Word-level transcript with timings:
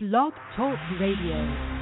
Blog 0.00 0.32
Talk 0.54 0.78
Radio. 1.00 1.77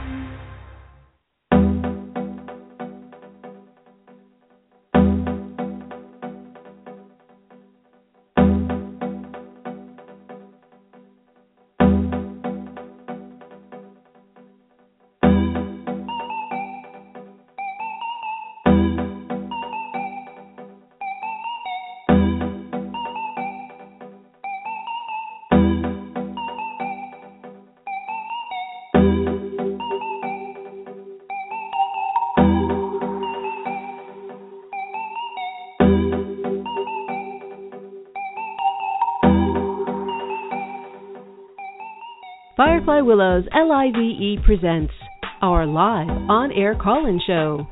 Firefly 42.56 43.02
Willows 43.02 43.45
LIVE 43.52 44.42
presents 44.42 44.95
our 45.42 45.66
live 45.66 46.09
on 46.09 46.51
air 46.52 46.74
call 46.74 47.05
in 47.05 47.20
show. 47.27 47.66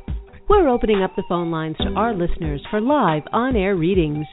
We're 0.46 0.68
opening 0.68 1.02
up 1.02 1.16
the 1.16 1.24
phone 1.26 1.50
lines 1.50 1.78
to 1.78 1.94
our 1.96 2.12
listeners 2.12 2.60
for 2.70 2.82
live 2.82 3.22
on 3.32 3.56
air 3.56 3.76
readings. 3.76 4.26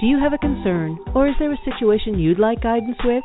Do 0.00 0.06
you 0.06 0.18
have 0.18 0.34
a 0.34 0.38
concern 0.38 0.98
or 1.14 1.26
is 1.26 1.34
there 1.38 1.54
a 1.54 1.64
situation 1.64 2.18
you'd 2.18 2.38
like 2.38 2.60
guidance 2.60 2.98
with? 3.02 3.24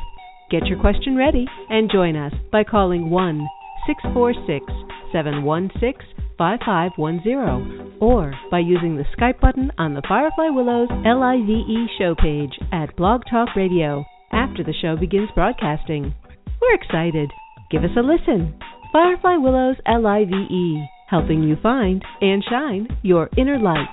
Get 0.50 0.68
your 0.68 0.80
question 0.80 1.18
ready 1.18 1.44
and 1.68 1.90
join 1.92 2.16
us 2.16 2.32
by 2.50 2.64
calling 2.64 3.10
1 3.10 3.46
646 3.86 4.64
716 5.12 5.92
5510 6.38 7.98
or 8.00 8.32
by 8.50 8.58
using 8.58 8.96
the 8.96 9.04
Skype 9.18 9.38
button 9.38 9.70
on 9.76 9.92
the 9.92 10.02
Firefly 10.08 10.48
Willows 10.48 10.88
LIVE 11.04 11.90
show 11.98 12.14
page 12.14 12.58
at 12.72 12.96
Blog 12.96 13.20
Talk 13.30 13.54
Radio 13.54 14.06
after 14.32 14.64
the 14.64 14.72
show 14.80 14.96
begins 14.96 15.28
broadcasting. 15.34 16.14
We're 16.60 16.74
excited. 16.74 17.32
Give 17.70 17.84
us 17.84 17.90
a 17.96 18.00
listen. 18.00 18.54
Firefly 18.92 19.36
Willows 19.36 19.76
LIVE, 19.86 20.88
helping 21.08 21.42
you 21.42 21.56
find 21.62 22.04
and 22.20 22.44
shine 22.48 22.88
your 23.02 23.30
inner 23.36 23.58
light. 23.58 23.88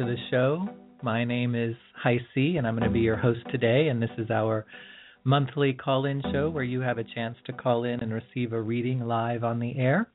To 0.00 0.06
the 0.06 0.16
show. 0.30 0.66
My 1.02 1.24
name 1.24 1.54
is 1.54 1.76
HiC, 2.02 2.56
and 2.56 2.66
I'm 2.66 2.74
going 2.74 2.88
to 2.88 2.90
be 2.90 3.00
your 3.00 3.18
host 3.18 3.40
today. 3.50 3.88
And 3.88 4.00
this 4.00 4.08
is 4.16 4.30
our 4.30 4.64
monthly 5.24 5.74
call 5.74 6.06
in 6.06 6.22
show 6.32 6.48
where 6.48 6.64
you 6.64 6.80
have 6.80 6.96
a 6.96 7.04
chance 7.04 7.36
to 7.44 7.52
call 7.52 7.84
in 7.84 8.00
and 8.00 8.10
receive 8.10 8.54
a 8.54 8.62
reading 8.62 9.00
live 9.00 9.44
on 9.44 9.58
the 9.58 9.76
air. 9.76 10.08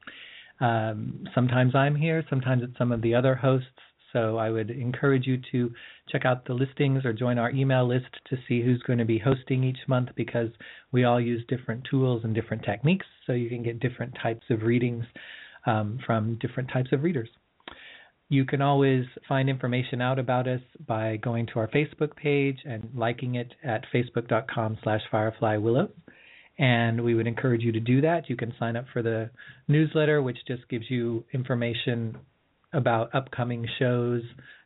Um, 0.60 1.28
sometimes 1.36 1.76
I'm 1.76 1.96
here, 1.96 2.26
sometimes 2.32 2.64
it's 2.64 2.76
some 2.80 2.92
of 2.92 3.04
the 3.04 3.14
other 3.14 3.36
hosts. 3.36 3.68
So 4.12 4.38
I 4.38 4.50
would 4.50 4.72
encourage 4.72 5.28
you 5.28 5.40
to 5.52 5.72
check 6.10 6.26
out 6.26 6.46
the 6.46 6.56
listings 6.56 7.06
or 7.06 7.14
join 7.14 7.38
our 7.38 7.52
email 7.52 7.88
list 7.88 8.10
to 8.32 8.38
see 8.48 8.64
who's 8.64 8.82
going 8.88 8.98
to 8.98 9.06
be 9.06 9.20
hosting 9.20 9.64
each 9.64 9.88
month 9.88 10.10
because 10.16 10.50
we 10.94 11.04
all 11.04 11.22
use 11.22 11.46
different 11.48 11.86
tools 11.92 12.24
and 12.24 12.34
different 12.34 12.64
techniques. 12.64 13.06
So 13.28 13.34
you 13.34 13.50
can 13.50 13.62
get 13.62 13.80
different 13.82 14.16
types 14.20 14.48
of 14.50 14.64
readings 14.64 15.06
um, 15.68 16.00
from 16.08 16.40
different 16.42 16.72
types 16.74 16.90
of 16.92 17.04
readers. 17.04 17.30
You 18.28 18.46
can 18.46 18.62
always 18.62 19.06
find 19.28 19.50
information 19.50 20.02
out 20.02 20.18
about 20.18 20.48
us 20.48 20.62
by 20.88 21.18
going 21.18 21.46
to 21.48 21.60
our 21.60 21.68
Facebook 21.68 22.16
page 22.16 22.58
and 22.66 22.90
liking 22.96 23.36
it 23.36 23.54
at 23.64 23.86
facebook.com 23.94 24.80
slash 24.84 25.02
fireflywillows. 25.14 25.92
And 26.58 27.04
we 27.04 27.14
would 27.14 27.28
encourage 27.28 27.62
you 27.62 27.72
to 27.74 27.80
do 27.80 28.02
that. 28.02 28.30
You 28.30 28.36
can 28.36 28.54
sign 28.58 28.76
up 28.76 28.86
for 28.94 29.04
the 29.04 29.30
newsletter, 29.68 30.22
which 30.22 30.38
just 30.48 30.68
gives 30.70 30.90
you 30.90 31.24
information 31.34 32.18
about 32.74 33.14
upcoming 33.14 33.68
shows, 33.78 34.24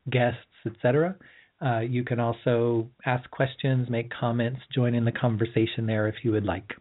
guests, 0.09 0.39
etc. 0.65 1.15
Uh, 1.61 1.79
you 1.79 2.05
can 2.05 2.19
also 2.19 2.87
ask 3.05 3.29
questions, 3.31 3.89
make 3.89 4.09
comments, 4.11 4.61
join 4.73 4.95
in 4.95 5.03
the 5.03 5.11
conversation 5.11 5.85
there 5.85 6.07
if 6.07 6.15
you 6.23 6.31
would 6.31 6.45
like. 6.45 6.71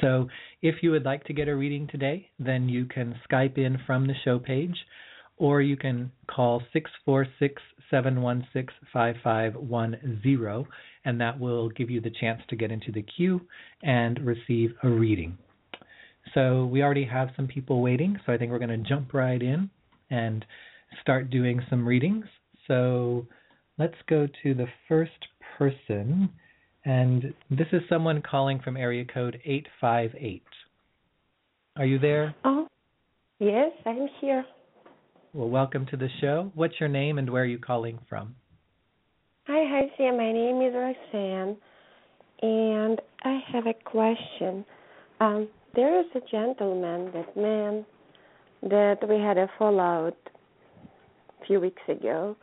So, 0.00 0.28
if 0.60 0.76
you 0.82 0.90
would 0.90 1.04
like 1.04 1.24
to 1.24 1.32
get 1.32 1.48
a 1.48 1.56
reading 1.56 1.88
today, 1.90 2.28
then 2.38 2.68
you 2.68 2.84
can 2.84 3.18
Skype 3.30 3.56
in 3.56 3.78
from 3.86 4.06
the 4.06 4.14
show 4.24 4.38
page 4.38 4.76
or 5.38 5.60
you 5.60 5.76
can 5.76 6.10
call 6.26 6.62
646 6.72 7.62
716 7.90 8.74
5510, 8.92 10.66
and 11.04 11.20
that 11.20 11.38
will 11.38 11.68
give 11.70 11.90
you 11.90 12.00
the 12.00 12.10
chance 12.20 12.40
to 12.48 12.56
get 12.56 12.70
into 12.70 12.90
the 12.90 13.02
queue 13.02 13.40
and 13.82 14.18
receive 14.20 14.74
a 14.82 14.88
reading. 14.88 15.36
So, 16.34 16.66
we 16.66 16.82
already 16.82 17.04
have 17.04 17.28
some 17.36 17.46
people 17.46 17.80
waiting, 17.80 18.18
so 18.26 18.32
I 18.32 18.38
think 18.38 18.50
we're 18.50 18.58
going 18.58 18.82
to 18.82 18.88
jump 18.88 19.14
right 19.14 19.40
in 19.40 19.70
and 20.10 20.44
start 21.00 21.30
doing 21.30 21.60
some 21.70 21.86
readings. 21.86 22.24
So, 22.66 23.26
let's 23.78 23.94
go 24.08 24.26
to 24.42 24.54
the 24.54 24.66
first 24.88 25.12
person, 25.56 26.28
and 26.84 27.32
this 27.50 27.68
is 27.72 27.82
someone 27.88 28.22
calling 28.22 28.60
from 28.60 28.76
area 28.76 29.04
code 29.04 29.40
858. 29.44 30.42
Are 31.76 31.86
you 31.86 31.98
there? 31.98 32.34
Oh, 32.44 32.66
yes, 33.38 33.70
I'm 33.84 34.08
here. 34.20 34.44
Well, 35.36 35.50
welcome 35.50 35.84
to 35.90 35.98
the 35.98 36.08
show. 36.22 36.50
What's 36.54 36.80
your 36.80 36.88
name 36.88 37.18
and 37.18 37.28
where 37.28 37.42
are 37.42 37.44
you 37.44 37.58
calling 37.58 37.98
from? 38.08 38.34
Hi, 39.46 39.66
hi, 39.68 39.92
Sam. 39.98 40.16
My 40.16 40.32
name 40.32 40.62
is 40.62 40.72
Roxanne, 40.74 41.58
and 42.40 42.98
I 43.22 43.40
have 43.52 43.66
a 43.66 43.74
question. 43.84 44.64
Um, 45.20 45.46
there 45.74 46.00
is 46.00 46.06
a 46.14 46.20
gentleman, 46.30 47.12
that 47.12 47.36
man, 47.36 47.84
that 48.62 49.06
we 49.06 49.16
had 49.16 49.36
a 49.36 49.46
fallout 49.58 50.16
a 51.42 51.46
few 51.46 51.60
weeks 51.60 51.82
ago. 51.86 52.34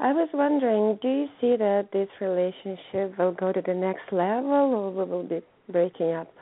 I 0.00 0.12
was 0.12 0.28
wondering, 0.34 0.98
do 1.00 1.08
you 1.08 1.26
see 1.40 1.56
that 1.56 1.90
this 1.92 2.08
relationship 2.20 3.16
will 3.16 3.30
go 3.30 3.52
to 3.52 3.62
the 3.64 3.74
next 3.74 4.10
level 4.10 4.50
or 4.50 4.90
we 4.90 5.08
will 5.08 5.22
be 5.22 5.40
breaking 5.70 6.14
up? 6.14 6.32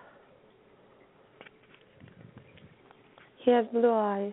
He 3.44 3.50
has 3.50 3.66
blue 3.75 3.93
eyes. 3.93 4.33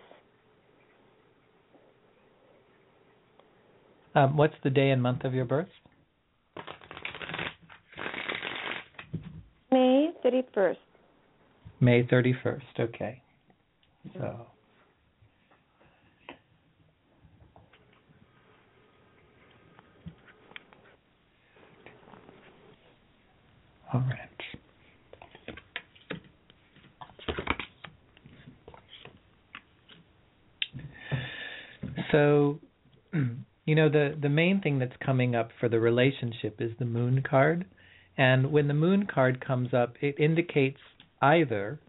Um, 4.13 4.35
what's 4.35 4.55
the 4.63 4.69
day 4.69 4.89
and 4.91 5.01
month 5.01 5.23
of 5.23 5.33
your 5.33 5.45
birth? 5.45 5.69
May 9.72 10.11
31st. 10.23 10.75
May 11.79 12.03
31st. 12.03 12.61
Okay. 12.79 13.21
So. 14.17 14.47
All 23.94 24.01
right. 24.01 24.17
So 32.11 32.59
you 33.66 33.75
know 33.75 33.89
the 33.89 34.16
the 34.19 34.29
main 34.29 34.61
thing 34.61 34.79
that's 34.79 34.95
coming 35.05 35.35
up 35.35 35.49
for 35.59 35.69
the 35.69 35.80
relationship 35.80 36.59
is 36.59 36.71
the 36.80 36.86
moon 36.86 37.24
card. 37.27 37.65
And 38.18 38.51
when 38.51 38.68
the 38.68 38.74
moon 38.74 39.07
card 39.12 39.44
comes 39.45 39.74
up 39.74 39.95
it 40.01 40.19
indicates 40.19 40.80
either 41.21 41.80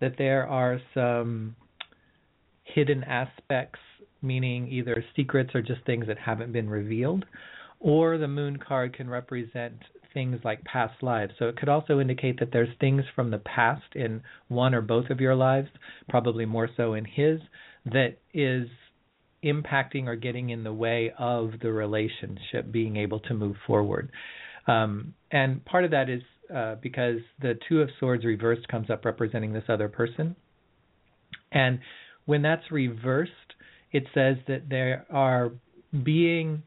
that 0.00 0.14
there 0.18 0.46
are 0.46 0.80
some 0.94 1.56
hidden 2.64 3.04
aspects 3.04 3.78
meaning 4.22 4.68
either 4.68 5.04
secrets 5.14 5.50
or 5.54 5.62
just 5.62 5.84
things 5.84 6.06
that 6.06 6.18
haven't 6.18 6.52
been 6.52 6.68
revealed 6.68 7.24
or 7.80 8.18
the 8.18 8.28
moon 8.28 8.58
card 8.58 8.96
can 8.96 9.08
represent 9.08 9.74
things 10.14 10.40
like 10.44 10.64
past 10.64 11.02
lives. 11.02 11.32
So 11.38 11.46
it 11.46 11.58
could 11.58 11.68
also 11.68 12.00
indicate 12.00 12.40
that 12.40 12.50
there's 12.50 12.74
things 12.80 13.04
from 13.14 13.30
the 13.30 13.38
past 13.38 13.94
in 13.94 14.22
one 14.48 14.74
or 14.74 14.80
both 14.80 15.10
of 15.10 15.20
your 15.20 15.34
lives 15.34 15.68
probably 16.08 16.46
more 16.46 16.70
so 16.76 16.94
in 16.94 17.04
his 17.04 17.40
that 17.84 18.16
is 18.32 18.66
impacting 19.44 20.06
or 20.06 20.16
getting 20.16 20.50
in 20.50 20.64
the 20.64 20.72
way 20.72 21.12
of 21.18 21.52
the 21.62 21.72
relationship 21.72 22.70
being 22.70 22.96
able 22.96 23.20
to 23.20 23.34
move 23.34 23.56
forward. 23.66 24.10
Um, 24.66 25.14
and 25.30 25.64
part 25.64 25.84
of 25.84 25.90
that 25.92 26.08
is 26.08 26.22
uh, 26.54 26.76
because 26.80 27.18
the 27.40 27.58
Two 27.68 27.80
of 27.80 27.88
Swords 27.98 28.24
reversed 28.24 28.66
comes 28.68 28.90
up 28.90 29.04
representing 29.04 29.52
this 29.52 29.64
other 29.68 29.88
person. 29.88 30.36
And 31.52 31.80
when 32.24 32.42
that's 32.42 32.70
reversed, 32.70 33.32
it 33.92 34.04
says 34.14 34.36
that 34.48 34.68
there 34.68 35.06
are 35.10 35.52
being 36.04 36.62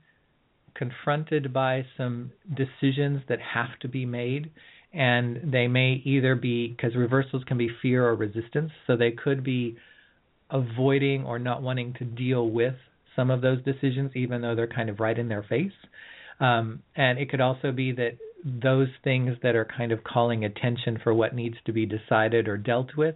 confronted 0.76 1.54
by 1.54 1.86
some 1.98 2.32
decisions 2.56 3.22
that 3.28 3.40
have 3.40 3.78
to 3.82 3.88
be 3.88 4.06
made 4.06 4.50
and 4.94 5.52
they 5.52 5.68
may 5.68 6.02
either 6.06 6.36
be 6.36 6.70
because 6.70 6.96
reversals 6.96 7.44
can 7.44 7.58
be 7.58 7.70
fear 7.82 8.08
or 8.08 8.16
resistance 8.16 8.72
so 8.88 8.96
they 8.96 9.12
could 9.12 9.44
be 9.44 9.78
avoiding 10.52 11.26
or 11.26 11.40
not 11.40 11.62
wanting 11.62 11.94
to 11.94 12.06
deal 12.06 12.50
with 12.50 12.76
some 13.16 13.30
of 13.30 13.42
those 13.42 13.64
decisions 13.64 14.12
even 14.16 14.42
though 14.42 14.56
they're 14.56 14.68
kind 14.68 14.90
of 14.90 15.00
right 15.00 15.18
in 15.18 15.28
their 15.28 15.44
face 15.44 15.72
um, 16.40 16.82
and 16.96 17.20
it 17.20 17.30
could 17.30 17.42
also 17.42 17.72
be 17.72 17.92
that 17.92 18.18
those 18.44 18.88
things 19.04 19.36
that 19.44 19.56
are 19.56 19.66
kind 19.66 19.92
of 19.92 20.04
calling 20.04 20.46
attention 20.46 21.00
for 21.04 21.14
what 21.14 21.36
needs 21.36 21.58
to 21.66 21.74
be 21.74 21.86
decided 21.86 22.48
or 22.48 22.58
dealt 22.58 22.96
with 22.96 23.16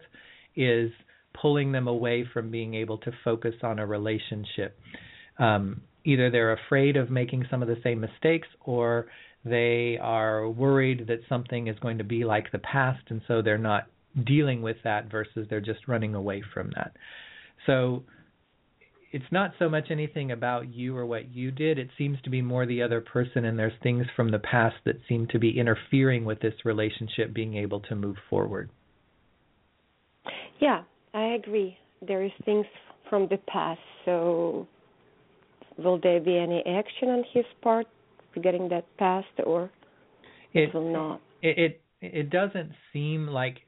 is 0.56 0.92
pulling 1.40 1.72
them 1.72 1.88
away 1.88 2.26
from 2.32 2.52
being 2.52 2.74
able 2.76 2.98
to 3.00 3.12
focus 3.24 3.56
on 3.64 3.80
a 3.80 3.86
relationship. 3.86 4.78
Um, 5.40 5.82
either 6.04 6.30
they're 6.30 6.54
afraid 6.54 6.98
of 6.98 7.10
making 7.10 7.46
some 7.50 7.62
of 7.62 7.68
the 7.68 7.78
same 7.84 8.02
mistakes 8.02 8.48
or 8.66 9.08
they 9.46 9.98
are 10.02 10.50
worried 10.50 11.08
that 11.08 11.20
something 11.28 11.68
is 11.68 11.80
going 11.80 11.98
to 11.98 12.04
be 12.04 12.24
like 12.24 12.52
the 12.52 12.60
past 12.60 13.04
and 13.10 13.22
so 13.28 13.42
they're 13.42 13.58
not 13.58 13.88
dealing 14.26 14.62
with 14.62 14.78
that 14.84 15.10
versus 15.10 15.48
they're 15.50 15.62
just 15.62 15.88
running 15.88 16.16
away 16.16 16.44
from 16.54 16.72
that. 16.76 16.96
So 17.66 18.04
it's 19.12 19.32
not 19.32 19.52
so 19.60 19.70
much 19.70 19.86
anything 19.92 20.32
about 20.32 20.74
you 20.74 20.98
or 20.98 21.06
what 21.06 21.34
you 21.34 21.52
did. 21.52 21.78
It 21.78 21.90
seems 21.98 22.18
to 22.24 22.32
be 22.32 22.42
more 22.42 22.66
the 22.66 22.82
other 22.82 23.00
person, 23.00 23.46
and 23.46 23.58
there's 23.58 23.74
things 23.84 24.06
from 24.16 24.32
the 24.32 24.40
past 24.40 24.76
that 24.86 24.96
seem 25.08 25.28
to 25.28 25.40
be 25.40 25.60
interfering 25.60 26.26
with 26.26 26.40
this 26.40 26.56
relationship 26.66 27.32
being 27.32 27.56
able 27.56 27.80
to 27.82 27.96
move 27.96 28.18
forward. 28.30 28.72
Yeah, 30.60 30.82
I 31.14 31.36
agree. 31.36 31.78
There 32.06 32.24
is 32.24 32.32
things 32.44 32.66
from 33.08 33.28
the 33.30 33.38
past. 33.48 33.80
So, 34.04 34.68
will 35.78 36.00
there 36.02 36.20
be 36.20 36.38
any 36.38 36.64
action 36.66 37.10
on 37.10 37.24
his 37.34 37.46
part 37.62 37.86
regarding 38.36 38.70
that 38.70 38.86
past, 38.98 39.28
or 39.46 39.70
it 40.54 40.74
will 40.74 40.92
not? 40.92 41.22
It, 41.44 41.60
it 41.60 41.82
it 42.02 42.30
doesn't 42.32 42.72
seem 42.92 43.28
like 43.28 43.60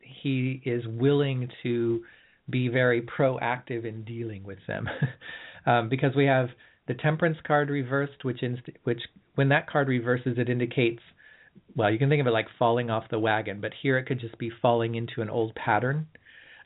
he 0.00 0.62
is 0.64 0.84
willing 0.86 1.48
to 1.62 2.02
be 2.48 2.68
very 2.68 3.02
proactive 3.02 3.84
in 3.84 4.04
dealing 4.04 4.44
with 4.44 4.58
them, 4.66 4.88
um, 5.66 5.88
because 5.88 6.14
we 6.14 6.26
have 6.26 6.48
the 6.86 6.94
Temperance 6.94 7.38
card 7.46 7.70
reversed, 7.70 8.24
which 8.24 8.42
inst- 8.42 8.68
which 8.84 9.00
when 9.34 9.48
that 9.48 9.68
card 9.68 9.88
reverses, 9.88 10.38
it 10.38 10.48
indicates. 10.48 11.00
Well, 11.76 11.90
you 11.90 11.98
can 11.98 12.08
think 12.08 12.20
of 12.20 12.26
it 12.26 12.32
like 12.32 12.46
falling 12.58 12.90
off 12.90 13.04
the 13.10 13.18
wagon, 13.18 13.60
but 13.60 13.72
here 13.80 13.96
it 13.96 14.06
could 14.06 14.20
just 14.20 14.36
be 14.38 14.50
falling 14.60 14.96
into 14.96 15.22
an 15.22 15.30
old 15.30 15.54
pattern. 15.54 16.08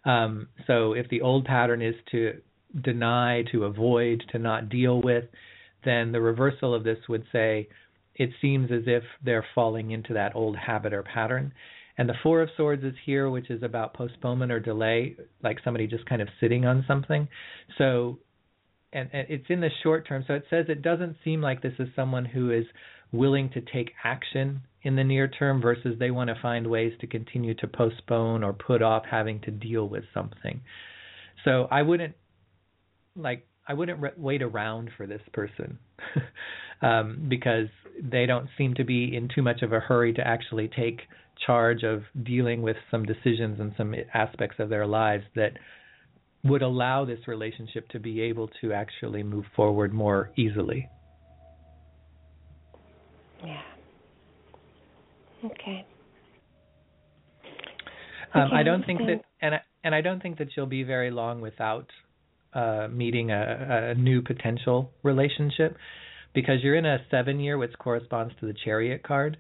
Um, 0.04 0.48
so 0.66 0.94
if 0.94 1.08
the 1.10 1.20
old 1.20 1.44
pattern 1.44 1.82
is 1.82 1.94
to 2.10 2.40
deny, 2.82 3.44
to 3.52 3.64
avoid, 3.64 4.24
to 4.32 4.38
not 4.38 4.68
deal 4.68 5.00
with, 5.02 5.24
then 5.84 6.12
the 6.12 6.20
reversal 6.20 6.74
of 6.74 6.84
this 6.84 6.98
would 7.08 7.24
say 7.32 7.68
it 8.14 8.30
seems 8.40 8.70
as 8.70 8.82
if 8.86 9.02
they're 9.24 9.46
falling 9.54 9.90
into 9.90 10.14
that 10.14 10.34
old 10.34 10.56
habit 10.56 10.92
or 10.92 11.02
pattern. 11.02 11.52
And 11.98 12.08
the 12.08 12.14
Four 12.22 12.42
of 12.42 12.48
Swords 12.56 12.84
is 12.84 12.94
here, 13.04 13.28
which 13.28 13.50
is 13.50 13.62
about 13.62 13.92
postponement 13.92 14.52
or 14.52 14.60
delay, 14.60 15.16
like 15.42 15.58
somebody 15.64 15.88
just 15.88 16.06
kind 16.06 16.22
of 16.22 16.28
sitting 16.40 16.64
on 16.64 16.84
something. 16.86 17.28
So, 17.76 18.20
and, 18.92 19.10
and 19.12 19.26
it's 19.28 19.46
in 19.48 19.60
the 19.60 19.70
short 19.82 20.06
term. 20.08 20.24
So 20.26 20.34
it 20.34 20.44
says 20.48 20.66
it 20.68 20.82
doesn't 20.82 21.16
seem 21.24 21.42
like 21.42 21.60
this 21.60 21.74
is 21.80 21.88
someone 21.96 22.24
who 22.24 22.52
is 22.52 22.64
willing 23.10 23.50
to 23.50 23.60
take 23.60 23.90
action 24.04 24.62
in 24.82 24.94
the 24.94 25.02
near 25.02 25.26
term 25.26 25.60
versus 25.60 25.96
they 25.98 26.12
want 26.12 26.28
to 26.28 26.36
find 26.40 26.66
ways 26.66 26.92
to 27.00 27.06
continue 27.06 27.54
to 27.54 27.66
postpone 27.66 28.44
or 28.44 28.52
put 28.52 28.80
off 28.80 29.02
having 29.10 29.40
to 29.40 29.50
deal 29.50 29.88
with 29.88 30.04
something. 30.14 30.60
So 31.44 31.66
I 31.70 31.82
wouldn't 31.82 32.14
like 33.16 33.46
I 33.66 33.74
wouldn't 33.74 34.00
re- 34.00 34.10
wait 34.16 34.42
around 34.42 34.90
for 34.96 35.06
this 35.06 35.20
person 35.32 35.78
um, 36.82 37.26
because 37.28 37.68
they 38.00 38.24
don't 38.24 38.48
seem 38.56 38.74
to 38.74 38.84
be 38.84 39.16
in 39.16 39.28
too 39.34 39.42
much 39.42 39.62
of 39.62 39.72
a 39.72 39.80
hurry 39.80 40.12
to 40.14 40.26
actually 40.26 40.68
take 40.68 41.00
charge 41.46 41.82
of 41.82 42.02
dealing 42.22 42.62
with 42.62 42.76
some 42.90 43.04
decisions 43.04 43.60
and 43.60 43.72
some 43.76 43.94
aspects 44.14 44.56
of 44.58 44.68
their 44.68 44.86
lives 44.86 45.24
that 45.34 45.52
would 46.44 46.62
allow 46.62 47.04
this 47.04 47.18
relationship 47.26 47.88
to 47.88 47.98
be 47.98 48.20
able 48.20 48.48
to 48.60 48.72
actually 48.72 49.22
move 49.22 49.44
forward 49.56 49.92
more 49.92 50.30
easily. 50.36 50.88
Yeah. 53.44 53.60
Okay. 55.44 55.86
Um, 58.34 58.42
okay 58.42 58.56
I 58.56 58.62
don't 58.62 58.84
think 58.84 59.00
that, 59.00 59.22
and 59.40 59.54
I, 59.54 59.60
and 59.84 59.94
I 59.94 60.00
don't 60.00 60.22
think 60.22 60.38
that 60.38 60.48
you'll 60.56 60.66
be 60.66 60.82
very 60.82 61.10
long 61.10 61.40
without 61.40 61.86
uh, 62.54 62.88
meeting 62.90 63.30
a, 63.30 63.90
a 63.90 63.94
new 63.94 64.22
potential 64.22 64.90
relationship, 65.02 65.76
because 66.34 66.56
you're 66.62 66.76
in 66.76 66.86
a 66.86 66.98
seven 67.10 67.40
year, 67.40 67.58
which 67.58 67.72
corresponds 67.78 68.34
to 68.40 68.46
the 68.46 68.54
Chariot 68.64 69.02
card, 69.02 69.38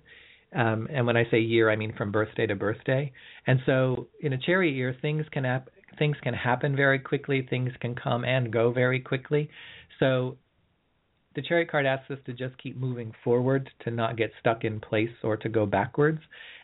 um, 0.54 0.88
and 0.90 1.06
when 1.06 1.16
I 1.16 1.24
say 1.30 1.40
year, 1.40 1.70
I 1.70 1.76
mean 1.76 1.94
from 1.96 2.10
birthday 2.10 2.46
to 2.46 2.54
birthday. 2.54 3.12
And 3.46 3.60
so 3.66 4.08
in 4.20 4.32
a 4.32 4.38
chariot 4.38 4.72
year, 4.72 4.96
things 5.00 5.26
can 5.30 5.44
hap- 5.44 5.70
things 5.98 6.16
can 6.22 6.34
happen 6.34 6.74
very 6.74 6.98
quickly. 6.98 7.46
Things 7.48 7.72
can 7.80 7.94
come 7.94 8.24
and 8.24 8.52
go 8.52 8.72
very 8.72 9.00
quickly. 9.00 9.50
So 9.98 10.36
the 11.34 11.42
chariot 11.42 11.70
card 11.70 11.86
asks 11.86 12.10
us 12.10 12.18
to 12.26 12.32
just 12.32 12.56
keep 12.58 12.76
moving 12.76 13.12
forward, 13.22 13.70
to 13.84 13.90
not 13.90 14.16
get 14.16 14.32
stuck 14.40 14.64
in 14.64 14.80
place 14.80 15.10
or 15.22 15.36
to 15.36 15.48
go 15.48 15.66
backwards. 15.66 16.20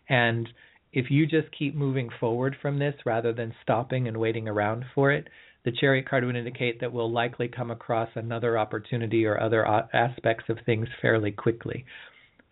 And 0.09 0.49
if 0.93 1.11
you 1.11 1.27
just 1.27 1.49
keep 1.57 1.75
moving 1.75 2.09
forward 2.21 2.57
from 2.63 2.79
this 2.79 2.95
rather 3.05 3.33
than 3.33 3.55
stopping 3.63 4.09
and 4.09 4.17
waiting 4.17 4.49
around 4.49 4.85
for 4.95 5.13
it, 5.13 5.29
the 5.65 5.73
chariot 5.73 6.09
card 6.09 6.25
would 6.25 6.37
indicate 6.37 6.81
that 6.81 6.93
we'll 6.93 7.11
likely 7.11 7.49
come 7.49 7.71
across 7.71 8.09
another 8.15 8.59
opportunity 8.59 9.27
or 9.27 9.41
other 9.41 9.67
aspects 9.67 10.45
of 10.49 10.59
things 10.65 10.87
fairly 11.01 11.33
quickly. 11.33 11.85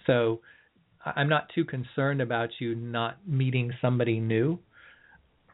So 0.07 0.41
I'm 1.05 1.29
not 1.29 1.49
too 1.55 1.65
concerned 1.65 2.21
about 2.21 2.51
you 2.59 2.75
not 2.75 3.17
meeting 3.27 3.73
somebody 3.81 4.21
new. 4.21 4.59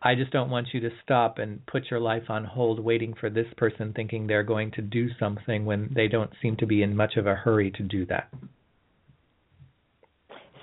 I 0.02 0.14
just 0.14 0.30
don't 0.30 0.50
want 0.50 0.68
you 0.72 0.80
to 0.80 0.90
stop 1.02 1.38
and 1.38 1.64
put 1.66 1.90
your 1.90 1.98
life 1.98 2.24
on 2.28 2.44
hold 2.44 2.78
waiting 2.78 3.14
for 3.18 3.30
this 3.30 3.46
person 3.56 3.92
thinking 3.94 4.26
they're 4.26 4.44
going 4.44 4.70
to 4.72 4.82
do 4.82 5.08
something 5.18 5.64
when 5.64 5.90
they 5.94 6.06
don't 6.06 6.30
seem 6.40 6.56
to 6.58 6.66
be 6.66 6.82
in 6.82 6.94
much 6.94 7.16
of 7.16 7.26
a 7.26 7.34
hurry 7.34 7.72
to 7.72 7.82
do 7.82 8.06
that. 8.06 8.28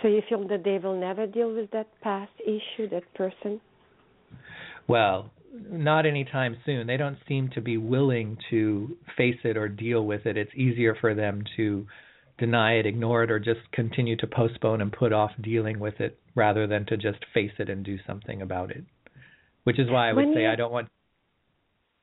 So 0.02 0.08
you 0.08 0.22
feel 0.30 0.48
that 0.48 0.64
they 0.64 0.78
will 0.78 1.00
never 1.00 1.26
deal 1.26 1.54
with 1.54 1.72
that 1.72 1.88
past 2.02 2.32
issue, 2.46 2.88
that 2.90 3.12
person? 3.16 3.60
Well, 4.88 5.32
not 5.70 6.06
anytime 6.06 6.58
soon. 6.66 6.88
They 6.88 6.98
don't 6.98 7.18
seem 7.28 7.50
to 7.56 7.62
be 7.62 7.78
willing 7.78 8.38
to 8.52 8.96
face 9.18 9.40
it 9.44 9.58
or 9.58 9.68
deal 9.68 10.06
with 10.06 10.26
it. 10.26 10.38
It's 10.38 10.54
easier 10.56 10.96
for 11.00 11.14
them 11.14 11.44
to 11.58 11.88
deny 12.38 12.74
it, 12.74 12.86
ignore 12.86 13.24
it, 13.24 13.32
or 13.32 13.40
just 13.40 13.60
continue 13.72 14.16
to 14.18 14.28
postpone 14.28 14.82
and 14.82 14.92
put 14.92 15.14
off 15.14 15.32
dealing 15.42 15.80
with 15.80 16.00
it 16.00 16.20
rather 16.36 16.68
than 16.68 16.86
to 16.88 16.98
just 16.98 17.20
face 17.34 17.52
it 17.60 17.70
and 17.70 17.86
do 17.86 17.98
something 18.06 18.42
about 18.42 18.72
it. 18.72 18.84
Which 19.64 19.80
is 19.80 19.90
why 19.90 20.10
I 20.10 20.14
would 20.14 20.26
when 20.26 20.36
say 20.36 20.42
you... 20.42 20.50
I 20.50 20.56
don't 20.56 20.72
want. 20.72 20.90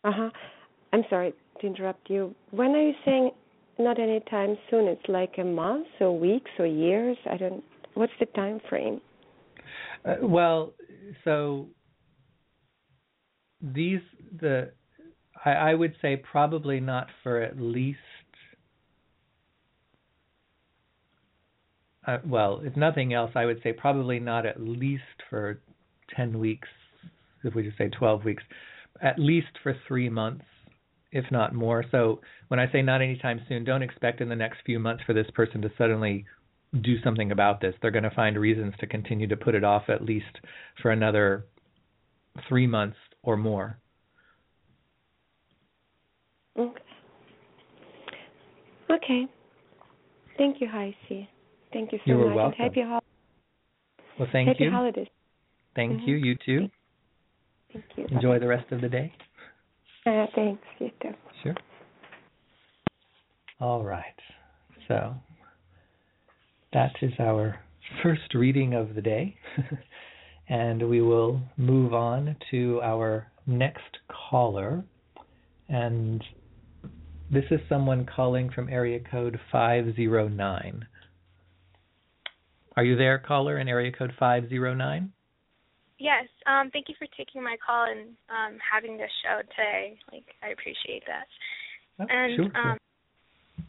Uh 0.05 0.13
huh. 0.15 0.31
I'm 0.93 1.05
sorry 1.09 1.33
to 1.61 1.67
interrupt 1.67 2.11
you. 2.11 2.35
When 2.51 2.71
are 2.71 2.83
you 2.83 2.95
saying 3.05 3.31
not 3.79 3.99
anytime 3.99 4.57
soon? 4.71 4.89
It's 4.89 5.09
like 5.09 5.35
a 5.39 5.45
month 5.45 5.87
or 6.01 6.19
weeks 6.19 6.51
or 6.59 6.67
years. 6.67 7.17
I 7.31 7.37
don't. 7.37 7.63
What's 7.95 8.13
the 8.19 8.27
time 8.27 8.61
frame? 8.69 9.01
Uh, 10.05 10.17
well, 10.23 10.73
so 11.25 11.69
these 13.61 14.01
the 14.41 14.73
I, 15.45 15.51
I 15.51 15.75
would 15.75 15.95
say 16.03 16.17
probably 16.17 16.81
not 16.81 17.09
for 17.23 17.41
at 17.41 17.61
least 17.61 17.99
uh, 22.07 22.19
well, 22.27 22.61
if 22.65 22.77
nothing 22.77 23.15
else, 23.15 23.31
I 23.35 23.45
would 23.45 23.61
say 23.63 23.73
probably 23.73 24.19
not 24.19 24.47
at 24.47 24.61
least 24.61 25.03
for 25.31 25.61
10 26.17 26.39
weeks, 26.39 26.69
if 27.45 27.55
we 27.55 27.63
just 27.63 27.79
say 27.79 27.89
12 27.89 28.25
weeks, 28.25 28.43
at 29.01 29.19
least 29.19 29.49
for 29.63 29.77
three 29.87 30.09
months, 30.09 30.45
if 31.13 31.25
not 31.31 31.55
more. 31.55 31.85
So 31.91 32.21
when 32.49 32.59
I 32.59 32.71
say 32.73 32.83
not 32.83 33.03
anytime 33.03 33.41
soon, 33.49 33.65
don't 33.65 33.83
expect 33.83 34.21
in 34.21 34.29
the 34.29 34.37
next 34.37 34.59
few 34.65 34.79
months 34.79 35.03
for 35.07 35.13
this 35.13 35.27
person 35.35 35.63
to 35.63 35.71
suddenly 35.79 36.25
do 36.81 37.01
something 37.03 37.31
about 37.33 37.61
this. 37.61 37.75
They're 37.83 37.91
going 37.91 38.05
to 38.05 38.11
find 38.11 38.39
reasons 38.39 38.75
to 38.81 38.87
continue 38.87 39.29
to 39.29 39.37
put 39.37 39.55
it 39.55 39.65
off 39.65 39.85
at 39.89 40.05
least 40.05 40.39
for 40.81 40.91
another 40.91 41.47
three 42.49 42.67
months 42.67 42.97
or 43.23 43.37
more. 43.37 43.79
Okay. 46.59 46.83
Okay. 48.91 49.27
Thank 50.37 50.61
you, 50.61 50.69
HiC. 50.69 51.29
Thank 51.73 51.93
you 51.93 51.99
so 52.05 52.13
you 52.13 52.27
much. 52.27 52.37
welcome. 52.37 52.59
happy 52.59 52.83
holidays. 52.83 53.09
Well, 54.19 54.29
thank 54.33 54.49
happy 54.49 54.65
you. 54.65 54.71
holidays. 54.71 55.09
Thank 55.75 55.93
mm-hmm. 55.93 56.09
you. 56.09 56.17
You 56.17 56.37
too. 56.45 56.69
Thank 57.73 57.85
you. 57.97 58.07
Enjoy 58.11 58.35
Bye. 58.35 58.39
the 58.41 58.49
rest 58.49 58.71
of 58.73 58.81
the 58.81 58.89
day. 58.89 59.13
Uh, 60.07 60.27
thanks. 60.35 60.63
You 60.79 60.91
too. 61.01 61.11
Sure. 61.43 61.55
All 63.61 63.85
right. 63.85 64.05
So 64.89 65.15
that 66.73 66.93
is 67.01 67.13
our 67.19 67.61
first 68.03 68.35
reading 68.35 68.75
of 68.75 68.95
the 68.95 69.01
day. 69.01 69.37
and 70.49 70.89
we 70.89 71.01
will 71.01 71.41
move 71.57 71.95
on 71.95 72.37
to 72.51 72.81
our 72.83 73.29
next 73.47 73.99
caller. 74.09 74.85
And 75.69 76.23
this 77.31 77.45
is 77.51 77.61
someone 77.69 78.05
calling 78.05 78.51
from 78.51 78.69
area 78.69 79.01
code 79.11 79.39
509. 79.51 80.87
Are 82.77 82.85
you 82.85 82.97
there, 82.97 83.19
caller, 83.19 83.59
in 83.59 83.69
area 83.69 83.93
code 83.93 84.13
509? 84.19 85.13
Yes. 85.99 86.27
Um, 86.47 86.71
thank 86.73 86.89
you 86.89 86.95
for 86.99 87.07
taking 87.17 87.43
my 87.43 87.57
call 87.65 87.87
and 87.87 88.11
um, 88.29 88.59
having 88.59 88.97
this 88.97 89.11
show 89.23 89.41
today. 89.55 89.99
Like, 90.11 90.25
I 90.43 90.49
appreciate 90.49 91.05
that. 91.07 91.27
Oh, 92.01 92.07
and 92.09 92.37
sure, 92.37 92.51
um, 92.57 92.79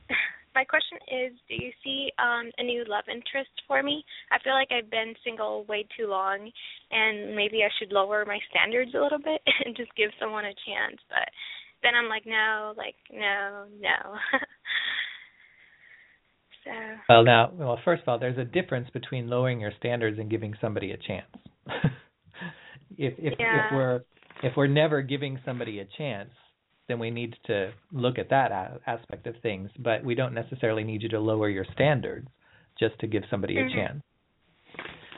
my 0.56 0.64
question 0.64 0.98
is, 1.12 1.34
do 1.50 1.56
you 1.56 1.72
see 1.84 2.10
um, 2.18 2.50
a 2.58 2.64
new 2.64 2.86
love 2.88 3.06
interest 3.12 3.52
for 3.68 3.84
me? 3.84 4.04
I 4.32 4.40
feel 4.44 4.54
like 4.54 4.72
I've 4.72 4.90
been 4.90 5.14
single 5.24 5.66
way 5.66 5.86
too 5.98 6.08
long, 6.08 6.50
and 6.92 7.36
maybe 7.36 7.62
I 7.64 7.70
should 7.78 7.92
lower 7.92 8.24
my 8.26 8.40
standards 8.50 8.92
a 8.96 9.02
little 9.02 9.20
bit 9.20 9.42
and 9.66 9.76
just 9.76 9.94
give 9.96 10.10
someone 10.20 10.46
a 10.46 10.56
chance. 10.66 10.98
But 11.10 11.28
then 11.84 11.94
I'm 11.94 12.10
like, 12.10 12.26
no, 12.26 12.74
like, 12.78 12.96
no, 13.12 13.66
no. 13.82 14.18
so. 16.64 16.72
Well, 17.10 17.24
now, 17.24 17.52
well, 17.54 17.80
first 17.84 18.04
of 18.04 18.08
all, 18.10 18.20
there's 18.20 18.38
a 18.38 18.44
difference 18.46 18.90
between 18.92 19.28
lowering 19.28 19.60
your 19.60 19.72
standards 19.78 20.20
and 20.20 20.30
giving 20.30 20.54
somebody 20.62 20.92
a 20.92 20.98
chance. 20.98 21.28
if 22.98 23.14
if 23.18 23.34
Yeah. 23.40 23.68
if 23.68 23.74
we're 23.74 24.02
if 24.44 24.54
we're 24.58 24.68
never 24.68 25.02
giving 25.02 25.40
somebody 25.46 25.80
a 25.80 25.86
chance, 25.98 26.32
then 26.88 27.00
we 27.00 27.10
need 27.12 27.36
to 27.46 27.72
look 27.92 28.18
at 28.20 28.30
that 28.30 28.52
a- 28.52 28.80
aspect 28.88 29.26
of 29.28 29.36
things. 29.42 29.70
But 29.80 30.04
we 30.04 30.16
don't 30.16 30.34
necessarily 30.34 30.84
need 30.84 31.02
you 31.02 31.10
to 31.10 31.20
lower 31.20 31.50
your 31.50 31.66
standards 31.74 32.28
just 32.80 32.98
to 33.00 33.08
give 33.08 33.24
somebody 33.30 33.56
Mhm. 33.56 33.66
a 33.72 33.74
chance. 33.74 34.04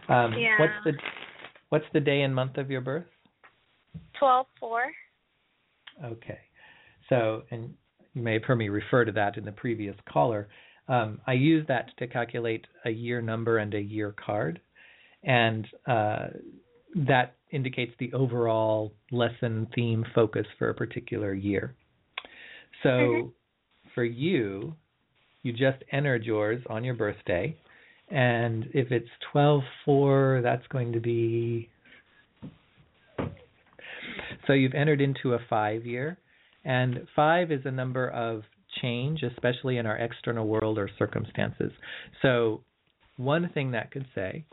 Um, 0.08 0.34
Yeah. 0.34 0.60
What's 0.60 0.84
the 0.84 1.00
what's 1.70 1.90
the 1.94 2.00
day 2.00 2.22
and 2.22 2.34
month 2.36 2.58
of 2.58 2.70
your 2.70 2.82
birth? 2.82 3.08
Twelve 4.14 4.48
four. 4.60 4.92
Okay. 6.04 6.40
So, 7.10 7.44
and 7.52 7.76
you 8.14 8.22
may 8.22 8.34
have 8.34 8.44
heard 8.44 8.58
me 8.58 8.70
refer 8.70 9.06
to 9.06 9.12
that 9.14 9.38
in 9.38 9.46
the 9.46 9.52
previous 9.52 9.96
caller. 10.08 10.48
Um, 10.88 11.20
I 11.26 11.34
use 11.34 11.66
that 11.68 11.90
to 11.98 12.08
calculate 12.08 12.66
a 12.86 12.90
year 12.90 13.22
number 13.22 13.58
and 13.58 13.74
a 13.74 13.82
year 13.82 14.14
card, 14.24 14.62
and 15.24 15.68
uh, 15.88 16.28
that 16.96 17.36
indicates 17.52 17.94
the 18.00 18.14
overall 18.14 18.94
lesson 19.12 19.68
theme 19.74 20.06
focus 20.14 20.46
for 20.60 20.70
a 20.70 20.74
particular 20.74 21.34
year. 21.34 21.74
So, 22.84 22.90
Mhm. 22.90 23.32
for 23.94 24.04
you, 24.04 24.76
you 25.44 25.54
just 25.54 25.84
entered 25.92 26.24
yours 26.24 26.64
on 26.68 26.84
your 26.84 26.96
birthday, 26.96 27.56
and 28.10 28.70
if 28.74 28.92
it's 28.92 29.10
twelve 29.32 29.64
four, 29.84 30.42
that's 30.44 30.68
going 30.68 30.92
to 30.94 31.00
be 31.00 31.70
so 34.46 34.54
you've 34.54 34.74
entered 34.74 35.02
into 35.02 35.34
a 35.34 35.40
five 35.50 35.86
year, 35.86 36.18
and 36.64 37.08
five 37.16 37.52
is 37.52 37.66
a 37.66 37.72
number 37.72 38.10
of 38.10 38.44
change, 38.82 39.24
especially 39.24 39.78
in 39.78 39.86
our 39.86 39.98
external 39.98 40.48
world 40.48 40.78
or 40.78 40.90
circumstances. 40.98 41.72
So, 42.22 42.62
one 43.18 43.50
thing 43.54 43.72
that 43.72 43.92
could 43.92 44.06
say 44.14 44.46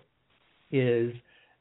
is 0.71 1.15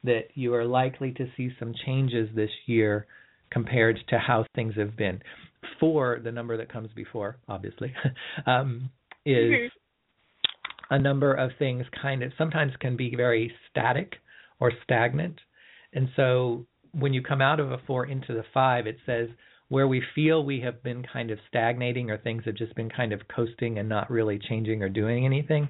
that 0.04 0.28
you 0.34 0.54
are 0.54 0.64
likely 0.64 1.12
to 1.12 1.26
see 1.36 1.50
some 1.58 1.74
changes 1.86 2.28
this 2.34 2.50
year 2.66 3.06
compared 3.50 3.98
to 4.08 4.18
how 4.18 4.44
things 4.54 4.74
have 4.76 4.96
been. 4.96 5.20
Four, 5.78 6.20
the 6.22 6.32
number 6.32 6.56
that 6.56 6.72
comes 6.72 6.88
before, 6.94 7.36
obviously, 7.48 7.94
um, 8.46 8.90
is 9.24 9.50
Mhm. 9.50 9.70
a 10.90 10.98
number 10.98 11.34
of 11.34 11.54
things 11.58 11.86
kind 11.90 12.22
of 12.22 12.32
sometimes 12.36 12.74
can 12.76 12.96
be 12.96 13.14
very 13.14 13.54
static 13.70 14.20
or 14.60 14.72
stagnant. 14.82 15.40
And 15.92 16.08
so 16.16 16.66
when 16.92 17.12
you 17.14 17.22
come 17.22 17.40
out 17.40 17.60
of 17.60 17.72
a 17.72 17.78
four 17.78 18.06
into 18.06 18.32
the 18.32 18.44
five, 18.54 18.86
it 18.86 18.98
says 19.06 19.28
where 19.72 19.88
we 19.88 20.02
feel 20.14 20.44
we 20.44 20.60
have 20.60 20.82
been 20.82 21.02
kind 21.10 21.30
of 21.30 21.38
stagnating 21.48 22.10
or 22.10 22.18
things 22.18 22.42
have 22.44 22.54
just 22.54 22.74
been 22.74 22.90
kind 22.90 23.10
of 23.10 23.22
coasting 23.34 23.78
and 23.78 23.88
not 23.88 24.10
really 24.10 24.38
changing 24.38 24.82
or 24.82 24.90
doing 24.90 25.24
anything. 25.24 25.66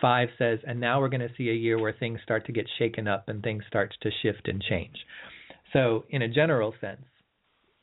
Five 0.00 0.30
says, 0.36 0.58
and 0.66 0.80
now 0.80 1.00
we're 1.00 1.10
going 1.10 1.20
to 1.20 1.34
see 1.38 1.48
a 1.50 1.54
year 1.54 1.80
where 1.80 1.92
things 1.92 2.18
start 2.24 2.44
to 2.46 2.52
get 2.52 2.66
shaken 2.76 3.06
up 3.06 3.28
and 3.28 3.40
things 3.44 3.62
start 3.68 3.94
to 4.02 4.10
shift 4.20 4.48
and 4.48 4.60
change. 4.60 4.96
So, 5.72 6.06
in 6.10 6.22
a 6.22 6.28
general 6.28 6.74
sense, 6.80 7.02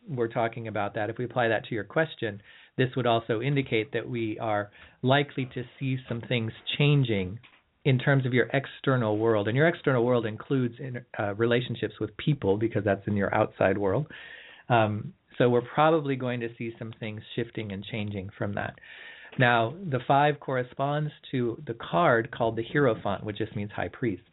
we're 0.05 0.27
talking 0.27 0.67
about 0.67 0.95
that. 0.95 1.09
If 1.09 1.17
we 1.17 1.23
apply 1.23 1.47
that 1.47 1.63
to 1.69 1.75
your 1.75 1.85
question, 1.85 2.41
this 2.77 2.89
would 2.97 3.07
also 3.07 3.39
indicate 3.39 3.93
that 3.93 4.09
we 4.09 4.37
are 4.39 4.69
likely 5.01 5.49
to 5.53 5.63
see 5.79 5.97
some 6.09 6.19
things 6.27 6.51
changing 6.77 7.39
in 7.85 7.99
terms 7.99 8.25
of 8.25 8.33
your 8.33 8.49
external 8.53 9.17
world. 9.17 9.47
And 9.47 9.55
your 9.55 9.69
external 9.69 10.03
world 10.03 10.25
includes 10.25 10.75
in, 10.77 11.05
uh, 11.17 11.35
relationships 11.35 11.93
with 12.01 12.17
people 12.17 12.57
because 12.57 12.83
that's 12.83 13.07
in 13.07 13.15
your 13.15 13.33
outside 13.33 13.77
world. 13.77 14.07
Um, 14.67 15.13
so 15.37 15.49
we're 15.49 15.61
probably 15.61 16.15
going 16.15 16.39
to 16.41 16.49
see 16.57 16.73
some 16.77 16.93
things 16.99 17.21
shifting 17.35 17.71
and 17.71 17.83
changing 17.83 18.29
from 18.37 18.53
that. 18.55 18.75
Now, 19.39 19.73
the 19.89 19.99
five 20.07 20.39
corresponds 20.39 21.11
to 21.31 21.61
the 21.65 21.73
card 21.73 22.29
called 22.31 22.55
the 22.55 22.63
Hierophant, 22.63 23.23
which 23.23 23.37
just 23.37 23.55
means 23.55 23.71
high 23.71 23.87
priest. 23.87 24.23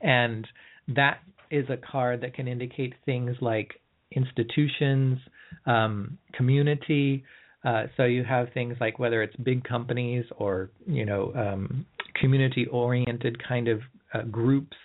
And 0.00 0.46
that 0.88 1.20
is 1.50 1.66
a 1.70 1.76
card 1.76 2.20
that 2.20 2.34
can 2.34 2.48
indicate 2.48 2.94
things 3.04 3.36
like 3.40 3.80
institutions, 4.12 5.18
um, 5.66 6.18
community. 6.34 7.24
Uh, 7.64 7.84
so 7.96 8.04
you 8.04 8.22
have 8.24 8.48
things 8.52 8.76
like 8.80 8.98
whether 8.98 9.22
it's 9.22 9.34
big 9.36 9.64
companies 9.64 10.24
or 10.36 10.70
you 10.86 11.04
know 11.04 11.32
um, 11.34 11.86
community-oriented 12.20 13.42
kind 13.46 13.68
of 13.68 13.80
uh, 14.14 14.22
groups, 14.22 14.76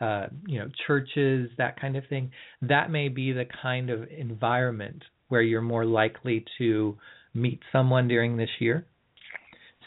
uh, 0.00 0.26
you 0.46 0.58
know 0.58 0.68
churches, 0.86 1.50
that 1.58 1.80
kind 1.80 1.96
of 1.96 2.04
thing. 2.08 2.30
That 2.62 2.90
may 2.90 3.08
be 3.08 3.32
the 3.32 3.46
kind 3.62 3.90
of 3.90 4.08
environment 4.16 5.02
where 5.28 5.42
you're 5.42 5.60
more 5.62 5.84
likely 5.84 6.44
to 6.58 6.96
meet 7.34 7.60
someone 7.72 8.08
during 8.08 8.36
this 8.36 8.50
year. 8.60 8.86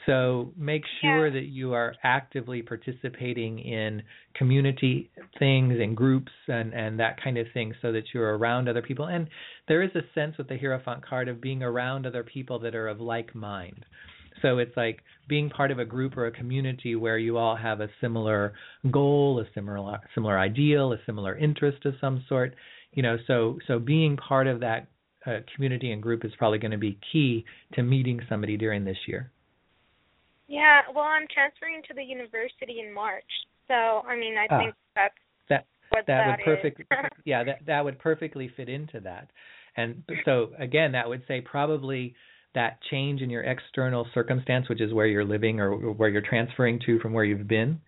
So 0.08 0.52
make 0.58 0.84
sure 1.00 1.28
Yeah. 1.28 1.34
that 1.34 1.46
you 1.46 1.74
are 1.74 1.96
actively 2.04 2.64
participating 2.64 3.60
in 3.60 4.02
community 4.34 5.12
things 5.38 5.80
and 5.80 5.96
groups 5.96 6.32
and, 6.48 6.74
and 6.74 7.00
that 7.00 7.22
kind 7.22 7.38
of 7.38 7.46
thing 7.54 7.76
so 7.82 7.92
that 7.92 8.06
you're 8.14 8.36
around 8.38 8.68
other 8.68 8.82
people. 8.82 9.06
And 9.06 9.30
there 9.68 9.84
is 9.84 9.92
a 9.96 10.02
sense 10.16 10.38
with 10.40 10.48
the 10.48 10.58
Hierophant 10.58 11.06
card 11.06 11.28
of 11.28 11.40
being 11.40 11.62
around 11.62 12.08
other 12.08 12.24
people 12.24 12.58
that 12.60 12.74
are 12.74 12.88
of 12.88 13.00
like 13.00 13.36
mind. 13.36 13.86
So 14.42 14.58
it's 14.58 14.76
like 14.76 15.02
being 15.28 15.50
part 15.50 15.72
of 15.72 15.80
a 15.80 15.86
group 15.86 16.18
or 16.18 16.28
a 16.28 16.32
community 16.32 16.96
where 16.96 17.18
you 17.18 17.38
all 17.38 17.56
have 17.56 17.82
a 17.82 17.90
similar 18.00 18.54
goal, 18.92 19.40
a 19.40 19.46
similar 19.54 20.00
similar 20.16 20.40
ideal, 20.40 20.94
a 20.94 20.98
similar 21.06 21.38
interest 21.38 21.86
of 21.86 21.94
some 22.02 22.24
sort. 22.28 22.56
You 22.94 23.04
know, 23.04 23.18
so 23.28 23.60
so 23.68 23.80
being 23.80 24.18
part 24.18 24.48
of 24.48 24.60
that 24.62 24.88
uh, 25.26 25.40
community 25.56 25.92
and 25.92 26.02
group 26.02 26.26
is 26.26 26.32
probably 26.38 26.60
going 26.60 26.72
to 26.72 26.78
be 26.78 27.00
key 27.12 27.46
to 27.74 27.84
meeting 27.84 28.20
somebody 28.28 28.58
during 28.58 28.84
this 28.86 28.98
year. 29.08 29.32
Yeah, 30.48 30.82
well, 30.94 31.06
I'm 31.06 31.28
transferring 31.34 31.82
to 31.88 31.94
the 31.94 32.04
university 32.04 32.82
in 32.86 32.94
March, 32.94 33.24
so 33.68 33.74
I 33.74 34.18
mean, 34.18 34.36
I 34.38 34.48
Ah, 34.50 34.58
think 34.60 34.76
that's 34.96 35.14
that 35.50 35.66
what 35.90 36.06
that 36.08 36.28
would 36.28 36.46
perfect 36.46 36.82
yeah 37.26 37.44
that 37.44 37.66
that 37.66 37.84
would 37.84 38.00
perfectly 38.00 38.50
fit 38.56 38.70
into 38.70 39.00
that 39.00 39.30
and 39.78 40.04
so 40.26 40.52
again 40.60 40.94
that 40.94 41.08
would 41.08 41.22
say 41.28 41.42
probably 41.42 42.16
that 42.56 42.80
change 42.90 43.22
in 43.22 43.30
your 43.30 43.44
external 43.44 44.08
circumstance 44.14 44.68
which 44.70 44.82
is 44.82 44.94
where 44.94 45.08
you're 45.08 45.26
living 45.26 45.60
or 45.60 45.72
where 45.94 46.10
you're 46.10 46.22
transferring 46.22 46.80
to 46.86 47.00
from 47.00 47.14
where 47.14 47.24
you've 47.24 47.48
been 47.48 47.80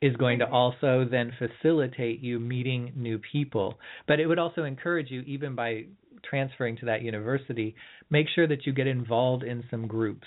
is 0.00 0.14
going 0.16 0.38
to 0.38 0.48
also 0.48 1.04
then 1.10 1.32
facilitate 1.38 2.20
you 2.20 2.38
meeting 2.38 2.92
new 2.94 3.18
people. 3.32 3.78
But 4.06 4.20
it 4.20 4.26
would 4.26 4.38
also 4.38 4.62
encourage 4.62 5.10
you 5.10 5.22
even 5.22 5.56
by 5.56 5.86
transferring 6.28 6.76
to 6.76 6.86
that 6.86 7.02
university 7.02 7.74
make 8.10 8.26
sure 8.34 8.46
that 8.46 8.66
you 8.66 8.72
get 8.72 8.86
involved 8.86 9.42
in 9.44 9.62
some 9.70 9.86
groups 9.86 10.26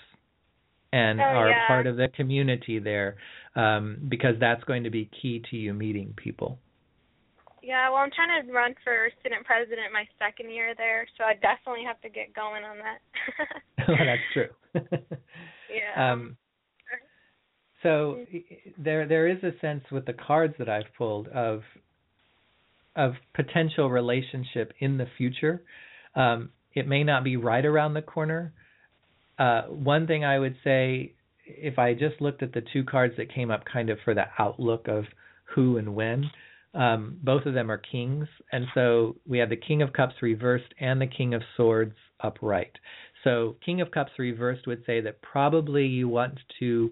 and 0.94 1.20
Oh, 1.20 1.24
are 1.24 1.50
yeah. 1.50 1.68
part 1.68 1.88
of 1.88 1.98
the 1.98 2.08
community 2.16 2.80
there 2.80 3.18
um, 3.56 3.98
because 4.10 4.36
that's 4.40 4.64
going 4.64 4.84
to 4.84 4.90
be 4.90 5.10
key 5.22 5.42
to 5.52 5.58
you 5.58 5.74
meeting 5.74 6.14
people 6.16 6.60
Yeah, 7.62 7.90
well, 7.90 8.00
I'm 8.00 8.10
trying 8.12 8.46
to 8.46 8.52
run 8.52 8.74
for 8.84 9.10
student 9.20 9.46
president 9.46 9.94
my 9.94 10.06
second 10.18 10.52
year 10.52 10.74
there, 10.76 11.08
so 11.18 11.24
I 11.24 11.34
definitely 11.34 11.84
have 11.86 12.02
to 12.02 12.10
get 12.10 12.34
going 12.34 12.64
on 12.64 12.78
that. 12.78 13.88
well, 13.88 13.98
that's 14.06 14.22
true. 14.34 14.50
yeah. 15.70 16.12
um, 16.12 16.38
so 17.84 18.26
there 18.78 19.08
there 19.08 19.28
is 19.28 19.44
a 19.44 19.52
sense 19.60 19.84
with 19.92 20.06
the 20.06 20.14
cards 20.14 20.54
that 20.60 20.70
I've 20.70 20.92
pulled 20.98 21.28
of 21.30 21.62
of 22.96 23.14
potential 23.34 23.90
relationship 23.90 24.74
in 24.80 24.98
the 24.98 25.08
future. 25.18 25.62
Um, 26.16 26.50
it 26.74 26.88
may 26.88 27.04
not 27.04 27.24
be 27.24 27.38
right 27.38 27.66
around 27.66 27.94
the 27.94 28.02
corner. 28.02 28.54
Uh, 29.40 29.64
one 29.64 30.08
thing 30.08 30.26
I 30.26 30.38
would 30.38 30.56
say, 30.64 31.14
if 31.46 31.80
I 31.80 31.94
just 31.94 32.22
looked 32.22 32.44
at 32.44 32.54
the 32.54 32.62
two 32.74 32.84
cards 32.84 33.14
that 33.18 33.34
came 33.34 33.50
up, 33.50 33.64
kind 33.72 33.90
of 33.90 33.98
for 34.04 34.14
the 34.14 34.26
outlook 34.38 34.88
of 34.88 35.06
who 35.56 35.78
and 35.78 35.96
when, 35.96 36.30
um, 36.74 37.18
both 37.22 37.46
of 37.46 37.54
them 37.54 37.70
are 37.70 37.78
kings, 37.78 38.28
and 38.52 38.66
so 38.74 39.16
we 39.28 39.40
have 39.40 39.50
the 39.50 39.58
King 39.58 39.82
of 39.82 39.94
Cups 39.94 40.16
reversed 40.22 40.74
and 40.80 41.02
the 41.02 41.08
King 41.08 41.34
of 41.34 41.42
Swords 41.58 41.96
upright. 42.22 42.72
So 43.24 43.56
King 43.66 43.82
of 43.82 43.92
Cups 43.92 44.12
reversed 44.18 44.66
would 44.68 44.84
say 44.86 45.02
that 45.02 45.22
probably 45.22 45.86
you 45.86 46.08
want 46.08 46.40
to 46.60 46.92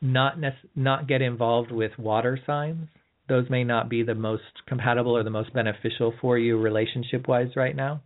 not 0.00 0.38
nec- 0.40 0.54
not 0.74 1.06
get 1.08 1.22
involved 1.22 1.70
with 1.70 1.92
water 1.98 2.38
signs. 2.46 2.88
Those 3.28 3.48
may 3.50 3.64
not 3.64 3.88
be 3.88 4.02
the 4.02 4.14
most 4.14 4.42
compatible 4.66 5.16
or 5.16 5.22
the 5.22 5.30
most 5.30 5.52
beneficial 5.52 6.14
for 6.20 6.38
you 6.38 6.58
relationship 6.58 7.28
wise 7.28 7.54
right 7.56 7.76
now. 7.76 8.02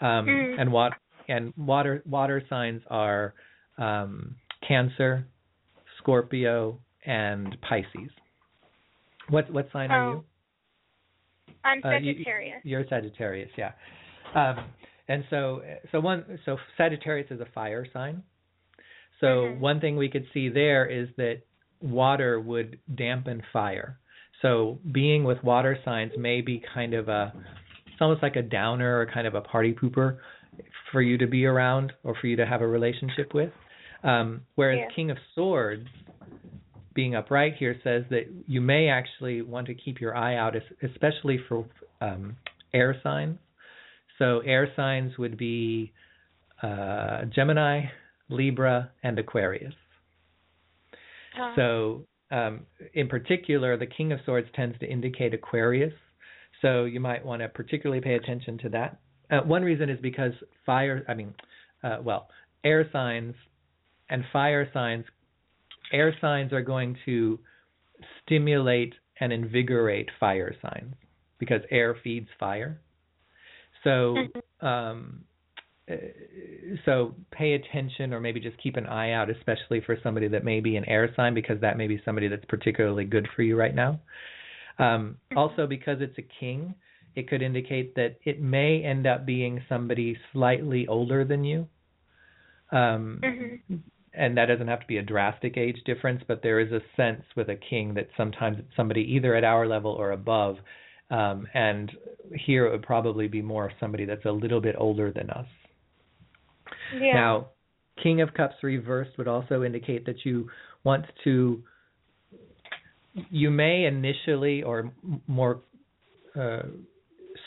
Um, 0.00 0.26
Mm. 0.26 0.60
And 0.60 0.72
wat- 0.72 0.98
and 1.28 1.52
water 1.56 2.02
water 2.06 2.42
signs 2.48 2.82
are 2.88 3.34
um, 3.78 4.36
Cancer, 4.66 5.26
Scorpio, 5.98 6.78
and 7.04 7.56
Pisces. 7.62 8.10
What 9.28 9.50
what 9.50 9.68
sign 9.72 9.90
oh. 9.90 9.94
are 9.94 10.10
you? 10.10 10.24
I'm 11.64 11.84
Uh, 11.84 11.98
you- 11.98 12.12
Sagittarius. 12.14 12.60
You're 12.64 12.86
Sagittarius, 12.88 13.50
yeah. 13.56 13.72
Um, 14.34 14.64
and 15.08 15.24
so, 15.30 15.62
so 15.92 16.00
one, 16.00 16.38
so 16.44 16.58
Sagittarius 16.76 17.30
is 17.30 17.40
a 17.40 17.46
fire 17.46 17.86
sign. 17.92 18.22
So 19.20 19.46
Mhm. 19.46 19.58
one 19.58 19.80
thing 19.80 19.96
we 19.96 20.08
could 20.08 20.26
see 20.32 20.48
there 20.48 20.86
is 20.86 21.08
that 21.16 21.42
water 21.80 22.40
would 22.40 22.78
dampen 22.94 23.42
fire. 23.52 23.98
So 24.42 24.78
being 24.92 25.24
with 25.24 25.42
water 25.42 25.78
signs 25.84 26.16
may 26.16 26.40
be 26.40 26.58
kind 26.60 26.94
of 26.94 27.08
a, 27.08 27.32
it's 27.86 28.00
almost 28.00 28.22
like 28.22 28.36
a 28.36 28.42
downer 28.42 29.00
or 29.00 29.06
kind 29.06 29.26
of 29.26 29.34
a 29.34 29.40
party 29.40 29.72
pooper 29.72 30.18
for 30.92 31.02
you 31.02 31.18
to 31.18 31.26
be 31.26 31.46
around 31.46 31.92
or 32.02 32.14
for 32.14 32.26
you 32.26 32.36
to 32.36 32.46
have 32.46 32.60
a 32.62 32.66
relationship 32.66 33.32
with. 33.34 33.52
Um, 34.02 34.42
whereas 34.54 34.78
Yeah. 34.78 34.88
King 34.90 35.10
of 35.10 35.18
Swords, 35.34 35.88
being 36.96 37.14
upright 37.14 37.54
here, 37.56 37.76
says 37.84 38.02
that 38.10 38.24
you 38.48 38.60
may 38.60 38.88
actually 38.88 39.42
want 39.42 39.68
to 39.68 39.74
keep 39.74 40.00
your 40.00 40.16
eye 40.16 40.36
out, 40.36 40.54
especially 40.82 41.38
for 41.48 41.66
um, 42.00 42.36
air 42.74 42.96
signs. 43.02 43.38
So 44.18 44.40
air 44.40 44.68
signs 44.74 45.16
would 45.18 45.36
be 45.36 45.92
uh, 46.62 47.26
Gemini, 47.34 47.82
Libra, 48.28 48.90
and 49.02 49.18
Aquarius. 49.18 49.74
Uh, 51.40 51.52
So, 51.54 52.06
um, 52.30 52.66
in 52.94 53.08
particular, 53.08 53.76
the 53.76 53.86
King 53.86 54.10
of 54.12 54.18
Swords 54.24 54.48
tends 54.54 54.76
to 54.80 54.86
indicate 54.86 55.34
Aquarius. 55.34 55.92
So 56.62 56.86
you 56.86 57.00
might 57.00 57.24
want 57.24 57.42
to 57.42 57.48
particularly 57.48 58.00
pay 58.00 58.14
attention 58.14 58.58
to 58.58 58.68
that. 58.70 58.98
Uh, 59.30 59.40
one 59.42 59.62
reason 59.62 59.90
is 59.90 59.98
because 60.00 60.32
fire, 60.64 61.04
I 61.08 61.14
mean, 61.14 61.34
uh, 61.84 61.98
well, 62.02 62.28
air 62.64 62.88
signs 62.92 63.34
and 64.08 64.24
fire 64.32 64.68
signs, 64.72 65.04
air 65.92 66.14
signs 66.20 66.52
are 66.52 66.62
going 66.62 66.96
to 67.04 67.38
stimulate 68.22 68.94
and 69.20 69.32
invigorate 69.32 70.08
fire 70.20 70.54
signs 70.62 70.94
because 71.38 71.60
air 71.70 71.96
feeds 72.02 72.28
fire. 72.38 72.80
So, 73.84 74.28
um, 74.60 75.24
uh, 75.90 75.94
so 76.84 77.14
pay 77.30 77.52
attention 77.52 78.12
or 78.12 78.20
maybe 78.20 78.40
just 78.40 78.60
keep 78.60 78.76
an 78.76 78.86
eye 78.86 79.12
out 79.12 79.30
especially 79.30 79.80
for 79.80 79.96
somebody 80.02 80.26
that 80.26 80.44
may 80.44 80.58
be 80.58 80.74
an 80.74 80.84
air 80.86 81.08
sign 81.14 81.32
because 81.32 81.60
that 81.60 81.76
may 81.76 81.86
be 81.86 82.02
somebody 82.04 82.26
that's 82.26 82.44
particularly 82.46 83.04
good 83.04 83.28
for 83.36 83.42
you 83.42 83.56
right 83.56 83.74
now 83.74 84.00
um, 84.80 85.16
also 85.36 85.64
because 85.64 85.98
it's 86.00 86.18
a 86.18 86.26
king 86.40 86.74
it 87.14 87.28
could 87.28 87.40
indicate 87.40 87.94
that 87.94 88.16
it 88.24 88.42
may 88.42 88.82
end 88.82 89.06
up 89.06 89.24
being 89.24 89.62
somebody 89.68 90.18
slightly 90.32 90.88
older 90.88 91.24
than 91.24 91.44
you 91.44 91.68
um, 92.72 93.20
Mhm. 93.22 93.82
And 94.16 94.36
that 94.36 94.46
doesn't 94.46 94.68
have 94.68 94.80
to 94.80 94.86
be 94.86 94.98
a 94.98 95.02
drastic 95.02 95.56
age 95.56 95.78
difference 95.84 96.22
but 96.26 96.42
there 96.42 96.60
is 96.60 96.72
a 96.72 96.80
sense 96.96 97.22
with 97.36 97.48
a 97.48 97.56
king 97.56 97.94
that 97.94 98.08
sometimes 98.16 98.58
it's 98.58 98.76
somebody 98.76 99.02
either 99.02 99.34
at 99.34 99.44
our 99.44 99.66
level 99.66 99.92
or 99.92 100.12
above 100.12 100.56
um, 101.08 101.46
and 101.54 101.92
here 102.34 102.66
it 102.66 102.72
would 102.72 102.82
probably 102.82 103.28
be 103.28 103.40
more 103.40 103.66
of 103.66 103.72
somebody 103.78 104.04
that's 104.04 104.24
a 104.24 104.30
little 104.30 104.60
bit 104.60 104.74
older 104.78 105.12
than 105.12 105.30
us 105.30 105.46
yeah. 106.94 107.14
now, 107.14 107.46
King 108.02 108.20
of 108.20 108.34
Cups 108.34 108.56
reversed 108.62 109.16
would 109.18 109.28
also 109.28 109.62
indicate 109.62 110.06
that 110.06 110.24
you 110.24 110.48
want 110.84 111.06
to, 111.24 111.62
you 113.30 113.50
may 113.50 113.84
initially 113.84 114.62
or 114.62 114.92
more 115.26 115.60
uh, 116.38 116.62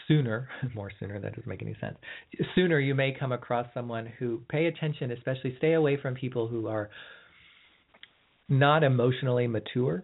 sooner, 0.10 0.50
more 0.76 0.92
sooner, 1.00 1.22
that 1.22 1.36
doesn't 1.36 1.48
make 1.48 1.62
any 1.62 1.78
sense. 1.80 1.98
Sooner, 2.56 2.80
you 2.80 2.94
may 2.94 3.16
come 3.18 3.32
across 3.32 3.68
someone 3.74 4.12
who 4.20 4.42
pay 4.50 4.66
attention, 4.66 5.12
especially 5.12 5.56
stay 5.58 5.74
away 5.74 5.98
from 6.02 6.16
people 6.16 6.50
who 6.50 6.68
are 6.68 6.90
not 8.50 8.84
emotionally 8.84 9.48
mature 9.48 10.04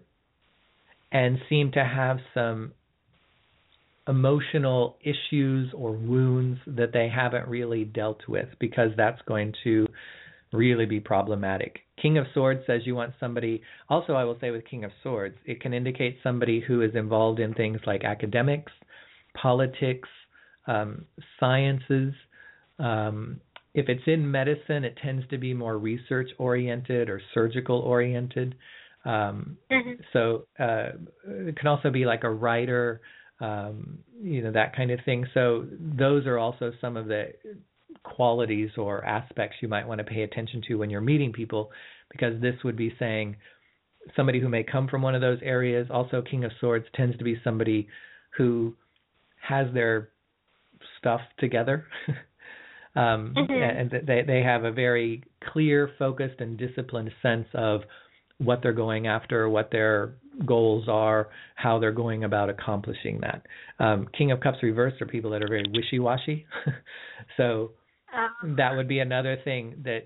and 1.12 1.38
seem 1.50 1.72
to 1.74 1.84
have 1.84 2.18
some 2.34 2.72
emotional 4.08 4.98
issues 5.02 5.72
or 5.74 5.92
wounds 5.92 6.60
that 6.68 6.94
they 6.94 7.10
haven't 7.14 7.48
really 7.48 7.84
dealt 7.84 8.22
with 8.28 8.48
because 8.60 8.92
that's 8.96 9.22
going 9.28 9.52
to 9.64 9.88
really 10.54 10.86
be 10.86 11.00
problematic. 11.00 11.80
King 12.00 12.18
of 12.18 12.26
Swords 12.34 12.62
says 12.68 12.82
you 12.86 12.96
want 12.96 13.14
somebody, 13.20 13.62
also, 13.90 14.14
I 14.14 14.24
will 14.24 14.38
say 14.40 14.52
with 14.52 14.68
King 14.70 14.84
of 14.84 14.92
Swords, 15.02 15.38
it 15.46 15.60
can 15.60 15.74
indicate 15.74 16.18
somebody 16.22 16.62
who 16.66 16.82
is 16.82 16.94
involved 16.94 17.40
in 17.40 17.54
things 17.54 17.80
like 17.88 18.04
academics, 18.04 18.72
politics, 19.42 20.10
um, 20.68 21.06
sciences. 21.40 22.14
Um, 22.80 23.40
if 23.74 23.90
it's 23.90 24.04
in 24.08 24.30
medicine, 24.30 24.84
it 24.84 24.98
tends 25.04 25.28
to 25.30 25.38
be 25.38 25.54
more 25.54 25.78
research 25.78 26.30
oriented 26.38 27.10
or 27.10 27.22
surgical 27.34 27.80
oriented. 27.80 28.56
Um, 29.04 29.58
Mhm. 29.70 30.00
so 30.14 30.46
uh, 30.60 30.92
it 31.48 31.56
can 31.58 31.68
also 31.68 31.92
be 31.92 32.06
like 32.06 32.24
a 32.24 32.30
writer, 32.30 33.02
um, 33.40 34.00
you 34.22 34.42
know, 34.42 34.52
that 34.52 34.76
kind 34.76 34.92
of 34.92 35.00
thing. 35.06 35.28
So 35.34 35.68
those 35.70 36.26
are 36.26 36.38
also 36.38 36.72
some 36.82 36.98
of 36.98 37.08
the 37.08 37.34
qualities 38.04 38.72
or 38.78 39.04
aspects 39.06 39.58
you 39.62 39.68
might 39.68 39.88
want 39.88 40.00
to 40.00 40.04
pay 40.04 40.24
attention 40.24 40.62
to 40.68 40.76
when 40.76 40.90
you're 40.90 41.02
meeting 41.02 41.34
people, 41.34 41.72
because 42.12 42.40
this 42.42 42.56
would 42.64 42.76
be 42.76 42.96
saying 42.98 43.36
somebody 44.16 44.40
who 44.40 44.50
may 44.50 44.64
come 44.64 44.88
from 44.88 45.02
one 45.02 45.16
of 45.16 45.22
those 45.22 45.40
areas. 45.42 45.88
Also, 45.90 46.22
King 46.22 46.44
of 46.46 46.52
Swords 46.60 46.86
tends 46.94 47.18
to 47.18 47.24
be 47.24 47.40
somebody 47.44 47.88
who 48.38 48.76
has 49.48 49.68
their 49.74 50.10
stuff 51.00 51.22
together. 51.40 51.86
um, 52.96 53.34
Mhm. 53.36 53.80
And 53.80 54.08
they 54.08 54.24
they 54.24 54.42
have 54.44 54.64
a 54.64 54.72
very 54.72 55.24
clear, 55.52 55.90
focused, 56.00 56.42
and 56.42 56.58
disciplined 56.58 57.12
sense 57.22 57.48
of 57.54 57.82
what 58.38 58.62
they're 58.62 58.74
going 58.86 59.08
after, 59.08 59.48
what 59.48 59.70
their 59.72 60.16
goals 60.46 60.86
are, 60.90 61.30
how 61.56 61.80
they're 61.80 61.94
going 62.04 62.24
about 62.26 62.50
accomplishing 62.50 63.22
that. 63.22 63.46
Um, 63.80 64.08
King 64.18 64.32
of 64.32 64.40
Cups 64.42 64.62
reversed 64.62 65.02
are 65.02 65.06
people 65.06 65.32
that 65.32 65.42
are 65.44 65.48
very 65.48 65.64
wishy-washy. 65.74 66.46
so 67.38 67.72
Uh, 68.14 68.28
that 68.58 68.76
would 68.76 68.88
be 68.88 69.00
another 69.00 69.38
thing 69.44 69.76
that 69.84 70.04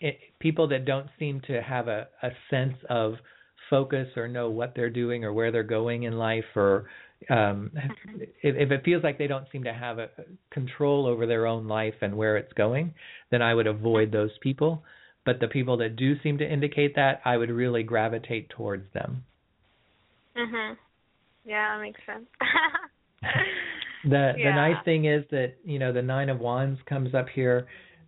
it, 0.00 0.18
people 0.38 0.68
that 0.68 0.84
don't 0.84 1.08
seem 1.18 1.40
to 1.46 1.62
have 1.62 1.88
a, 1.88 2.08
a 2.22 2.30
sense 2.50 2.76
of 2.88 3.14
focus 3.70 4.08
or 4.16 4.28
know 4.28 4.48
what 4.50 4.74
they're 4.74 4.90
doing 5.02 5.24
or 5.24 5.32
where 5.32 5.50
they're 5.50 5.62
going 5.80 6.04
in 6.04 6.14
life 6.18 6.44
or 6.54 6.84
um 7.30 7.70
if, 8.42 8.54
if 8.56 8.70
it 8.70 8.84
feels 8.84 9.02
like 9.02 9.18
they 9.18 9.26
don't 9.26 9.46
seem 9.50 9.64
to 9.64 9.72
have 9.72 9.98
a 9.98 10.08
control 10.50 11.06
over 11.06 11.26
their 11.26 11.46
own 11.46 11.66
life 11.66 11.94
and 12.02 12.16
where 12.16 12.36
it's 12.36 12.52
going 12.52 12.92
then 13.30 13.42
i 13.42 13.54
would 13.54 13.66
avoid 13.66 14.12
those 14.12 14.32
people. 14.40 14.82
But 15.24 15.40
the 15.40 15.48
people 15.48 15.78
that 15.78 15.96
do 15.96 16.14
seem 16.22 16.38
to 16.38 16.50
indicate 16.50 16.94
that 16.96 17.20
i 17.24 17.36
would 17.36 17.50
really 17.50 17.82
gravitate 17.82 18.48
towards 18.50 18.92
them. 18.92 19.24
Mhm. 20.36 20.76
Yeah, 21.44 21.76
that 21.76 21.82
makes 21.82 22.00
sense. 22.06 22.26
The 24.04 24.32
the 24.36 24.52
nice 24.52 24.84
thing 24.84 25.06
is 25.06 25.24
that 25.30 25.54
you 25.64 25.78
know 25.78 25.92
the 25.92 26.02
nine 26.02 26.28
of 26.28 26.38
wands 26.38 26.78
comes 26.88 27.12
up 27.14 27.26
here, 27.28 27.66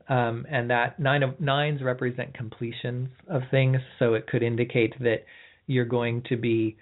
um, 0.09 0.47
and 0.49 0.71
that 0.71 1.01
nine 1.01 1.23
of 1.25 1.41
nines 1.41 1.83
represent 1.83 2.35
completions 2.35 3.09
of 3.29 3.43
things, 3.51 3.79
so 3.99 4.15
it 4.15 4.27
could 4.29 4.43
indicate 4.45 4.95
that 5.01 5.25
you're 5.67 5.85
going 5.85 6.23
to 6.29 6.37
be 6.37 6.77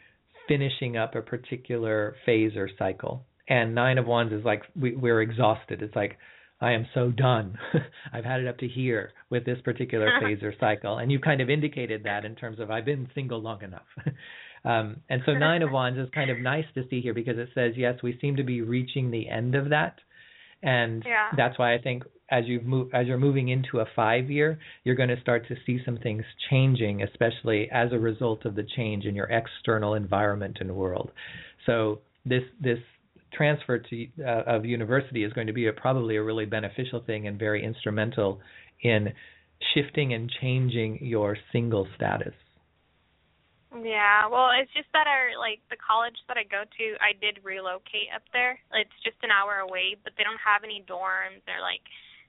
finishing 0.49 0.97
up 0.97 1.15
a 1.15 1.23
particular 1.23 2.17
phase 2.25 2.57
or 2.57 2.69
cycle. 2.79 3.25
And 3.49 3.75
nine 3.75 3.99
of 3.99 4.07
wands 4.07 4.33
is 4.33 4.45
like 4.45 4.63
we, 4.75 4.97
we're 4.97 5.23
exhausted. 5.23 5.83
It's 5.83 5.95
like 5.95 6.19
I 6.61 6.73
am 6.73 6.87
so 6.95 7.11
done. 7.11 7.59
I've 8.13 8.25
had 8.25 8.41
it 8.41 8.49
up 8.49 8.59
to 8.59 8.69
here 8.69 9.13
with 9.31 9.45
this 9.45 9.59
particular 9.63 10.09
phase 10.21 10.43
or 10.43 10.55
cycle, 10.59 10.99
and 10.99 11.13
you 11.13 11.21
kind 11.21 11.41
of 11.41 11.51
indicated 11.51 12.05
that 12.05 12.25
in 12.25 12.35
terms 12.35 12.59
of 12.59 12.71
I've 12.71 12.85
been 12.85 13.09
single 13.15 13.41
long 13.41 13.63
enough. 13.63 13.87
Um, 14.65 14.97
and 15.09 15.23
so 15.25 15.33
nine 15.33 15.63
of 15.63 15.71
wands 15.71 15.97
is 15.97 16.09
kind 16.13 16.29
of 16.29 16.41
nice 16.41 16.65
to 16.75 16.83
see 16.91 17.01
here 17.01 17.15
because 17.15 17.39
it 17.39 17.51
says 17.55 17.75
yes, 17.77 18.03
we 18.03 18.19
seem 18.21 18.35
to 18.35 18.43
be 18.43 18.63
reaching 18.63 19.13
the 19.13 19.29
end 19.29 19.55
of 19.55 19.71
that, 19.71 20.01
and 20.62 21.05
Yeah. 21.07 21.29
that's 21.37 21.59
why 21.59 21.75
I 21.75 21.79
think 21.79 22.05
as 22.31 22.47
you 22.47 22.61
move 22.61 22.92
as 22.92 23.07
you're 23.07 23.19
moving 23.19 23.49
into 23.49 23.81
a 23.81 23.87
five 23.95 24.31
year, 24.31 24.59
you're 24.85 24.97
going 24.97 25.09
to 25.09 25.21
start 25.21 25.47
to 25.49 25.57
see 25.64 25.81
some 25.85 25.97
things 25.99 26.25
changing, 26.51 27.03
especially 27.03 27.71
as 27.71 27.92
a 27.92 27.99
result 27.99 28.45
of 28.45 28.55
the 28.55 28.64
change 28.64 29.05
in 29.05 29.14
your 29.14 29.27
external 29.27 29.95
environment 29.95 30.59
and 30.61 30.75
world. 30.75 31.12
So 31.66 32.01
this 32.25 32.42
this 32.61 32.79
transfer 33.33 33.79
to 33.79 34.07
uh, 34.21 34.42
of 34.47 34.64
university 34.64 35.25
is 35.25 35.33
going 35.33 35.47
to 35.47 35.53
be 35.53 35.66
a, 35.66 35.73
probably 35.73 36.16
a 36.16 36.23
really 36.23 36.47
beneficial 36.47 37.01
thing 37.01 37.27
and 37.27 37.38
very 37.38 37.64
instrumental 37.64 38.40
in 38.83 39.12
shifting 39.75 40.14
and 40.14 40.31
changing 40.40 40.99
your 41.03 41.37
single 41.53 41.87
status. 41.97 42.35
Yeah, 43.83 44.29
well, 44.31 44.55
it's 44.57 44.73
just 44.73 44.89
that 44.97 45.05
our 45.05 45.37
like 45.37 45.61
the 45.69 45.77
college 45.77 46.17
that 46.29 46.41
I 46.41 46.45
go 46.49 46.65
to, 46.65 46.87
I 47.03 47.12
did 47.19 47.45
relocate 47.45 48.09
up 48.15 48.25
there. 48.33 48.57
It's 48.73 48.99
just 49.05 49.21
an 49.21 49.35
hour 49.35 49.61
away, 49.61 49.97
but 50.01 50.17
they 50.17 50.25
don't 50.25 50.41
have 50.41 50.65
any 50.65 50.81
dorms. 50.87 51.45
They're 51.45 51.65
like 51.65 51.85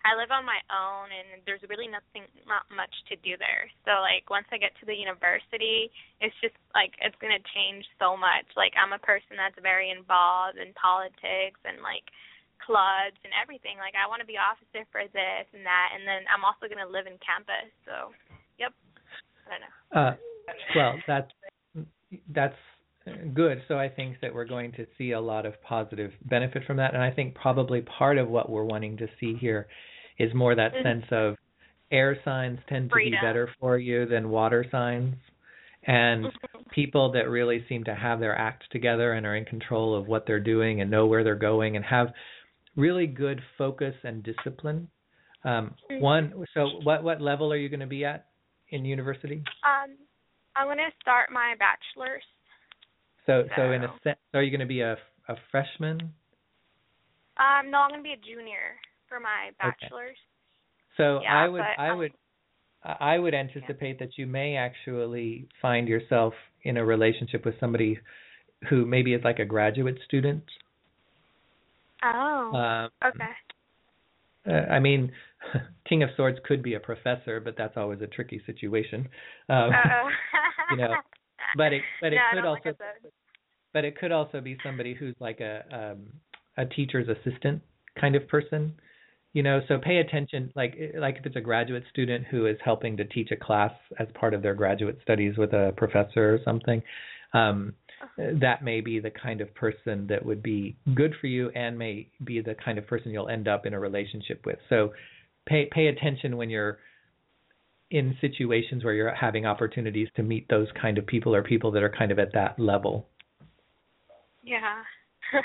I 0.07 0.15
live 0.15 0.31
on 0.31 0.47
my 0.47 0.62
own 0.71 1.12
and 1.12 1.43
there's 1.43 1.63
really 1.67 1.91
nothing 1.91 2.23
not 2.47 2.63
much 2.71 2.91
to 3.12 3.19
do 3.19 3.36
there. 3.36 3.67
So 3.83 3.99
like 3.99 4.27
once 4.31 4.47
I 4.55 4.62
get 4.62 4.71
to 4.79 4.88
the 4.88 4.95
university, 4.95 5.91
it's 6.23 6.36
just 6.39 6.55
like 6.71 6.95
it's 7.03 7.17
to 7.36 7.43
change 7.51 7.83
so 7.99 8.15
much. 8.15 8.47
Like 8.55 8.71
I'm 8.79 8.95
a 8.95 9.01
person 9.03 9.36
that's 9.36 9.57
very 9.60 9.91
involved 9.91 10.55
in 10.55 10.71
politics 10.79 11.60
and 11.67 11.83
like 11.83 12.07
clubs 12.63 13.19
and 13.27 13.36
everything. 13.36 13.81
Like 13.83 13.99
I 13.99 14.07
want 14.07 14.23
to 14.23 14.29
be 14.29 14.39
officer 14.39 14.88
for 14.95 15.03
this 15.12 15.45
and 15.51 15.67
that, 15.67 15.91
and 15.95 16.07
then 16.07 16.23
I'm 16.31 16.47
also 16.47 16.71
to 16.83 16.88
live 16.88 17.10
in 17.10 17.19
campus. 17.19 17.67
So, 17.83 18.15
yep. 18.55 18.71
I 19.43 19.60
don't 19.60 19.63
know. 19.63 19.75
Uh, 19.91 20.13
well, 20.75 20.93
that's 21.07 21.31
that's 22.29 22.55
good. 23.33 23.61
So 23.67 23.77
I 23.77 23.89
think 23.89 24.17
that 24.21 24.33
we're 24.33 24.45
going 24.45 24.71
to 24.73 24.85
see 24.97 25.11
a 25.11 25.21
lot 25.21 25.45
of 25.45 25.61
positive 25.61 26.11
benefit 26.25 26.63
from 26.65 26.77
that, 26.77 26.93
and 26.93 27.03
I 27.03 27.11
think 27.11 27.35
probably 27.35 27.81
part 27.81 28.17
of 28.17 28.27
what 28.27 28.49
we're 28.49 28.65
wanting 28.65 28.97
to 28.97 29.07
see 29.19 29.35
here 29.39 29.67
is 30.19 30.33
more 30.33 30.55
that 30.55 30.73
mm-hmm. 30.73 30.83
sense 30.83 31.05
of 31.11 31.35
air 31.91 32.17
signs 32.25 32.59
tend 32.67 32.91
Freedom. 32.91 33.13
to 33.13 33.17
be 33.17 33.25
better 33.25 33.49
for 33.59 33.77
you 33.77 34.05
than 34.05 34.29
water 34.29 34.65
signs. 34.71 35.15
And 35.85 36.25
mm-hmm. 36.25 36.69
people 36.71 37.13
that 37.13 37.29
really 37.29 37.63
seem 37.69 37.85
to 37.85 37.95
have 37.95 38.19
their 38.19 38.37
act 38.37 38.65
together 38.71 39.13
and 39.13 39.25
are 39.25 39.35
in 39.35 39.45
control 39.45 39.95
of 39.95 40.07
what 40.07 40.25
they're 40.27 40.39
doing 40.39 40.81
and 40.81 40.91
know 40.91 41.05
where 41.05 41.23
they're 41.23 41.35
going 41.35 41.77
and 41.77 41.85
have 41.85 42.07
really 42.75 43.07
good 43.07 43.41
focus 43.57 43.95
and 44.03 44.23
discipline. 44.23 44.89
Um, 45.45 45.75
mm-hmm. 45.89 46.01
one, 46.01 46.45
so 46.53 46.67
what 46.83 47.03
what 47.03 47.21
level 47.21 47.53
are 47.53 47.57
you 47.57 47.69
going 47.69 47.79
to 47.79 47.87
be 47.87 48.03
at 48.03 48.25
in 48.69 48.83
university? 48.83 49.43
Um, 49.63 49.95
I'm 50.57 50.67
going 50.67 50.77
to 50.77 50.91
start 51.01 51.29
my 51.31 51.53
bachelor's. 51.59 52.23
So, 53.25 53.43
so, 53.49 53.53
so 53.57 53.71
in 53.71 53.83
a 53.83 53.93
sense, 54.03 54.17
are 54.33 54.41
you 54.41 54.51
going 54.51 54.61
to 54.61 54.65
be 54.65 54.81
a 54.81 54.97
a 55.27 55.35
freshman? 55.51 55.99
Um, 57.37 57.69
no, 57.69 57.79
I'm 57.79 57.89
going 57.89 57.99
to 57.99 58.03
be 58.03 58.13
a 58.13 58.17
junior 58.17 58.79
for 59.07 59.19
my 59.19 59.51
bachelor's. 59.59 60.17
Okay. 60.17 60.97
So 60.97 61.19
yeah, 61.21 61.35
I 61.35 61.47
would 61.47 61.61
I 61.77 61.93
would 61.93 62.11
I 62.83 63.19
would 63.19 63.33
anticipate 63.33 63.97
yeah. 63.99 64.05
that 64.05 64.17
you 64.17 64.25
may 64.25 64.55
actually 64.55 65.47
find 65.61 65.87
yourself 65.87 66.33
in 66.63 66.77
a 66.77 66.85
relationship 66.85 67.45
with 67.45 67.55
somebody 67.59 67.99
who 68.69 68.85
maybe 68.85 69.13
is 69.13 69.23
like 69.23 69.39
a 69.39 69.45
graduate 69.45 69.99
student. 70.05 70.43
Oh. 72.03 72.51
Um, 72.53 73.09
okay. 73.09 73.31
Uh, 74.47 74.71
I 74.71 74.79
mean, 74.79 75.12
King 75.89 76.03
of 76.03 76.10
Swords 76.15 76.38
could 76.45 76.63
be 76.63 76.75
a 76.75 76.79
professor, 76.79 77.39
but 77.39 77.55
that's 77.57 77.77
always 77.77 78.01
a 78.01 78.07
tricky 78.07 78.41
situation. 78.45 79.07
Um, 79.49 79.71
you 80.71 80.77
know, 80.77 80.93
but 81.55 81.73
it 81.73 81.81
but 82.01 82.13
it 82.13 82.19
could 82.33 82.45
also 82.45 82.73
but 83.73 83.86
it 83.86 83.97
could 83.97 84.12
also 84.12 84.41
be 84.41 84.57
somebody 84.63 84.93
who's 84.93 85.15
like 85.19 85.39
a 85.39 85.63
um, 85.71 86.07
a 86.57 86.65
teacher's 86.65 87.07
assistant 87.07 87.62
kind 87.99 88.15
of 88.15 88.27
person. 88.27 88.73
You 89.33 89.43
know, 89.43 89.62
so 89.67 89.77
pay 89.77 89.97
attention. 89.97 90.51
Like 90.55 90.75
like 90.97 91.17
if 91.17 91.25
it's 91.25 91.36
a 91.36 91.41
graduate 91.41 91.83
student 91.89 92.25
who 92.25 92.45
is 92.47 92.57
helping 92.63 92.97
to 92.97 93.05
teach 93.05 93.29
a 93.31 93.36
class 93.36 93.71
as 93.99 94.07
part 94.13 94.33
of 94.33 94.41
their 94.41 94.55
graduate 94.55 94.99
studies 95.03 95.38
with 95.38 95.53
a 95.53 95.73
professor 95.77 96.33
or 96.33 96.39
something. 96.43 96.81
Um, 97.33 97.73
Uh, 98.01 98.25
that 98.39 98.63
may 98.63 98.81
be 98.81 98.99
the 98.99 99.10
kind 99.10 99.41
of 99.41 99.53
person 99.55 100.05
that 100.07 100.23
would 100.23 100.43
be 100.43 100.75
good 100.93 101.13
for 101.19 101.27
you 101.27 101.49
and 101.55 101.77
may 101.77 102.07
be 102.23 102.41
the 102.41 102.55
kind 102.63 102.77
of 102.77 102.86
person 102.86 103.12
you'll 103.12 103.29
end 103.29 103.47
up 103.47 103.65
in 103.65 103.73
a 103.73 103.79
relationship 103.79 104.45
with. 104.45 104.60
So 104.69 104.93
pay 105.47 105.67
pay 105.71 105.88
attention 105.88 106.38
when 106.38 106.49
you're 106.49 106.77
in 107.89 108.15
situations 108.19 108.83
where 108.83 108.93
you're 108.93 109.13
having 109.15 109.45
opportunities 109.45 110.10
to 110.15 110.23
meet 110.23 110.47
those 110.49 110.67
kind 110.79 110.97
of 110.97 111.07
people 111.07 111.33
or 111.33 111.41
people 111.41 111.71
that 111.71 111.83
are 111.83 111.93
kind 111.97 112.12
of 112.12 112.19
at 112.19 112.33
that 112.33 112.60
level. 112.60 113.07
Yeah. 114.43 114.83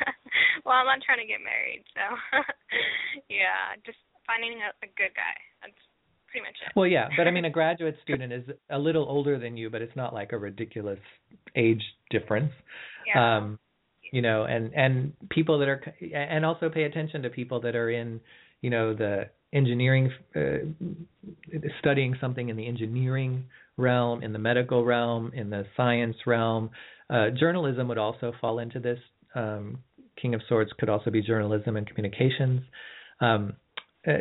well, 0.65 0.75
I'm 0.75 0.87
not 0.87 1.03
trying 1.05 1.19
to 1.19 1.27
get 1.27 1.43
married, 1.43 1.85
so 1.95 2.38
yeah, 3.29 3.75
just 3.87 3.99
finding 4.27 4.59
a, 4.61 4.71
a 4.85 4.88
good 4.97 5.15
guy. 5.15 5.37
That's 5.62 5.83
pretty 6.33 6.45
much 6.45 6.57
it. 6.66 6.73
Well, 6.75 6.87
yeah, 6.87 7.09
but 7.16 7.29
I 7.29 7.31
mean, 7.31 7.45
a 7.45 7.51
graduate 7.61 7.97
student 8.03 8.33
is 8.33 8.45
a 8.71 8.79
little 8.79 9.05
older 9.09 9.38
than 9.38 9.57
you, 9.57 9.71
but 9.71 9.83
it's 9.83 9.95
not 9.97 10.12
like 10.12 10.33
a 10.33 10.38
ridiculous 10.38 10.99
age 11.55 11.83
difference. 12.11 12.53
Yeah. 13.07 13.38
Um, 13.38 13.59
you 14.12 14.23
know, 14.23 14.45
and 14.45 14.75
and 14.75 15.12
people 15.31 15.59
that 15.61 15.68
are, 15.68 15.83
and 16.14 16.45
also 16.45 16.68
pay 16.68 16.85
attention 16.85 17.23
to 17.23 17.31
people 17.31 17.61
that 17.61 17.75
are 17.75 17.90
in, 17.90 18.21
you 18.61 18.71
know, 18.71 18.95
the 18.95 19.31
engineering, 19.53 20.11
uh, 20.35 21.59
studying 21.81 22.16
something 22.21 22.49
in 22.49 22.57
the 22.57 22.66
engineering 22.66 23.45
realm, 23.77 24.23
in 24.23 24.33
the 24.33 24.38
medical 24.38 24.85
realm, 24.85 25.33
in 25.35 25.51
the 25.51 25.64
science 25.77 26.16
realm. 26.27 26.71
Uh, 27.11 27.29
journalism 27.38 27.88
would 27.88 27.99
also 27.99 28.33
fall 28.40 28.59
into 28.59 28.81
this. 28.81 28.99
Um, 29.35 29.79
King 30.21 30.35
of 30.35 30.42
Swords 30.49 30.71
could 30.79 30.88
also 30.88 31.11
be 31.11 31.23
journalism 31.23 31.77
and 31.77 31.87
communications. 31.87 32.62
Um, 33.21 33.55
uh, 34.07 34.12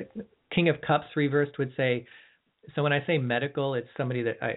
King 0.54 0.70
of 0.70 0.82
Cups 0.82 1.08
reversed 1.16 1.58
would 1.58 1.74
say, 1.78 2.06
so 2.76 2.84
when 2.84 2.94
I 2.94 3.06
say 3.08 3.18
medical, 3.18 3.74
it's 3.74 3.88
somebody 3.98 4.24
that 4.24 4.38
I 4.42 4.56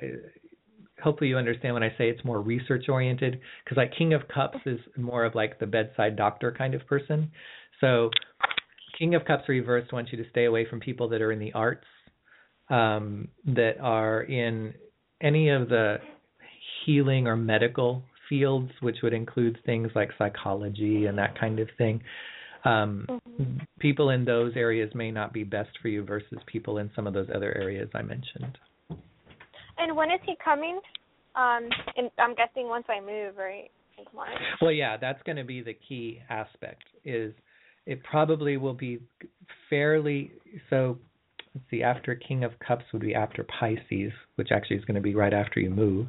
hopefully 1.02 1.28
you 1.28 1.37
understand 1.37 1.74
when 1.74 1.83
I 1.83 1.90
say 1.98 2.09
it's 2.09 2.24
more 2.24 2.40
research 2.40 2.88
oriented 2.88 3.40
because 3.64 3.76
like 3.76 3.92
King 3.96 4.14
of 4.14 4.22
Cups 4.28 4.59
is 4.64 4.78
more 4.96 5.24
of 5.24 5.35
like 5.35 5.59
the 5.59 5.66
bedside 5.66 6.16
doctor 6.16 6.54
kind 6.57 6.74
of 6.74 6.87
person. 6.87 7.30
So 7.80 8.11
King 8.98 9.14
of 9.14 9.24
Cups 9.24 9.48
reversed 9.48 9.92
wants 9.92 10.12
you 10.12 10.22
to 10.22 10.30
stay 10.30 10.44
away 10.44 10.66
from 10.68 10.80
people 10.80 11.09
that 11.09 11.20
are 11.20 11.33
in 11.33 11.38
the 11.40 11.52
arts, 11.52 11.87
um, 12.70 13.28
that 13.46 13.74
are 13.80 14.22
in 14.22 14.74
any 15.20 15.50
of 15.50 15.68
the 15.68 15.96
healing 16.85 17.26
or 17.26 17.37
medical 17.37 18.02
fields, 18.28 18.70
which 18.80 18.96
would 19.02 19.12
include 19.12 19.59
things 19.66 19.90
like 19.94 20.11
psychology 20.16 21.07
and 21.07 21.18
that 21.18 21.38
kind 21.38 21.59
of 21.59 21.68
thing. 21.76 22.02
Um, 22.64 23.07
mm-hmm. 23.09 23.59
People 23.79 24.11
in 24.11 24.24
those 24.24 24.53
areas 24.57 24.90
may 24.94 25.11
not 25.11 25.33
be 25.33 25.44
best 25.44 25.70
for 25.83 25.88
you 25.88 26.05
versus 26.05 26.38
people 26.46 26.79
in 26.79 26.90
some 26.96 27.07
of 27.07 27.12
those 27.12 27.29
other 27.35 27.57
areas 27.57 27.88
I 27.94 28.03
mentioned. 28.03 28.57
And 29.77 29.96
when 29.96 30.11
is 30.11 30.20
he 30.24 30.35
coming? 30.42 30.81
Um, 31.37 31.68
and 31.96 32.11
I'm 32.18 32.35
guessing 32.35 32.68
once 32.68 32.87
I 32.88 33.00
move, 33.00 33.37
right? 33.37 33.70
Well, 34.61 34.72
yeah, 34.72 34.96
that's 34.96 35.22
going 35.24 35.37
to 35.37 35.44
be 35.44 35.62
the 35.62 35.74
key 35.88 36.20
aspect. 36.31 36.85
Is 37.05 37.35
it 37.87 38.03
probably 38.03 38.57
will 38.57 38.74
be 38.74 39.00
fairly 39.68 40.33
so 40.70 40.98
let's 41.55 41.66
see 41.70 41.83
after 41.83 42.14
king 42.14 42.44
of 42.44 42.53
cups 42.66 42.85
would 42.92 43.03
be 43.03 43.14
after 43.14 43.44
pisces 43.61 44.12
which 44.37 44.48
actually 44.53 44.77
is 44.77 44.85
going 44.85 44.94
to 44.94 45.00
be 45.00 45.14
right 45.14 45.35
after 45.35 45.61
you 45.61 45.70
move 45.70 46.07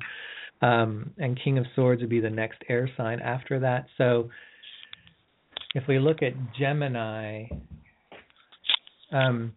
um, 0.62 1.12
and 1.18 1.40
king 1.44 1.58
of 1.58 1.66
swords 1.76 2.02
would 2.02 2.10
be 2.10 2.20
the 2.20 2.30
next 2.30 2.60
air 2.70 2.90
sign 2.96 3.20
after 3.20 3.60
that 3.60 3.86
so 3.98 4.30
if 5.76 5.84
we 5.88 6.00
look 6.00 6.24
at 6.24 6.34
gemini 6.58 7.46
um, 9.12 9.54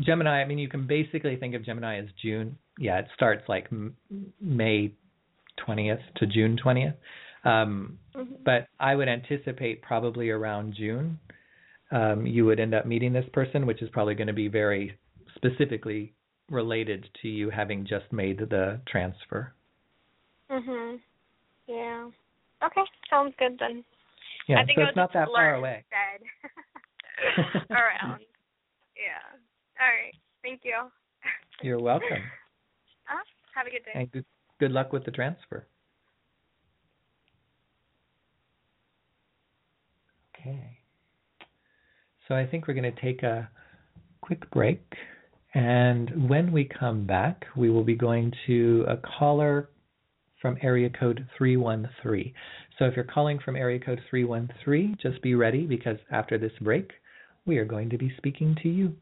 gemini 0.00 0.42
i 0.42 0.44
mean 0.44 0.58
you 0.58 0.68
can 0.68 0.86
basically 0.86 1.36
think 1.36 1.54
of 1.54 1.64
gemini 1.64 1.98
as 1.98 2.06
june 2.20 2.58
yeah 2.78 2.98
it 2.98 3.06
starts 3.14 3.42
like 3.48 3.68
may 4.40 4.92
20th 5.66 6.02
to 6.16 6.26
june 6.26 6.58
20th 6.62 6.94
um, 7.44 7.98
mm-hmm. 8.16 8.34
But 8.44 8.68
I 8.80 8.94
would 8.94 9.08
anticipate 9.08 9.82
probably 9.82 10.30
around 10.30 10.74
June, 10.76 11.18
um, 11.90 12.26
you 12.26 12.44
would 12.46 12.58
end 12.58 12.74
up 12.74 12.86
meeting 12.86 13.12
this 13.12 13.28
person, 13.32 13.66
which 13.66 13.82
is 13.82 13.90
probably 13.90 14.14
going 14.14 14.28
to 14.28 14.32
be 14.32 14.48
very 14.48 14.98
specifically 15.36 16.14
related 16.50 17.06
to 17.22 17.28
you 17.28 17.50
having 17.50 17.86
just 17.86 18.10
made 18.12 18.38
the 18.38 18.80
transfer. 18.86 19.52
Mhm. 20.50 21.00
Yeah. 21.66 22.10
Okay, 22.62 22.82
sounds 23.10 23.34
good 23.38 23.58
then. 23.58 23.84
Yeah, 24.46 24.60
I 24.60 24.64
think 24.64 24.78
so 24.78 24.84
it's 24.84 24.96
not 24.96 25.12
that 25.14 25.28
far 25.34 25.54
away. 25.54 25.84
Around. 27.70 28.20
yeah. 28.96 29.38
All 29.80 29.88
right. 29.88 30.14
Thank 30.42 30.60
you. 30.64 30.74
You're 31.62 31.80
welcome. 31.80 32.08
Uh, 33.06 33.16
have 33.54 33.66
a 33.66 33.70
good 33.70 33.84
day. 33.84 33.90
And 33.94 34.10
good, 34.10 34.24
good 34.58 34.72
luck 34.72 34.90
with 34.90 35.04
the 35.04 35.10
transfer. 35.10 35.66
Okay. 40.34 40.78
So 42.26 42.34
I 42.34 42.46
think 42.46 42.66
we're 42.66 42.72
going 42.72 42.90
to 42.90 43.00
take 43.00 43.22
a 43.22 43.50
quick 44.22 44.50
break. 44.52 44.80
And 45.52 46.30
when 46.30 46.50
we 46.50 46.64
come 46.64 47.04
back, 47.04 47.44
we 47.54 47.68
will 47.68 47.84
be 47.84 47.94
going 47.94 48.32
to 48.46 48.86
a 48.88 48.96
caller 48.96 49.68
from 50.40 50.56
area 50.62 50.90
code 50.90 51.26
313. 51.36 52.32
So 52.78 52.86
if 52.86 52.96
you're 52.96 53.04
calling 53.04 53.38
from 53.38 53.56
area 53.56 53.78
code 53.78 54.00
313, 54.10 54.98
just 55.00 55.22
be 55.22 55.34
ready 55.34 55.66
because 55.66 55.98
after 56.10 56.38
this 56.38 56.52
break, 56.60 56.90
we 57.46 57.58
are 57.58 57.64
going 57.64 57.90
to 57.90 57.98
be 57.98 58.12
speaking 58.16 58.56
to 58.62 58.68
you. 58.68 58.96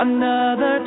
Another 0.00 0.38
chance 0.38 0.56
to 0.60 0.77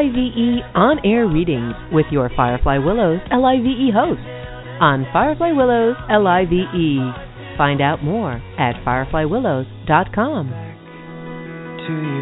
LIVE 0.00 0.64
On 0.74 0.96
Air 1.04 1.28
Readings 1.28 1.74
with 1.92 2.06
your 2.10 2.30
Firefly 2.34 2.78
Willows 2.78 3.20
LIVE 3.30 3.92
hosts 3.92 4.24
on 4.80 5.04
Firefly 5.12 5.52
Willows 5.52 5.94
LIVE. 6.08 6.48
Find 7.58 7.82
out 7.82 8.02
more 8.02 8.40
at 8.58 8.82
fireflywillows.com. 8.82 10.48
To 11.86 11.92
you, 11.92 12.19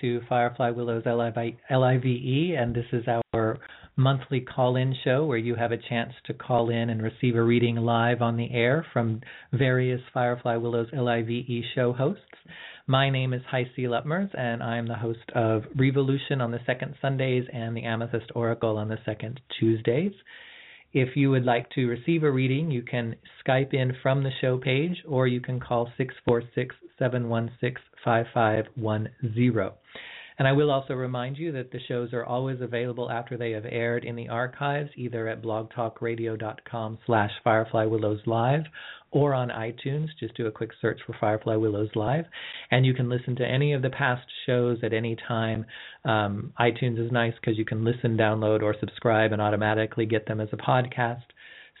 to 0.00 0.20
Firefly 0.28 0.70
Willows 0.70 1.04
LIVE, 1.06 1.54
and 1.68 2.74
this 2.74 2.86
is 2.92 3.04
our 3.32 3.58
monthly 3.96 4.40
call 4.40 4.76
in 4.76 4.94
show 5.04 5.26
where 5.26 5.38
you 5.38 5.54
have 5.54 5.72
a 5.72 5.76
chance 5.76 6.12
to 6.24 6.34
call 6.34 6.70
in 6.70 6.90
and 6.90 7.02
receive 7.02 7.36
a 7.36 7.42
reading 7.42 7.76
live 7.76 8.22
on 8.22 8.36
the 8.36 8.50
air 8.50 8.86
from 8.92 9.20
various 9.52 10.00
Firefly 10.14 10.56
Willows 10.56 10.88
LIVE 10.92 11.64
show 11.74 11.92
hosts. 11.92 12.22
My 12.86 13.10
name 13.10 13.34
is 13.34 13.42
HiC 13.50 13.86
Luttmers, 13.86 14.30
and 14.36 14.62
I'm 14.62 14.86
the 14.86 14.96
host 14.96 15.30
of 15.34 15.64
Revolution 15.76 16.40
on 16.40 16.50
the 16.50 16.60
second 16.66 16.94
Sundays 17.02 17.44
and 17.52 17.76
the 17.76 17.84
Amethyst 17.84 18.32
Oracle 18.34 18.78
on 18.78 18.88
the 18.88 18.98
second 19.04 19.40
Tuesdays. 19.58 20.12
If 20.92 21.16
you 21.16 21.30
would 21.30 21.44
like 21.44 21.70
to 21.70 21.86
receive 21.86 22.24
a 22.24 22.30
reading, 22.30 22.70
you 22.70 22.82
can 22.82 23.14
Skype 23.46 23.74
in 23.74 23.92
from 24.02 24.24
the 24.24 24.32
show 24.40 24.58
page 24.58 24.96
or 25.06 25.28
you 25.28 25.40
can 25.40 25.60
call 25.60 25.86
646 25.96 26.74
716 26.98 27.89
5510. 28.04 29.72
And 30.40 30.48
I 30.48 30.52
will 30.52 30.70
also 30.70 30.94
remind 30.94 31.36
you 31.36 31.52
that 31.52 31.70
the 31.70 31.80
shows 31.86 32.14
are 32.14 32.24
always 32.24 32.62
available 32.62 33.10
after 33.10 33.36
they 33.36 33.50
have 33.50 33.66
aired 33.66 34.04
in 34.04 34.16
the 34.16 34.30
archives, 34.30 34.88
either 34.96 35.28
at 35.28 35.42
blogtalkradio.com 35.42 36.98
slash 37.04 37.30
Firefly 37.44 37.84
Willows 37.84 38.20
Live 38.24 38.62
or 39.10 39.34
on 39.34 39.48
iTunes. 39.48 40.06
Just 40.18 40.34
do 40.38 40.46
a 40.46 40.50
quick 40.50 40.70
search 40.80 41.00
for 41.06 41.14
Firefly 41.20 41.56
Willows 41.56 41.90
Live. 41.94 42.24
And 42.70 42.86
you 42.86 42.94
can 42.94 43.10
listen 43.10 43.36
to 43.36 43.46
any 43.46 43.74
of 43.74 43.82
the 43.82 43.90
past 43.90 44.26
shows 44.46 44.78
at 44.82 44.94
any 44.94 45.14
time. 45.28 45.66
Um, 46.06 46.54
iTunes 46.58 47.04
is 47.04 47.12
nice 47.12 47.34
because 47.38 47.58
you 47.58 47.66
can 47.66 47.84
listen, 47.84 48.16
download, 48.16 48.62
or 48.62 48.74
subscribe 48.80 49.32
and 49.32 49.42
automatically 49.42 50.06
get 50.06 50.26
them 50.26 50.40
as 50.40 50.48
a 50.52 50.56
podcast. 50.56 51.24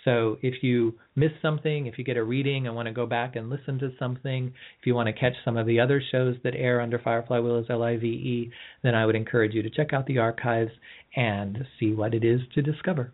So 0.04 0.38
if 0.40 0.62
you 0.62 0.94
miss 1.14 1.30
something, 1.42 1.86
if 1.86 1.98
you 1.98 2.04
get 2.04 2.16
a 2.16 2.24
reading 2.24 2.66
and 2.66 2.74
want 2.74 2.86
to 2.86 2.92
go 2.92 3.06
back 3.06 3.36
and 3.36 3.50
listen 3.50 3.78
to 3.80 3.90
something, 3.98 4.46
if 4.78 4.86
you 4.86 4.94
want 4.94 5.08
to 5.08 5.12
catch 5.12 5.34
some 5.44 5.56
of 5.56 5.66
the 5.66 5.80
other 5.80 6.02
shows 6.10 6.36
that 6.42 6.54
air 6.54 6.80
under 6.80 6.98
Firefly 6.98 7.38
Willows 7.38 7.66
LIVE, 7.68 8.50
then 8.82 8.94
I 8.94 9.04
would 9.04 9.14
encourage 9.14 9.52
you 9.54 9.62
to 9.62 9.70
check 9.70 9.92
out 9.92 10.06
the 10.06 10.18
archives 10.18 10.72
and 11.16 11.58
see 11.78 11.92
what 11.92 12.14
it 12.14 12.24
is 12.24 12.40
to 12.54 12.62
discover. 12.62 13.12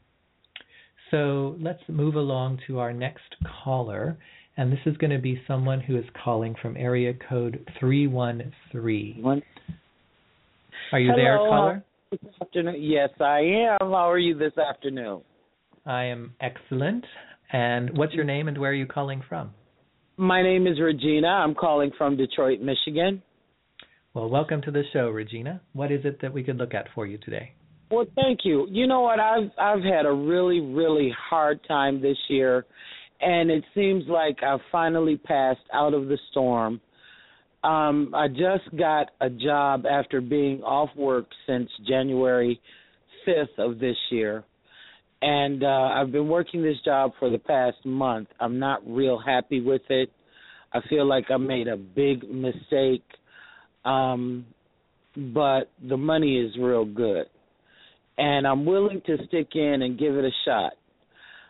So 1.11 1.57
let's 1.61 1.83
move 1.89 2.15
along 2.15 2.61
to 2.67 2.79
our 2.79 2.93
next 2.93 3.35
caller. 3.65 4.17
And 4.57 4.73
this 4.73 4.81
is 4.87 4.97
going 4.97 5.11
to 5.11 5.19
be 5.19 5.41
someone 5.47 5.81
who 5.81 5.97
is 5.97 6.05
calling 6.25 6.55
from 6.63 6.77
area 6.77 7.13
code 7.29 7.69
313. 7.79 9.23
One. 9.23 9.43
Are 10.93 11.01
you 11.01 11.13
there, 11.15 11.37
caller? 11.37 11.85
Uh, 12.13 12.17
afternoon. 12.41 12.77
Yes, 12.79 13.11
I 13.21 13.41
am. 13.41 13.91
How 13.91 14.11
are 14.11 14.19
you 14.19 14.39
this 14.39 14.57
afternoon? 14.57 15.21
I 15.87 16.05
am 16.05 16.35
excellent. 16.41 17.05
And 17.53 17.97
what's 17.97 18.13
your 18.13 18.25
name 18.25 18.49
and 18.49 18.59
where 18.59 18.71
are 18.71 18.75
you 18.75 18.87
calling 18.87 19.23
from? 19.29 19.53
My 20.17 20.43
name 20.43 20.67
is 20.67 20.81
Regina. 20.81 21.29
I'm 21.29 21.55
calling 21.55 21.93
from 21.97 22.17
Detroit, 22.17 22.61
Michigan. 22.61 23.23
Well, 24.13 24.29
welcome 24.29 24.63
to 24.63 24.71
the 24.71 24.83
show, 24.93 25.11
Regina. 25.11 25.61
What 25.75 25.93
is 25.93 26.05
it 26.05 26.21
that 26.23 26.33
we 26.33 26.43
could 26.43 26.57
look 26.57 26.75
at 26.75 26.87
for 26.95 27.07
you 27.07 27.19
today? 27.19 27.53
Well, 27.91 28.07
thank 28.17 28.41
you. 28.43 28.67
You 28.71 28.89
know 28.89 29.03
what? 29.03 29.21
I've 29.21 29.51
I've 29.59 29.85
had 29.85 30.07
a 30.07 30.13
really 30.13 30.59
really 30.61 31.15
hard 31.31 31.61
time 31.69 32.03
this 32.03 32.17
year, 32.29 32.67
and 33.21 33.49
it 33.51 33.63
seems 33.75 34.05
like 34.09 34.43
I've 34.43 34.61
finally 34.73 35.17
passed 35.17 35.61
out 35.73 35.95
of 35.95 36.09
the 36.09 36.19
storm. 36.31 36.81
Um, 37.63 38.13
I 38.15 38.27
just 38.29 38.75
got 38.77 39.11
a 39.21 39.31
job 39.31 39.85
after 39.87 40.21
being 40.21 40.63
off 40.63 40.91
work 40.97 41.27
since 41.47 41.69
January 41.87 42.61
5th 43.27 43.59
of 43.59 43.79
this 43.79 43.97
year. 44.11 44.45
And 45.23 45.65
uh, 45.65 45.67
I've 45.95 46.13
been 46.13 46.29
working 46.29 46.63
this 46.63 46.77
job 46.85 47.13
for 47.19 47.31
the 47.31 47.39
past 47.39 47.79
month. 47.85 48.29
I'm 48.39 48.59
not 48.59 48.81
real 48.87 49.19
happy 49.19 49.61
with 49.61 49.83
it. 49.89 50.11
I 50.73 50.81
feel 50.89 51.07
like 51.07 51.27
I 51.31 51.37
made 51.39 51.69
a 51.69 51.77
big 51.77 52.29
mistake. 52.31 53.05
Um, 53.85 54.47
but 55.17 55.71
the 55.89 55.97
money 55.97 56.39
is 56.39 56.55
real 56.61 56.85
good. 56.85 57.27
And 58.19 58.47
I'm 58.47 58.65
willing 58.67 59.03
to 59.07 59.17
stick 59.29 59.49
in 59.55 59.83
and 59.83 59.99
give 59.99 60.15
it 60.15 60.25
a 60.25 60.31
shot. 60.45 60.73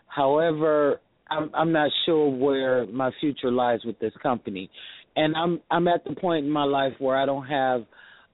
However, 0.06 1.00
I'm 1.28 1.50
I'm 1.54 1.72
not 1.72 1.90
sure 2.04 2.28
where 2.30 2.86
my 2.86 3.10
future 3.20 3.50
lies 3.50 3.80
with 3.84 3.98
this 3.98 4.12
company. 4.22 4.70
And 5.16 5.34
I'm 5.36 5.60
I'm 5.70 5.88
at 5.88 6.04
the 6.04 6.14
point 6.14 6.46
in 6.46 6.50
my 6.50 6.64
life 6.64 6.92
where 6.98 7.16
I 7.16 7.26
don't 7.26 7.46
have 7.46 7.84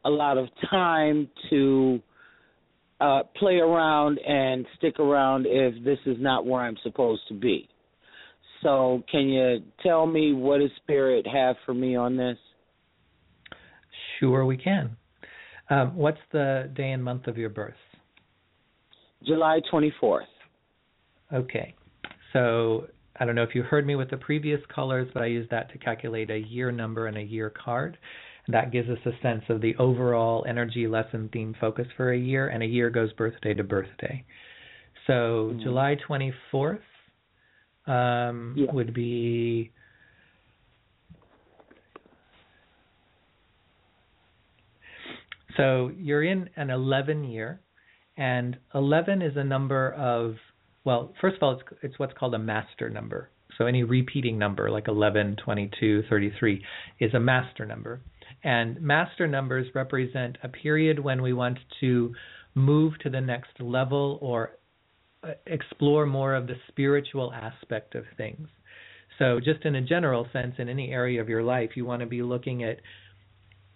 a 0.05 0.11
lot 0.11 0.37
of 0.39 0.49
time 0.71 1.29
to 1.51 2.01
uh 3.03 3.23
play 3.37 3.57
around 3.57 4.19
and 4.19 4.65
stick 4.79 5.01
around 5.01 5.47
if 5.49 5.83
this 5.85 5.99
is 6.07 6.17
not 6.21 6.47
where 6.47 6.63
I'm 6.63 6.77
supposed 6.83 7.23
to 7.29 7.35
be. 7.35 7.69
So, 8.63 9.03
can 9.11 9.29
you 9.29 9.59
tell 9.83 10.07
me 10.07 10.33
what 10.33 10.61
does 10.61 10.71
spirit 10.83 11.27
have 11.27 11.57
for 11.67 11.75
me 11.75 11.97
on 11.97 12.17
this? 12.17 12.37
Sure, 14.21 14.45
we 14.45 14.57
can. 14.57 14.97
Um, 15.69 15.97
what's 15.97 16.21
the 16.33 16.71
day 16.75 16.93
and 16.93 17.03
month 17.03 17.27
of 17.27 17.37
your 17.37 17.49
birth? 17.49 17.75
July 19.25 19.61
24th. 19.73 20.21
Okay. 21.33 21.75
So 22.33 22.87
I 23.19 23.25
don't 23.25 23.35
know 23.35 23.43
if 23.43 23.55
you 23.55 23.63
heard 23.63 23.87
me 23.87 23.95
with 23.95 24.11
the 24.11 24.17
previous 24.17 24.61
colors, 24.75 25.09
but 25.15 25.23
I 25.23 25.27
use 25.27 25.49
that 25.51 25.71
to 25.73 25.79
calculate 25.79 26.31
a 26.31 26.39
year 26.39 26.71
number 26.73 27.07
and 27.07 27.17
a 27.17 27.23
year 27.23 27.51
card. 27.51 27.99
That 28.49 28.73
gives 28.73 28.89
us 28.91 28.99
a 29.07 29.13
sense 29.23 29.45
of 29.49 29.61
the 29.61 29.77
overall 29.77 30.45
energy 30.49 30.87
lesson 30.87 31.29
theme 31.33 31.55
focus 31.61 31.87
for 31.97 32.13
a 32.13 32.19
year, 32.19 32.49
and 32.49 32.63
a 32.63 32.67
year 32.67 32.91
goes 32.91 33.13
birthday 33.13 33.55
to 33.55 33.63
birthday. 33.63 34.25
So 35.07 35.53
Mhm. 35.55 35.63
July 35.63 35.97
24th 35.97 36.83
um, 37.87 38.55
Yeah. 38.57 38.71
would 38.73 38.95
be. 38.95 39.73
So 45.57 45.89
you're 45.97 46.23
in 46.23 46.49
an 46.57 46.71
11 46.71 47.25
year, 47.25 47.61
and 48.17 48.57
11 48.75 49.23
is 49.23 49.37
a 49.37 49.45
number 49.45 49.93
of 49.93 50.39
well, 50.85 51.15
first 51.21 51.37
of 51.37 51.43
all, 51.45 51.53
it's 51.53 51.63
it's 51.83 51.99
what's 51.99 52.13
called 52.15 52.35
a 52.35 52.39
master 52.39 52.91
number. 52.91 53.31
So 53.57 53.67
any 53.67 53.85
repeating 53.85 54.39
number 54.39 54.71
like 54.71 54.89
11, 54.89 55.37
22, 55.37 56.03
33 56.09 56.65
is 56.99 57.15
a 57.15 57.21
master 57.21 57.65
number. 57.65 58.01
And 58.45 58.81
master 58.81 59.27
numbers 59.27 59.69
represent 59.75 60.39
a 60.43 60.49
period 60.49 60.99
when 60.99 61.23
we 61.23 61.33
want 61.33 61.59
to 61.81 62.15
move 62.55 62.99
to 63.01 63.11
the 63.11 63.21
next 63.21 63.61
level 63.61 64.19
or 64.21 64.53
uh, 65.23 65.33
explore 65.47 66.07
more 66.07 66.35
of 66.35 66.47
the 66.47 66.57
spiritual 66.69 67.33
aspect 67.33 67.95
of 67.95 68.05
things. 68.17 68.49
So, 69.19 69.39
just 69.39 69.65
in 69.65 69.77
a 69.77 69.83
general 69.83 70.27
sense, 70.33 70.55
in 70.59 70.69
any 70.69 70.91
area 70.91 71.21
of 71.21 71.29
your 71.29 71.43
life, 71.43 71.71
you 71.77 71.85
want 71.85 72.01
to 72.01 72.07
be 72.07 72.23
looking 72.23 72.65
at 72.65 72.79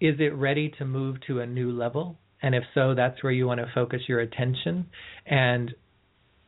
is 0.01 0.17
it 0.19 0.35
ready 0.35 0.71
to 0.79 0.85
move 0.85 1.17
to 1.27 1.41
a 1.41 1.47
new 1.47 1.73
level? 1.73 2.19
And 2.43 2.55
if 2.55 2.65
so, 2.75 2.95
that's 2.95 3.23
where 3.23 3.33
you 3.33 3.47
want 3.47 3.61
to 3.61 3.71
focus 3.75 4.03
your 4.09 4.21
attention. 4.21 4.87
And 5.25 5.75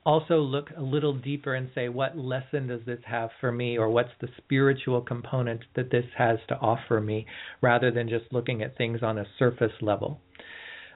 also 0.08 0.38
look 0.38 0.70
a 0.74 0.80
little 0.80 1.12
deeper 1.12 1.54
and 1.54 1.68
say, 1.74 1.90
what 1.90 2.16
lesson 2.16 2.66
does 2.66 2.80
this 2.86 3.00
have 3.06 3.28
for 3.42 3.52
me, 3.52 3.76
or 3.76 3.90
what's 3.90 4.08
the 4.22 4.28
spiritual 4.38 5.02
component 5.02 5.60
that 5.76 5.90
this 5.90 6.06
has 6.16 6.38
to 6.48 6.54
offer 6.54 6.98
me, 6.98 7.26
rather 7.60 7.90
than 7.90 8.08
just 8.08 8.24
looking 8.32 8.62
at 8.62 8.74
things 8.78 9.02
on 9.02 9.18
a 9.18 9.26
surface 9.38 9.72
level. 9.82 10.18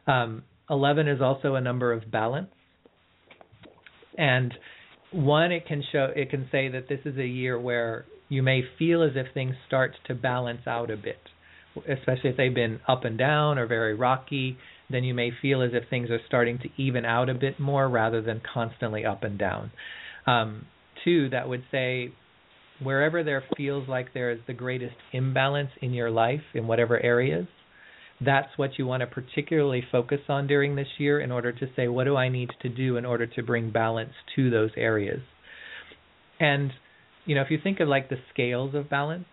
Um, 0.06 0.44
11 0.70 1.08
is 1.08 1.20
also 1.20 1.56
a 1.56 1.60
number 1.60 1.92
of 1.92 2.10
balance. 2.10 2.48
And 4.16 4.54
one, 5.10 5.52
it 5.52 5.66
can 5.66 5.84
show, 5.92 6.08
it 6.16 6.30
can 6.30 6.48
say 6.50 6.70
that 6.70 6.88
this 6.88 7.00
is 7.04 7.18
a 7.18 7.26
year 7.26 7.60
where 7.60 8.06
you 8.30 8.42
may 8.42 8.62
feel 8.78 9.02
as 9.02 9.12
if 9.14 9.26
things 9.34 9.54
start 9.66 9.92
to 10.06 10.14
balance 10.14 10.66
out 10.66 10.90
a 10.90 10.96
bit, 10.96 11.20
especially 11.86 12.30
if 12.30 12.38
they've 12.38 12.54
been 12.54 12.80
up 12.88 13.04
and 13.04 13.18
down 13.18 13.58
or 13.58 13.66
very 13.66 13.94
rocky 13.94 14.56
then 14.92 15.04
you 15.04 15.14
may 15.14 15.30
feel 15.42 15.62
as 15.62 15.70
if 15.72 15.88
things 15.88 16.10
are 16.10 16.20
starting 16.26 16.58
to 16.58 16.68
even 16.76 17.04
out 17.04 17.28
a 17.28 17.34
bit 17.34 17.58
more 17.58 17.88
rather 17.88 18.22
than 18.22 18.40
constantly 18.52 19.04
up 19.04 19.22
and 19.24 19.38
down. 19.38 19.70
Um, 20.26 20.66
two, 21.04 21.30
that 21.30 21.48
would 21.48 21.64
say 21.70 22.12
wherever 22.82 23.22
there 23.22 23.44
feels 23.56 23.88
like 23.88 24.12
there 24.14 24.30
is 24.30 24.38
the 24.46 24.52
greatest 24.52 24.96
imbalance 25.12 25.70
in 25.80 25.92
your 25.92 26.10
life 26.10 26.42
in 26.54 26.66
whatever 26.66 26.98
areas, 26.98 27.46
that's 28.24 28.56
what 28.56 28.78
you 28.78 28.86
want 28.86 29.00
to 29.00 29.06
particularly 29.06 29.82
focus 29.90 30.20
on 30.28 30.46
during 30.46 30.76
this 30.76 30.86
year 30.98 31.20
in 31.20 31.32
order 31.32 31.52
to 31.52 31.66
say, 31.74 31.88
what 31.88 32.04
do 32.04 32.16
I 32.16 32.28
need 32.28 32.50
to 32.62 32.68
do 32.68 32.96
in 32.96 33.04
order 33.04 33.26
to 33.26 33.42
bring 33.42 33.70
balance 33.70 34.12
to 34.36 34.50
those 34.50 34.70
areas? 34.76 35.20
And, 36.38 36.72
you 37.24 37.34
know, 37.34 37.42
if 37.42 37.50
you 37.50 37.58
think 37.62 37.80
of 37.80 37.88
like 37.88 38.08
the 38.08 38.18
scales 38.32 38.74
of 38.74 38.88
balance, 38.88 39.24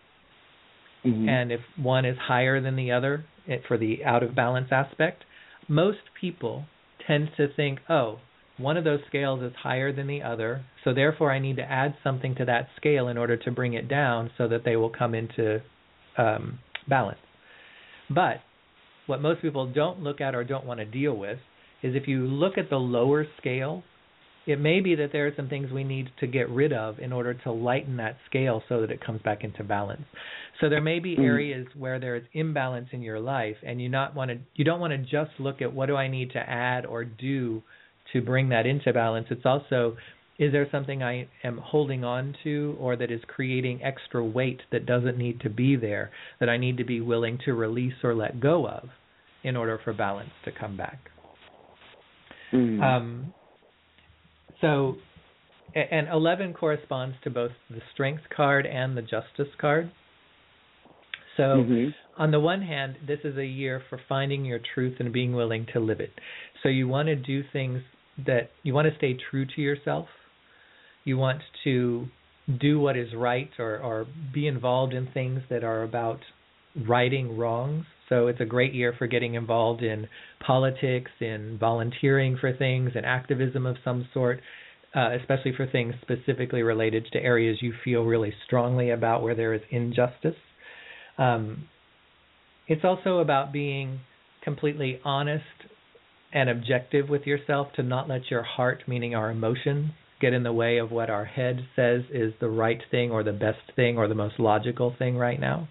Mhm. 1.05 1.29
and 1.29 1.51
if 1.51 1.61
one 1.77 2.03
is 2.03 2.17
higher 2.17 2.59
than 2.59 2.75
the 2.75 2.91
other 2.91 3.23
eh, 3.47 3.59
for 3.67 3.77
the 3.77 4.03
out 4.03 4.21
of 4.21 4.35
balance 4.35 4.71
aspect, 4.71 5.23
most 5.69 5.99
people 6.19 6.65
tend 7.07 7.29
to 7.37 7.47
think, 7.53 7.79
oh, 7.89 8.19
one 8.57 8.75
of 8.75 8.83
those 8.83 8.99
scales 9.07 9.41
is 9.41 9.53
higher 9.61 9.93
than 9.93 10.07
the 10.07 10.21
other, 10.21 10.65
so 10.83 10.93
therefore 10.93 11.31
I 11.31 11.39
need 11.39 11.55
to 11.57 11.63
add 11.63 11.95
something 12.03 12.35
to 12.35 12.45
that 12.45 12.67
scale 12.75 13.07
in 13.07 13.17
order 13.17 13.37
to 13.37 13.51
bring 13.51 13.73
it 13.73 13.87
down 13.87 14.31
so 14.37 14.49
that 14.49 14.65
they 14.65 14.75
will 14.75 14.89
come 14.89 15.15
into 15.15 15.61
um, 16.17 16.59
balance. 16.87 17.19
But 18.09 18.41
what 19.05 19.21
most 19.21 19.41
people 19.41 19.71
don't 19.71 20.01
look 20.01 20.19
at 20.19 20.35
or 20.35 20.43
don't 20.43 20.65
want 20.65 20.81
to 20.81 20.85
deal 20.85 21.15
with 21.15 21.39
is 21.81 21.95
if 21.95 22.07
you 22.07 22.25
look 22.25 22.57
at 22.57 22.69
the 22.69 22.77
lower 22.77 23.25
scale, 23.39 23.83
it 24.45 24.59
may 24.59 24.79
be 24.79 24.95
that 24.95 25.11
there 25.11 25.27
are 25.27 25.33
some 25.35 25.49
things 25.49 25.71
we 25.71 25.83
need 25.83 26.09
to 26.19 26.27
get 26.27 26.49
rid 26.49 26.73
of 26.73 26.97
in 26.99 27.11
order 27.13 27.33
to 27.33 27.51
lighten 27.51 27.97
that 27.97 28.17
scale 28.27 28.63
so 28.67 28.81
that 28.81 28.89
it 28.89 29.03
comes 29.03 29.21
back 29.21 29.43
into 29.43 29.63
balance. 29.63 30.05
So 30.59 30.69
there 30.69 30.81
may 30.81 30.99
be 30.99 31.15
Mm. 31.15 31.23
areas 31.23 31.67
where 31.75 31.99
there 31.99 32.15
is 32.15 32.23
imbalance 32.33 32.89
in 32.91 33.01
your 33.01 33.19
life 33.19 33.57
and 33.63 33.81
you 33.81 33.89
not 33.89 34.15
want 34.15 34.31
to 34.31 34.39
you 34.55 34.65
don't 34.65 34.79
want 34.79 34.91
to 34.91 34.97
just 34.97 35.31
look 35.39 35.61
at 35.61 35.71
what 35.71 35.85
do 35.85 35.95
I 35.95 36.07
need 36.07 36.31
to 36.31 36.39
add 36.39 36.85
or 36.85 37.03
do 37.03 37.61
to 38.13 38.21
bring 38.21 38.49
that 38.49 38.65
into 38.65 38.91
balance. 38.91 39.27
It's 39.29 39.45
also 39.45 39.97
is 40.39 40.53
there 40.53 40.67
something 40.71 41.03
I 41.03 41.27
am 41.43 41.57
holding 41.57 42.05
on 42.05 42.33
to 42.43 42.75
or 42.79 42.95
that 42.95 43.11
is 43.11 43.21
creating 43.27 43.83
extra 43.83 44.23
weight 44.23 44.61
that 44.71 44.85
doesn't 44.85 45.17
need 45.17 45.41
to 45.41 45.49
be 45.49 45.75
there 45.75 46.11
that 46.39 46.49
I 46.49 46.57
need 46.57 46.77
to 46.77 46.85
be 46.85 47.01
willing 47.01 47.37
to 47.45 47.53
release 47.53 48.03
or 48.03 48.15
let 48.15 48.39
go 48.39 48.65
of 48.67 48.89
in 49.43 49.55
order 49.57 49.77
for 49.83 49.93
balance 49.93 50.31
to 50.45 50.51
come 50.51 50.77
back. 50.77 51.11
Mhm. 52.53 52.81
Um, 52.81 53.33
so, 54.61 54.97
and 55.73 56.07
11 56.07 56.53
corresponds 56.53 57.15
to 57.23 57.29
both 57.29 57.51
the 57.69 57.81
strength 57.93 58.23
card 58.35 58.65
and 58.65 58.97
the 58.97 59.01
justice 59.01 59.53
card. 59.59 59.91
So, 61.37 61.63
Mhm. 61.63 61.93
on 62.17 62.31
the 62.31 62.39
one 62.39 62.61
hand, 62.61 62.97
this 63.05 63.19
is 63.23 63.37
a 63.37 63.45
year 63.45 63.79
for 63.79 63.97
finding 63.97 64.43
your 64.43 64.59
truth 64.59 64.99
and 64.99 65.13
being 65.13 65.33
willing 65.33 65.65
to 65.67 65.79
live 65.79 66.01
it. 66.01 66.11
So, 66.61 66.69
you 66.69 66.87
want 66.87 67.07
to 67.07 67.15
do 67.15 67.43
things 67.43 67.81
that 68.25 68.51
you 68.63 68.73
want 68.73 68.89
to 68.89 68.95
stay 68.95 69.13
true 69.13 69.45
to 69.45 69.61
yourself. 69.61 70.09
You 71.05 71.17
want 71.17 71.41
to 71.63 72.09
do 72.57 72.79
what 72.79 72.97
is 72.97 73.13
right 73.13 73.49
or, 73.59 73.77
or 73.77 74.07
be 74.33 74.47
involved 74.47 74.93
in 74.93 75.07
things 75.07 75.41
that 75.49 75.63
are 75.63 75.83
about 75.83 76.19
righting 76.75 77.37
wrongs. 77.37 77.85
So 78.09 78.27
it's 78.27 78.41
a 78.41 78.45
great 78.45 78.73
year 78.73 78.93
for 78.97 79.07
getting 79.07 79.35
involved 79.35 79.83
in 79.83 80.07
politics, 80.45 81.11
in 81.21 81.57
volunteering 81.59 82.37
for 82.39 82.51
things, 82.51 82.91
and 82.95 83.05
activism 83.05 83.65
of 83.65 83.77
some 83.83 84.07
sort, 84.13 84.41
uh, 84.95 85.11
especially 85.19 85.53
for 85.55 85.67
things 85.67 85.93
specifically 86.01 86.63
related 86.63 87.07
to 87.13 87.19
areas 87.19 87.59
you 87.61 87.73
feel 87.83 88.03
really 88.03 88.33
strongly 88.45 88.89
about 88.89 89.21
where 89.21 89.35
there 89.35 89.53
is 89.53 89.61
injustice. 89.69 90.35
Um, 91.17 91.67
it's 92.67 92.83
also 92.83 93.19
about 93.19 93.53
being 93.53 93.99
completely 94.43 94.99
honest 95.03 95.43
and 96.31 96.49
objective 96.49 97.09
with 97.09 97.23
yourself 97.23 97.67
to 97.75 97.83
not 97.83 98.07
let 98.07 98.29
your 98.29 98.43
heart, 98.43 98.83
meaning 98.87 99.15
our 99.15 99.31
emotions, 99.31 99.91
get 100.21 100.33
in 100.33 100.43
the 100.43 100.53
way 100.53 100.77
of 100.77 100.91
what 100.91 101.09
our 101.09 101.25
head 101.25 101.59
says 101.75 102.01
is 102.11 102.33
the 102.39 102.49
right 102.49 102.81
thing 102.91 103.09
or 103.11 103.23
the 103.23 103.31
best 103.31 103.59
thing 103.75 103.97
or 103.97 104.07
the 104.07 104.15
most 104.15 104.39
logical 104.39 104.93
thing 104.97 105.17
right 105.17 105.39
now. 105.39 105.67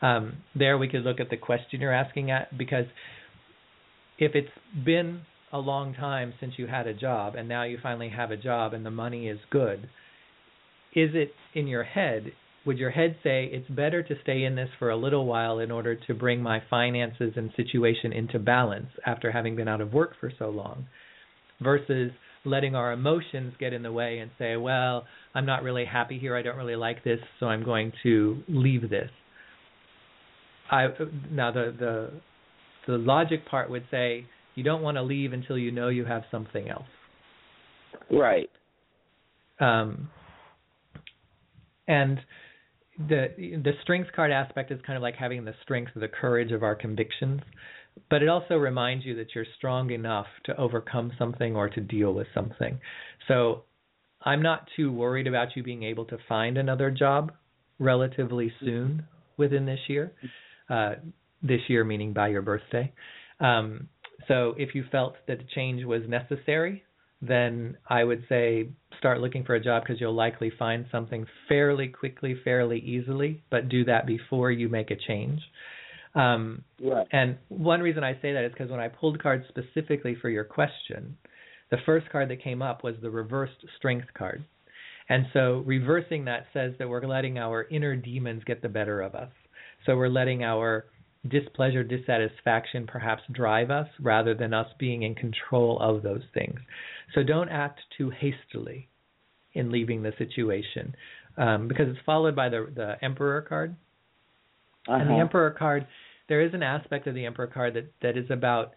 Um, 0.00 0.38
there 0.54 0.78
we 0.78 0.88
could 0.88 1.02
look 1.02 1.20
at 1.20 1.30
the 1.30 1.36
question 1.36 1.80
you're 1.80 1.92
asking 1.92 2.30
at 2.30 2.56
because 2.56 2.86
if 4.18 4.34
it's 4.34 4.48
been 4.84 5.22
a 5.52 5.58
long 5.58 5.94
time 5.94 6.34
since 6.40 6.54
you 6.56 6.66
had 6.66 6.86
a 6.86 6.94
job 6.94 7.34
and 7.34 7.48
now 7.48 7.64
you 7.64 7.78
finally 7.82 8.10
have 8.10 8.30
a 8.30 8.36
job 8.36 8.74
and 8.74 8.84
the 8.84 8.90
money 8.90 9.28
is 9.28 9.38
good, 9.50 9.88
is 10.94 11.10
it 11.14 11.32
in 11.54 11.66
your 11.66 11.84
head? 11.84 12.32
Would 12.66 12.78
your 12.78 12.90
head 12.90 13.16
say 13.22 13.48
it's 13.50 13.68
better 13.68 14.02
to 14.02 14.14
stay 14.22 14.44
in 14.44 14.54
this 14.54 14.68
for 14.78 14.90
a 14.90 14.96
little 14.96 15.26
while 15.26 15.58
in 15.58 15.70
order 15.70 15.94
to 16.06 16.14
bring 16.14 16.42
my 16.42 16.62
finances 16.68 17.32
and 17.36 17.50
situation 17.56 18.12
into 18.12 18.38
balance 18.38 18.88
after 19.06 19.32
having 19.32 19.56
been 19.56 19.68
out 19.68 19.80
of 19.80 19.92
work 19.92 20.12
for 20.20 20.32
so 20.38 20.50
long 20.50 20.86
versus 21.60 22.12
letting 22.44 22.74
our 22.74 22.92
emotions 22.92 23.52
get 23.58 23.72
in 23.72 23.82
the 23.82 23.92
way 23.92 24.18
and 24.18 24.30
say, 24.38 24.56
well, 24.56 25.06
I'm 25.34 25.46
not 25.46 25.62
really 25.62 25.84
happy 25.84 26.18
here. 26.18 26.36
I 26.36 26.42
don't 26.42 26.56
really 26.56 26.76
like 26.76 27.04
this, 27.04 27.20
so 27.40 27.46
I'm 27.46 27.64
going 27.64 27.92
to 28.02 28.42
leave 28.48 28.88
this. 28.90 29.10
I 30.70 30.88
now 31.30 31.50
the 31.50 31.74
the 31.78 32.10
the 32.86 32.98
logic 32.98 33.46
part 33.46 33.70
would 33.70 33.84
say 33.90 34.26
you 34.54 34.64
don't 34.64 34.82
want 34.82 34.96
to 34.96 35.02
leave 35.02 35.32
until 35.32 35.58
you 35.58 35.70
know 35.70 35.88
you 35.88 36.04
have 36.04 36.22
something 36.30 36.68
else. 36.68 36.86
Right. 38.10 38.50
Um, 39.60 40.08
and 41.86 42.18
the 42.98 43.28
the 43.38 43.72
strength 43.82 44.10
card 44.14 44.30
aspect 44.30 44.70
is 44.70 44.80
kind 44.86 44.96
of 44.96 45.02
like 45.02 45.14
having 45.14 45.44
the 45.44 45.54
strength 45.62 45.92
the 45.94 46.08
courage 46.08 46.52
of 46.52 46.62
our 46.62 46.74
convictions, 46.74 47.40
but 48.10 48.22
it 48.22 48.28
also 48.28 48.56
reminds 48.56 49.04
you 49.04 49.14
that 49.16 49.28
you're 49.34 49.46
strong 49.56 49.90
enough 49.90 50.26
to 50.44 50.56
overcome 50.60 51.12
something 51.18 51.56
or 51.56 51.68
to 51.68 51.80
deal 51.80 52.12
with 52.12 52.26
something. 52.34 52.78
So 53.28 53.64
I'm 54.22 54.42
not 54.42 54.68
too 54.76 54.92
worried 54.92 55.26
about 55.26 55.56
you 55.56 55.62
being 55.62 55.84
able 55.84 56.04
to 56.06 56.18
find 56.28 56.58
another 56.58 56.90
job 56.90 57.32
relatively 57.78 58.52
soon 58.60 59.04
within 59.36 59.64
this 59.66 59.80
year. 59.88 60.12
Uh, 60.68 60.94
this 61.42 61.60
year 61.68 61.84
meaning 61.84 62.12
by 62.12 62.28
your 62.28 62.42
birthday. 62.42 62.92
Um, 63.40 63.88
so 64.26 64.54
if 64.58 64.74
you 64.74 64.84
felt 64.90 65.14
that 65.26 65.40
a 65.40 65.44
change 65.54 65.84
was 65.84 66.02
necessary, 66.08 66.82
then 67.22 67.76
I 67.88 68.04
would 68.04 68.24
say 68.28 68.68
start 68.98 69.20
looking 69.20 69.44
for 69.44 69.54
a 69.54 69.60
job 69.60 69.82
because 69.82 70.00
you'll 70.00 70.14
likely 70.14 70.52
find 70.58 70.86
something 70.90 71.26
fairly 71.48 71.88
quickly, 71.88 72.36
fairly 72.44 72.78
easily, 72.80 73.42
but 73.50 73.68
do 73.68 73.84
that 73.84 74.06
before 74.06 74.50
you 74.50 74.68
make 74.68 74.90
a 74.90 74.96
change. 74.96 75.40
Um, 76.14 76.64
Right. 76.80 77.06
and 77.12 77.36
one 77.48 77.80
reason 77.80 78.02
I 78.02 78.14
say 78.20 78.32
that 78.32 78.44
is 78.44 78.52
because 78.52 78.70
when 78.70 78.80
I 78.80 78.88
pulled 78.88 79.22
cards 79.22 79.44
specifically 79.48 80.16
for 80.16 80.28
your 80.28 80.44
question, 80.44 81.16
the 81.70 81.78
first 81.86 82.08
card 82.10 82.28
that 82.30 82.42
came 82.42 82.62
up 82.62 82.82
was 82.82 82.96
the 83.00 83.10
reversed 83.10 83.64
strength 83.76 84.08
card. 84.14 84.42
And 85.08 85.26
so 85.32 85.62
reversing 85.64 86.24
that 86.26 86.46
says 86.52 86.74
that 86.78 86.88
we're 86.88 87.06
letting 87.06 87.38
our 87.38 87.66
inner 87.70 87.96
demons 87.96 88.42
get 88.44 88.62
the 88.62 88.68
better 88.68 89.00
of 89.00 89.14
us. 89.14 89.30
So 89.86 89.96
we're 89.96 90.08
letting 90.08 90.44
our 90.44 90.86
displeasure, 91.28 91.82
dissatisfaction 91.82 92.86
perhaps 92.86 93.22
drive 93.32 93.70
us 93.70 93.88
rather 94.00 94.34
than 94.34 94.54
us 94.54 94.68
being 94.78 95.02
in 95.02 95.14
control 95.14 95.78
of 95.80 96.02
those 96.02 96.22
things. 96.34 96.58
So 97.14 97.22
don't 97.22 97.48
act 97.48 97.80
too 97.96 98.10
hastily 98.10 98.88
in 99.54 99.70
leaving 99.72 100.02
the 100.02 100.12
situation 100.18 100.94
um, 101.36 101.68
because 101.68 101.88
it's 101.88 101.98
followed 102.04 102.36
by 102.36 102.48
the 102.48 102.70
the 102.74 103.02
emperor 103.02 103.42
card. 103.42 103.74
And 104.86 105.02
the 105.02 105.14
Uh-huh. 105.14 105.20
emperor 105.20 105.50
card, 105.50 105.86
there 106.28 106.40
is 106.40 106.54
an 106.54 106.62
aspect 106.62 107.06
of 107.06 107.14
the 107.14 107.26
emperor 107.26 107.46
card 107.46 107.74
that 107.74 107.92
that 108.00 108.16
is 108.16 108.30
about 108.30 108.72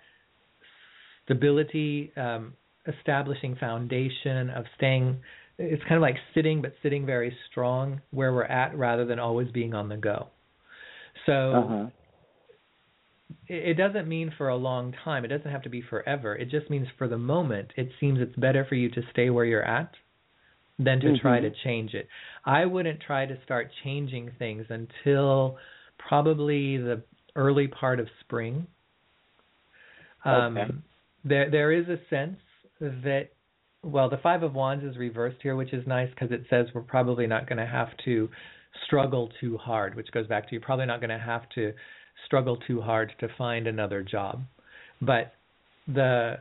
stability, 1.24 2.12
um, 2.18 2.54
establishing 2.88 3.56
foundation, 3.56 4.50
of 4.50 4.66
staying. 4.76 5.22
It's 5.58 5.84
kind 5.84 5.96
of 5.96 6.02
like 6.02 6.18
sitting, 6.34 6.62
but 6.62 6.74
sitting 6.82 7.06
very 7.06 7.36
strong 7.50 8.02
where 8.12 8.34
we're 8.34 8.44
at, 8.46 8.76
rather 8.78 9.06
than 9.06 9.20
always 9.20 9.52
being 9.52 9.74
on 9.74 9.90
the 9.90 9.98
go. 9.98 10.28
So 11.26 11.54
Uh-huh. 11.54 11.88
it, 13.48 13.70
it 13.70 13.74
doesn't 13.76 14.08
mean 14.08 14.32
for 14.38 14.50
a 14.50 14.56
long 14.56 14.94
time. 15.04 15.26
It 15.26 15.30
doesn't 15.30 15.52
have 15.52 15.64
to 15.64 15.70
be 15.70 15.82
forever. 15.82 16.36
It 16.36 16.50
just 16.50 16.70
means 16.70 16.88
for 16.98 17.08
the 17.08 17.18
moment. 17.18 17.72
It 17.78 17.90
seems 18.00 18.20
it's 18.20 18.36
better 18.36 18.66
for 18.66 18.76
you 18.76 18.90
to 18.92 19.02
stay 19.12 19.30
where 19.30 19.46
you're 19.46 19.64
at, 19.64 19.92
than 20.80 21.00
to 21.02 21.20
try 21.20 21.40
Mhm. 21.40 21.44
to 21.44 21.52
change 21.64 21.94
it. 21.94 22.08
I 22.46 22.66
wouldn't 22.66 23.02
try 23.02 23.26
to 23.26 23.42
start 23.44 23.72
changing 23.84 24.32
things 24.40 24.66
until 24.70 25.58
probably 25.98 26.78
the 26.78 27.04
early 27.36 27.68
part 27.68 28.00
of 28.00 28.08
spring. 28.22 28.68
Um, 30.26 30.58
Okay. 30.58 30.72
There 31.24 31.50
there 31.52 31.72
is 31.72 31.88
a 31.88 32.00
sense 32.10 32.40
that 32.80 33.30
well, 33.84 34.10
the 34.10 34.18
five 34.18 34.44
of 34.44 34.54
wands 34.56 34.84
is 34.84 34.98
reversed 34.98 35.38
here, 35.42 35.56
which 35.56 35.74
is 35.74 35.86
nice 35.88 36.10
because 36.12 36.32
it 36.32 36.46
says 36.50 36.68
we're 36.74 36.82
probably 36.82 37.28
not 37.28 37.48
going 37.48 37.58
to 37.58 37.66
have 37.66 37.90
to 38.06 38.30
struggle 38.86 39.30
too 39.40 39.58
hard, 39.58 39.96
which 39.96 40.12
goes 40.12 40.28
back 40.28 40.48
to 40.48 40.54
you're 40.54 40.62
probably 40.62 40.86
not 40.86 41.00
going 41.00 41.10
to 41.10 41.20
have 41.20 41.48
to 41.56 41.74
struggle 42.26 42.58
too 42.68 42.82
hard 42.82 43.12
to 43.20 43.28
find 43.38 43.68
another 43.68 44.04
job. 44.04 44.42
But 45.02 45.34
the 45.88 46.38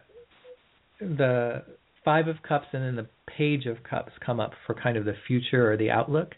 the 1.00 1.62
five 2.04 2.28
of 2.28 2.36
cups 2.46 2.66
and 2.72 2.82
then 2.84 2.96
the 2.96 3.08
page 3.36 3.66
of 3.66 3.82
cups 3.88 4.12
come 4.24 4.40
up 4.40 4.52
for 4.66 4.74
kind 4.74 4.96
of 4.96 5.04
the 5.04 5.14
future 5.26 5.70
or 5.70 5.76
the 5.76 5.90
outlook. 5.90 6.32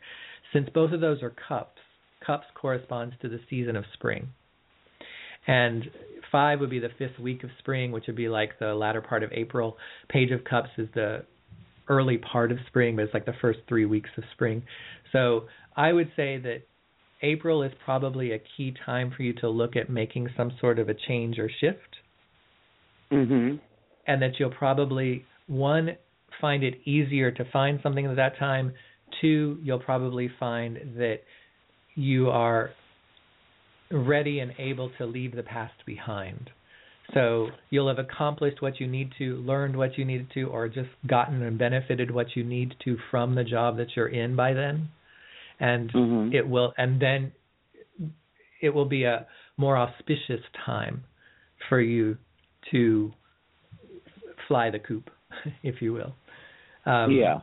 Since 0.53 0.69
both 0.75 0.93
of 0.93 1.01
those 1.01 1.23
are 1.23 1.35
cups, 1.49 1.81
cups 2.25 2.47
corresponds 2.55 3.15
to 3.23 3.29
the 3.29 3.41
season 3.49 3.77
of 3.77 3.85
spring. 3.95 4.29
And 5.47 5.85
five 6.31 6.61
would 6.61 6.71
be 6.71 6.79
the 6.79 6.91
fifth 6.99 7.19
week 7.19 7.43
of 7.43 7.51
spring, 7.59 7.91
which 7.91 8.07
would 8.07 8.17
be 8.17 8.29
like 8.29 8.59
the 8.59 8.75
latter 8.75 9.01
part 9.01 9.23
of 9.23 9.33
April. 9.33 9.77
Page 10.09 10.31
of 10.31 10.45
Cups 10.45 10.71
is 10.79 10.89
the 10.95 11.25
early 11.89 12.19
part 12.19 12.53
of 12.53 12.59
spring, 12.69 12.97
but 12.97 13.03
it's 13.03 13.15
like 13.15 13.27
the 13.27 13.35
first 13.41 13.59
three 13.69 13.85
weeks 13.85 14.11
of 14.17 14.25
spring. 14.33 14.63
So 15.11 15.45
I 15.77 15.93
would 15.93 16.11
say 16.17 16.39
that 16.39 16.63
April 17.23 17.63
is 17.63 17.73
probably 17.85 18.33
a 18.33 18.39
key 18.39 18.75
time 18.85 19.11
for 19.17 19.23
you 19.23 19.33
to 19.35 19.49
look 19.49 19.77
at 19.77 19.89
making 19.89 20.29
some 20.37 20.53
sort 20.61 20.79
of 20.79 20.89
a 20.89 20.95
change 20.95 21.39
or 21.39 21.49
shift, 21.49 21.99
Mhm. 23.11 23.61
and 24.07 24.23
that 24.23 24.39
you'll 24.39 24.51
probably 24.51 25.25
one 25.47 25.97
find 26.41 26.65
it 26.65 26.81
easier 26.85 27.31
to 27.31 27.45
find 27.45 27.81
something 27.83 28.07
at 28.07 28.17
that 28.17 28.37
time. 28.37 28.73
Two, 29.21 29.59
you'll 29.63 29.79
probably 29.79 30.29
find 30.29 30.79
that 30.97 31.23
you 31.95 32.31
are 32.31 32.71
ready 33.91 34.41
and 34.41 34.55
able 34.59 34.89
to 34.91 35.07
leave 35.07 35.33
the 35.33 35.43
past 35.43 35.85
behind. 35.85 36.51
So 37.13 37.51
you'll 37.69 37.89
have 37.89 37.99
accomplished 37.99 38.63
what 38.63 38.81
you 38.81 38.87
need 38.87 39.13
to, 39.19 39.37
learned 39.43 39.77
what 39.77 39.99
you 39.99 40.05
needed 40.05 40.31
to, 40.31 40.45
or 40.45 40.69
just 40.69 40.89
gotten 41.07 41.43
and 41.43 41.59
benefited 41.59 42.11
what 42.11 42.35
you 42.35 42.43
need 42.43 42.75
to 42.85 42.97
from 43.11 43.35
the 43.35 43.45
job 43.45 43.77
that 43.77 43.95
you're 43.95 44.09
in 44.09 44.35
by 44.35 44.55
then. 44.55 44.89
And 45.63 45.93
Mhm. 45.93 46.35
it 46.35 46.47
will 46.47 46.75
and 46.77 47.01
then 47.01 47.33
it 48.61 48.71
will 48.75 48.85
be 48.85 49.05
a 49.05 49.27
more 49.57 49.77
auspicious 49.77 50.41
time 50.67 51.05
for 51.69 51.81
you 51.81 52.17
to 52.71 53.13
fly 54.49 54.71
the 54.71 54.79
coop, 54.79 55.11
if 55.63 55.81
you 55.81 55.93
will. 55.93 56.15
Um, 56.85 57.13
yeah. 57.13 57.41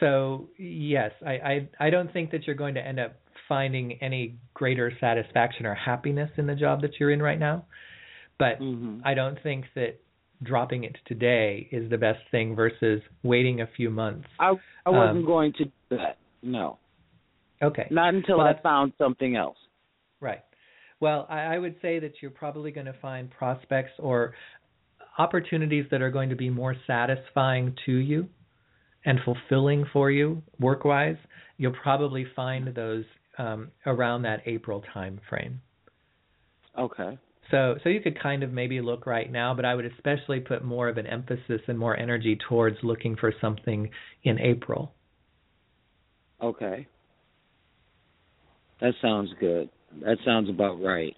so 0.00 0.48
yes, 0.58 1.12
I, 1.24 1.32
I 1.32 1.68
I 1.86 1.90
don't 1.90 2.10
think 2.12 2.30
that 2.30 2.46
you're 2.46 2.56
going 2.56 2.74
to 2.74 2.86
end 2.86 2.98
up 2.98 3.16
finding 3.48 3.92
any 4.02 4.36
greater 4.54 4.92
satisfaction 5.00 5.66
or 5.66 5.74
happiness 5.74 6.30
in 6.36 6.46
the 6.46 6.54
job 6.54 6.80
that 6.82 6.98
you're 6.98 7.10
in 7.10 7.22
right 7.22 7.38
now. 7.38 7.64
But 8.38 8.60
Mhm. 8.60 9.02
I 9.04 9.14
don't 9.14 9.38
think 9.42 9.66
that 9.74 10.00
dropping 10.42 10.84
it 10.84 10.96
today 11.06 11.68
is 11.72 11.90
the 11.90 11.98
best 11.98 12.20
thing 12.30 12.54
versus 12.54 13.02
waiting 13.22 13.60
a 13.60 13.66
few 13.66 13.90
months. 13.90 14.28
I 14.38 14.54
I 14.86 14.90
wasn't 14.90 15.18
Um, 15.18 15.26
going 15.26 15.52
to 15.54 15.64
do 15.64 15.72
that. 15.90 16.16
No. 16.42 16.78
Okay. 17.62 17.86
Not 17.90 18.14
until 18.14 18.38
Well, 18.38 18.46
I 18.46 18.60
found 18.62 18.92
something 18.98 19.36
else. 19.36 19.56
Right. 20.20 20.42
Well, 21.00 21.26
I, 21.28 21.54
I 21.54 21.58
would 21.58 21.76
say 21.80 21.98
that 22.00 22.14
you're 22.20 22.30
probably 22.30 22.70
going 22.70 22.86
to 22.86 22.96
find 23.00 23.30
prospects 23.30 23.92
or 23.98 24.34
opportunities 25.18 25.84
that 25.90 26.02
are 26.02 26.10
going 26.10 26.30
to 26.30 26.36
be 26.36 26.50
more 26.50 26.76
satisfying 26.86 27.74
to 27.86 27.92
you 27.92 28.28
and 29.04 29.18
fulfilling 29.24 29.84
for 29.92 30.10
you 30.10 30.42
work 30.60 30.84
wise. 30.84 31.16
You'll 31.56 31.74
probably 31.82 32.26
find 32.36 32.74
those 32.74 33.04
um, 33.38 33.70
around 33.86 34.22
that 34.22 34.40
April 34.46 34.82
time 34.92 35.20
frame. 35.28 35.60
Okay. 36.78 37.18
So, 37.50 37.76
so 37.82 37.88
you 37.88 38.00
could 38.00 38.20
kind 38.20 38.42
of 38.42 38.52
maybe 38.52 38.80
look 38.80 39.06
right 39.06 39.30
now, 39.30 39.54
but 39.54 39.64
I 39.64 39.74
would 39.74 39.86
especially 39.86 40.40
put 40.40 40.64
more 40.64 40.88
of 40.88 40.98
an 40.98 41.06
emphasis 41.06 41.60
and 41.66 41.78
more 41.78 41.96
energy 41.96 42.38
towards 42.48 42.76
looking 42.82 43.16
for 43.16 43.32
something 43.40 43.90
in 44.22 44.38
April. 44.38 44.92
Okay. 46.42 46.86
That 48.80 48.94
sounds 49.02 49.30
good. 49.40 49.68
That 50.02 50.18
sounds 50.24 50.48
about 50.48 50.80
right. 50.82 51.16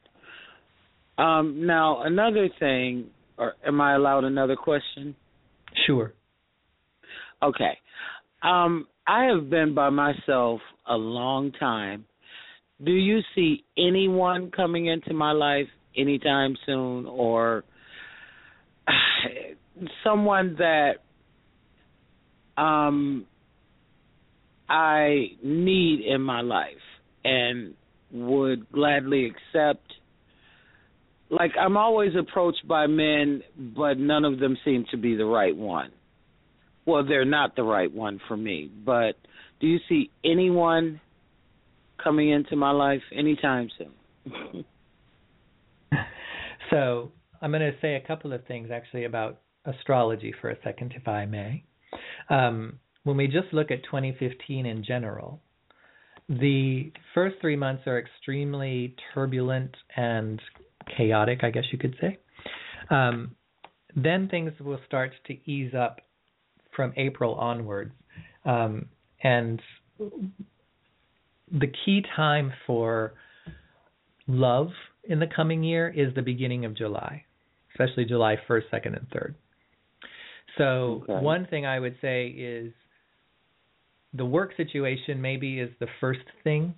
Um, 1.18 1.66
now 1.66 2.02
another 2.02 2.48
thing, 2.58 3.06
or 3.36 3.54
am 3.66 3.80
I 3.80 3.94
allowed 3.94 4.24
another 4.24 4.56
question? 4.56 5.14
Sure. 5.86 6.12
Okay. 7.42 7.78
Um, 8.42 8.86
I 9.06 9.24
have 9.24 9.50
been 9.50 9.74
by 9.74 9.90
myself 9.90 10.60
a 10.88 10.94
long 10.94 11.52
time. 11.52 12.06
Do 12.82 12.92
you 12.92 13.20
see 13.34 13.64
anyone 13.76 14.50
coming 14.50 14.86
into 14.86 15.12
my 15.12 15.32
life 15.32 15.66
anytime 15.96 16.56
soon 16.64 17.04
or 17.06 17.64
someone 20.04 20.56
that 20.58 20.92
um 22.60 23.26
I 24.68 25.32
need 25.42 26.00
in 26.06 26.22
my 26.22 26.40
life 26.40 26.68
and 27.24 27.74
would 28.12 28.70
gladly 28.72 29.26
accept 29.26 29.92
like 31.30 31.52
I'm 31.60 31.76
always 31.76 32.12
approached 32.18 32.66
by 32.66 32.86
men 32.86 33.42
but 33.56 33.98
none 33.98 34.24
of 34.24 34.40
them 34.40 34.56
seem 34.64 34.84
to 34.90 34.96
be 34.96 35.16
the 35.16 35.24
right 35.24 35.56
one 35.56 35.92
well, 36.86 37.04
they're 37.06 37.24
not 37.24 37.56
the 37.56 37.62
right 37.62 37.92
one 37.92 38.20
for 38.26 38.36
me. 38.36 38.70
But 38.84 39.12
do 39.60 39.66
you 39.66 39.78
see 39.88 40.10
anyone 40.24 41.00
coming 42.02 42.30
into 42.30 42.56
my 42.56 42.70
life 42.70 43.02
anytime 43.12 43.70
soon? 43.78 44.64
So 46.70 47.10
I'm 47.42 47.50
going 47.50 47.62
to 47.62 47.76
say 47.80 47.96
a 47.96 48.00
couple 48.00 48.32
of 48.32 48.46
things 48.46 48.68
actually 48.72 49.04
about 49.04 49.40
astrology 49.64 50.32
for 50.40 50.50
a 50.50 50.56
second, 50.62 50.94
if 50.94 51.08
I 51.08 51.26
may. 51.26 51.64
Um, 52.28 52.78
when 53.02 53.16
we 53.16 53.26
just 53.26 53.52
look 53.52 53.72
at 53.72 53.82
2015 53.82 54.66
in 54.66 54.84
general, 54.84 55.40
the 56.30 56.92
first 57.12 57.36
three 57.40 57.56
months 57.56 57.82
are 57.86 57.98
extremely 57.98 58.94
turbulent 59.12 59.74
and 59.96 60.40
chaotic, 60.96 61.40
I 61.42 61.50
guess 61.50 61.64
you 61.72 61.78
could 61.78 61.96
say. 62.00 62.18
Um, 62.88 63.34
then 63.96 64.28
things 64.28 64.52
will 64.60 64.78
start 64.86 65.10
to 65.26 65.50
ease 65.50 65.74
up 65.74 66.00
from 66.76 66.92
April 66.96 67.34
onwards. 67.34 67.92
Um, 68.44 68.86
and 69.24 69.60
the 71.50 71.66
key 71.84 72.04
time 72.14 72.52
for 72.64 73.14
love 74.28 74.68
in 75.04 75.18
the 75.18 75.26
coming 75.34 75.64
year 75.64 75.88
is 75.88 76.14
the 76.14 76.22
beginning 76.22 76.64
of 76.64 76.76
July, 76.76 77.24
especially 77.72 78.04
July 78.04 78.36
1st, 78.48 78.62
2nd, 78.72 78.96
and 78.96 79.10
3rd. 79.10 79.34
So, 80.58 81.04
Okay. 81.08 81.24
one 81.24 81.46
thing 81.46 81.66
I 81.66 81.80
would 81.80 81.96
say 82.00 82.28
is 82.28 82.72
the 84.14 84.24
work 84.24 84.56
situation 84.56 85.20
maybe 85.20 85.60
is 85.60 85.70
the 85.78 85.86
first 86.00 86.24
thing. 86.42 86.74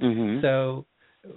Mhm. 0.00 0.40
So, 0.40 0.86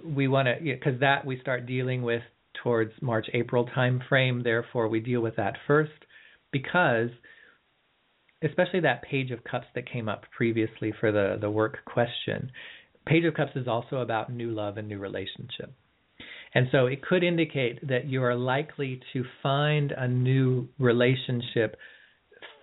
we 0.04 0.28
want 0.28 0.48
to, 0.48 0.56
because 0.62 0.98
that 1.00 1.24
we 1.24 1.38
start 1.40 1.66
dealing 1.66 2.02
with 2.02 2.22
towards 2.54 2.92
March, 3.02 3.28
April 3.34 3.64
time 3.66 4.00
frame. 4.08 4.42
Therefore, 4.42 4.88
we 4.88 5.00
deal 5.00 5.20
with 5.20 5.36
that 5.36 5.56
first 5.66 5.92
because 6.52 7.10
especially 8.42 8.80
that 8.80 9.02
page 9.02 9.30
of 9.30 9.42
cups 9.44 9.66
that 9.74 9.86
came 9.86 10.08
up 10.08 10.24
previously 10.36 10.92
for 11.00 11.12
the 11.12 11.38
the 11.40 11.50
work 11.50 11.78
question 11.84 12.50
page 13.06 13.24
of 13.24 13.34
cups 13.34 13.52
is 13.56 13.66
also 13.66 13.98
about 13.98 14.32
new 14.32 14.50
love 14.50 14.76
and 14.76 14.88
new 14.88 14.98
relationship 14.98 15.72
and 16.54 16.68
so 16.70 16.86
it 16.86 17.02
could 17.02 17.22
indicate 17.22 17.86
that 17.88 18.06
you 18.06 18.22
are 18.22 18.34
likely 18.34 19.00
to 19.12 19.24
find 19.42 19.92
a 19.92 20.06
new 20.06 20.68
relationship 20.78 21.76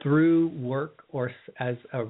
through 0.01 0.49
work 0.49 1.03
or 1.09 1.31
as 1.59 1.75
a 1.93 2.05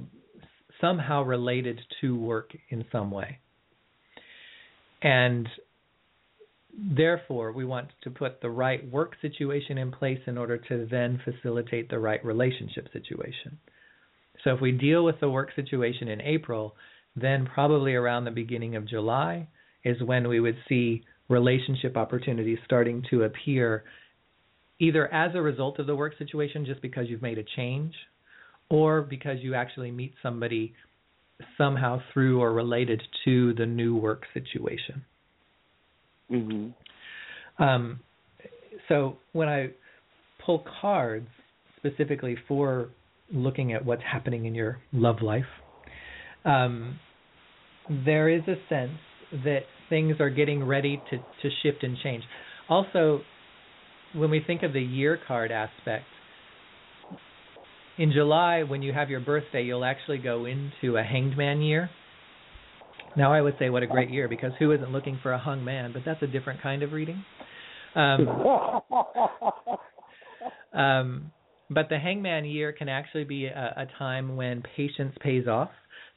somehow 0.81 1.21
related 1.21 1.79
to 1.99 2.17
work 2.17 2.51
in 2.69 2.85
some 2.91 3.11
way 3.11 3.39
and 5.01 5.47
therefore 6.95 7.51
we 7.51 7.65
want 7.65 7.89
to 8.03 8.09
put 8.09 8.41
the 8.41 8.49
right 8.49 8.89
work 8.91 9.15
situation 9.21 9.77
in 9.77 9.91
place 9.91 10.19
in 10.27 10.37
order 10.37 10.57
to 10.57 10.87
then 10.89 11.21
facilitate 11.23 11.89
the 11.89 11.99
right 11.99 12.23
relationship 12.23 12.87
situation. 12.93 13.57
So 14.43 14.53
if 14.53 14.61
we 14.61 14.71
deal 14.71 15.03
with 15.03 15.19
the 15.19 15.29
work 15.29 15.49
situation 15.55 16.07
in 16.07 16.21
April, 16.21 16.75
then 17.15 17.47
probably 17.53 17.95
around 17.95 18.25
the 18.25 18.31
beginning 18.31 18.75
of 18.75 18.87
July 18.87 19.47
is 19.83 20.01
when 20.03 20.27
we 20.27 20.39
would 20.39 20.57
see 20.67 21.03
relationship 21.27 21.97
opportunities 21.97 22.59
starting 22.65 23.03
to 23.09 23.23
appear 23.23 23.83
either 24.79 25.13
as 25.13 25.35
a 25.35 25.41
result 25.41 25.79
of 25.79 25.87
the 25.87 25.95
work 25.95 26.17
situation 26.17 26.65
just 26.65 26.81
because 26.81 27.07
you've 27.09 27.21
made 27.21 27.37
a 27.37 27.43
change 27.55 27.93
or 28.69 29.01
because 29.01 29.37
you 29.41 29.55
actually 29.55 29.91
meet 29.91 30.13
somebody 30.23 30.73
somehow 31.57 32.01
through 32.13 32.41
or 32.41 32.53
related 32.53 33.01
to 33.25 33.53
the 33.55 33.65
new 33.65 33.95
work 33.95 34.23
situation. 34.33 35.03
Mm-hmm. 36.31 37.63
Um, 37.63 37.99
so 38.87 39.17
when 39.33 39.47
I 39.47 39.69
pull 40.45 40.63
cards 40.81 41.27
specifically 41.77 42.37
for 42.47 42.89
looking 43.31 43.73
at 43.73 43.83
what's 43.83 44.03
happening 44.03 44.45
in 44.45 44.55
your 44.55 44.79
love 44.91 45.21
life, 45.21 45.43
um, 46.45 46.99
there 48.05 48.29
is 48.29 48.41
a 48.47 48.55
sense 48.69 48.99
that 49.43 49.61
things 49.89 50.15
are 50.19 50.29
getting 50.29 50.63
ready 50.63 51.01
to, 51.09 51.17
to 51.17 51.55
shift 51.63 51.83
and 51.83 51.97
change. 52.03 52.23
Also, 52.69 53.21
when 54.13 54.29
we 54.29 54.41
think 54.45 54.63
of 54.63 54.73
the 54.73 54.81
year 54.81 55.19
card 55.27 55.51
aspect, 55.51 56.05
in 57.97 58.13
July, 58.13 58.63
when 58.63 58.81
you 58.81 58.93
have 58.93 59.09
your 59.09 59.19
birthday, 59.19 59.61
you'll 59.61 59.83
actually 59.83 60.19
go 60.19 60.45
into 60.45 60.95
a 60.97 61.03
hanged 61.03 61.37
man 61.37 61.61
year. 61.61 61.89
Now, 63.17 63.33
I 63.33 63.41
would 63.41 63.55
say 63.59 63.69
what 63.69 63.83
a 63.83 63.87
great 63.87 64.09
year 64.09 64.29
because 64.29 64.53
who 64.57 64.71
isn't 64.71 64.91
looking 64.91 65.19
for 65.21 65.33
a 65.33 65.37
hung 65.37 65.65
man? 65.65 65.91
But 65.91 66.03
that's 66.05 66.21
a 66.23 66.27
different 66.27 66.61
kind 66.61 66.81
of 66.81 66.93
reading. 66.93 67.23
Um, 67.95 68.27
um, 70.79 71.31
but 71.69 71.89
the 71.89 71.99
hangman 71.99 72.45
year 72.45 72.71
can 72.71 72.87
actually 72.87 73.25
be 73.25 73.47
a, 73.47 73.73
a 73.75 73.85
time 73.97 74.37
when 74.37 74.63
patience 74.75 75.13
pays 75.21 75.47
off. 75.47 75.69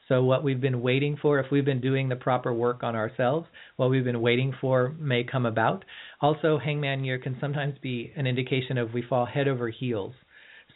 So 0.09 0.23
what 0.23 0.43
we've 0.43 0.59
been 0.59 0.81
waiting 0.81 1.17
for, 1.21 1.39
if 1.39 1.47
we've 1.51 1.65
been 1.65 1.81
doing 1.81 2.09
the 2.09 2.15
proper 2.15 2.53
work 2.53 2.83
on 2.83 2.95
ourselves, 2.95 3.47
what 3.77 3.89
we've 3.89 4.03
been 4.03 4.21
waiting 4.21 4.53
for 4.59 4.93
may 4.99 5.23
come 5.23 5.45
about. 5.45 5.85
Also, 6.21 6.57
hangman 6.57 7.03
year 7.03 7.19
can 7.19 7.37
sometimes 7.39 7.75
be 7.81 8.11
an 8.15 8.27
indication 8.27 8.77
of 8.77 8.93
we 8.93 9.01
fall 9.01 9.25
head 9.25 9.47
over 9.47 9.69
heels. 9.69 10.13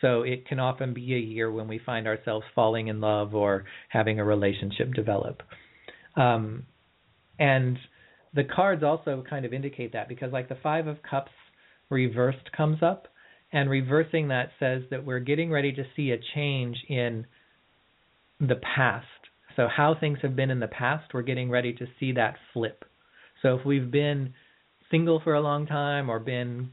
So 0.02 0.22
it 0.22 0.48
can 0.48 0.60
often 0.60 0.94
be 0.94 1.16
a 1.16 1.20
year 1.20 1.52
when 1.52 1.68
we 1.68 1.80
find 1.84 2.08
ourselves 2.08 2.46
falling 2.54 2.88
in 2.88 3.02
love 3.02 3.34
or 3.34 3.66
having 3.90 4.20
a 4.20 4.24
relationship 4.24 4.94
develop. 4.94 5.42
Um, 6.16 6.66
and 7.40 7.78
the 8.34 8.44
cards 8.44 8.84
also 8.84 9.24
kind 9.28 9.46
of 9.46 9.54
indicate 9.54 9.94
that 9.94 10.08
because 10.08 10.32
like 10.32 10.50
the 10.50 10.58
5 10.62 10.88
of 10.88 10.98
cups 11.10 11.32
reversed 11.90 12.52
comes 12.56 12.84
up 12.84 13.08
and 13.52 13.70
reversing 13.70 14.28
that 14.28 14.50
says 14.60 14.84
that 14.92 15.06
we're 15.06 15.20
getting 15.20 15.52
ready 15.52 15.72
to 15.72 15.84
see 15.96 16.12
a 16.12 16.18
change 16.36 16.78
in 16.90 17.26
the 18.40 18.60
past. 18.76 19.06
So 19.58 19.68
how 19.68 19.96
things 20.00 20.20
have 20.22 20.36
been 20.36 20.52
in 20.52 20.62
the 20.62 20.68
past, 20.68 21.14
we're 21.14 21.24
getting 21.24 21.50
ready 21.50 21.74
to 21.74 21.88
see 22.00 22.14
that 22.14 22.36
flip. 22.54 22.86
So 23.42 23.58
if 23.58 23.66
we've 23.66 23.92
been 23.92 24.34
single 24.90 25.20
for 25.22 25.34
a 25.34 25.42
long 25.42 25.66
time 25.66 26.10
or 26.10 26.20
been 26.20 26.70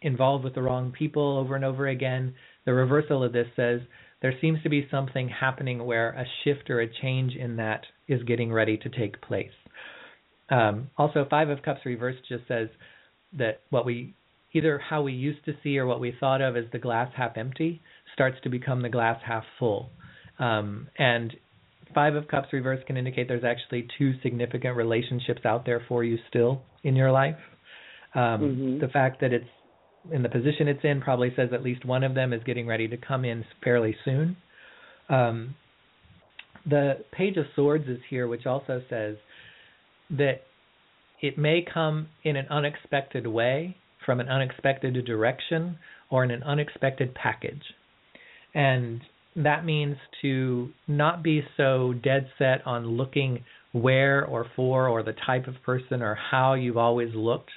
involved 0.00 0.44
with 0.44 0.54
the 0.54 0.62
wrong 0.62 0.92
people 0.96 1.36
over 1.36 1.56
and 1.56 1.64
over 1.64 1.88
again, 1.88 2.34
the 2.64 2.72
reversal 2.72 3.24
of 3.24 3.32
this 3.32 3.48
says 3.56 3.80
there 4.22 4.34
seems 4.40 4.62
to 4.62 4.68
be 4.68 4.86
something 4.90 5.28
happening 5.28 5.84
where 5.84 6.10
a 6.10 6.24
shift 6.44 6.70
or 6.70 6.80
a 6.80 6.92
change 7.02 7.34
in 7.34 7.56
that 7.56 7.82
is 8.06 8.22
getting 8.22 8.52
ready 8.52 8.76
to 8.78 8.88
take 8.88 9.20
place. 9.20 9.50
Um, 10.48 10.90
also, 10.96 11.26
Five 11.28 11.50
of 11.50 11.62
Cups 11.62 11.80
reversed 11.84 12.20
just 12.28 12.46
says 12.48 12.68
that 13.36 13.60
what 13.70 13.84
we 13.84 14.14
either 14.54 14.78
how 14.78 15.02
we 15.02 15.12
used 15.12 15.44
to 15.44 15.52
see 15.62 15.76
or 15.76 15.86
what 15.86 16.00
we 16.00 16.14
thought 16.18 16.40
of 16.40 16.56
as 16.56 16.64
the 16.72 16.78
glass 16.78 17.10
half 17.14 17.36
empty 17.36 17.82
starts 18.14 18.38
to 18.42 18.48
become 18.48 18.80
the 18.80 18.88
glass 18.88 19.20
half 19.26 19.44
full. 19.58 19.90
Um, 20.38 20.88
and 20.98 21.34
Five 21.94 22.14
of 22.14 22.28
Cups 22.28 22.52
reverse 22.52 22.82
can 22.86 22.96
indicate 22.96 23.28
there's 23.28 23.44
actually 23.44 23.88
two 23.98 24.14
significant 24.22 24.76
relationships 24.76 25.44
out 25.44 25.64
there 25.64 25.80
for 25.88 26.04
you 26.04 26.18
still 26.28 26.62
in 26.84 26.96
your 26.96 27.10
life. 27.10 27.38
Um, 28.14 28.56
Mhm. 28.56 28.80
The 28.80 28.88
fact 28.88 29.20
that 29.20 29.32
it's 29.32 29.48
in 30.10 30.22
the 30.22 30.28
position 30.28 30.68
it's 30.68 30.84
in 30.84 31.00
probably 31.00 31.34
says 31.34 31.52
at 31.52 31.62
least 31.62 31.84
one 31.84 32.02
of 32.04 32.14
them 32.14 32.32
is 32.32 32.42
getting 32.44 32.66
ready 32.66 32.88
to 32.88 32.96
come 32.96 33.24
in 33.24 33.44
fairly 33.62 33.96
soon. 34.04 34.36
Um, 35.08 35.54
the 36.66 37.04
Page 37.12 37.36
of 37.36 37.46
Swords 37.54 37.88
is 37.88 38.00
here, 38.08 38.26
which 38.26 38.46
also 38.46 38.82
says 38.88 39.16
that 40.10 40.42
it 41.20 41.36
may 41.36 41.62
come 41.62 42.08
in 42.22 42.36
an 42.36 42.46
unexpected 42.48 43.26
way, 43.26 43.76
from 44.04 44.20
an 44.20 44.28
unexpected 44.28 45.04
direction, 45.04 45.78
or 46.10 46.24
in 46.24 46.30
an 46.30 46.42
unexpected 46.42 47.14
package. 47.14 47.74
And 48.54 49.02
that 49.44 49.64
means 49.64 49.96
to 50.22 50.70
not 50.86 51.22
be 51.22 51.42
so 51.56 51.94
dead 52.02 52.28
set 52.38 52.66
on 52.66 52.86
looking 52.86 53.44
where 53.72 54.24
or 54.24 54.46
for 54.56 54.88
or 54.88 55.02
the 55.02 55.14
type 55.26 55.46
of 55.46 55.54
person 55.64 56.02
or 56.02 56.14
how 56.14 56.54
you've 56.54 56.76
always 56.76 57.14
looked. 57.14 57.50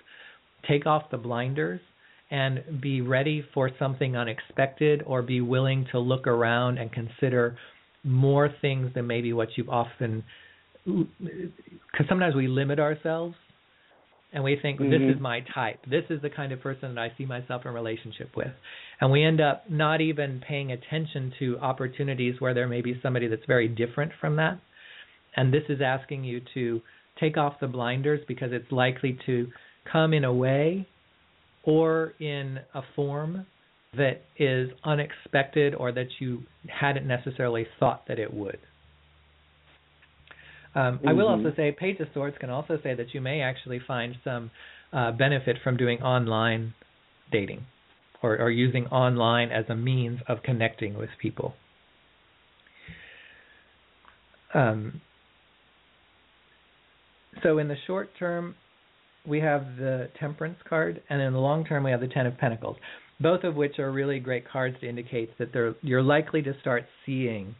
Take 0.67 0.85
off 0.85 1.09
the 1.09 1.17
blinders 1.17 1.79
and 2.29 2.81
be 2.81 3.01
ready 3.01 3.43
for 3.53 3.71
something 3.79 4.15
unexpected 4.15 5.03
or 5.05 5.21
be 5.21 5.41
willing 5.41 5.87
to 5.91 5.99
look 5.99 6.27
around 6.27 6.77
and 6.77 6.91
consider 6.91 7.57
more 8.03 8.49
things 8.61 8.93
than 8.93 9.07
maybe 9.07 9.33
what 9.33 9.49
you've 9.55 9.69
often 9.69 10.23
because 10.85 12.07
sometimes 12.09 12.33
we 12.33 12.47
limit 12.47 12.79
ourselves 12.79 13.35
and 14.33 14.43
we 14.43 14.55
think 14.55 14.79
this 14.79 15.01
Mhm. 15.01 15.15
is 15.15 15.19
my 15.19 15.41
type 15.53 15.79
this 15.85 16.05
is 16.09 16.21
the 16.21 16.29
kind 16.29 16.51
of 16.51 16.61
person 16.61 16.95
that 16.95 17.01
i 17.01 17.11
see 17.17 17.25
myself 17.25 17.65
in 17.65 17.73
relationship 17.73 18.35
with 18.35 18.51
and 18.99 19.11
we 19.11 19.23
end 19.23 19.41
up 19.41 19.69
not 19.69 20.01
even 20.01 20.39
paying 20.39 20.71
attention 20.71 21.33
to 21.39 21.57
opportunities 21.59 22.39
where 22.39 22.53
there 22.53 22.67
may 22.67 22.81
be 22.81 22.99
somebody 23.01 23.27
that's 23.27 23.45
very 23.45 23.67
different 23.67 24.11
from 24.19 24.35
that 24.37 24.57
and 25.35 25.53
this 25.53 25.63
is 25.69 25.81
asking 25.81 26.23
you 26.23 26.41
to 26.53 26.81
take 27.19 27.37
off 27.37 27.59
the 27.59 27.67
blinders 27.67 28.19
because 28.27 28.51
it's 28.51 28.71
likely 28.71 29.17
to 29.25 29.47
come 29.91 30.13
in 30.13 30.23
a 30.23 30.33
way 30.33 30.87
or 31.63 32.13
in 32.19 32.59
a 32.73 32.81
form 32.95 33.45
that 33.95 34.21
is 34.37 34.69
unexpected 34.83 35.75
or 35.75 35.91
that 35.91 36.07
you 36.19 36.43
hadn't 36.69 37.05
necessarily 37.05 37.67
thought 37.79 38.07
that 38.07 38.19
it 38.19 38.33
would. 38.33 38.57
Um, 40.73 40.99
I 41.05 41.13
will 41.13 41.27
also 41.27 41.51
say, 41.55 41.71
Page 41.77 41.99
of 41.99 42.07
Swords 42.13 42.37
can 42.39 42.49
also 42.49 42.79
say 42.81 42.93
that 42.95 43.13
you 43.13 43.19
may 43.19 43.41
actually 43.41 43.81
find 43.85 44.15
some 44.23 44.51
uh, 44.93 45.11
benefit 45.11 45.57
from 45.63 45.75
doing 45.75 46.01
online 46.01 46.73
dating 47.31 47.65
or, 48.23 48.37
or 48.37 48.49
using 48.49 48.85
online 48.87 49.51
as 49.51 49.65
a 49.69 49.75
means 49.75 50.19
of 50.27 50.43
connecting 50.43 50.97
with 50.97 51.09
people. 51.21 51.55
Um, 54.53 55.01
so 57.43 57.57
in 57.57 57.67
the 57.67 57.77
short 57.87 58.09
term, 58.17 58.55
we 59.25 59.39
have 59.39 59.77
the 59.77 60.09
Temperance 60.19 60.57
card, 60.67 61.01
and 61.09 61.21
in 61.21 61.33
the 61.33 61.39
long 61.39 61.65
term, 61.65 61.83
we 61.83 61.91
have 61.91 62.01
the 62.01 62.07
Ten 62.07 62.25
of 62.25 62.37
Pentacles, 62.37 62.77
both 63.19 63.43
of 63.43 63.55
which 63.55 63.77
are 63.79 63.91
really 63.91 64.19
great 64.19 64.47
cards 64.47 64.75
to 64.81 64.89
indicate 64.89 65.37
that 65.37 65.53
they're, 65.53 65.75
you're 65.81 66.01
likely 66.01 66.41
to 66.41 66.53
start 66.59 66.85
seeing 67.05 67.55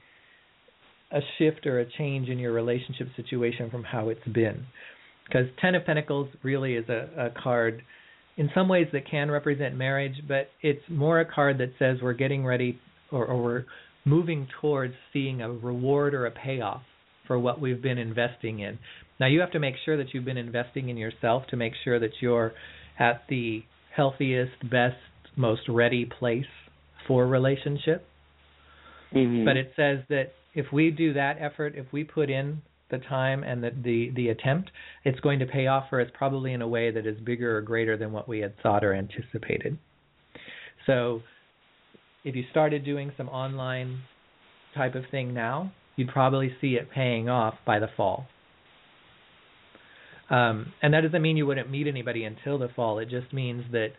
a 1.12 1.20
shift 1.38 1.66
or 1.66 1.80
a 1.80 1.86
change 1.98 2.30
in 2.30 2.40
your 2.40 2.54
relationship 2.54 3.08
situation 3.16 3.70
from 3.70 3.84
how 3.84 4.10
it's 4.10 4.28
been. 4.28 4.66
Because 5.26 5.48
Ten 5.62 5.76
of 5.76 5.86
Pentacles 5.86 6.30
really 6.44 6.76
is 6.76 6.88
a, 6.90 7.10
a 7.18 7.42
card 7.42 7.84
in 8.38 8.50
some 8.56 8.68
ways 8.68 8.88
that 8.94 9.10
can 9.10 9.30
represent 9.30 9.76
marriage, 9.76 10.16
but 10.28 10.50
it's 10.62 10.82
more 10.90 11.20
a 11.20 11.26
card 11.26 11.58
that 11.60 11.74
says 11.78 11.98
we're 12.02 12.14
getting 12.14 12.46
ready 12.46 12.80
or, 13.12 13.26
or 13.26 13.44
we're 13.44 13.66
moving 14.06 14.48
towards 14.60 14.94
seeing 15.14 15.42
a 15.42 15.52
reward 15.52 16.14
or 16.14 16.26
a 16.26 16.32
payoff 16.32 16.82
for 17.28 17.38
what 17.38 17.62
we've 17.62 17.82
been 17.82 17.98
investing 17.98 18.60
in. 18.60 18.80
Now 19.20 19.28
you 19.28 19.42
have 19.42 19.52
to 19.52 19.60
make 19.60 19.76
sure 19.86 19.98
that 19.98 20.14
you've 20.14 20.26
been 20.26 20.38
investing 20.38 20.90
in 20.90 20.98
yourself 20.98 21.44
to 21.50 21.58
make 21.58 21.74
sure 21.84 22.00
that 22.00 22.12
you're 22.20 22.54
at 22.98 23.24
the 23.30 23.64
healthiest, 23.96 24.70
best, 24.70 24.96
most 25.36 25.62
ready 25.70 26.06
place 26.06 26.46
for 27.08 27.28
relationship. 27.28 28.06
Mhm. 29.14 29.46
But 29.46 29.58
it 29.58 29.74
says 29.76 30.00
that 30.10 30.34
if 30.54 30.68
we 30.72 30.92
do 30.92 31.14
that 31.14 31.38
effort, 31.40 31.76
if 31.76 31.86
we 31.92 32.04
put 32.04 32.30
in 32.30 32.62
the 32.90 32.98
time 32.98 33.44
and 33.44 33.64
the, 33.64 33.72
the 33.84 34.12
the 34.16 34.30
attempt, 34.30 34.70
it's 35.06 35.20
going 35.22 35.40
to 35.40 35.46
pay 35.46 35.68
off 35.68 35.86
for 35.90 36.02
us 36.02 36.10
probably 36.14 36.54
in 36.54 36.62
a 36.62 36.68
way 36.68 36.92
that 36.92 37.08
is 37.08 37.18
bigger 37.22 37.58
or 37.58 37.62
greater 37.62 37.98
than 37.98 38.12
what 38.12 38.28
we 38.28 38.40
had 38.40 38.54
thought 38.62 38.84
or 38.84 38.94
anticipated. 38.94 39.78
So 40.86 41.22
if 42.24 42.36
you 42.36 42.44
started 42.52 42.84
doing 42.84 43.12
some 43.18 43.30
online 43.30 44.02
type 44.76 44.96
of 44.96 45.04
thing 45.10 45.34
now, 45.34 45.72
you'd 45.96 46.10
probably 46.10 46.52
see 46.60 46.76
it 46.76 46.92
paying 46.92 47.30
off 47.30 47.56
by 47.66 47.80
the 47.80 47.88
fall. 47.96 48.28
Um, 50.30 50.72
and 50.82 50.94
that 50.94 51.02
doesn't 51.02 51.22
mean 51.22 51.36
you 51.36 51.46
wouldn't 51.46 51.70
meet 51.70 51.88
anybody 51.88 52.24
until 52.24 52.58
the 52.58 52.70
fall. 52.74 53.00
It 53.00 53.10
just 53.10 53.34
means 53.34 53.66
that 53.72 53.90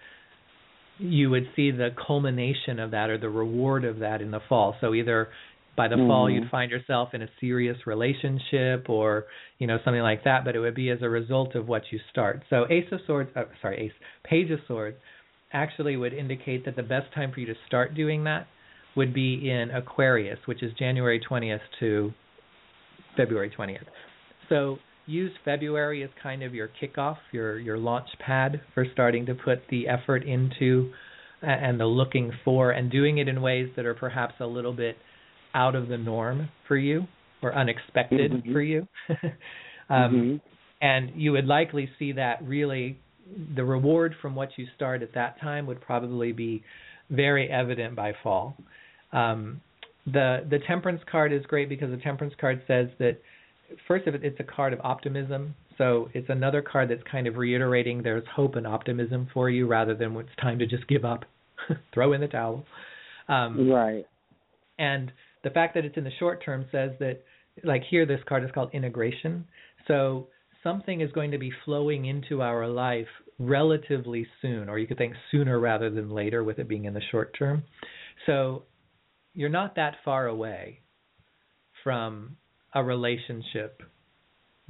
you 0.98 1.30
would 1.30 1.48
see 1.54 1.70
the 1.70 1.90
culmination 2.06 2.78
of 2.78 2.92
that 2.92 3.10
or 3.10 3.18
the 3.18 3.28
reward 3.28 3.84
of 3.84 3.98
that 3.98 4.22
in 4.22 4.30
the 4.30 4.40
fall. 4.48 4.76
So 4.80 4.94
either 4.94 5.28
by 5.74 5.88
the 5.88 5.96
fall 5.96 6.26
Mhm. 6.26 6.34
you'd 6.34 6.50
find 6.50 6.70
yourself 6.70 7.14
in 7.14 7.22
a 7.22 7.28
serious 7.40 7.86
relationship 7.86 8.90
or 8.90 9.26
you 9.58 9.66
know 9.66 9.78
something 9.84 10.02
like 10.02 10.22
that, 10.24 10.44
but 10.44 10.54
it 10.54 10.60
would 10.60 10.74
be 10.74 10.90
as 10.90 11.02
a 11.02 11.08
result 11.08 11.54
of 11.54 11.68
what 11.68 11.90
you 11.90 11.98
start. 12.10 12.42
So 12.50 12.66
Ace 12.68 12.90
of 12.92 13.00
Swords, 13.06 13.30
uh, 13.36 13.44
sorry, 13.60 13.78
Ace, 13.78 13.92
Page 14.24 14.50
of 14.50 14.60
Swords, 14.66 14.96
actually 15.52 15.96
would 15.96 16.12
indicate 16.12 16.64
that 16.64 16.76
the 16.76 16.82
best 16.82 17.12
time 17.12 17.30
for 17.32 17.40
you 17.40 17.46
to 17.46 17.54
start 17.66 17.94
doing 17.94 18.24
that 18.24 18.46
would 18.94 19.14
be 19.14 19.50
in 19.50 19.70
Aquarius, 19.70 20.38
which 20.46 20.62
is 20.62 20.72
January 20.74 21.18
20th 21.18 21.62
to 21.80 22.12
February 23.16 23.50
20th. 23.50 23.86
So 24.48 24.78
use 25.06 25.32
February 25.44 26.02
as 26.02 26.10
kind 26.22 26.42
of 26.42 26.54
your 26.54 26.68
kickoff, 26.68 27.16
your 27.32 27.58
your 27.58 27.78
launch 27.78 28.08
pad 28.18 28.60
for 28.74 28.84
starting 28.92 29.26
to 29.26 29.34
put 29.34 29.66
the 29.68 29.88
effort 29.88 30.24
into 30.24 30.92
and 31.42 31.80
the 31.80 31.86
looking 31.86 32.30
for 32.44 32.70
and 32.70 32.90
doing 32.90 33.18
it 33.18 33.26
in 33.26 33.42
ways 33.42 33.68
that 33.74 33.84
are 33.84 33.94
perhaps 33.94 34.34
a 34.40 34.46
little 34.46 34.72
bit 34.72 34.96
out 35.54 35.74
of 35.74 35.88
the 35.88 35.98
norm 35.98 36.48
for 36.66 36.76
you 36.76 37.06
or 37.42 37.54
unexpected 37.54 38.32
Mhm. 38.32 38.52
for 38.52 38.62
you. 38.62 38.86
um, 39.88 40.14
Mhm. 40.14 40.40
and 40.80 41.10
you 41.14 41.32
would 41.32 41.46
likely 41.46 41.90
see 41.98 42.12
that 42.12 42.42
really 42.42 42.98
the 43.54 43.64
reward 43.64 44.14
from 44.20 44.34
what 44.34 44.56
you 44.58 44.66
start 44.74 45.02
at 45.02 45.12
that 45.14 45.40
time 45.40 45.66
would 45.66 45.80
probably 45.80 46.32
be 46.32 46.62
very 47.10 47.48
evident 47.48 47.94
by 47.94 48.12
fall. 48.22 48.56
Um, 49.12 49.60
the 50.06 50.44
the 50.50 50.58
temperance 50.60 51.02
card 51.04 51.32
is 51.32 51.44
great 51.46 51.68
because 51.68 51.90
the 51.90 51.96
temperance 51.98 52.34
card 52.40 52.60
says 52.66 52.88
that 52.98 53.18
first 53.86 54.06
of 54.06 54.14
it 54.14 54.24
it's 54.24 54.40
a 54.40 54.44
card 54.44 54.72
of 54.72 54.80
optimism 54.82 55.54
so 55.78 56.08
it's 56.12 56.28
another 56.28 56.60
card 56.60 56.88
that's 56.90 57.02
kind 57.04 57.28
of 57.28 57.36
reiterating 57.36 58.02
there's 58.02 58.26
hope 58.26 58.56
and 58.56 58.66
optimism 58.66 59.28
for 59.32 59.48
you 59.48 59.66
rather 59.68 59.94
than 59.94 60.16
it's 60.16 60.34
time 60.40 60.58
to 60.58 60.66
just 60.66 60.86
give 60.88 61.04
up 61.04 61.24
throw 61.94 62.12
in 62.14 62.20
the 62.20 62.26
towel 62.26 62.64
um, 63.28 63.70
Right. 63.70 64.04
and 64.78 65.12
the 65.44 65.50
fact 65.50 65.74
that 65.74 65.84
it's 65.84 65.96
in 65.96 66.04
the 66.04 66.10
short 66.18 66.44
term 66.44 66.66
says 66.72 66.92
that 67.00 67.22
like 67.64 67.82
here 67.88 68.06
this 68.06 68.20
card 68.28 68.44
is 68.44 68.50
called 68.52 68.70
integration. 68.72 69.44
So 69.88 70.28
something 70.62 71.00
is 71.00 71.10
going 71.12 71.32
to 71.32 71.38
be 71.38 71.52
flowing 71.64 72.06
into 72.06 72.42
our 72.42 72.66
life 72.68 73.08
relatively 73.38 74.26
soon 74.40 74.68
or 74.68 74.78
you 74.78 74.86
could 74.86 74.98
think 74.98 75.14
sooner 75.30 75.58
rather 75.58 75.90
than 75.90 76.10
later 76.10 76.44
with 76.44 76.58
it 76.58 76.68
being 76.68 76.84
in 76.84 76.94
the 76.94 77.02
short 77.10 77.36
term. 77.38 77.64
So 78.26 78.64
you're 79.34 79.48
not 79.48 79.76
that 79.76 79.96
far 80.04 80.26
away 80.26 80.80
from 81.82 82.36
a 82.74 82.82
relationship 82.82 83.82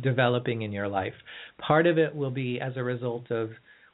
developing 0.01 0.63
in 0.63 0.73
your 0.73 0.89
life. 0.89 1.15
Part 1.59 1.87
of 1.87 1.99
it 1.99 2.15
will 2.15 2.31
be 2.31 2.61
as 2.61 2.73
a 2.77 2.83
result 2.83 3.31
of 3.31 3.51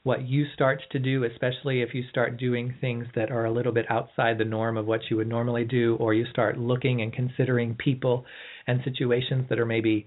what 0.08 0.26
you 0.26 0.46
start 0.54 0.80
to 0.90 0.98
do, 0.98 1.24
especially 1.24 1.82
if 1.82 1.92
you 1.92 2.02
start 2.08 2.38
doing 2.38 2.74
things 2.80 3.06
that 3.14 3.30
are 3.30 3.44
a 3.44 3.52
little 3.52 3.72
bit 3.72 3.84
outside 3.90 4.38
the 4.38 4.44
norm 4.44 4.78
of 4.78 4.86
what 4.86 5.00
you 5.10 5.18
would 5.18 5.28
normally 5.28 5.66
do, 5.66 5.96
or 6.00 6.14
you 6.14 6.24
start 6.30 6.56
looking 6.56 7.02
and 7.02 7.12
considering 7.12 7.74
people 7.74 8.24
and 8.66 8.80
situations 8.84 9.44
that 9.50 9.58
are 9.58 9.66
maybe 9.66 10.06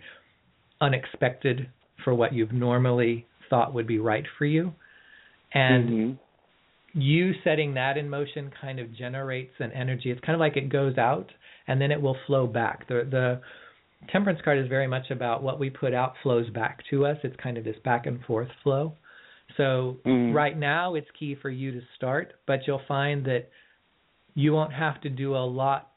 unexpected 0.82 1.70
for 2.04 2.16
what 2.16 2.34
you've 2.34 2.52
normally 2.52 3.28
thought 3.47 3.76
would 3.76 3.86
be 3.86 3.99
right 3.99 4.26
for 4.39 4.45
you. 4.45 4.74
And 5.54 5.88
Mhm. 5.88 6.18
you 6.93 7.36
setting 7.43 7.76
that 7.76 7.95
in 7.95 8.10
motion 8.10 8.49
kind 8.60 8.80
of 8.80 8.91
generates 8.95 9.54
an 9.60 9.72
energy. 9.72 10.10
It's 10.10 10.22
kind 10.22 10.34
of 10.34 10.39
like 10.39 10.58
it 10.58 10.70
goes 10.70 10.97
out 10.97 11.32
and 11.68 11.80
then 11.80 11.91
it 11.91 12.02
will 12.02 12.18
flow 12.26 12.47
back. 12.47 12.88
The 12.88 13.04
the 13.04 13.41
temperance 14.08 14.41
card 14.41 14.58
is 14.58 14.68
very 14.68 14.88
much 14.88 15.12
about 15.12 15.43
what 15.43 15.60
we 15.60 15.70
put 15.70 15.93
out 15.93 16.18
flows 16.24 16.49
back 16.49 16.84
to 16.89 17.06
us. 17.06 17.20
It's 17.24 17.36
kind 17.36 17.56
of 17.60 17.64
this 17.64 17.78
back 17.84 18.08
and 18.08 18.20
forth 18.26 18.49
flow. 18.64 18.95
So 19.58 19.97
Mhm. 20.06 20.34
right 20.34 20.58
now 20.58 20.95
it's 20.95 21.10
key 21.12 21.36
for 21.36 21.49
you 21.49 21.72
to 21.72 21.82
start, 21.95 22.34
but 22.45 22.68
you'll 22.68 22.84
find 22.88 23.26
that 23.26 23.49
you 24.34 24.54
won't 24.54 24.74
have 24.74 25.02
to 25.02 25.10
do 25.10 25.36
a 25.36 25.45
lot 25.45 25.91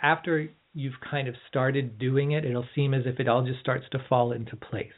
after 0.00 0.48
you've 0.74 0.98
kind 1.00 1.28
of 1.28 1.34
started 1.48 1.98
doing 1.98 2.32
it, 2.32 2.44
it'll 2.44 2.66
seem 2.74 2.94
as 2.94 3.02
if 3.06 3.18
it 3.18 3.28
all 3.28 3.44
just 3.44 3.60
starts 3.60 3.84
to 3.90 3.98
fall 4.08 4.32
into 4.32 4.56
place. 4.56 4.92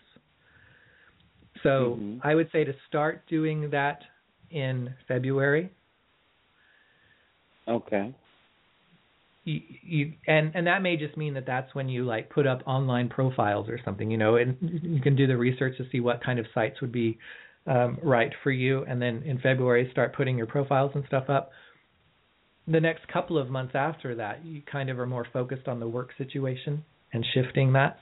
So 1.63 1.97
Mhm. 1.97 2.21
I 2.23 2.35
would 2.35 2.51
say 2.53 2.65
to 2.65 2.75
start 2.87 3.27
doing 3.27 3.71
that 3.71 4.05
in 4.51 4.95
February. 5.07 5.71
Okay. 7.67 8.15
You, 9.45 9.61
you 9.83 10.13
and 10.27 10.53
and 10.55 10.67
that 10.67 10.83
may 10.83 10.97
just 10.97 11.17
mean 11.17 11.35
that 11.35 11.47
that's 11.47 11.75
when 11.75 11.89
you 11.89 12.05
like 12.05 12.29
put 12.29 12.47
up 12.47 12.63
online 12.67 13.09
profiles 13.09 13.69
or 13.69 13.79
something, 13.85 14.11
you 14.11 14.19
know, 14.19 14.37
and 14.37 14.57
you 14.61 15.01
can 15.01 15.17
do 15.17 15.27
the 15.27 15.37
research 15.37 15.79
to 15.79 15.85
see 15.91 16.01
what 16.01 16.23
kind 16.23 16.39
of 16.39 16.47
sites 16.55 16.81
would 16.83 16.93
be 16.93 17.19
um, 17.67 17.99
right 18.03 18.33
for 18.43 18.51
you, 18.51 18.85
and 18.85 19.01
then 19.01 19.23
in 19.25 19.39
February 19.39 19.89
start 19.93 20.15
putting 20.15 20.37
your 20.37 20.47
profiles 20.47 20.93
and 20.95 21.05
stuff 21.07 21.31
up. 21.31 21.51
The 22.69 22.81
next 22.81 23.09
couple 23.09 23.39
of 23.39 23.49
months 23.49 23.73
after 23.75 24.15
that, 24.17 24.45
you 24.45 24.63
kind 24.71 24.91
of 24.91 24.99
are 24.99 25.07
more 25.07 25.27
focused 25.33 25.67
on 25.67 25.81
the 25.81 25.89
work 25.89 26.11
situation 26.19 26.85
and 27.13 27.25
shifting 27.35 27.73
that. 27.73 27.99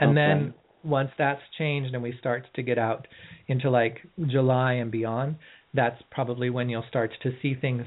And 0.00 0.16
then 0.16 0.54
once 0.84 1.10
that's 1.18 1.40
changed 1.56 1.94
and 1.94 2.02
we 2.02 2.14
start 2.18 2.46
to 2.54 2.62
get 2.62 2.78
out 2.78 3.06
into 3.46 3.70
like 3.70 3.98
July 4.26 4.74
and 4.74 4.90
beyond, 4.90 5.36
that's 5.74 6.00
probably 6.10 6.50
when 6.50 6.68
you'll 6.68 6.84
start 6.88 7.12
to 7.22 7.30
see 7.42 7.54
things 7.54 7.84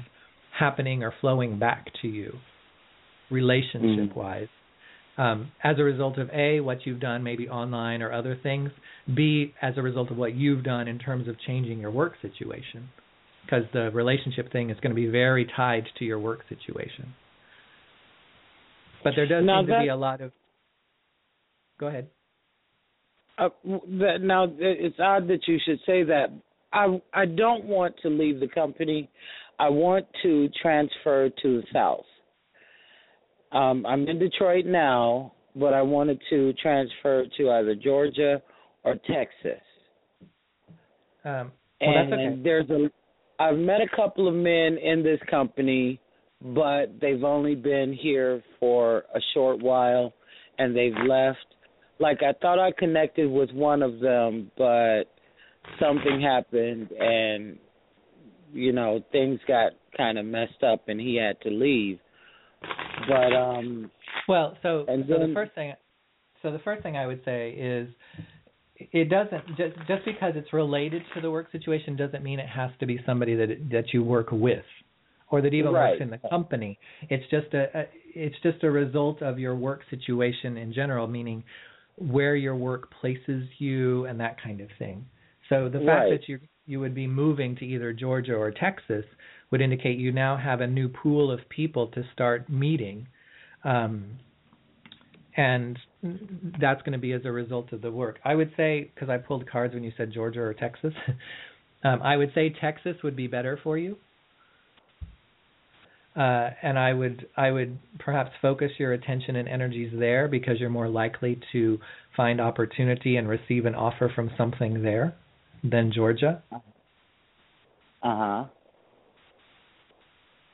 happening 0.64 0.98
or 1.06 1.12
flowing 1.20 1.52
back 1.66 1.82
to 2.00 2.08
you 2.08 2.30
relationship 3.30 4.16
wise 4.16 4.52
um, 5.24 5.38
as 5.70 5.76
a 5.82 5.84
result 5.92 6.16
of 6.18 6.28
a 6.30 6.48
what 6.68 6.78
you've 6.84 7.00
done 7.10 7.20
maybe 7.30 7.48
online 7.48 8.00
or 8.04 8.10
other 8.20 8.34
things 8.42 8.70
b 9.18 9.52
as 9.68 9.74
a 9.76 9.82
result 9.82 10.08
of 10.12 10.16
what 10.22 10.32
you've 10.42 10.64
done 10.74 10.86
in 10.92 10.98
terms 10.98 11.26
of 11.30 11.34
changing 11.46 11.78
your 11.84 11.90
work 11.90 12.14
situation 12.26 12.88
because 13.44 13.64
the 13.72 13.90
relationship 14.02 14.46
thing 14.52 14.70
is 14.70 14.76
going 14.82 14.94
to 14.96 15.00
be 15.06 15.10
very 15.22 15.44
tied 15.56 15.84
to 15.98 16.04
your 16.10 16.20
work 16.28 16.40
situation 16.48 17.06
but 19.04 19.12
there 19.16 19.26
does 19.26 19.44
Now 19.44 19.60
seem 19.62 19.68
to 19.68 19.80
be 19.80 19.88
a 19.88 19.96
lot 19.96 20.18
of 20.26 20.30
go 21.82 21.86
ahead 21.92 22.06
Uh, 23.38 23.48
that, 24.02 24.18
now 24.20 24.42
it's 24.58 25.00
odd 25.00 25.24
that 25.28 25.42
you 25.48 25.56
should 25.64 25.80
say 25.86 26.00
that. 26.04 26.28
I 26.72 26.84
I 27.22 27.24
don't 27.42 27.64
want 27.76 27.94
to 28.02 28.08
leave 28.20 28.38
the 28.44 28.48
company. 28.60 29.08
I 29.58 29.68
want 29.68 30.06
to 30.22 30.48
transfer 30.60 31.28
to 31.28 31.60
the 31.60 31.62
south. 31.72 32.04
Um, 33.52 33.84
I'm 33.86 34.06
in 34.08 34.18
Detroit 34.18 34.64
now, 34.66 35.32
but 35.54 35.74
I 35.74 35.82
wanted 35.82 36.20
to 36.30 36.52
transfer 36.54 37.24
to 37.36 37.50
either 37.50 37.74
Georgia 37.74 38.42
or 38.84 38.94
Texas. 38.94 39.62
um, 41.24 41.52
well 41.80 41.96
and 41.98 42.12
okay 42.12 42.42
there's 42.42 42.70
a 42.70 42.90
I've 43.38 43.58
met 43.58 43.80
a 43.80 43.96
couple 43.96 44.28
of 44.28 44.34
men 44.34 44.78
in 44.78 45.02
this 45.02 45.18
company, 45.28 45.98
but 46.40 47.00
they've 47.00 47.24
only 47.24 47.56
been 47.56 47.92
here 47.92 48.42
for 48.60 48.98
a 49.14 49.20
short 49.34 49.60
while 49.60 50.12
and 50.58 50.76
they've 50.76 50.94
left. 51.08 51.38
Like 51.98 52.18
I 52.22 52.32
thought 52.40 52.60
I 52.60 52.70
connected 52.78 53.28
with 53.28 53.50
one 53.50 53.82
of 53.82 53.98
them, 53.98 54.50
but 54.56 55.04
something 55.80 56.20
happened 56.20 56.90
and 56.92 57.58
you 58.52 58.72
know, 58.72 59.00
things 59.12 59.40
got 59.48 59.72
kind 59.96 60.18
of 60.18 60.26
messed 60.26 60.62
up 60.62 60.88
and 60.88 61.00
he 61.00 61.16
had 61.16 61.40
to 61.42 61.50
leave. 61.50 61.98
But 63.08 63.34
um 63.34 63.90
Well, 64.28 64.56
so 64.62 64.84
And 64.88 65.04
so 65.08 65.18
the 65.18 65.32
first 65.34 65.52
thing, 65.54 65.74
so 66.42 66.52
the 66.52 66.58
first 66.60 66.82
thing 66.82 66.96
I 66.96 67.06
would 67.06 67.22
say 67.24 67.50
is, 67.50 67.88
it 68.76 69.08
doesn't 69.08 69.46
just 69.56 69.76
just 69.86 70.04
because 70.04 70.32
it's 70.34 70.52
related 70.52 71.02
to 71.14 71.20
the 71.20 71.30
work 71.30 71.50
situation 71.52 71.96
doesn't 71.96 72.22
mean 72.22 72.38
it 72.38 72.48
has 72.48 72.70
to 72.80 72.86
be 72.86 72.98
somebody 73.06 73.34
that 73.36 73.48
that 73.70 73.84
you 73.92 74.02
work 74.02 74.28
with, 74.32 74.64
or 75.30 75.40
that 75.40 75.54
even 75.54 75.72
Right. 75.72 75.90
works 75.90 76.02
in 76.02 76.10
the 76.10 76.18
company. 76.28 76.78
It's 77.08 77.24
just 77.30 77.52
a, 77.54 77.80
a 77.80 77.84
it's 78.14 78.36
just 78.42 78.62
a 78.64 78.70
result 78.70 79.22
of 79.22 79.38
your 79.38 79.54
work 79.54 79.80
situation 79.90 80.56
in 80.56 80.72
general, 80.72 81.06
meaning 81.06 81.44
where 81.96 82.34
your 82.36 82.56
work 82.56 82.90
places 83.00 83.44
you 83.58 84.06
and 84.06 84.18
that 84.20 84.36
kind 84.42 84.60
of 84.60 84.68
thing. 84.78 85.04
So 85.48 85.68
the 85.68 85.78
fact 85.78 85.86
Right. 85.86 86.10
that 86.10 86.28
you 86.28 86.38
you 86.66 86.80
would 86.80 86.94
be 86.94 87.06
moving 87.06 87.56
to 87.56 87.64
either 87.64 87.92
Georgia 87.92 88.34
or 88.34 88.50
Texas 88.50 89.04
would 89.50 89.60
indicate 89.60 89.98
you 89.98 90.12
now 90.12 90.36
have 90.36 90.60
a 90.60 90.66
new 90.66 90.88
pool 90.88 91.30
of 91.30 91.40
people 91.48 91.88
to 91.88 92.02
start 92.12 92.48
meeting. 92.48 93.06
Um, 93.64 94.18
and 95.36 95.78
that's 96.60 96.82
going 96.82 96.92
to 96.92 96.98
be 96.98 97.12
as 97.12 97.22
a 97.24 97.32
result 97.32 97.72
of 97.72 97.82
the 97.82 97.90
work. 97.90 98.18
I 98.24 98.34
would 98.34 98.52
say, 98.56 98.90
because 98.94 99.08
I 99.08 99.18
pulled 99.18 99.48
cards 99.50 99.74
when 99.74 99.82
you 99.82 99.92
said 99.96 100.12
Georgia 100.12 100.40
or 100.40 100.54
Texas, 100.54 100.92
um, 101.84 102.00
I 102.02 102.16
would 102.16 102.32
say 102.34 102.54
Texas 102.60 102.96
would 103.02 103.16
be 103.16 103.26
better 103.26 103.58
for 103.62 103.78
you. 103.78 103.96
Uh, 106.14 106.50
and 106.62 106.78
I 106.78 106.92
would 106.92 107.26
I 107.38 107.50
would 107.50 107.78
perhaps 107.98 108.32
focus 108.42 108.70
your 108.78 108.92
attention 108.92 109.36
and 109.36 109.48
energies 109.48 109.90
there 109.98 110.28
because 110.28 110.60
you're 110.60 110.68
more 110.68 110.90
likely 110.90 111.40
to 111.52 111.78
find 112.14 112.38
opportunity 112.38 113.16
and 113.16 113.26
receive 113.26 113.64
an 113.64 113.74
offer 113.74 114.12
from 114.14 114.30
something 114.36 114.82
there 114.82 115.14
than 115.62 115.92
Georgia. 115.94 116.42
uh-huh. 118.02 118.44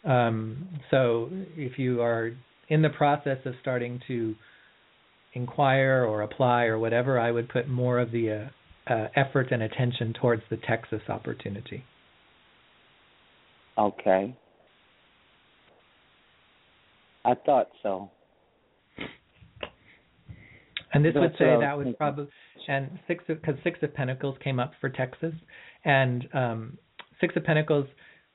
Um, 0.05 0.69
so 0.91 1.29
if 1.57 1.79
you 1.79 2.03
are 2.03 2.33
in 2.69 2.83
the 2.83 2.89
process 2.91 3.39
of 3.45 3.55
starting 3.61 4.01
to 4.09 4.35
inquire 5.35 6.05
or 6.05 6.23
apply 6.23 6.65
or 6.65 6.79
whatever, 6.79 7.19
I 7.19 7.31
would 7.31 7.49
put 7.49 7.69
more 7.69 7.99
of 7.99 8.11
the 8.11 8.51
uh, 8.89 8.93
uh, 8.93 9.09
effort 9.17 9.49
and 9.51 9.63
attention 9.63 10.15
towards 10.21 10.43
the 10.51 10.57
Texas 10.57 11.03
opportunity. 11.09 11.85
Okay. 13.77 14.35
I 17.25 17.35
thought 17.35 17.69
so. 17.83 18.11
And 20.93 21.05
this 21.05 21.15
would 21.15 21.31
That's 21.33 21.39
say 21.39 21.45
was 21.47 21.61
that 21.61 21.77
thinking. 21.79 21.95
probably 21.97 22.29
and 22.69 22.99
six 23.07 23.25
because 23.27 23.55
six 23.65 23.79
of 23.83 23.95
Pentacles 23.95 24.37
came 24.43 24.59
up 24.61 24.73
for 24.81 24.89
Texas, 24.89 25.35
and 25.85 26.27
um, 26.35 26.79
six 27.21 27.35
of 27.37 27.45
Pentacles. 27.45 27.87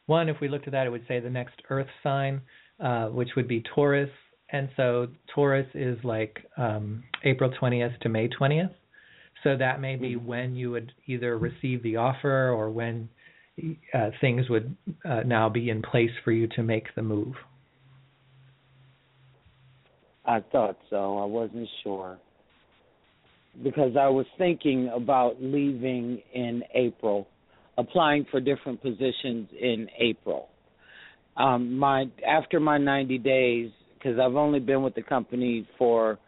One, 0.06 0.28
if 0.30 0.39
we 0.41 0.47
looked 0.49 0.68
at 0.68 0.72
that, 0.74 0.86
it 0.86 0.89
would 0.89 1.06
say 1.08 1.20
the 1.20 1.30
next 1.30 1.62
Earth 1.70 1.88
sign, 2.01 2.41
uh, 2.80 3.08
which 3.08 3.30
would 3.36 3.47
be 3.47 3.62
Taurus, 3.74 4.10
and 4.51 4.70
so 4.76 5.08
Taurus 5.34 5.68
is 5.74 5.97
like 6.04 6.39
um, 6.58 7.04
April 7.24 7.51
twentieth 7.60 7.93
to 8.01 8.10
May 8.10 8.28
twentieth. 8.28 8.72
So 9.43 9.58
that 9.58 9.82
may 9.82 9.95
be 9.97 10.16
Mhm. 10.16 10.24
when 10.26 10.56
you 10.56 10.72
would 10.72 10.93
either 11.06 11.38
receive 11.38 11.84
the 11.84 11.97
offer 11.97 12.49
or 12.49 12.70
when 12.70 13.10
uh, 13.93 14.10
things 14.22 14.49
would 14.49 14.76
uh, 15.06 15.22
now 15.26 15.49
be 15.49 15.70
in 15.70 15.82
place 15.82 16.12
for 16.24 16.32
you 16.32 16.47
to 16.47 16.64
make 16.64 16.93
the 16.95 17.01
move. 17.01 17.36
I 20.26 20.39
thought 20.39 20.78
so. 20.89 21.18
I 21.18 21.26
wasn't 21.26 21.68
sure. 21.84 22.18
Because 23.62 23.95
I 23.99 24.08
was 24.08 24.26
thinking 24.38 24.89
about 24.95 25.36
leaving 25.41 26.22
in 26.34 26.64
April, 26.74 27.28
applying 27.78 28.26
for 28.32 28.39
different 28.39 28.82
positions 28.82 29.49
in 29.60 29.88
April. 29.99 30.49
um 31.38 31.78
my 31.78 32.06
after 32.28 32.60
my 32.60 32.78
90 32.78 33.18
days 33.20 33.72
because 33.95 34.20
I've 34.20 34.36
only 34.36 34.60
been 34.60 34.84
with 34.84 34.95
the 34.95 35.01
company 35.04 35.68
for 35.78 36.20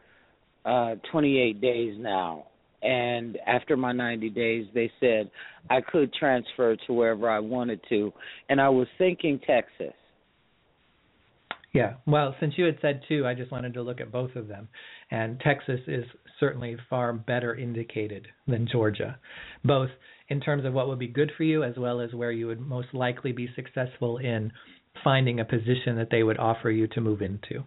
uh 0.66 0.96
28 1.12 1.62
days 1.62 1.96
now 2.00 2.46
and 2.82 3.38
after 3.46 3.78
my 3.78 3.92
90 3.92 4.30
days 4.32 4.66
they 4.74 4.92
said 5.00 5.30
I 5.70 5.82
could 5.82 6.14
transfer 6.14 6.76
to 6.88 6.94
wherever 6.94 7.30
I 7.30 7.40
wanted 7.40 7.82
to 7.90 8.14
and 8.50 8.60
I 8.62 8.70
was 8.70 8.88
thinking 8.98 9.40
Texas 9.46 9.94
Yeah. 11.74 11.96
Well, 12.08 12.36
since 12.40 12.54
you 12.58 12.66
had 12.66 12.78
said 12.82 13.02
two, 13.08 13.28
I 13.28 13.34
just 13.34 13.52
wanted 13.52 13.74
to 13.76 13.82
look 13.82 14.00
at 14.02 14.12
both 14.12 14.36
of 14.36 14.48
them. 14.48 14.70
And 15.12 15.40
Texas 15.42 15.82
is 15.88 16.06
certainly 16.40 16.78
far 16.90 17.14
better 17.14 17.56
indicated 17.56 18.28
than 18.48 18.68
Georgia, 18.72 19.18
both 19.64 19.90
in 20.30 20.40
terms 20.40 20.66
of 20.66 20.74
what 20.74 20.88
would 20.88 21.00
be 21.00 21.08
good 21.08 21.32
for 21.38 21.44
you 21.44 21.64
as 21.64 21.76
well 21.78 22.02
as 22.02 22.14
where 22.14 22.32
you 22.32 22.48
would 22.48 22.60
most 22.60 22.94
likely 22.94 23.32
be 23.32 23.50
successful 23.56 24.18
in 24.18 24.52
finding 25.04 25.40
a 25.40 25.46
position 25.46 25.96
that 25.98 26.10
they 26.10 26.24
would 26.24 26.38
offer 26.38 26.70
you 26.70 26.88
to 26.88 27.02
move 27.02 27.22
into. 27.22 27.64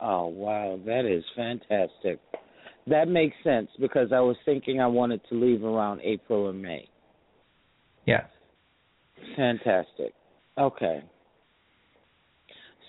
Oh 0.00 0.26
wow, 0.26 0.78
that 0.84 1.06
is 1.06 1.24
fantastic. 1.34 2.20
That 2.86 3.08
makes 3.08 3.36
sense 3.42 3.68
because 3.80 4.12
I 4.12 4.20
was 4.20 4.36
thinking 4.44 4.80
I 4.80 4.86
wanted 4.86 5.20
to 5.30 5.34
leave 5.34 5.64
around 5.64 6.00
April 6.02 6.46
or 6.46 6.52
May. 6.52 6.88
Yes. 8.06 8.24
Fantastic. 9.36 10.12
Okay. 10.58 11.02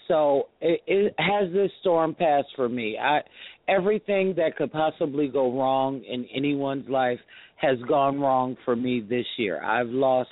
So 0.07 0.49
it, 0.61 0.81
it 0.85 1.15
has 1.17 1.51
this 1.53 1.71
storm 1.81 2.13
passed 2.13 2.49
for 2.55 2.69
me. 2.69 2.97
I 2.97 3.21
everything 3.67 4.33
that 4.37 4.55
could 4.57 4.71
possibly 4.71 5.27
go 5.27 5.57
wrong 5.57 6.03
in 6.03 6.25
anyone's 6.35 6.87
life 6.89 7.19
has 7.57 7.77
gone 7.87 8.19
wrong 8.19 8.57
for 8.65 8.75
me 8.75 9.01
this 9.01 9.25
year. 9.37 9.63
I've 9.63 9.87
lost 9.89 10.29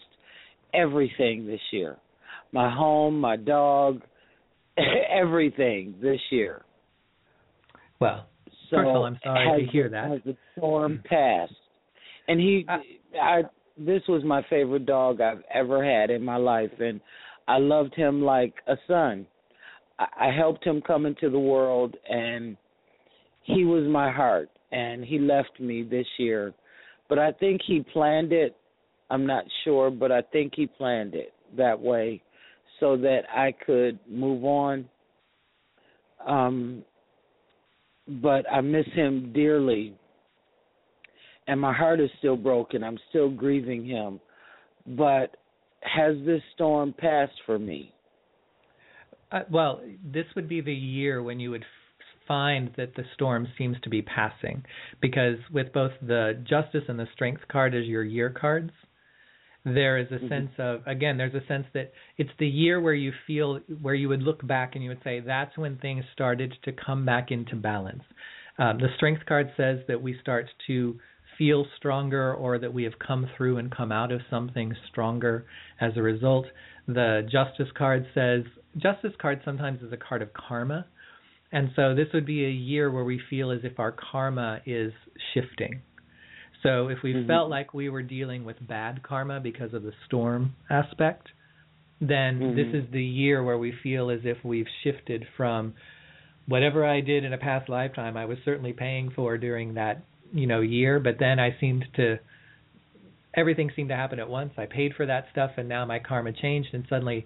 everything 0.74 1.48
this 1.48 1.62
year. 1.72 1.98
My 2.52 2.74
home, 2.74 3.20
my 3.20 3.38
dog, 3.38 4.02
everything 5.10 5.96
this 6.02 6.20
year. 6.32 6.64
Well, 8.00 8.28
So 8.70 8.78
First 8.78 8.90
of 8.90 8.96
all, 8.96 9.06
I'm 9.06 9.20
sorry 9.24 9.62
has 9.62 9.68
to 9.68 9.72
hear 9.72 9.90
that. 9.90 10.12
Has 10.12 10.22
the 10.26 10.38
storm 10.58 11.02
passed? 11.06 11.54
And 12.28 12.40
he, 12.40 12.66
Uh, 12.68 12.78
I, 13.22 13.42
this 13.78 14.02
was 14.08 14.24
my 14.24 14.44
favorite 14.50 14.86
dog 14.86 15.22
I've 15.22 15.44
ever 15.54 15.84
had 15.84 16.10
in 16.10 16.24
my 16.24 16.38
life, 16.38 16.72
and 16.80 17.00
I 17.48 17.58
loved 17.58 17.96
him 17.96 18.22
like 18.22 18.54
a 18.68 18.76
son. 18.88 19.26
I, 20.00 20.06
I 20.28 20.32
helped 20.32 20.66
him 20.66 20.82
come 20.82 21.06
into 21.06 21.30
the 21.30 21.40
world, 21.40 21.96
and 22.08 22.58
he 23.44 23.66
was 23.66 23.84
my 23.88 24.12
heart. 24.12 24.50
And 24.72 25.06
he 25.06 25.20
left 25.20 25.60
me 25.60 25.84
this 25.84 26.08
year, 26.18 26.52
but 27.08 27.20
I 27.20 27.32
think 27.32 27.62
he 27.64 27.86
planned 27.94 28.34
it. 28.34 28.56
I'm 29.12 29.28
not 29.28 29.44
sure, 29.64 29.92
but 29.92 30.12
I 30.12 30.24
think 30.32 30.54
he 30.56 30.66
planned 30.66 31.14
it 31.14 31.32
that 31.56 31.80
way 31.80 32.24
so 32.80 32.98
that 32.98 33.22
I 33.32 33.54
could 33.66 34.00
move 34.10 34.44
on. 34.44 34.90
Um, 36.26 36.84
but 38.08 38.52
I 38.52 38.62
miss 38.62 38.88
him 38.96 39.32
dearly. 39.32 39.94
And 41.48 41.62
my 41.62 41.74
heart 41.74 42.00
is 42.00 42.10
still 42.18 42.38
broken. 42.38 42.84
I'm 42.84 42.98
still 43.10 43.30
grieving 43.30 43.86
him. 43.86 44.20
But 44.88 45.38
has 45.82 46.16
this 46.26 46.42
storm 46.56 46.96
passed 46.98 47.40
for 47.46 47.60
me? 47.60 47.94
Uh, 49.32 49.42
well, 49.52 49.82
this 50.04 50.26
would 50.36 50.50
be 50.50 50.62
the 50.62 50.74
year 50.74 51.22
when 51.22 51.40
you 51.40 51.52
would 51.52 51.66
find 52.28 52.72
that 52.78 52.96
the 52.96 53.04
storm 53.14 53.48
seems 53.58 53.78
to 53.82 53.90
be 53.90 54.02
passing, 54.02 54.64
because 55.02 55.38
with 55.52 55.72
both 55.74 55.92
the 56.02 56.40
Justice 56.44 56.84
and 56.88 57.00
the 57.00 57.08
Strength 57.14 57.48
card 57.48 57.76
as 57.76 57.86
your 57.86 58.04
year 58.04 58.30
cards, 58.30 58.72
there 59.66 59.98
is 59.98 60.12
a 60.12 60.20
Mhm. 60.20 60.30
sense 60.30 60.60
of 60.60 60.84
again, 60.86 61.18
there's 61.18 61.36
a 61.36 61.46
sense 61.46 61.66
that 61.74 61.94
it's 62.18 62.34
the 62.38 62.48
year 62.48 62.82
where 62.82 62.94
you 62.94 63.14
feel 63.26 63.60
where 63.82 63.96
you 63.96 64.10
would 64.10 64.22
look 64.22 64.46
back 64.46 64.76
and 64.76 64.84
you 64.84 64.90
would 64.90 65.04
say 65.04 65.22
that's 65.22 65.58
when 65.58 65.78
things 65.78 66.04
started 66.12 66.58
to 66.64 66.72
come 66.74 67.06
back 67.06 67.32
into 67.32 67.56
balance. 67.56 68.04
Um, 68.58 68.78
the 68.78 68.90
Strength 68.98 69.26
card 69.26 69.52
says 69.56 69.80
that 69.88 70.02
we 70.02 70.14
start 70.20 70.50
to 70.68 71.00
feel 71.38 71.66
stronger 71.78 72.34
or 72.36 72.58
that 72.60 72.72
we 72.72 72.84
have 72.84 73.00
come 73.00 73.26
through 73.36 73.58
and 73.58 73.72
come 73.72 73.92
out 73.92 74.12
of 74.12 74.22
something 74.30 74.76
stronger 74.90 75.46
as 75.80 75.96
a 75.98 76.02
result. 76.02 76.46
The 76.88 77.26
Justice 77.30 77.72
card 77.72 78.06
says 78.14 78.44
Justice 78.78 79.16
card 79.18 79.42
sometimes 79.46 79.82
is 79.82 79.94
a 79.94 79.98
card 79.98 80.22
of 80.22 80.34
karma. 80.34 80.86
And 81.54 81.70
so 81.76 81.94
this 81.94 82.08
would 82.14 82.26
be 82.26 82.46
a 82.46 82.50
year 82.50 82.90
where 82.90 83.04
we 83.04 83.22
feel 83.30 83.52
as 83.52 83.60
if 83.64 83.80
our 83.80 83.92
karma 83.92 84.60
is 84.66 84.92
shifting. 85.34 85.82
So 86.64 86.88
if 86.88 87.04
we 87.04 87.14
Mhm. 87.14 87.28
felt 87.28 87.50
like 87.50 87.74
we 87.74 87.90
were 87.90 88.02
dealing 88.02 88.44
with 88.44 88.66
bad 88.68 89.04
karma 89.04 89.40
because 89.40 89.74
of 89.74 89.84
the 89.84 89.94
storm 90.06 90.56
aspect, 90.70 91.32
then 92.02 92.56
this 92.56 92.68
Mhm. 92.68 92.74
is 92.74 92.90
the 92.90 93.04
year 93.04 93.44
where 93.44 93.60
we 93.60 93.72
feel 93.72 94.10
as 94.10 94.26
if 94.26 94.44
we've 94.44 94.68
shifted 94.82 95.28
from 95.38 95.76
whatever 96.48 96.84
I 96.84 97.02
did 97.02 97.24
in 97.24 97.34
a 97.34 97.38
past 97.38 97.70
lifetime 97.70 98.18
I 98.18 98.26
was 98.26 98.40
certainly 98.44 98.74
paying 98.74 99.12
for 99.12 99.38
during 99.38 99.76
that, 99.76 100.02
you 100.34 100.48
know, 100.48 100.62
year, 100.62 101.00
but 101.00 101.20
then 101.20 101.40
I 101.40 101.52
seemed 101.60 101.86
to 101.94 102.20
everything 103.36 103.72
seemed 103.72 103.90
to 103.90 103.96
happen 103.96 104.20
at 104.20 104.30
once. 104.30 104.54
I 104.58 104.66
paid 104.66 104.96
for 104.96 105.06
that 105.06 105.30
stuff 105.32 105.52
and 105.58 105.70
now 105.70 105.86
my 105.86 106.00
karma 106.00 106.32
changed 106.34 106.74
and 106.74 106.86
suddenly 106.88 107.26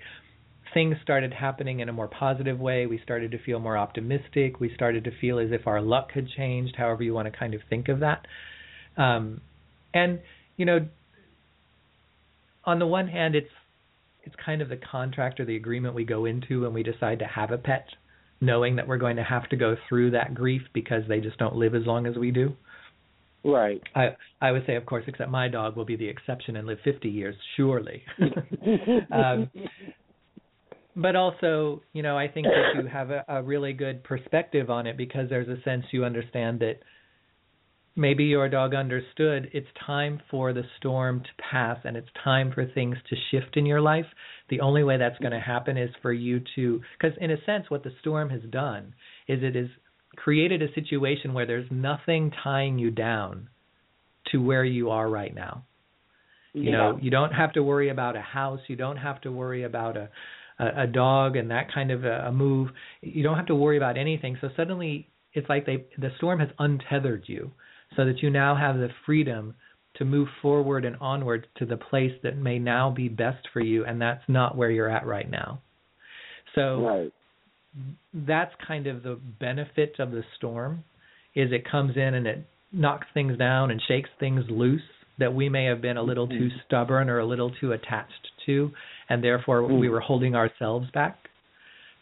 things 0.77 0.95
started 1.01 1.33
happening 1.33 1.79
in 1.79 1.89
a 1.89 1.91
more 1.91 2.07
positive 2.07 2.59
way. 2.59 2.85
We 2.85 2.99
started 3.03 3.31
to 3.31 3.39
feel 3.39 3.59
more 3.59 3.75
optimistic. 3.75 4.59
We 4.59 4.71
started 4.75 5.05
to 5.05 5.11
feel 5.19 5.39
as 5.39 5.47
if 5.51 5.65
our 5.65 5.81
luck 5.81 6.11
had 6.13 6.27
changed, 6.29 6.75
however 6.77 7.01
you 7.01 7.15
want 7.15 7.25
to 7.25 7.35
kind 7.35 7.55
of 7.55 7.61
think 7.67 7.89
of 7.89 8.01
that. 8.01 8.27
Um, 8.95 9.41
and 9.91 10.19
you 10.55 10.65
know, 10.65 10.87
on 12.63 12.77
the 12.77 12.85
one 12.85 13.07
hand, 13.07 13.33
it's 13.33 13.49
it's 14.21 14.35
kind 14.45 14.61
of 14.61 14.69
the 14.69 14.77
contract 14.77 15.39
or 15.39 15.45
the 15.45 15.55
agreement 15.55 15.95
we 15.95 16.05
go 16.05 16.25
into 16.25 16.61
when 16.61 16.75
we 16.75 16.83
decide 16.83 17.17
to 17.19 17.25
have 17.25 17.49
a 17.49 17.57
pet, 17.57 17.87
knowing 18.39 18.75
that 18.75 18.87
we're 18.87 18.97
going 18.97 19.15
to 19.15 19.23
have 19.23 19.49
to 19.49 19.55
go 19.55 19.77
through 19.89 20.11
that 20.11 20.35
grief 20.35 20.61
because 20.75 21.01
they 21.09 21.19
just 21.19 21.39
don't 21.39 21.55
live 21.55 21.73
as 21.73 21.87
long 21.87 22.05
as 22.05 22.17
we 22.17 22.29
do. 22.29 22.55
Right. 23.43 23.81
I 23.95 24.09
I 24.39 24.51
would 24.51 24.67
say, 24.67 24.75
of 24.75 24.85
course, 24.85 25.05
except 25.07 25.31
my 25.31 25.47
dog 25.47 25.75
will 25.75 25.85
be 25.85 25.95
the 25.95 26.07
exception 26.07 26.55
and 26.55 26.67
live 26.67 26.77
50 26.83 27.09
years, 27.09 27.35
surely. 27.55 28.03
um, 29.11 29.49
but 30.97 31.15
also, 31.15 31.83
you 31.93 32.01
know, 32.01 32.17
I 32.17 32.27
think 32.27 32.47
that 32.47 32.81
you 32.81 32.87
have 32.87 33.11
a, 33.11 33.23
a 33.27 33.43
really 33.43 33.71
good 33.71 34.03
perspective 34.03 34.69
on 34.71 34.87
it 34.87 34.97
because 34.97 35.29
there's 35.29 35.47
a 35.47 35.61
sense 35.63 35.85
you 35.91 36.03
understand 36.03 36.59
that 36.61 36.79
maybe 37.95 38.23
your 38.25 38.49
dog 38.49 38.73
understood 38.73 39.49
it's 39.53 39.67
time 39.85 40.19
for 40.29 40.53
the 40.53 40.63
storm 40.77 41.21
to 41.21 41.43
pass 41.51 41.77
and 41.83 41.95
it's 41.95 42.09
time 42.23 42.51
for 42.51 42.65
things 42.65 42.97
to 43.09 43.15
shift 43.29 43.57
in 43.57 43.65
your 43.65 43.79
life. 43.79 44.05
The 44.49 44.59
only 44.61 44.83
way 44.83 44.97
that's 44.97 45.19
going 45.19 45.33
to 45.33 45.39
happen 45.39 45.77
is 45.77 45.91
for 46.01 46.11
you 46.11 46.41
to, 46.55 46.81
because 46.99 47.15
in 47.21 47.29
a 47.29 47.43
sense, 47.45 47.69
what 47.69 47.83
the 47.83 47.91
storm 48.01 48.31
has 48.31 48.41
done 48.49 48.95
is 49.27 49.39
it 49.43 49.55
has 49.55 49.67
created 50.15 50.63
a 50.63 50.73
situation 50.73 51.33
where 51.33 51.45
there's 51.45 51.69
nothing 51.69 52.31
tying 52.43 52.79
you 52.79 52.89
down 52.89 53.49
to 54.31 54.37
where 54.37 54.65
you 54.65 54.89
are 54.89 55.07
right 55.07 55.33
now. 55.33 55.63
You 56.53 56.71
know, 56.71 56.97
you 56.99 57.11
don't 57.11 57.33
have 57.33 57.53
to 57.53 57.61
worry 57.61 57.89
about 57.89 58.15
a 58.15 58.21
house. 58.21 58.61
You 58.67 58.75
don't 58.75 58.97
have 58.97 59.21
to 59.21 59.31
worry 59.31 59.63
about 59.63 59.95
a 59.95 60.09
a, 60.59 60.83
a 60.83 60.87
dog 60.87 61.35
and 61.35 61.51
that 61.51 61.73
kind 61.73 61.91
of 61.91 62.05
a, 62.05 62.27
a 62.27 62.31
move. 62.31 62.69
You 63.01 63.23
don't 63.23 63.35
have 63.35 63.47
to 63.47 63.55
worry 63.55 63.77
about 63.77 63.97
anything. 63.97 64.37
So 64.41 64.49
suddenly, 64.55 65.07
it's 65.33 65.49
like 65.49 65.65
they 65.65 65.85
the 65.97 66.11
storm 66.17 66.39
has 66.39 66.49
untethered 66.59 67.23
you, 67.27 67.51
so 67.95 68.05
that 68.05 68.21
you 68.21 68.29
now 68.29 68.55
have 68.55 68.77
the 68.77 68.89
freedom 69.05 69.55
to 69.97 70.05
move 70.05 70.27
forward 70.41 70.85
and 70.85 70.95
onward 71.01 71.47
to 71.57 71.65
the 71.65 71.77
place 71.77 72.13
that 72.23 72.37
may 72.37 72.59
now 72.59 72.91
be 72.91 73.07
best 73.09 73.47
for 73.51 73.61
you, 73.61 73.85
and 73.85 74.01
that's 74.01 74.23
not 74.27 74.55
where 74.55 74.69
you're 74.69 74.89
at 74.89 75.05
right 75.05 75.29
now. 75.29 75.59
So 76.55 76.81
right. 76.81 77.13
that's 78.13 78.53
kind 78.67 78.87
of 78.87 79.03
the 79.03 79.19
benefit 79.39 79.95
of 79.99 80.11
the 80.11 80.23
storm 80.37 80.83
is 81.35 81.51
it 81.51 81.69
comes 81.69 81.95
in 81.95 82.15
and 82.15 82.25
it 82.25 82.45
knocks 82.71 83.07
things 83.13 83.37
down 83.37 83.71
and 83.71 83.81
shakes 83.87 84.09
things 84.19 84.43
loose 84.49 84.81
that 85.19 85.33
we 85.33 85.49
may 85.49 85.65
have 85.65 85.81
been 85.81 85.97
a 85.97 86.01
little 86.01 86.27
too 86.27 86.49
mm-hmm. 86.49 86.57
stubborn 86.65 87.09
or 87.09 87.19
a 87.19 87.25
little 87.25 87.51
too 87.59 87.71
attached 87.71 88.31
to 88.45 88.71
and 89.09 89.23
therefore 89.23 89.63
we 89.63 89.87
Mhm. 89.87 89.91
were 89.91 89.99
holding 89.99 90.35
ourselves 90.35 90.89
back. 90.91 91.29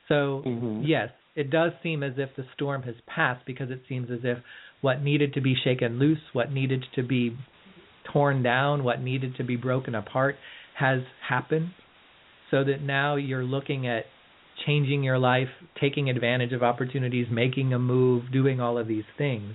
So 0.08 0.44
Mhm. 0.46 0.88
yes, 0.88 1.12
it 1.36 1.50
does 1.50 1.74
seem 1.84 2.04
as 2.04 2.18
if 2.18 2.36
the 2.36 2.46
storm 2.54 2.84
has 2.84 2.96
passed 3.08 3.46
because 3.46 3.70
it 3.72 3.86
seems 3.88 4.10
as 4.10 4.24
if 4.24 4.40
what 4.82 5.02
needed 5.02 5.34
to 5.34 5.42
be 5.42 5.56
shaken 5.56 6.00
loose, 6.00 6.22
what 6.34 6.52
needed 6.52 6.86
to 6.94 7.04
be 7.04 7.36
torn 8.06 8.44
down, 8.44 8.84
what 8.84 9.02
needed 9.02 9.36
to 9.36 9.44
be 9.44 9.56
broken 9.56 9.96
apart 9.96 10.38
has 10.76 11.02
happened 11.22 11.72
so 12.52 12.64
that 12.64 12.82
now 12.82 13.16
you're 13.16 13.44
looking 13.44 13.88
at 13.88 14.06
changing 14.66 15.04
your 15.04 15.18
life, 15.18 15.50
taking 15.80 16.10
advantage 16.10 16.54
of 16.54 16.64
opportunities, 16.64 17.28
making 17.30 17.74
a 17.74 17.80
move, 17.80 18.32
doing 18.32 18.62
all 18.62 18.78
of 18.78 18.88
these 18.88 19.04
things 19.18 19.54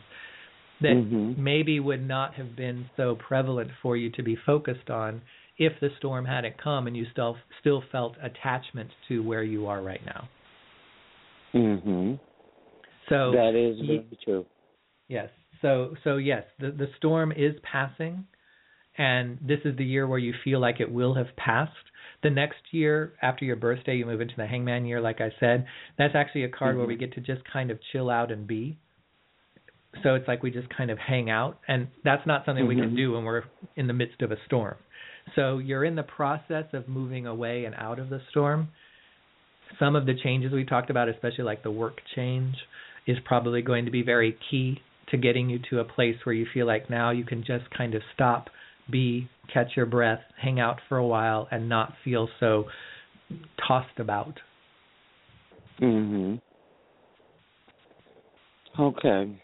that 0.80 0.94
Mhm. 0.94 1.36
maybe 1.38 1.78
would 1.80 2.06
not 2.06 2.34
have 2.34 2.56
been 2.56 2.88
so 2.96 3.14
prevalent 3.14 3.70
for 3.82 3.96
you 3.96 4.10
to 4.10 4.22
be 4.22 4.34
focused 4.34 4.90
on 4.90 5.22
if 5.60 5.74
the 5.80 5.90
storm 5.98 6.24
hadn't 6.24 6.56
come 6.60 6.86
and 6.88 6.96
you 6.96 7.04
still 7.12 7.36
still 7.60 7.84
felt 7.92 8.16
attachment 8.22 8.90
to 9.06 9.22
where 9.22 9.44
you 9.44 9.66
are 9.66 9.82
right 9.82 10.00
now. 10.04 10.28
Mhm. 11.54 12.18
So 13.08 13.30
that 13.32 13.54
is 13.54 13.78
very 13.86 14.06
true. 14.24 14.46
Yes. 15.06 15.28
So 15.60 15.94
so 16.02 16.16
yes, 16.16 16.44
the 16.58 16.70
the 16.70 16.88
storm 16.96 17.30
is 17.30 17.54
passing, 17.62 18.26
and 18.96 19.38
this 19.42 19.60
is 19.66 19.76
the 19.76 19.84
year 19.84 20.06
where 20.06 20.18
you 20.18 20.32
feel 20.42 20.60
like 20.60 20.80
it 20.80 20.90
will 20.90 21.14
have 21.14 21.36
passed. 21.36 21.76
The 22.22 22.30
next 22.30 22.72
year 22.72 23.12
after 23.20 23.44
your 23.44 23.56
birthday, 23.56 23.96
you 23.96 24.06
move 24.06 24.22
into 24.22 24.36
the 24.36 24.46
Hangman 24.46 24.86
year, 24.86 25.00
like 25.00 25.20
I 25.20 25.30
said. 25.40 25.66
That's 25.98 26.14
actually 26.14 26.44
a 26.44 26.48
card 26.48 26.70
mm-hmm. 26.70 26.78
where 26.78 26.88
we 26.88 26.96
get 26.96 27.12
to 27.14 27.20
just 27.20 27.44
kind 27.44 27.70
of 27.70 27.78
chill 27.92 28.08
out 28.08 28.32
and 28.32 28.46
be. 28.46 28.78
So 30.02 30.14
it's 30.14 30.28
like 30.28 30.42
we 30.42 30.50
just 30.50 30.68
kind 30.74 30.90
of 30.90 30.98
hang 30.98 31.28
out, 31.28 31.58
and 31.66 31.88
that's 32.04 32.26
not 32.26 32.46
something 32.46 32.62
mm-hmm. 32.62 32.68
we 32.68 32.76
can 32.76 32.90
mm-hmm. 32.90 32.96
do 32.96 33.12
when 33.12 33.24
we're 33.24 33.42
in 33.76 33.86
the 33.88 33.92
midst 33.92 34.22
of 34.22 34.30
a 34.30 34.36
storm. 34.46 34.76
So 35.36 35.58
you're 35.58 35.84
in 35.84 35.94
the 35.94 36.02
process 36.02 36.64
of 36.72 36.88
moving 36.88 37.26
away 37.26 37.64
and 37.64 37.74
out 37.76 37.98
of 37.98 38.10
the 38.10 38.20
storm. 38.30 38.68
Some 39.78 39.94
of 39.96 40.06
the 40.06 40.14
changes 40.22 40.52
we 40.52 40.64
talked 40.64 40.90
about, 40.90 41.08
especially 41.08 41.44
like 41.44 41.62
the 41.62 41.70
work 41.70 41.98
change, 42.16 42.56
is 43.06 43.16
probably 43.24 43.62
going 43.62 43.84
to 43.84 43.90
be 43.90 44.02
very 44.02 44.36
key 44.50 44.80
to 45.10 45.16
getting 45.16 45.48
you 45.48 45.58
to 45.70 45.80
a 45.80 45.84
place 45.84 46.16
where 46.24 46.34
you 46.34 46.46
feel 46.52 46.66
like 46.66 46.90
now 46.90 47.10
you 47.10 47.24
can 47.24 47.44
just 47.44 47.68
kind 47.76 47.94
of 47.94 48.02
stop, 48.14 48.48
be, 48.90 49.28
catch 49.52 49.68
your 49.76 49.86
breath, 49.86 50.20
hang 50.40 50.60
out 50.60 50.80
for 50.88 50.98
a 50.98 51.06
while, 51.06 51.48
and 51.50 51.68
not 51.68 51.92
feel 52.04 52.28
so 52.38 52.64
tossed 53.66 53.98
about. 53.98 54.38
Mhm. 55.80 56.40
Okay. 58.78 59.40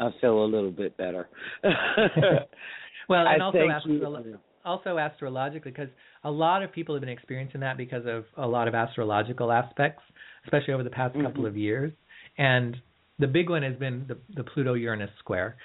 I 0.00 0.10
feel 0.20 0.44
a 0.44 0.46
little 0.46 0.70
bit 0.70 0.96
better. 0.96 1.28
well, 3.08 3.26
and 3.26 3.42
I 3.42 3.44
also 3.44 3.68
astro- 3.68 4.38
also 4.64 4.98
astrologically, 4.98 5.70
because 5.70 5.88
a 6.24 6.30
lot 6.30 6.62
of 6.62 6.72
people 6.72 6.94
have 6.94 7.00
been 7.00 7.08
experiencing 7.08 7.60
that 7.60 7.76
because 7.76 8.04
of 8.06 8.24
a 8.36 8.46
lot 8.46 8.68
of 8.68 8.74
astrological 8.74 9.50
aspects, 9.50 10.02
especially 10.44 10.74
over 10.74 10.82
the 10.82 10.90
past 10.90 11.14
mm-hmm. 11.14 11.26
couple 11.26 11.46
of 11.46 11.56
years. 11.56 11.92
And 12.36 12.76
the 13.18 13.26
big 13.26 13.50
one 13.50 13.62
has 13.62 13.76
been 13.76 14.04
the, 14.08 14.18
the 14.34 14.44
Pluto 14.44 14.74
Uranus 14.74 15.10
square. 15.18 15.56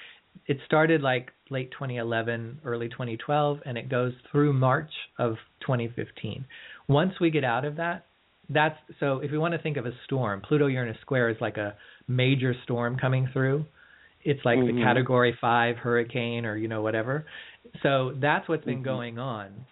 It 0.47 0.57
started 0.65 1.01
like 1.01 1.31
late 1.49 1.71
2011, 1.71 2.61
early 2.65 2.89
2012, 2.89 3.59
and 3.65 3.77
it 3.77 3.89
goes 3.89 4.13
through 4.31 4.53
March 4.53 4.91
of 5.19 5.35
2015. 5.61 6.45
Once 6.87 7.13
we 7.21 7.29
get 7.29 7.43
out 7.43 7.65
of 7.65 7.75
that, 7.75 8.05
that's 8.49 8.77
so 8.99 9.19
if 9.19 9.31
we 9.31 9.37
want 9.37 9.53
to 9.53 9.61
think 9.61 9.77
of 9.77 9.85
a 9.85 9.91
storm, 10.05 10.41
Pluto 10.41 10.67
Uranus 10.67 10.97
square 11.01 11.29
is 11.29 11.37
like 11.39 11.57
a 11.57 11.75
major 12.07 12.53
storm 12.63 12.97
coming 12.97 13.29
through. 13.31 13.65
It's 14.23 14.43
like 14.45 14.57
mm-hmm. 14.57 14.77
the 14.77 14.83
category 14.83 15.37
5 15.39 15.77
hurricane 15.77 16.45
or 16.45 16.55
you 16.55 16.67
know 16.67 16.81
whatever. 16.81 17.25
So 17.81 18.13
that's 18.21 18.47
what's 18.47 18.65
been 18.65 18.75
mm-hmm. 18.75 18.83
going 18.83 19.19
on. 19.19 19.65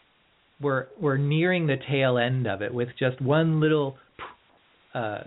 We're 0.59 0.87
we're 0.99 1.17
nearing 1.17 1.67
the 1.67 1.77
tail 1.89 2.17
end 2.17 2.47
of 2.47 2.61
it 2.61 2.73
with 2.73 2.89
just 2.99 3.21
one 3.21 3.59
little 3.59 3.97
uh, 4.93 5.21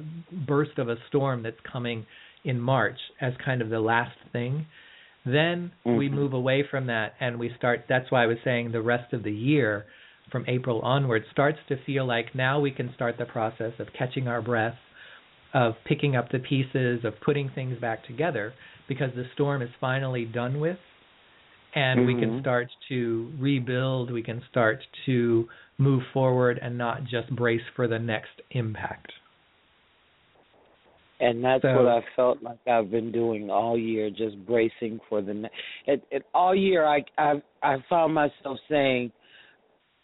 burst 0.46 0.78
of 0.78 0.88
a 0.88 0.96
storm 1.08 1.42
that's 1.42 1.56
coming 1.70 2.06
in 2.44 2.60
March 2.60 2.98
as 3.20 3.32
kind 3.44 3.62
of 3.62 3.70
the 3.70 3.80
last 3.80 4.16
thing. 4.32 4.66
Then 5.24 5.72
mm-hmm. 5.86 5.96
we 5.96 6.08
move 6.08 6.34
away 6.34 6.64
from 6.70 6.86
that 6.86 7.14
and 7.20 7.38
we 7.38 7.50
start. 7.56 7.84
That's 7.88 8.10
why 8.10 8.24
I 8.24 8.26
was 8.26 8.36
saying 8.44 8.72
the 8.72 8.82
rest 8.82 9.12
of 9.12 9.22
the 9.22 9.32
year, 9.32 9.86
from 10.30 10.44
April 10.48 10.80
onward, 10.80 11.24
starts 11.32 11.58
to 11.68 11.82
feel 11.84 12.06
like 12.06 12.34
now 12.34 12.60
we 12.60 12.70
can 12.70 12.92
start 12.94 13.16
the 13.18 13.24
process 13.24 13.72
of 13.78 13.88
catching 13.98 14.28
our 14.28 14.42
breath, 14.42 14.76
of 15.54 15.74
picking 15.86 16.14
up 16.14 16.30
the 16.30 16.38
pieces, 16.38 17.04
of 17.04 17.14
putting 17.24 17.50
things 17.54 17.80
back 17.80 18.06
together, 18.06 18.52
because 18.88 19.10
the 19.14 19.24
storm 19.34 19.62
is 19.62 19.70
finally 19.80 20.24
done 20.24 20.60
with, 20.60 20.78
and 21.74 22.00
mm-hmm. 22.00 22.14
we 22.14 22.20
can 22.20 22.40
start 22.40 22.68
to 22.88 23.32
rebuild. 23.38 24.12
We 24.12 24.22
can 24.22 24.42
start 24.50 24.80
to 25.06 25.48
move 25.78 26.02
forward 26.12 26.58
and 26.62 26.78
not 26.78 27.04
just 27.04 27.34
brace 27.34 27.62
for 27.74 27.88
the 27.88 27.98
next 27.98 28.40
impact 28.50 29.12
and 31.20 31.44
that's 31.44 31.62
so, 31.62 31.74
what 31.74 31.86
I 31.86 32.00
felt 32.16 32.42
like 32.42 32.58
I've 32.66 32.90
been 32.90 33.12
doing 33.12 33.50
all 33.50 33.78
year, 33.78 34.10
just 34.10 34.44
bracing 34.46 35.00
for 35.08 35.22
the. 35.22 35.34
next. 35.34 35.54
it, 35.86 36.02
it, 36.10 36.22
all 36.34 36.54
year, 36.54 36.86
I 36.86 37.04
I 37.16 37.42
I 37.62 37.76
found 37.88 38.14
myself 38.14 38.58
saying, 38.68 39.12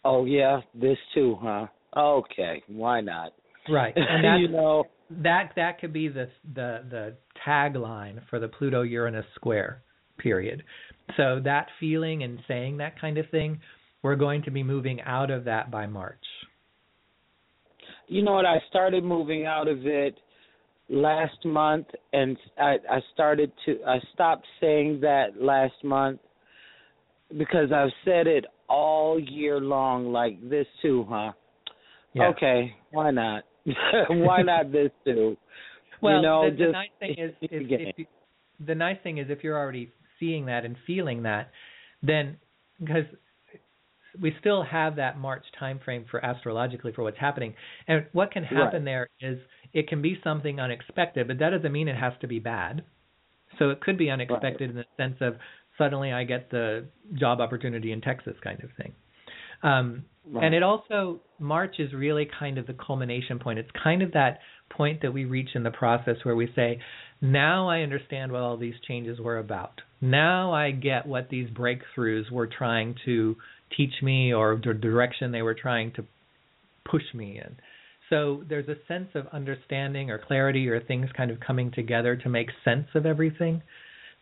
"Oh 0.05 0.25
yeah, 0.25 0.61
this 0.73 0.97
too, 1.13 1.37
huh? 1.41 1.67
Okay, 1.95 2.63
why 2.67 3.01
not?" 3.01 3.33
Right, 3.69 3.93
and 3.95 4.41
you 4.41 4.47
know 4.47 4.85
that 5.21 5.51
that 5.57 5.79
could 5.79 5.93
be 5.93 6.07
the 6.07 6.29
the 6.55 6.83
the 6.89 7.13
tagline 7.45 8.21
for 8.29 8.39
the 8.39 8.47
Pluto 8.47 8.81
Uranus 8.81 9.25
square 9.35 9.81
period. 10.17 10.63
So 11.17 11.41
that 11.43 11.67
feeling 11.79 12.23
and 12.23 12.39
saying 12.47 12.77
that 12.77 12.99
kind 12.99 13.17
of 13.17 13.29
thing, 13.29 13.59
we're 14.03 14.15
going 14.15 14.43
to 14.43 14.51
be 14.51 14.63
moving 14.63 15.01
out 15.01 15.29
of 15.31 15.45
that 15.45 15.71
by 15.71 15.87
March. 15.87 16.23
You 18.07 18.23
know 18.23 18.33
what? 18.33 18.45
I 18.45 18.57
started 18.69 19.03
moving 19.03 19.45
out 19.45 19.67
of 19.67 19.85
it 19.85 20.17
last 20.89 21.45
month, 21.45 21.87
and 22.11 22.37
I, 22.59 22.75
I 22.89 22.99
started 23.13 23.51
to 23.65 23.79
I 23.87 23.99
stopped 24.13 24.45
saying 24.59 24.99
that 25.01 25.41
last 25.41 25.81
month 25.83 26.19
because 27.37 27.71
I've 27.73 27.91
said 28.03 28.27
it 28.27 28.45
all 28.67 29.19
year 29.19 29.59
long, 29.59 30.11
like 30.11 30.37
this 30.49 30.67
too, 30.81 31.05
huh? 31.09 31.31
Yeah. 32.13 32.27
Okay, 32.29 32.73
why 32.91 33.11
not? 33.11 33.43
why 34.09 34.41
not 34.41 34.71
this 34.71 34.91
too? 35.05 35.37
Well, 36.01 36.17
you 36.17 36.21
know, 36.21 36.49
the, 36.49 36.65
the 36.65 36.71
nice 36.71 36.89
thing 36.99 37.15
is, 37.17 37.31
if, 37.41 37.49
if 37.51 37.97
you, 37.97 38.05
the 38.65 38.75
nice 38.75 38.97
thing 39.03 39.17
is 39.17 39.27
if 39.29 39.43
you're 39.43 39.57
already 39.57 39.91
seeing 40.19 40.45
that 40.47 40.65
and 40.65 40.75
feeling 40.85 41.23
that, 41.23 41.51
then 42.01 42.37
because 42.79 43.05
we 44.19 44.35
still 44.39 44.63
have 44.63 44.97
that 44.97 45.17
March 45.17 45.45
time 45.59 45.79
frame 45.83 46.05
for 46.09 46.23
astrologically 46.23 46.91
for 46.91 47.03
what's 47.03 47.19
happening, 47.19 47.53
and 47.87 48.05
what 48.11 48.31
can 48.31 48.43
happen 48.43 48.83
right. 48.83 48.85
there 48.85 49.09
is 49.21 49.39
it 49.73 49.87
can 49.87 50.01
be 50.01 50.19
something 50.23 50.59
unexpected, 50.59 51.27
but 51.27 51.39
that 51.39 51.51
doesn't 51.51 51.71
mean 51.71 51.87
it 51.87 51.95
has 51.95 52.13
to 52.21 52.27
be 52.27 52.39
bad. 52.39 52.83
So 53.59 53.69
it 53.69 53.81
could 53.81 53.97
be 53.97 54.09
unexpected 54.09 54.61
right. 54.61 54.69
in 54.69 54.75
the 54.75 54.85
sense 54.97 55.17
of 55.21 55.35
suddenly 55.77 56.11
I 56.11 56.23
get 56.23 56.49
the 56.49 56.85
job 57.13 57.39
opportunity 57.39 57.91
in 57.91 58.01
Texas 58.01 58.33
kind 58.43 58.63
of 58.63 58.69
thing. 58.77 58.93
Um, 59.63 60.05
right. 60.25 60.45
And 60.45 60.55
it 60.55 60.63
also 60.63 61.21
March 61.39 61.75
is 61.79 61.93
really 61.93 62.27
kind 62.39 62.57
of 62.57 62.67
the 62.67 62.73
culmination 62.73 63.39
point. 63.39 63.59
It's 63.59 63.69
kind 63.83 64.01
of 64.01 64.11
that 64.13 64.39
point 64.75 65.01
that 65.01 65.13
we 65.13 65.25
reach 65.25 65.49
in 65.55 65.63
the 65.63 65.71
process 65.71 66.15
where 66.23 66.35
we 66.35 66.51
say, 66.55 66.79
now 67.21 67.69
I 67.69 67.81
understand 67.81 68.31
what 68.31 68.41
all 68.41 68.57
these 68.57 68.73
changes 68.87 69.19
were 69.19 69.37
about. 69.37 69.81
Now 70.01 70.53
I 70.53 70.71
get 70.71 71.05
what 71.05 71.29
these 71.29 71.49
breakthroughs 71.49 72.31
were 72.31 72.47
trying 72.47 72.95
to 73.05 73.35
teach 73.77 73.93
me 74.01 74.33
or 74.33 74.59
the 74.63 74.73
direction 74.73 75.31
they 75.31 75.43
were 75.43 75.53
trying 75.53 75.93
to 75.93 76.05
push 76.89 77.03
me 77.13 77.39
in. 77.43 77.55
So 78.09 78.43
there's 78.49 78.67
a 78.67 78.75
sense 78.87 79.09
of 79.15 79.27
understanding 79.31 80.09
or 80.09 80.17
clarity 80.19 80.67
or 80.67 80.81
things 80.81 81.07
kind 81.15 81.31
of 81.31 81.39
coming 81.39 81.71
together 81.71 82.17
to 82.17 82.29
make 82.29 82.47
sense 82.65 82.87
of 82.95 83.05
everything 83.05 83.61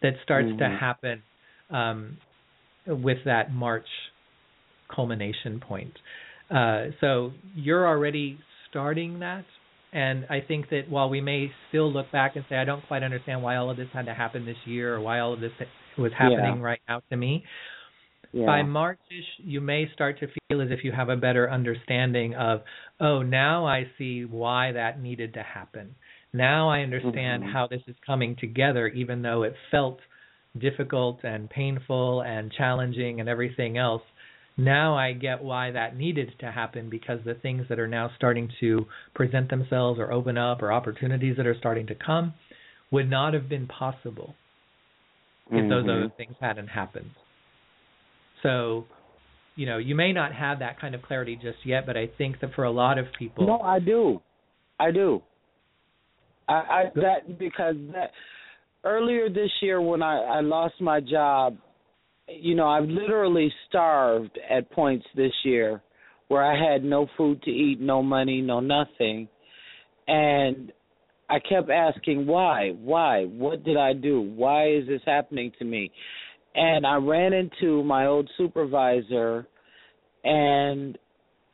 that 0.01 0.13
starts 0.23 0.49
mm-hmm. 0.49 0.59
to 0.59 0.77
happen 0.79 1.23
um, 1.71 2.17
with 2.85 3.17
that 3.25 3.51
March 3.51 3.87
culmination 4.93 5.59
point. 5.59 5.93
Uh, 6.51 6.87
so 7.01 7.31
you're 7.55 7.87
already 7.87 8.37
starting 8.69 9.19
that. 9.19 9.45
And 9.91 10.25
I 10.29 10.41
think 10.47 10.69
that 10.69 10.83
while 10.89 11.09
we 11.09 11.19
may 11.19 11.51
still 11.69 11.91
look 11.91 12.11
back 12.11 12.35
and 12.35 12.45
say, 12.47 12.55
I 12.55 12.65
don't 12.65 12.85
quite 12.87 13.01
understand 13.01 13.41
why 13.41 13.55
all 13.55 13.69
of 13.69 13.77
this 13.77 13.87
had 13.91 14.05
to 14.05 14.13
happen 14.13 14.45
this 14.45 14.57
year 14.65 14.95
or 14.95 15.01
why 15.01 15.19
all 15.19 15.33
of 15.33 15.39
this 15.39 15.51
was 15.97 16.11
happening 16.17 16.57
yeah. 16.57 16.63
right 16.63 16.81
now 16.87 17.01
to 17.09 17.17
me, 17.17 17.43
yeah. 18.31 18.45
by 18.45 18.61
Marchish, 18.61 19.25
you 19.39 19.61
may 19.61 19.89
start 19.93 20.19
to 20.19 20.27
feel 20.27 20.61
as 20.61 20.69
if 20.71 20.83
you 20.83 20.91
have 20.91 21.09
a 21.09 21.15
better 21.15 21.49
understanding 21.49 22.35
of, 22.35 22.61
oh, 22.99 23.23
now 23.23 23.65
I 23.65 23.87
see 23.97 24.25
why 24.25 24.73
that 24.73 25.01
needed 25.01 25.33
to 25.33 25.43
happen. 25.43 25.95
Now 26.33 26.69
I 26.69 26.81
understand 26.81 27.43
mm-hmm. 27.43 27.51
how 27.51 27.67
this 27.67 27.81
is 27.87 27.95
coming 28.05 28.35
together, 28.39 28.87
even 28.87 29.23
though 29.23 29.43
it 29.43 29.55
felt 29.71 29.99
difficult 30.59 31.19
and 31.23 31.49
painful 31.49 32.21
and 32.21 32.51
challenging 32.51 33.19
and 33.19 33.27
everything 33.27 33.77
else. 33.77 34.03
Now 34.60 34.97
I 34.97 35.14
get 35.14 35.41
why 35.41 35.72
that 35.72 35.95
needed 35.95 36.34
to 36.41 36.51
happen 36.51 36.89
because 36.89 37.20
the 37.24 37.34
things 37.34 37.66
that 37.70 37.80
are 37.80 37.88
now 37.88 38.12
starting 38.18 38.49
to 38.60 38.88
present 39.16 39.49
themselves 39.49 39.99
or 39.99 40.12
open 40.12 40.38
up 40.38 40.62
or 40.62 40.74
opportunities 40.74 41.38
that 41.38 41.47
are 41.47 41.55
starting 41.57 41.88
to 41.88 41.95
come 41.95 42.34
would 42.91 43.10
not 43.10 43.34
have 43.34 43.47
been 43.47 43.68
possible 43.68 44.36
if 45.47 45.53
mm-hmm. 45.53 45.70
those 45.70 45.86
other 45.86 46.12
things 46.18 46.36
hadn't 46.41 46.68
happened. 46.68 47.12
So, 48.43 48.86
you 49.55 49.66
know, 49.66 49.78
you 49.78 49.95
may 49.95 50.12
not 50.12 50.34
have 50.34 50.60
that 50.60 50.80
kind 50.80 50.93
of 50.93 51.03
clarity 51.03 51.38
just 51.41 51.60
yet, 51.64 51.86
but 51.86 51.95
I 51.95 52.10
think 52.18 52.41
that 52.41 52.53
for 52.53 52.66
a 52.66 52.72
lot 52.72 52.97
of 52.97 53.05
people, 53.18 53.47
no, 53.47 53.60
I 53.60 53.80
do, 53.80 54.22
I 54.78 54.91
do. 54.91 55.22
I, 56.49 56.53
I 56.53 56.84
that 56.95 57.39
because 57.39 57.76
that 57.93 58.12
earlier 58.84 59.30
this 59.30 59.51
year 59.62 59.80
when 59.82 60.01
I 60.01 60.18
I 60.18 60.41
lost 60.41 60.76
my 60.82 60.99
job, 60.99 61.57
you 62.38 62.55
know, 62.55 62.67
I've 62.67 62.88
literally 62.89 63.51
starved 63.67 64.38
at 64.49 64.71
points 64.71 65.05
this 65.15 65.34
year 65.43 65.82
where 66.27 66.43
I 66.43 66.71
had 66.71 66.84
no 66.84 67.07
food 67.17 67.41
to 67.43 67.51
eat, 67.51 67.80
no 67.80 68.03
money, 68.03 68.41
no 68.41 68.59
nothing. 68.59 69.27
And 70.07 70.71
I 71.30 71.39
kept 71.39 71.69
asking 71.69 72.27
why? 72.27 72.71
Why? 72.71 73.25
What 73.25 73.63
did 73.63 73.77
I 73.77 73.93
do? 73.93 74.21
Why 74.21 74.69
is 74.71 74.88
this 74.88 75.01
happening 75.05 75.51
to 75.59 75.65
me? 75.65 75.91
and 76.55 76.86
I 76.86 76.95
ran 76.95 77.34
into 77.34 77.84
my 77.84 78.05
old 78.05 78.30
supervisor 78.38 79.47
and 80.23 80.97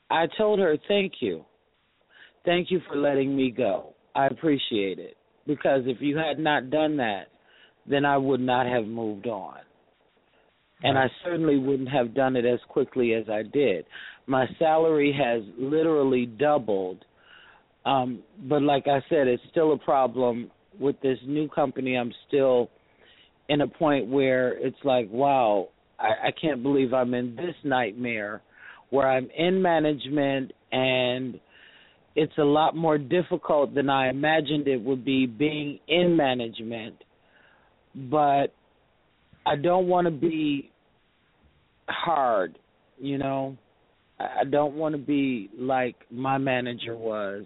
I 0.09 0.25
told 0.37 0.59
her, 0.59 0.77
Thank 0.87 1.13
you. 1.19 1.45
Thank 2.45 2.69
you 2.69 2.79
for 2.87 2.95
letting 2.95 3.35
me 3.35 3.51
go. 3.51 3.93
I 4.15 4.27
appreciate 4.27 4.99
it. 4.99 5.17
Because 5.47 5.81
if 5.85 5.97
you 5.99 6.17
had 6.17 6.39
not 6.39 6.69
done 6.69 6.97
that, 6.97 7.25
then 7.87 8.05
I 8.05 8.17
would 8.17 8.39
not 8.39 8.65
have 8.67 8.85
moved 8.85 9.27
on. 9.27 9.57
And. 10.89 10.97
I 10.97 11.07
certainly 11.23 11.57
wouldn't 11.57 11.89
have 11.89 12.13
done 12.13 12.35
it 12.35 12.45
as 12.45 12.59
quickly 12.67 13.13
as 13.13 13.29
I 13.29 13.43
did. 13.43 13.85
My 14.27 14.45
salary 14.59 15.15
has 15.17 15.43
literally 15.57 16.25
doubled. 16.25 17.03
Um, 17.85 18.23
but 18.49 18.61
like 18.61 18.87
I 18.87 18.99
said, 19.09 19.27
it's 19.27 19.43
still 19.51 19.73
a 19.73 19.77
problem 19.77 20.49
with 20.79 20.99
this 21.01 21.19
new 21.25 21.47
company. 21.47 21.95
I'm 21.95 22.11
still 22.27 22.69
in 23.49 23.61
a 23.61 23.67
point 23.67 24.07
where 24.07 24.53
it's 24.53 24.77
like, 24.83 25.07
wow, 25.11 25.69
I, 25.99 26.27
I 26.27 26.31
can't 26.39 26.63
believe 26.63 26.93
I'm 26.93 27.13
in 27.13 27.35
this 27.35 27.55
nightmare 27.63 28.41
where 28.89 29.09
I'm 29.09 29.29
in 29.37 29.61
management 29.61 30.51
and 30.71 31.39
it's 32.15 32.37
a 32.37 32.43
lot 32.43 32.75
more 32.75 32.97
difficult 32.97 33.75
than 33.75 33.89
I 33.89 34.09
imagined 34.09 34.67
it 34.67 34.81
would 34.81 35.03
be 35.03 35.25
being 35.25 35.79
in 35.87 36.15
management. 36.15 36.95
But 37.93 38.53
I 39.45 39.55
don't 39.61 39.87
want 39.87 40.05
to 40.05 40.11
be 40.11 40.71
hard, 41.87 42.57
you 42.99 43.17
know. 43.17 43.57
I 44.19 44.45
don't 44.49 44.75
want 44.75 44.93
to 44.95 44.99
be 44.99 45.49
like 45.57 45.95
my 46.09 46.37
manager 46.37 46.95
was 46.95 47.45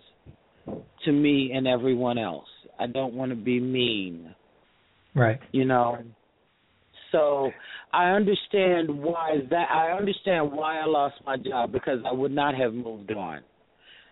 to 1.06 1.12
me 1.12 1.52
and 1.54 1.68
everyone 1.68 2.18
else. 2.18 2.48
I 2.80 2.88
don't 2.88 3.14
want 3.16 3.32
to 3.32 3.36
be 3.36 3.60
mean, 3.60 4.34
Right. 5.16 5.40
you 5.52 5.66
know. 5.66 5.98
So 7.12 7.50
I 7.92 8.12
understand 8.12 8.88
why 8.90 9.40
that 9.50 9.70
I 9.72 9.98
understand 9.98 10.52
why 10.52 10.80
I 10.80 10.86
lost 10.86 11.16
my 11.26 11.38
job 11.38 11.72
because 11.72 12.00
I 12.06 12.14
would 12.14 12.32
not 12.32 12.54
have 12.56 12.74
moved 12.74 13.12
on 13.12 13.42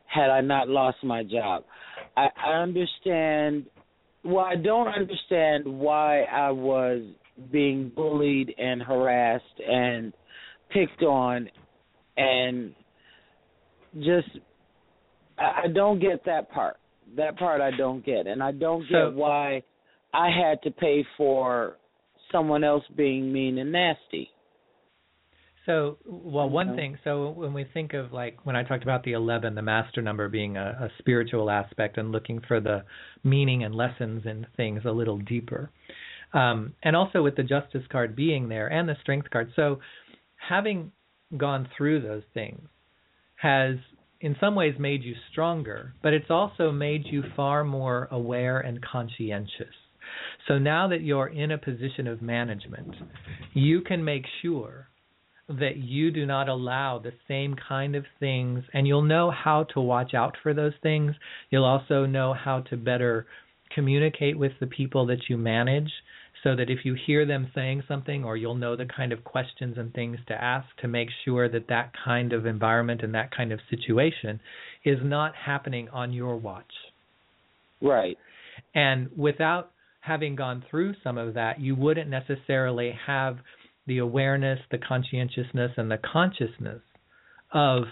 had 0.08 0.32
I 0.32 0.42
not 0.42 0.68
lost 0.68 0.98
my 1.04 1.24
job. 1.24 1.64
I, 2.16 2.30
I 2.44 2.54
understand 2.54 3.68
well, 4.24 4.44
I 4.44 4.56
don't 4.56 4.88
understand 4.88 5.66
why 5.66 6.24
I 6.24 6.50
was 6.52 7.04
being 7.52 7.90
bullied 7.96 8.54
and 8.58 8.82
harassed 8.82 9.44
and 9.68 10.14
picked 10.70 11.04
on 11.04 11.50
and 12.18 12.74
just 14.00 14.28
I 15.38 15.68
don't 15.74 16.00
get 16.00 16.26
that 16.26 16.50
part. 16.52 16.78
That 17.16 17.38
part 17.38 17.62
I 17.62 17.72
don't 17.78 18.04
get. 18.06 18.28
And 18.28 18.42
I 18.42 18.52
don't 18.52 18.84
So- 18.90 19.12
get 19.12 19.18
why 19.18 19.64
I 20.14 20.30
had 20.30 20.62
to 20.64 20.72
pay 20.72 21.06
for 21.16 21.78
someone 22.32 22.64
else 22.64 22.84
being 22.96 23.32
mean 23.32 23.58
and 23.60 23.72
nasty. 23.72 24.32
So, 25.66 25.98
well, 26.06 26.50
one 26.50 26.78
thing. 26.78 26.98
So, 27.04 27.30
when 27.32 27.54
we 27.54 27.66
think 27.66 27.94
of 27.94 28.14
like 28.14 28.38
when 28.46 28.56
I 28.56 28.64
talked 28.64 28.84
about 28.84 29.04
the 29.04 29.12
eleven, 29.14 29.54
the 29.54 29.62
master 29.62 30.02
number 30.02 30.30
being 30.30 30.56
a, 30.56 30.62
a 30.80 30.90
spiritual 30.98 31.50
aspect 31.50 31.98
and 31.98 32.10
looking 32.14 32.40
for 32.48 32.62
the 32.62 32.86
meaning 33.26 33.66
and 33.66 33.76
lessons 33.76 34.26
in 34.26 34.48
things 34.56 34.84
a 34.86 34.92
little 34.92 35.18
deeper, 35.18 35.70
um, 36.38 36.74
and 36.84 36.96
also 36.96 37.24
with 37.24 37.36
the 37.36 37.44
justice 37.44 37.84
card 37.92 38.16
being 38.16 38.48
there 38.48 38.68
and 38.68 38.88
the 38.88 38.96
strength 39.02 39.30
card. 39.32 39.52
So, 39.56 39.80
having 40.36 40.92
gone 41.36 41.68
through 41.76 42.02
those 42.02 42.24
things 42.34 42.68
has 43.38 43.76
in 44.22 44.36
some 44.40 44.56
ways 44.56 44.76
made 44.80 45.04
you 45.04 45.14
stronger, 45.32 45.94
but 46.02 46.14
it's 46.14 46.30
also 46.30 46.72
made 46.72 47.06
you 47.06 47.24
far 47.36 47.64
more 47.64 48.08
aware 48.12 48.60
and 48.60 48.84
conscientious. 48.84 49.74
So 50.48 50.58
now 50.58 50.88
that 50.88 51.02
you're 51.02 51.28
in 51.28 51.52
a 51.52 51.58
position 51.58 52.08
of 52.08 52.22
management, 52.22 52.96
you 53.54 53.82
can 53.82 54.04
make 54.04 54.26
sure 54.42 54.88
that 55.50 55.78
you 55.78 56.12
do 56.12 56.26
not 56.26 56.50
allow 56.50 57.00
the 57.00 57.14
same 57.28 57.56
kind 57.68 57.96
of 57.96 58.06
things 58.20 58.64
and 58.74 58.88
you'll 58.88 59.02
know 59.02 59.32
how 59.32 59.66
to 59.74 59.82
watch 59.82 60.14
out 60.14 60.36
for 60.42 60.54
those 60.54 60.74
things. 60.82 61.14
You'll 61.50 61.66
also 61.66 62.06
know 62.06 62.34
how 62.34 62.62
to 62.70 62.78
better 62.78 63.28
communicate 63.74 64.38
with 64.38 64.54
the 64.60 64.68
people 64.68 65.06
that 65.08 65.30
you 65.30 65.38
manage 65.38 65.92
so 66.44 66.56
that 66.56 66.70
if 66.70 66.80
you 66.84 66.96
hear 67.06 67.26
them 67.26 67.52
saying 67.54 67.84
something 67.88 68.24
or 68.24 68.38
you'll 68.38 68.56
know 68.56 68.76
the 68.76 68.86
kind 68.86 69.12
of 69.12 69.24
questions 69.24 69.78
and 69.78 69.94
things 69.94 70.18
to 70.28 70.34
ask 70.34 70.68
to 70.82 70.88
make 70.88 71.10
sure 71.26 71.50
that 71.50 71.68
that 71.70 71.92
kind 72.06 72.34
of 72.34 72.46
environment 72.46 73.02
and 73.04 73.14
that 73.16 73.36
kind 73.36 73.52
of 73.52 73.60
situation 73.70 74.40
is 74.86 74.98
not 75.04 75.34
happening 75.36 75.90
on 75.90 76.14
your 76.14 76.38
watch. 76.38 76.72
Right. 77.82 78.18
And 78.74 79.10
without 79.16 79.72
having 80.02 80.36
gone 80.36 80.64
through 80.70 80.94
some 81.04 81.18
of 81.18 81.34
that, 81.34 81.60
you 81.60 81.76
wouldn't 81.76 82.10
necessarily 82.10 82.98
have 83.06 83.38
the 83.88 84.00
awareness, 84.00 84.60
the 84.72 84.78
conscientiousness, 84.78 85.72
and 85.78 85.90
the 85.90 86.00
consciousness 86.12 86.82
of 87.54 87.84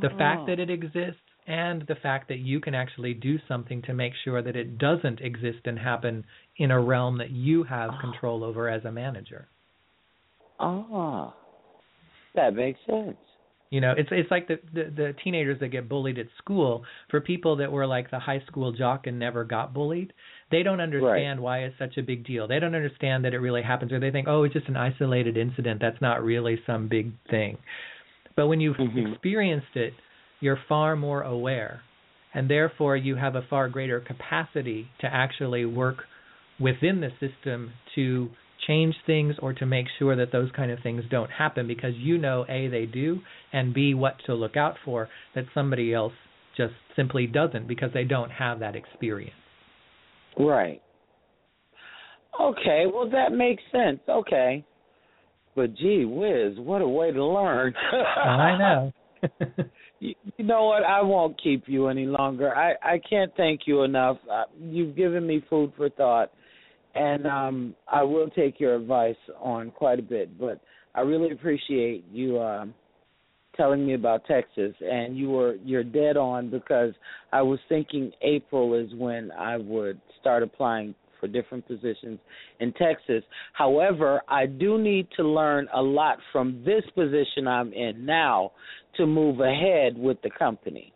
the 0.00 0.08
fact 0.18 0.40
ah. 0.42 0.46
that 0.46 0.58
it 0.58 0.70
exists 0.70 1.20
and 1.50 1.84
the 1.88 1.96
fact 1.96 2.28
that 2.28 2.38
you 2.38 2.60
can 2.60 2.76
actually 2.76 3.12
do 3.12 3.36
something 3.48 3.82
to 3.82 3.92
make 3.92 4.12
sure 4.24 4.40
that 4.40 4.54
it 4.54 4.78
doesn't 4.78 5.20
exist 5.20 5.58
and 5.64 5.76
happen 5.76 6.24
in 6.58 6.70
a 6.70 6.80
realm 6.80 7.18
that 7.18 7.30
you 7.30 7.64
have 7.64 7.90
control 8.00 8.44
over 8.44 8.68
as 8.68 8.84
a 8.84 8.92
manager. 8.92 9.48
Ah. 10.60 11.34
That 12.36 12.54
makes 12.54 12.78
sense. 12.86 13.16
You 13.70 13.80
know, 13.80 13.94
it's 13.96 14.08
it's 14.12 14.30
like 14.30 14.46
the, 14.46 14.60
the 14.72 14.92
the 14.96 15.14
teenagers 15.24 15.58
that 15.60 15.68
get 15.68 15.88
bullied 15.88 16.18
at 16.18 16.26
school. 16.38 16.84
For 17.08 17.20
people 17.20 17.56
that 17.56 17.70
were 17.70 17.86
like 17.86 18.10
the 18.10 18.18
high 18.18 18.42
school 18.46 18.70
jock 18.72 19.08
and 19.08 19.18
never 19.18 19.44
got 19.44 19.74
bullied, 19.74 20.12
they 20.52 20.62
don't 20.62 20.80
understand 20.80 21.40
why 21.40 21.60
it's 21.60 21.78
such 21.78 21.96
a 21.96 22.02
big 22.02 22.24
deal. 22.24 22.46
They 22.46 22.60
don't 22.60 22.74
understand 22.74 23.24
that 23.24 23.34
it 23.34 23.38
really 23.38 23.62
happens, 23.62 23.92
or 23.92 23.98
they 23.98 24.10
think, 24.10 24.28
oh, 24.28 24.44
it's 24.44 24.54
just 24.54 24.68
an 24.68 24.76
isolated 24.76 25.36
incident. 25.36 25.80
That's 25.80 26.00
not 26.00 26.22
really 26.22 26.60
some 26.66 26.88
big 26.88 27.12
thing. 27.28 27.58
But 28.36 28.48
when 28.48 28.60
you've 28.60 28.76
Mhm. 28.76 29.12
experienced 29.12 29.76
it, 29.76 29.94
you're 30.40 30.58
far 30.68 30.96
more 30.96 31.22
aware, 31.22 31.82
and 32.34 32.48
therefore 32.48 32.96
you 32.96 33.16
have 33.16 33.34
a 33.34 33.46
far 33.48 33.68
greater 33.68 34.00
capacity 34.00 34.88
to 35.00 35.06
actually 35.06 35.64
work 35.64 35.98
within 36.58 37.00
the 37.00 37.10
system 37.20 37.72
to 37.94 38.28
change 38.66 38.94
things 39.06 39.34
or 39.40 39.52
to 39.54 39.64
make 39.66 39.86
sure 39.98 40.16
that 40.16 40.32
those 40.32 40.50
kind 40.54 40.70
of 40.70 40.78
things 40.82 41.02
don't 41.10 41.30
happen 41.30 41.66
because 41.66 41.94
you 41.96 42.18
know 42.18 42.44
a 42.48 42.68
they 42.68 42.84
do 42.84 43.18
and 43.52 43.72
b 43.72 43.94
what 43.94 44.16
to 44.26 44.34
look 44.34 44.56
out 44.56 44.74
for 44.84 45.08
that 45.34 45.44
somebody 45.54 45.94
else 45.94 46.12
just 46.56 46.74
simply 46.94 47.26
doesn't 47.26 47.66
because 47.66 47.90
they 47.94 48.04
don't 48.04 48.30
have 48.30 48.60
that 48.60 48.76
experience. 48.76 49.32
Right. 50.38 50.82
Okay, 52.40 52.84
well 52.92 53.08
that 53.10 53.32
makes 53.32 53.62
sense. 53.72 54.00
Okay. 54.08 54.64
But 55.56 55.74
gee 55.76 56.04
whiz, 56.04 56.58
what 56.58 56.82
a 56.82 56.88
way 56.88 57.10
to 57.12 57.24
learn. 57.24 57.74
I 57.74 58.58
know. 58.58 58.92
you, 60.00 60.14
you 60.36 60.44
know 60.44 60.66
what? 60.66 60.84
I 60.84 61.02
won't 61.02 61.40
keep 61.42 61.64
you 61.66 61.88
any 61.88 62.06
longer. 62.06 62.54
I 62.54 62.72
I 62.82 63.00
can't 63.08 63.32
thank 63.36 63.62
you 63.66 63.82
enough. 63.82 64.18
Uh, 64.30 64.44
you've 64.60 64.96
given 64.96 65.26
me 65.26 65.44
food 65.48 65.72
for 65.76 65.88
thought, 65.90 66.30
and 66.94 67.26
um 67.26 67.74
I 67.90 68.02
will 68.02 68.30
take 68.30 68.60
your 68.60 68.76
advice 68.76 69.16
on 69.38 69.70
quite 69.70 69.98
a 69.98 70.02
bit. 70.02 70.38
But 70.38 70.60
I 70.94 71.00
really 71.02 71.32
appreciate 71.32 72.04
you 72.10 72.40
um 72.40 72.74
telling 73.56 73.86
me 73.86 73.94
about 73.94 74.24
Texas, 74.26 74.74
and 74.80 75.16
you 75.16 75.30
were 75.30 75.56
you're 75.64 75.84
dead 75.84 76.16
on 76.16 76.50
because 76.50 76.92
I 77.32 77.42
was 77.42 77.58
thinking 77.68 78.12
April 78.22 78.74
is 78.74 78.90
when 78.94 79.30
I 79.32 79.56
would 79.56 80.00
start 80.20 80.42
applying 80.42 80.94
for 81.20 81.28
different 81.28 81.66
positions 81.68 82.18
in 82.58 82.72
Texas. 82.72 83.22
However, 83.52 84.22
I 84.28 84.46
do 84.46 84.78
need 84.78 85.06
to 85.16 85.22
learn 85.22 85.68
a 85.74 85.82
lot 85.82 86.18
from 86.32 86.62
this 86.64 86.82
position 86.94 87.46
I'm 87.46 87.72
in 87.74 88.06
now 88.06 88.52
to 88.96 89.06
move 89.06 89.40
ahead 89.40 89.96
with 89.96 90.20
the 90.22 90.30
company. 90.30 90.92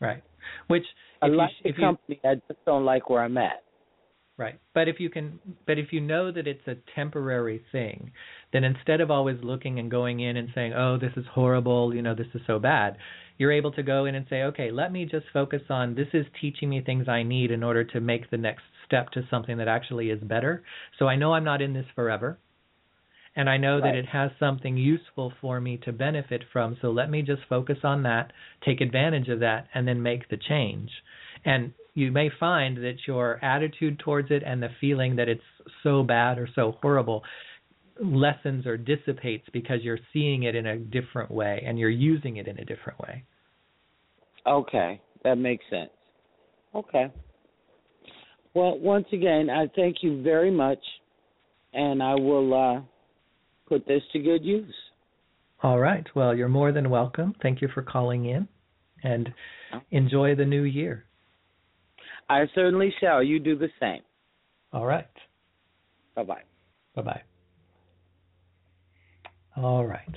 right. 0.00 0.22
Which 0.68 0.84
I 1.22 1.26
if 1.26 1.32
you, 1.32 1.38
like 1.38 1.50
the 1.62 1.68
if 1.70 1.78
you 1.78 1.84
company, 1.84 2.20
I 2.24 2.34
just 2.34 2.64
don't 2.64 2.84
like 2.84 3.10
where 3.10 3.22
I'm 3.22 3.36
at. 3.38 3.62
Right. 4.38 4.60
But 4.74 4.86
if 4.86 5.00
you 5.00 5.08
can 5.08 5.38
but 5.66 5.78
if 5.78 5.92
you 5.92 6.00
know 6.00 6.30
that 6.30 6.46
it's 6.46 6.66
a 6.66 6.76
temporary 6.94 7.62
thing, 7.72 8.12
then 8.52 8.64
instead 8.64 9.00
of 9.00 9.10
always 9.10 9.38
looking 9.42 9.78
and 9.78 9.90
going 9.90 10.20
in 10.20 10.36
and 10.36 10.50
saying, 10.54 10.74
"Oh, 10.74 10.98
this 10.98 11.12
is 11.16 11.24
horrible, 11.32 11.94
you 11.94 12.02
know, 12.02 12.14
this 12.14 12.26
is 12.34 12.42
so 12.46 12.58
bad." 12.58 12.98
You're 13.38 13.52
able 13.52 13.72
to 13.72 13.82
go 13.82 14.04
in 14.04 14.14
and 14.14 14.26
say, 14.28 14.42
"Okay, 14.42 14.70
let 14.70 14.92
me 14.92 15.06
just 15.06 15.26
focus 15.32 15.62
on 15.70 15.94
this 15.94 16.08
is 16.12 16.26
teaching 16.38 16.68
me 16.68 16.82
things 16.82 17.08
I 17.08 17.22
need 17.22 17.50
in 17.50 17.62
order 17.62 17.82
to 17.84 18.00
make 18.00 18.28
the 18.28 18.36
next 18.36 18.64
step 18.84 19.10
to 19.12 19.26
something 19.30 19.56
that 19.56 19.68
actually 19.68 20.10
is 20.10 20.20
better. 20.20 20.62
So 20.98 21.08
I 21.08 21.16
know 21.16 21.32
I'm 21.32 21.44
not 21.44 21.62
in 21.62 21.72
this 21.72 21.86
forever." 21.94 22.38
And 23.36 23.50
I 23.50 23.58
know 23.58 23.82
that 23.82 23.94
it 23.94 24.06
has 24.06 24.30
something 24.40 24.78
useful 24.78 25.30
for 25.42 25.60
me 25.60 25.78
to 25.84 25.92
benefit 25.92 26.42
from. 26.52 26.78
So 26.80 26.90
let 26.90 27.10
me 27.10 27.20
just 27.20 27.42
focus 27.48 27.76
on 27.84 28.02
that, 28.04 28.32
take 28.64 28.80
advantage 28.80 29.28
of 29.28 29.40
that, 29.40 29.68
and 29.74 29.86
then 29.86 30.02
make 30.02 30.28
the 30.30 30.38
change. 30.38 30.90
And 31.44 31.74
you 31.92 32.10
may 32.10 32.30
find 32.40 32.78
that 32.78 32.96
your 33.06 33.42
attitude 33.44 33.98
towards 33.98 34.30
it 34.30 34.42
and 34.44 34.62
the 34.62 34.70
feeling 34.80 35.16
that 35.16 35.28
it's 35.28 35.42
so 35.82 36.02
bad 36.02 36.38
or 36.38 36.48
so 36.54 36.76
horrible 36.80 37.22
lessens 38.02 38.66
or 38.66 38.76
dissipates 38.76 39.46
because 39.52 39.80
you're 39.82 39.98
seeing 40.12 40.44
it 40.44 40.54
in 40.54 40.66
a 40.66 40.78
different 40.78 41.30
way 41.30 41.62
and 41.66 41.78
you're 41.78 41.90
using 41.90 42.36
it 42.36 42.48
in 42.48 42.58
a 42.58 42.64
different 42.64 42.98
way. 43.00 43.22
Okay, 44.46 45.00
that 45.24 45.36
makes 45.36 45.64
sense. 45.70 45.90
Okay. 46.74 47.12
Well, 48.54 48.78
once 48.78 49.06
again, 49.12 49.50
I 49.50 49.66
thank 49.74 49.96
you 50.02 50.22
very 50.22 50.50
much, 50.50 50.78
and 51.72 52.02
I 52.02 52.14
will 52.14 52.54
uh, 52.54 52.80
put 53.68 53.86
this 53.86 54.02
to 54.12 54.18
good 54.18 54.44
use. 54.44 54.74
All 55.62 55.78
right. 55.78 56.06
Well, 56.14 56.34
you're 56.34 56.48
more 56.48 56.72
than 56.72 56.90
welcome. 56.90 57.34
Thank 57.42 57.62
you 57.62 57.68
for 57.72 57.82
calling 57.82 58.26
in 58.26 58.46
and 59.02 59.32
enjoy 59.90 60.34
the 60.34 60.44
new 60.44 60.62
year. 60.62 61.04
I 62.28 62.44
certainly 62.54 62.92
shall. 63.00 63.22
You 63.22 63.38
do 63.38 63.56
the 63.56 63.68
same. 63.80 64.02
All 64.72 64.86
right. 64.86 65.06
Bye 66.14 66.24
bye. 66.24 66.42
Bye 66.94 67.02
bye. 67.02 67.22
All 69.56 69.86
right. 69.86 70.14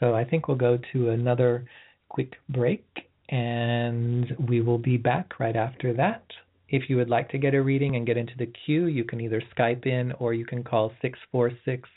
So 0.00 0.14
I 0.14 0.24
think 0.24 0.48
we'll 0.48 0.56
go 0.56 0.78
to 0.92 1.10
another 1.10 1.66
quick 2.08 2.34
break 2.48 2.84
and 3.28 4.34
we 4.48 4.60
will 4.60 4.78
be 4.78 4.96
back 4.96 5.38
right 5.38 5.56
after 5.56 5.92
that. 5.94 6.24
If 6.68 6.88
you 6.88 6.96
would 6.96 7.10
like 7.10 7.28
to 7.30 7.38
get 7.38 7.54
a 7.54 7.62
reading 7.62 7.96
and 7.96 8.06
get 8.06 8.16
into 8.16 8.34
the 8.36 8.52
queue, 8.64 8.86
you 8.86 9.04
can 9.04 9.20
either 9.20 9.42
Skype 9.56 9.86
in 9.86 10.12
or 10.12 10.34
you 10.34 10.44
can 10.44 10.64
call 10.64 10.90
646 11.02 11.88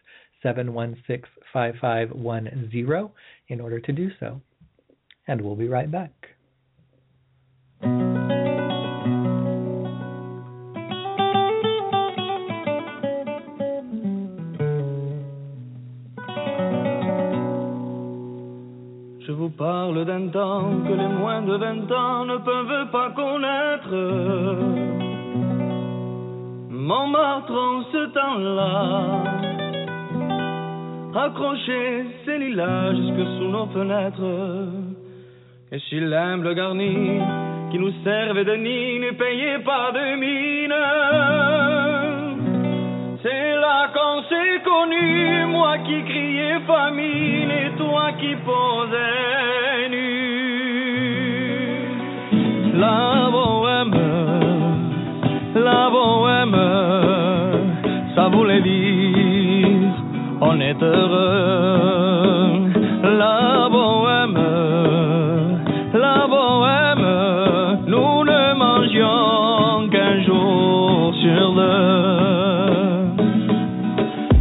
716 0.43 1.23
5510 1.53 3.09
in 3.49 3.61
order 3.61 3.79
to 3.79 3.91
do 3.91 4.09
so. 4.19 4.41
And 5.27 5.41
we'll 5.41 5.55
be 5.55 5.67
right 5.67 5.91
back. 5.91 6.11
Je 19.27 19.33
vous 19.33 19.49
parle 19.49 20.05
d'un 20.05 20.29
temps 20.29 20.83
que 20.87 20.93
les 20.93 21.09
moins 21.09 21.41
de 21.41 21.57
vingt 21.57 21.91
ans 21.91 22.25
ne 22.25 22.37
peuvent 22.37 22.91
pas 22.91 23.11
connaître. 23.11 23.93
Montmartre 26.69 27.51
en 27.51 27.83
ce 27.91 28.05
temps-là, 28.13 29.36
accroché 31.15 32.05
ses 32.25 32.37
lilas 32.37 32.93
jusque 32.95 33.25
sous 33.37 33.49
nos 33.49 33.67
fenêtres. 33.67 34.67
Et 35.71 35.79
si 35.89 35.99
l'humble 35.99 36.53
garni 36.55 37.19
qui 37.71 37.79
nous 37.79 37.91
servait 38.03 38.45
de 38.45 38.55
nid 38.55 38.99
ne 38.99 39.11
payait 39.11 39.59
pas 39.59 39.91
de 39.91 40.15
mine, 40.23 40.75
c'est 43.21 43.55
là 43.55 43.89
qu'on 43.93 44.21
s'est 44.29 44.61
connu, 44.63 45.45
moi 45.47 45.77
qui 45.79 46.03
criais 46.03 46.59
famine 46.65 47.51
et 47.51 47.71
toi 47.77 48.11
qui 48.19 48.35
posais 48.45 49.46
on 60.41 60.59
est 60.59 60.81
heureux. 60.81 62.71
La 63.03 63.69
bohème, 63.69 64.39
la 65.93 66.27
bohème, 66.27 67.07
nous 67.87 68.23
ne 68.23 68.53
mangions 68.55 69.89
qu'un 69.89 70.21
jour 70.23 71.13
sur 71.21 71.53
deux. 71.53 72.07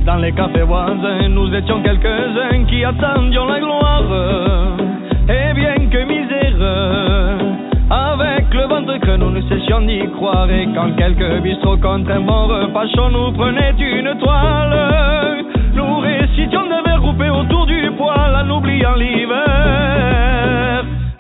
Dans 0.05 0.17
les 0.17 0.33
cafés 0.33 0.63
voisins, 0.63 1.29
nous 1.31 1.55
étions 1.55 1.83
quelques-uns 1.83 2.65
qui 2.65 2.85
attendions 2.85 3.47
la 3.47 3.61
gloire. 3.61 4.05
Et 5.29 5.55
bien 5.55 5.75
que 5.91 6.05
misère, 6.05 7.37
avec 7.91 8.53
le 8.55 8.67
ventre 8.69 8.99
que 9.01 9.17
nous 9.17 9.31
ne 9.31 9.41
cessions 9.43 9.81
d'y 9.81 10.07
croire. 10.17 10.51
Et 10.51 10.69
quand 10.75 10.93
quelques 10.97 11.43
bistrots 11.43 11.79
contre 11.79 12.11
un 12.13 12.21
bon 12.21 12.49
nous 13.11 13.33
prenaient 13.33 13.75
une 13.79 14.19
toile, 14.19 15.45
nous 15.77 15.99
récitions 15.99 16.67
des 16.67 16.83
vers 16.85 17.01
groupés 17.01 17.29
autour 17.31 17.67
du 17.67 17.91
poêle 17.97 18.35
en 18.35 18.51
oubliant 18.51 18.95
l'hiver. 18.95 19.37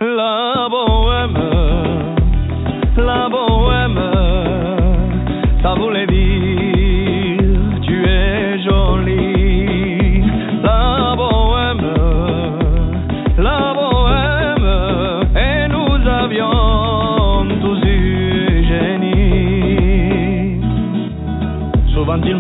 La 0.01 0.69
bohème, 0.71 1.39
la 2.97 3.29
bohème, 3.29 4.01
ça 5.63 5.75
voulait 5.75 6.07
dire 6.07 7.45
tu 7.83 8.05
es 8.09 8.63
jolie. 8.65 10.23
La 10.63 11.15
bohème, 11.21 11.89
la 13.39 13.75
bohème, 13.79 14.69
et 15.37 15.69
nous 15.69 16.09
avions 16.09 17.47
tous 17.61 17.81
eu 17.85 18.65
génie. 18.71 20.61
Souvent 21.93 22.21
il 22.25 22.37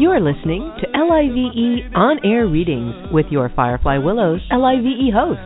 You're 0.00 0.18
listening 0.18 0.72
to 0.80 0.89
LIVE 1.10 1.90
On 1.92 2.24
Air 2.24 2.46
Readings 2.46 2.94
with 3.10 3.26
your 3.30 3.50
Firefly 3.56 3.98
Willows 3.98 4.40
LIVE 4.48 5.12
hosts 5.12 5.42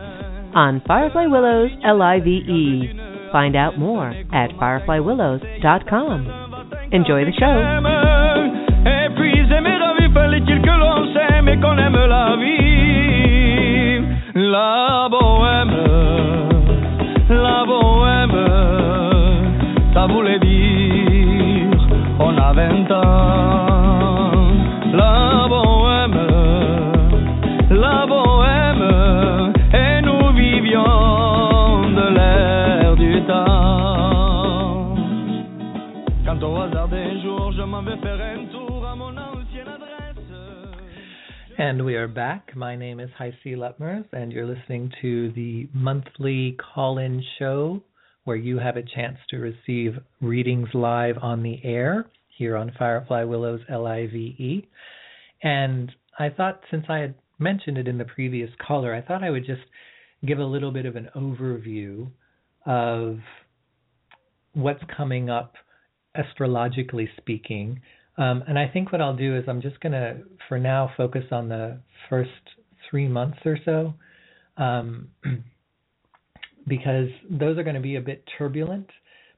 on 0.53 0.79
Firefly 0.85 1.25
Willows 1.25 1.71
LIVE. 1.83 3.31
Find 3.31 3.55
out 3.55 3.79
more 3.79 4.11
at 4.31 4.51
fireflywillows.com. 4.51 6.91
Enjoy 6.91 7.25
the 7.25 7.33
show. 7.39 7.81
And 41.57 41.83
we 41.83 41.95
are 41.95 42.07
back. 42.07 42.55
My 42.55 42.73
name 42.77 43.01
is 43.01 43.09
HiC 43.19 43.57
Luttmers, 43.57 44.05
and 44.13 44.31
you're 44.31 44.45
listening 44.45 44.93
to 45.01 45.33
the 45.33 45.67
monthly 45.73 46.53
call 46.53 46.99
in 46.99 47.21
show 47.37 47.83
where 48.23 48.37
you 48.37 48.59
have 48.59 48.77
a 48.77 48.81
chance 48.81 49.17
to 49.29 49.39
receive 49.39 49.99
readings 50.21 50.69
live 50.73 51.17
on 51.21 51.43
the 51.43 51.59
air 51.65 52.05
here 52.37 52.55
on 52.55 52.71
Firefly 52.79 53.25
Willows 53.25 53.59
LIVE. 53.69 54.63
And 55.43 55.91
I 56.17 56.29
thought, 56.29 56.61
since 56.71 56.85
I 56.87 56.99
had 56.99 57.15
mentioned 57.39 57.77
it 57.77 57.89
in 57.89 57.97
the 57.97 58.05
previous 58.05 58.51
caller, 58.65 58.95
I 58.95 59.01
thought 59.01 59.21
I 59.21 59.31
would 59.31 59.45
just 59.45 59.63
give 60.25 60.39
a 60.39 60.45
little 60.45 60.71
bit 60.71 60.85
of 60.85 60.95
an 60.95 61.09
overview 61.13 62.09
of 62.65 63.19
what's 64.53 64.83
coming 64.95 65.29
up 65.29 65.55
astrologically 66.17 67.09
speaking. 67.17 67.81
Um, 68.17 68.43
and 68.47 68.57
I 68.57 68.67
think 68.67 68.91
what 68.91 69.01
I'll 69.01 69.15
do 69.15 69.35
is 69.35 69.43
I'm 69.47 69.61
just 69.61 69.79
going 69.81 69.93
to, 69.93 70.17
for 70.47 70.57
now, 70.57 70.91
focus 70.95 71.25
on 71.31 71.49
the 71.49 71.79
first 72.09 72.29
three 72.89 73.07
months 73.07 73.39
or 73.45 73.57
so, 73.65 73.93
um, 74.57 75.09
because 76.67 77.09
those 77.29 77.57
are 77.57 77.63
going 77.63 77.75
to 77.75 77.81
be 77.81 77.95
a 77.95 78.01
bit 78.01 78.23
turbulent. 78.37 78.89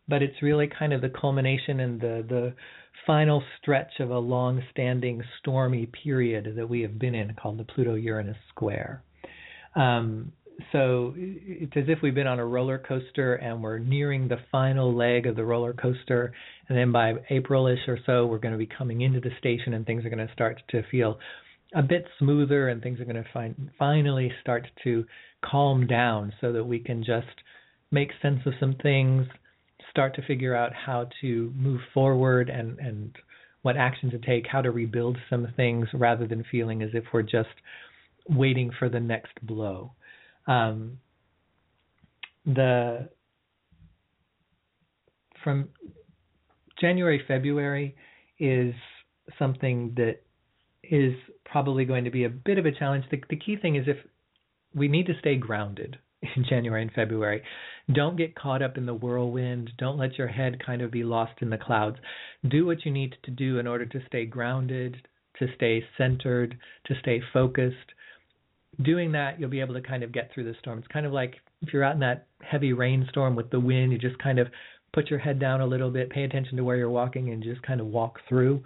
But 0.09 0.21
it's 0.21 0.41
really 0.41 0.69
kind 0.79 0.93
of 0.93 1.01
the 1.01 1.09
culmination 1.09 1.81
and 1.81 1.99
the 1.99 2.25
the 2.29 2.53
final 3.05 3.43
stretch 3.59 3.99
of 3.99 4.09
a 4.09 4.17
long-standing 4.17 5.23
stormy 5.39 5.87
period 6.03 6.53
that 6.55 6.67
we 6.67 6.81
have 6.81 6.99
been 6.99 7.15
in, 7.15 7.33
called 7.33 7.57
the 7.57 7.63
Pluto-Uranus 7.63 8.37
square. 8.49 9.03
Um, 9.75 10.31
so 10.71 11.13
it's 11.15 11.73
as 11.75 11.83
if 11.87 11.99
we've 12.01 12.15
been 12.15 12.27
on 12.27 12.39
a 12.39 12.45
roller 12.45 12.77
coaster 12.77 13.35
and 13.35 13.61
we're 13.61 13.77
nearing 13.77 14.27
the 14.27 14.37
final 14.51 14.95
leg 14.95 15.27
of 15.27 15.35
the 15.35 15.43
roller 15.43 15.73
coaster 15.73 16.33
and 16.67 16.77
then 16.77 16.91
by 16.91 17.13
Aprilish 17.31 17.87
or 17.87 17.99
so 18.05 18.25
we're 18.25 18.39
going 18.39 18.53
to 18.53 18.57
be 18.57 18.67
coming 18.67 19.01
into 19.01 19.19
the 19.19 19.31
station 19.37 19.73
and 19.73 19.85
things 19.85 20.05
are 20.05 20.09
going 20.09 20.25
to 20.25 20.33
start 20.33 20.61
to 20.69 20.83
feel 20.89 21.19
a 21.75 21.83
bit 21.83 22.05
smoother 22.19 22.69
and 22.69 22.81
things 22.81 22.99
are 22.99 23.05
going 23.05 23.23
to 23.23 23.55
finally 23.77 24.31
start 24.41 24.67
to 24.83 25.05
calm 25.43 25.85
down 25.85 26.33
so 26.39 26.51
that 26.53 26.63
we 26.63 26.79
can 26.79 27.03
just 27.03 27.27
make 27.91 28.09
sense 28.21 28.39
of 28.45 28.53
some 28.59 28.75
things, 28.81 29.27
start 29.89 30.15
to 30.15 30.21
figure 30.23 30.55
out 30.55 30.71
how 30.73 31.07
to 31.21 31.53
move 31.55 31.81
forward 31.93 32.49
and 32.49 32.79
and 32.79 33.15
what 33.63 33.75
action 33.75 34.09
to 34.11 34.19
take, 34.19 34.45
how 34.47 34.61
to 34.61 34.71
rebuild 34.71 35.17
some 35.29 35.47
things 35.57 35.87
rather 35.93 36.25
than 36.25 36.45
feeling 36.49 36.81
as 36.81 36.89
if 36.93 37.03
we're 37.11 37.21
just 37.21 37.49
waiting 38.29 38.71
for 38.77 38.87
the 38.87 38.99
next 38.99 39.33
blow. 39.41 39.91
Um, 40.47 40.99
the 42.45 43.09
from 45.43 45.69
January 46.79 47.21
February 47.27 47.95
is 48.39 48.73
something 49.37 49.93
that 49.97 50.21
is 50.83 51.13
probably 51.45 51.85
going 51.85 52.05
to 52.05 52.11
be 52.11 52.23
a 52.23 52.29
bit 52.29 52.57
of 52.57 52.65
a 52.65 52.71
challenge. 52.71 53.05
The, 53.11 53.21
the 53.29 53.35
key 53.35 53.57
thing 53.57 53.75
is 53.75 53.87
if 53.87 53.97
we 54.73 54.87
need 54.87 55.07
to 55.07 55.19
stay 55.19 55.35
grounded 55.35 55.97
in 56.35 56.45
January 56.47 56.81
and 56.81 56.91
February. 56.91 57.41
Don't 57.93 58.17
get 58.17 58.35
caught 58.35 58.61
up 58.61 58.77
in 58.77 58.85
the 58.85 58.93
whirlwind. 58.93 59.71
Don't 59.77 59.97
let 59.97 60.17
your 60.17 60.27
head 60.27 60.63
kind 60.65 60.81
of 60.81 60.91
be 60.91 61.03
lost 61.03 61.41
in 61.41 61.49
the 61.49 61.57
clouds. 61.57 61.97
Do 62.47 62.65
what 62.65 62.85
you 62.85 62.91
need 62.91 63.15
to 63.23 63.31
do 63.31 63.59
in 63.59 63.67
order 63.67 63.85
to 63.85 64.05
stay 64.07 64.25
grounded, 64.25 64.97
to 65.39 65.47
stay 65.55 65.83
centered, 65.97 66.57
to 66.85 66.95
stay 66.99 67.21
focused. 67.31 67.93
Doing 68.81 69.11
that, 69.13 69.39
you'll 69.39 69.49
be 69.49 69.61
able 69.61 69.73
to 69.73 69.81
kind 69.81 70.03
of 70.03 70.11
get 70.11 70.31
through 70.33 70.43
the 70.43 70.55
storm. 70.59 70.79
It's 70.79 70.87
kind 70.87 71.05
of 71.05 71.11
like 71.11 71.35
if 71.61 71.73
you're 71.73 71.83
out 71.83 71.95
in 71.95 71.99
that 72.01 72.27
heavy 72.41 72.73
rainstorm 72.73 73.35
with 73.35 73.49
the 73.49 73.59
wind, 73.59 73.91
you 73.91 73.97
just 73.97 74.19
kind 74.19 74.39
of 74.39 74.47
put 74.93 75.09
your 75.09 75.19
head 75.19 75.39
down 75.39 75.61
a 75.61 75.65
little 75.65 75.89
bit, 75.89 76.09
pay 76.09 76.23
attention 76.23 76.57
to 76.57 76.63
where 76.63 76.77
you're 76.77 76.89
walking, 76.89 77.29
and 77.29 77.43
just 77.43 77.61
kind 77.63 77.81
of 77.81 77.87
walk 77.87 78.19
through. 78.29 78.63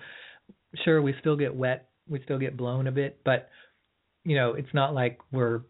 Sure, 0.83 1.01
we 1.01 1.13
still 1.19 1.37
get 1.37 1.55
wet, 1.55 1.89
we 2.09 2.21
still 2.23 2.39
get 2.39 2.57
blown 2.57 2.87
a 2.87 2.91
bit, 2.91 3.19
but 3.23 3.49
you 4.23 4.35
know, 4.35 4.53
it's 4.53 4.73
not 4.73 4.93
like 4.93 5.17
we're 5.31 5.61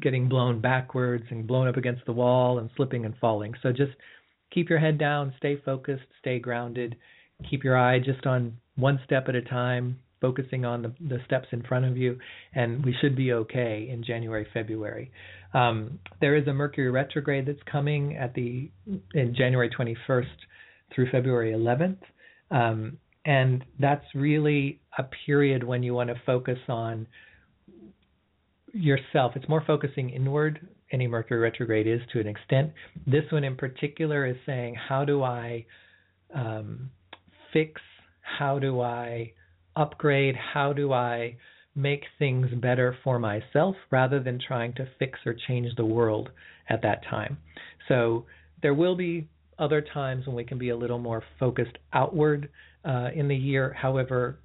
getting 0.00 0.28
blown 0.28 0.60
backwards 0.60 1.24
and 1.30 1.46
blown 1.46 1.66
up 1.66 1.76
against 1.76 2.04
the 2.06 2.12
wall 2.12 2.58
and 2.58 2.70
slipping 2.76 3.04
and 3.04 3.14
falling. 3.20 3.54
So 3.62 3.72
just 3.72 3.92
keep 4.52 4.68
your 4.68 4.78
head 4.78 4.98
down, 4.98 5.32
stay 5.38 5.60
focused, 5.64 6.04
stay 6.20 6.38
grounded, 6.38 6.96
keep 7.48 7.64
your 7.64 7.76
eye 7.76 7.98
just 7.98 8.26
on 8.26 8.56
one 8.76 9.00
step 9.04 9.28
at 9.28 9.34
a 9.34 9.42
time, 9.42 9.98
focusing 10.20 10.64
on 10.64 10.82
the, 10.82 10.94
the 11.00 11.18
steps 11.26 11.48
in 11.52 11.62
front 11.62 11.84
of 11.84 11.96
you, 11.96 12.18
and 12.54 12.84
we 12.84 12.94
should 13.00 13.16
be 13.16 13.32
okay 13.32 13.88
in 13.90 14.04
January, 14.04 14.46
February. 14.52 15.10
Um, 15.54 15.98
there 16.20 16.36
is 16.36 16.46
a 16.46 16.52
Mercury 16.52 16.90
retrograde 16.90 17.46
that's 17.46 17.62
coming 17.70 18.16
at 18.16 18.34
the 18.34 18.70
in 19.14 19.34
January 19.34 19.70
21st 19.70 20.26
through 20.94 21.10
February 21.10 21.52
11th, 21.52 21.98
um, 22.50 22.98
and 23.24 23.64
that's 23.78 24.04
really 24.14 24.80
a 24.96 25.04
period 25.26 25.62
when 25.62 25.82
you 25.82 25.94
want 25.94 26.10
to 26.10 26.16
focus 26.26 26.58
on 26.68 27.06
yourself. 28.72 29.32
It's 29.36 29.48
more 29.48 29.62
focusing 29.66 30.10
inward. 30.10 30.66
Any 30.90 31.06
Mercury 31.06 31.40
retrograde 31.40 31.86
is 31.86 32.00
to 32.12 32.20
an 32.20 32.26
extent. 32.26 32.72
This 33.06 33.24
one 33.30 33.44
in 33.44 33.56
particular 33.56 34.26
is 34.26 34.36
saying, 34.46 34.74
how 34.76 35.04
do 35.04 35.22
I 35.22 35.66
um, 36.34 36.90
fix? 37.52 37.80
How 38.22 38.58
do 38.58 38.80
I 38.80 39.32
upgrade? 39.78 40.34
How 40.36 40.72
do 40.72 40.92
I 40.92 41.36
make 41.74 42.04
things 42.18 42.48
better 42.60 42.96
for 43.04 43.18
myself 43.18 43.76
rather 43.90 44.20
than 44.20 44.40
trying 44.40 44.74
to 44.74 44.88
fix 44.98 45.20
or 45.24 45.34
change 45.46 45.74
the 45.76 45.84
world 45.84 46.30
at 46.68 46.82
that 46.82 47.04
time? 47.08 47.38
So 47.86 48.26
there 48.62 48.74
will 48.74 48.96
be 48.96 49.28
other 49.58 49.80
times 49.80 50.26
when 50.26 50.36
we 50.36 50.44
can 50.44 50.58
be 50.58 50.70
a 50.70 50.76
little 50.76 50.98
more 50.98 51.22
focused 51.38 51.78
outward 51.92 52.48
uh, 52.84 53.08
in 53.14 53.28
the 53.28 53.36
year. 53.36 53.72
However, 53.72 54.38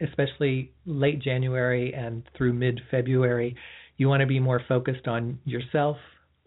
especially 0.00 0.72
late 0.86 1.20
January 1.20 1.94
and 1.94 2.22
through 2.36 2.52
mid 2.52 2.80
February, 2.90 3.56
you 3.96 4.08
want 4.08 4.20
to 4.20 4.26
be 4.26 4.40
more 4.40 4.60
focused 4.68 5.06
on 5.06 5.38
yourself 5.44 5.96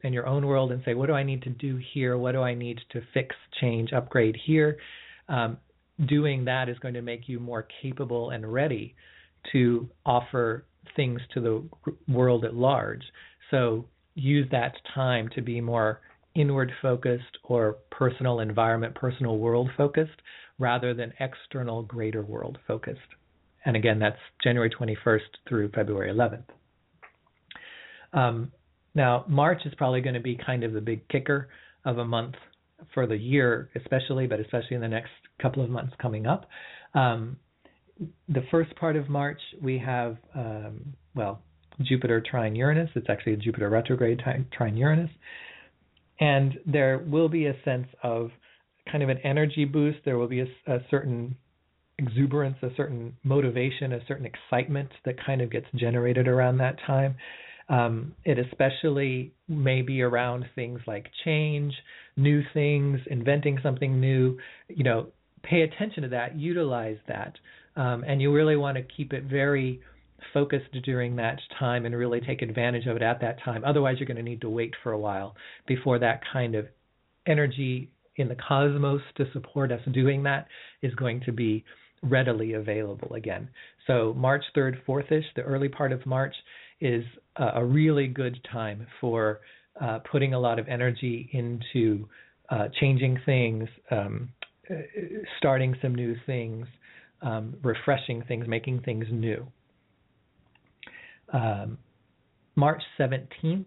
and 0.03 0.13
your 0.13 0.27
own 0.27 0.45
world 0.45 0.71
and 0.71 0.81
say, 0.85 0.93
what 0.93 1.07
do 1.07 1.13
I 1.13 1.23
need 1.23 1.41
to 1.43 1.49
do 1.49 1.79
here? 1.93 2.17
What 2.17 2.33
do 2.33 2.41
I 2.41 2.53
need 2.53 2.79
to 2.91 3.01
fix, 3.13 3.35
change, 3.59 3.91
upgrade 3.93 4.37
here? 4.45 4.77
Um, 5.29 5.57
doing 6.05 6.45
that 6.45 6.69
is 6.69 6.77
going 6.79 6.93
to 6.93 7.01
make 7.01 7.27
you 7.29 7.39
more 7.39 7.67
capable 7.81 8.31
and 8.31 8.51
ready 8.51 8.95
to 9.51 9.89
offer 10.05 10.65
things 10.95 11.21
to 11.33 11.41
the 11.41 11.63
world 12.11 12.45
at 12.45 12.53
large. 12.53 13.03
So 13.51 13.85
use 14.15 14.47
that 14.51 14.73
time 14.93 15.29
to 15.35 15.41
be 15.41 15.61
more 15.61 16.01
inward 16.35 16.71
focused 16.81 17.37
or 17.43 17.77
personal 17.91 18.39
environment, 18.39 18.95
personal 18.95 19.37
world 19.37 19.69
focused 19.77 20.21
rather 20.59 20.93
than 20.93 21.13
external 21.19 21.83
greater 21.83 22.21
world 22.21 22.57
focused. 22.67 22.99
And 23.65 23.75
again, 23.75 23.99
that's 23.99 24.17
January 24.43 24.69
21st 24.69 25.19
through 25.47 25.71
February 25.71 26.11
11th. 26.13 26.43
Um, 28.13 28.51
now, 28.93 29.25
March 29.27 29.65
is 29.65 29.73
probably 29.75 30.01
going 30.01 30.13
to 30.13 30.21
be 30.21 30.37
kind 30.43 30.63
of 30.63 30.73
the 30.73 30.81
big 30.81 31.07
kicker 31.09 31.49
of 31.83 31.97
a 31.97 32.05
month 32.05 32.35
for 32.93 33.07
the 33.07 33.17
year, 33.17 33.69
especially, 33.75 34.27
but 34.27 34.39
especially 34.39 34.75
in 34.75 34.81
the 34.81 34.87
next 34.87 35.11
couple 35.41 35.63
of 35.63 35.69
months 35.69 35.93
coming 36.01 36.25
up. 36.25 36.47
Um, 36.93 37.37
the 38.27 38.43
first 38.51 38.75
part 38.75 38.95
of 38.95 39.09
March, 39.09 39.39
we 39.61 39.77
have, 39.79 40.17
um, 40.35 40.93
well, 41.15 41.41
Jupiter 41.81 42.21
trine 42.21 42.55
Uranus. 42.55 42.89
It's 42.95 43.09
actually 43.09 43.33
a 43.33 43.37
Jupiter 43.37 43.69
retrograde 43.69 44.21
trine 44.51 44.77
Uranus. 44.77 45.11
And 46.19 46.57
there 46.65 46.99
will 46.99 47.29
be 47.29 47.47
a 47.47 47.55
sense 47.65 47.87
of 48.03 48.31
kind 48.89 49.03
of 49.03 49.09
an 49.09 49.17
energy 49.23 49.65
boost. 49.65 49.99
There 50.05 50.17
will 50.17 50.27
be 50.27 50.41
a, 50.41 50.47
a 50.67 50.79
certain 50.89 51.35
exuberance, 51.97 52.57
a 52.61 52.69
certain 52.75 53.15
motivation, 53.23 53.93
a 53.93 53.99
certain 54.07 54.25
excitement 54.25 54.89
that 55.05 55.15
kind 55.25 55.41
of 55.41 55.51
gets 55.51 55.67
generated 55.75 56.27
around 56.27 56.57
that 56.57 56.77
time. 56.85 57.15
Um, 57.67 58.13
it 58.23 58.37
especially 58.37 59.33
may 59.47 59.81
be 59.81 60.01
around 60.01 60.45
things 60.55 60.79
like 60.85 61.07
change, 61.23 61.73
new 62.17 62.41
things, 62.53 62.99
inventing 63.07 63.59
something 63.61 63.99
new. 63.99 64.37
You 64.69 64.83
know, 64.83 65.07
pay 65.43 65.61
attention 65.61 66.03
to 66.03 66.09
that, 66.09 66.35
utilize 66.37 66.97
that, 67.07 67.35
um, 67.75 68.03
and 68.05 68.21
you 68.21 68.33
really 68.33 68.55
want 68.55 68.77
to 68.77 68.83
keep 68.83 69.13
it 69.13 69.23
very 69.25 69.81
focused 70.33 70.71
during 70.83 71.15
that 71.17 71.39
time 71.59 71.85
and 71.85 71.95
really 71.95 72.19
take 72.21 72.41
advantage 72.41 72.87
of 72.87 72.95
it 72.95 73.01
at 73.01 73.21
that 73.21 73.41
time. 73.43 73.63
Otherwise, 73.63 73.97
you're 73.99 74.07
going 74.07 74.17
to 74.17 74.23
need 74.23 74.41
to 74.41 74.49
wait 74.49 74.73
for 74.81 74.91
a 74.91 74.97
while 74.97 75.35
before 75.67 75.99
that 75.99 76.21
kind 76.31 76.55
of 76.55 76.67
energy 77.27 77.89
in 78.17 78.27
the 78.27 78.35
cosmos 78.35 79.01
to 79.17 79.25
support 79.33 79.71
us 79.71 79.81
doing 79.91 80.23
that 80.23 80.47
is 80.81 80.93
going 80.95 81.21
to 81.25 81.31
be 81.31 81.63
readily 82.01 82.53
available 82.53 83.13
again. 83.13 83.49
So 83.87 84.13
March 84.15 84.43
3rd, 84.55 84.77
4th 84.87 85.11
ish, 85.11 85.25
the 85.35 85.41
early 85.41 85.69
part 85.69 85.91
of 85.91 86.05
March, 86.05 86.35
is 86.79 87.03
a 87.37 87.63
really 87.63 88.07
good 88.07 88.37
time 88.51 88.85
for 89.01 89.39
uh, 89.81 89.99
putting 90.09 90.33
a 90.33 90.39
lot 90.39 90.59
of 90.59 90.67
energy 90.67 91.29
into 91.33 92.07
uh, 92.49 92.67
changing 92.79 93.19
things, 93.25 93.67
um, 93.91 94.29
starting 95.37 95.75
some 95.81 95.93
new 95.93 96.15
things, 96.25 96.65
um, 97.21 97.55
refreshing 97.63 98.23
things, 98.27 98.47
making 98.47 98.81
things 98.81 99.05
new. 99.11 99.45
Um, 101.33 101.77
March 102.55 102.81
17th 102.99 103.65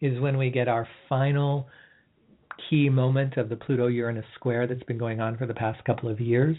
is 0.00 0.20
when 0.20 0.36
we 0.36 0.50
get 0.50 0.68
our 0.68 0.88
final 1.08 1.68
key 2.68 2.88
moment 2.88 3.36
of 3.36 3.48
the 3.48 3.56
Pluto 3.56 3.86
Uranus 3.86 4.24
square 4.34 4.66
that's 4.66 4.82
been 4.84 4.98
going 4.98 5.20
on 5.20 5.36
for 5.36 5.46
the 5.46 5.54
past 5.54 5.84
couple 5.84 6.08
of 6.08 6.20
years. 6.20 6.56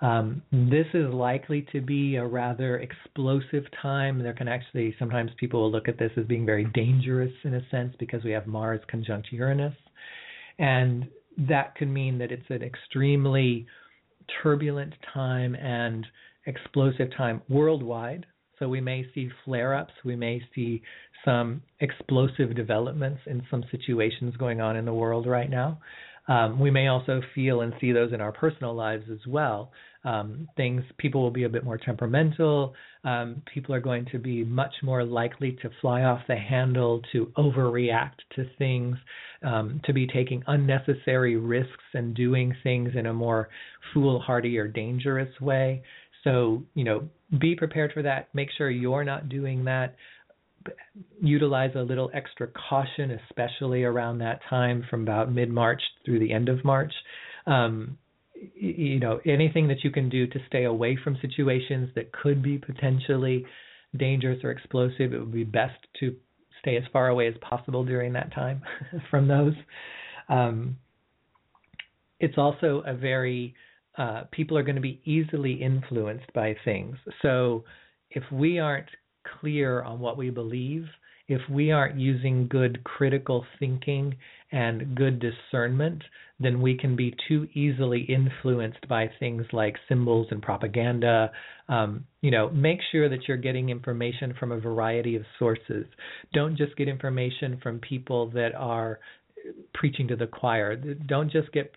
Um, 0.00 0.42
this 0.52 0.86
is 0.92 1.12
likely 1.12 1.66
to 1.72 1.80
be 1.80 2.16
a 2.16 2.26
rather 2.26 2.78
explosive 2.78 3.64
time. 3.80 4.22
There 4.22 4.32
can 4.32 4.48
actually, 4.48 4.94
sometimes 4.98 5.30
people 5.38 5.62
will 5.62 5.72
look 5.72 5.88
at 5.88 5.98
this 5.98 6.10
as 6.16 6.26
being 6.26 6.44
very 6.44 6.64
dangerous 6.74 7.32
in 7.44 7.54
a 7.54 7.68
sense 7.70 7.94
because 7.98 8.24
we 8.24 8.32
have 8.32 8.46
Mars 8.46 8.80
conjunct 8.88 9.28
Uranus. 9.30 9.74
And 10.58 11.08
that 11.38 11.74
could 11.76 11.88
mean 11.88 12.18
that 12.18 12.32
it's 12.32 12.48
an 12.50 12.62
extremely 12.62 13.66
turbulent 14.42 14.94
time 15.12 15.54
and 15.54 16.06
explosive 16.46 17.08
time 17.16 17.42
worldwide. 17.48 18.26
So 18.58 18.68
we 18.68 18.80
may 18.80 19.06
see 19.14 19.30
flare 19.44 19.74
ups, 19.74 19.92
we 20.04 20.16
may 20.16 20.40
see 20.54 20.82
some 21.24 21.62
explosive 21.80 22.54
developments 22.54 23.20
in 23.26 23.42
some 23.50 23.64
situations 23.70 24.36
going 24.36 24.60
on 24.60 24.76
in 24.76 24.84
the 24.84 24.92
world 24.92 25.26
right 25.26 25.50
now. 25.50 25.80
Um, 26.26 26.58
we 26.58 26.70
may 26.70 26.88
also 26.88 27.20
feel 27.34 27.60
and 27.60 27.72
see 27.80 27.92
those 27.92 28.12
in 28.12 28.20
our 28.20 28.32
personal 28.32 28.74
lives 28.74 29.04
as 29.12 29.26
well. 29.26 29.72
Um, 30.04 30.48
things, 30.56 30.82
people 30.98 31.22
will 31.22 31.30
be 31.30 31.44
a 31.44 31.48
bit 31.48 31.64
more 31.64 31.78
temperamental. 31.78 32.74
Um, 33.04 33.42
people 33.52 33.74
are 33.74 33.80
going 33.80 34.06
to 34.12 34.18
be 34.18 34.44
much 34.44 34.72
more 34.82 35.04
likely 35.04 35.52
to 35.62 35.70
fly 35.80 36.02
off 36.02 36.20
the 36.28 36.36
handle, 36.36 37.00
to 37.12 37.32
overreact 37.38 38.20
to 38.36 38.46
things, 38.58 38.96
um, 39.42 39.80
to 39.84 39.92
be 39.92 40.06
taking 40.06 40.42
unnecessary 40.46 41.36
risks 41.36 41.84
and 41.94 42.14
doing 42.14 42.54
things 42.62 42.90
in 42.94 43.06
a 43.06 43.12
more 43.12 43.48
foolhardy 43.92 44.58
or 44.58 44.68
dangerous 44.68 45.40
way. 45.40 45.82
So, 46.22 46.62
you 46.74 46.84
know, 46.84 47.08
be 47.38 47.54
prepared 47.54 47.92
for 47.92 48.02
that. 48.02 48.28
Make 48.34 48.48
sure 48.56 48.70
you're 48.70 49.04
not 49.04 49.28
doing 49.28 49.64
that 49.64 49.94
utilize 51.20 51.72
a 51.74 51.82
little 51.82 52.10
extra 52.14 52.48
caution, 52.68 53.18
especially 53.28 53.84
around 53.84 54.18
that 54.18 54.40
time 54.48 54.84
from 54.88 55.02
about 55.02 55.32
mid 55.32 55.50
March 55.50 55.82
through 56.04 56.18
the 56.18 56.32
end 56.32 56.48
of 56.48 56.64
March. 56.64 56.92
Um, 57.46 57.98
you 58.54 58.98
know, 58.98 59.20
anything 59.24 59.68
that 59.68 59.84
you 59.84 59.90
can 59.90 60.08
do 60.08 60.26
to 60.26 60.38
stay 60.46 60.64
away 60.64 60.98
from 61.02 61.16
situations 61.22 61.90
that 61.94 62.12
could 62.12 62.42
be 62.42 62.58
potentially 62.58 63.46
dangerous 63.96 64.42
or 64.42 64.50
explosive, 64.50 65.12
it 65.12 65.18
would 65.18 65.32
be 65.32 65.44
best 65.44 65.78
to 66.00 66.16
stay 66.60 66.76
as 66.76 66.82
far 66.92 67.08
away 67.08 67.28
as 67.28 67.34
possible 67.40 67.84
during 67.84 68.12
that 68.14 68.32
time 68.34 68.62
from 69.10 69.28
those. 69.28 69.54
Um, 70.28 70.76
it's 72.18 72.38
also 72.38 72.82
a 72.86 72.94
very 72.94 73.54
uh, 73.96 74.24
people 74.32 74.58
are 74.58 74.62
going 74.62 74.74
to 74.74 74.82
be 74.82 75.00
easily 75.04 75.52
influenced 75.52 76.32
by 76.32 76.56
things. 76.64 76.96
So 77.22 77.64
if 78.10 78.24
we 78.32 78.58
aren't 78.58 78.88
clear 79.40 79.82
on 79.82 80.00
what 80.00 80.16
we 80.16 80.30
believe, 80.30 80.86
if 81.28 81.40
we 81.50 81.72
aren't 81.72 81.98
using 81.98 82.48
good 82.48 82.84
critical 82.84 83.46
thinking 83.58 84.14
and 84.52 84.94
good 84.94 85.20
discernment, 85.20 86.02
then 86.38 86.60
we 86.60 86.76
can 86.76 86.96
be 86.96 87.14
too 87.28 87.48
easily 87.54 88.02
influenced 88.02 88.86
by 88.88 89.10
things 89.18 89.44
like 89.52 89.76
symbols 89.88 90.26
and 90.30 90.42
propaganda. 90.42 91.30
Um, 91.68 92.04
you 92.20 92.30
know, 92.30 92.50
make 92.50 92.80
sure 92.92 93.08
that 93.08 93.26
you're 93.26 93.36
getting 93.36 93.70
information 93.70 94.34
from 94.38 94.52
a 94.52 94.60
variety 94.60 95.16
of 95.16 95.22
sources. 95.38 95.86
Don't 96.32 96.56
just 96.56 96.76
get 96.76 96.88
information 96.88 97.58
from 97.62 97.78
people 97.78 98.30
that 98.30 98.54
are 98.54 99.00
preaching 99.72 100.08
to 100.08 100.16
the 100.16 100.26
choir. 100.26 100.76
Don't 100.76 101.30
just 101.30 101.50
get 101.52 101.74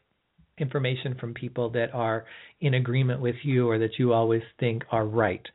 information 0.58 1.16
from 1.20 1.34
people 1.34 1.70
that 1.70 1.94
are 1.94 2.26
in 2.62 2.74
agreement 2.74 3.22
with 3.22 3.36
you 3.44 3.70
or 3.70 3.78
that 3.80 4.00
you 4.00 4.12
always 4.12 4.42
think 4.60 4.84
are 4.92 5.06
right 5.06 5.46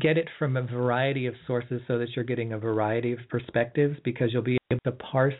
get 0.00 0.18
it 0.18 0.28
from 0.38 0.56
a 0.56 0.62
variety 0.62 1.26
of 1.26 1.34
sources 1.46 1.80
so 1.88 1.98
that 1.98 2.08
you're 2.14 2.24
getting 2.24 2.52
a 2.52 2.58
variety 2.58 3.12
of 3.12 3.18
perspectives 3.30 3.96
because 4.04 4.32
you'll 4.32 4.42
be 4.42 4.58
able 4.70 4.80
to 4.84 4.92
parse 4.92 5.34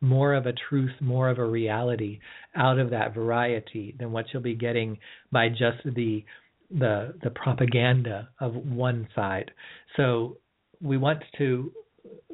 more 0.00 0.34
of 0.34 0.46
a 0.46 0.52
truth, 0.68 0.92
more 1.00 1.30
of 1.30 1.38
a 1.38 1.44
reality 1.44 2.18
out 2.54 2.78
of 2.78 2.90
that 2.90 3.14
variety 3.14 3.94
than 3.98 4.12
what 4.12 4.26
you'll 4.32 4.42
be 4.42 4.54
getting 4.54 4.98
by 5.32 5.48
just 5.48 5.82
the 5.84 6.24
the 6.70 7.14
the 7.22 7.30
propaganda 7.30 8.28
of 8.40 8.54
one 8.54 9.08
side. 9.14 9.50
So 9.96 10.38
we 10.82 10.96
want 10.96 11.22
to 11.38 11.72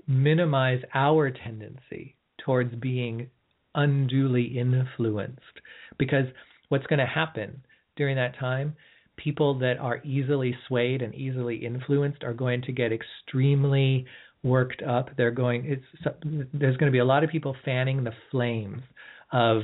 minimize 0.06 0.80
our 0.94 1.30
tendency 1.30 2.16
towards 2.44 2.74
being 2.76 3.28
unduly 3.74 4.59
influenced 4.59 5.40
because 5.98 6.26
what's 6.68 6.86
going 6.86 6.98
to 6.98 7.06
happen 7.06 7.62
during 7.97 8.16
that 8.16 8.38
time 8.38 8.74
people 9.22 9.59
that 9.59 9.78
are 9.78 10.01
easily 10.05 10.55
swayed 10.66 11.02
and 11.02 11.14
easily 11.14 11.56
influenced 11.56 12.22
are 12.24 12.34
going 12.34 12.62
to 12.62 12.72
get 12.72 12.92
extremely 12.92 14.06
worked 14.42 14.82
up. 14.82 15.10
They're 15.16 15.30
going 15.30 15.64
it's 15.66 16.16
there's 16.52 16.76
going 16.76 16.90
to 16.90 16.92
be 16.92 16.98
a 16.98 17.05
lot 17.05 17.24
of 17.24 17.30
people 17.30 17.55
fanning 17.64 18.05
the 18.05 18.12
flames 18.30 18.82
of 19.32 19.62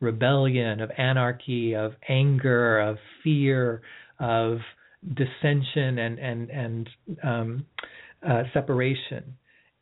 rebellion 0.00 0.80
of 0.80 0.90
anarchy 0.96 1.74
of 1.74 1.92
anger 2.08 2.80
of 2.80 2.96
fear 3.22 3.82
of 4.18 4.58
dissension 5.14 5.98
and 5.98 6.18
and 6.18 6.50
and 6.50 6.90
um, 7.22 7.66
uh, 8.26 8.42
separation. 8.52 9.36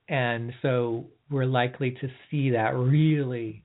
And 0.09 0.53
so 0.61 1.07
we're 1.31 1.47
likely 1.47 1.93
to 1.93 2.09
see 2.31 2.51
that 2.51 2.75
really, 2.75 3.65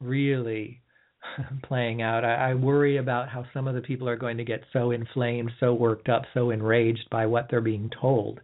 really 0.00 0.82
playing 1.64 2.02
out. 2.02 2.24
I, 2.24 2.50
I 2.50 2.54
worry 2.54 2.96
about 2.98 3.28
how 3.28 3.44
some 3.52 3.68
of 3.68 3.74
the 3.74 3.80
people 3.80 4.08
are 4.08 4.16
going 4.16 4.36
to 4.38 4.44
get 4.44 4.62
so 4.72 4.90
inflamed, 4.90 5.50
so 5.60 5.74
worked 5.74 6.08
up, 6.08 6.22
so 6.34 6.50
enraged 6.50 7.08
by 7.10 7.26
what 7.26 7.48
they're 7.50 7.60
being 7.60 7.90
told 8.00 8.40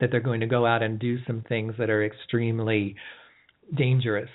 that 0.00 0.10
they're 0.10 0.20
going 0.20 0.40
to 0.40 0.46
go 0.46 0.66
out 0.66 0.82
and 0.82 0.98
do 0.98 1.18
some 1.26 1.42
things 1.48 1.74
that 1.78 1.90
are 1.90 2.04
extremely 2.04 2.94
dangerous 3.76 4.28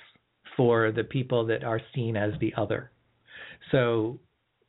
for 0.56 0.90
the 0.92 1.04
people 1.04 1.46
that 1.46 1.64
are 1.64 1.80
seen 1.94 2.16
as 2.16 2.32
the 2.40 2.52
other. 2.56 2.90
So 3.70 4.18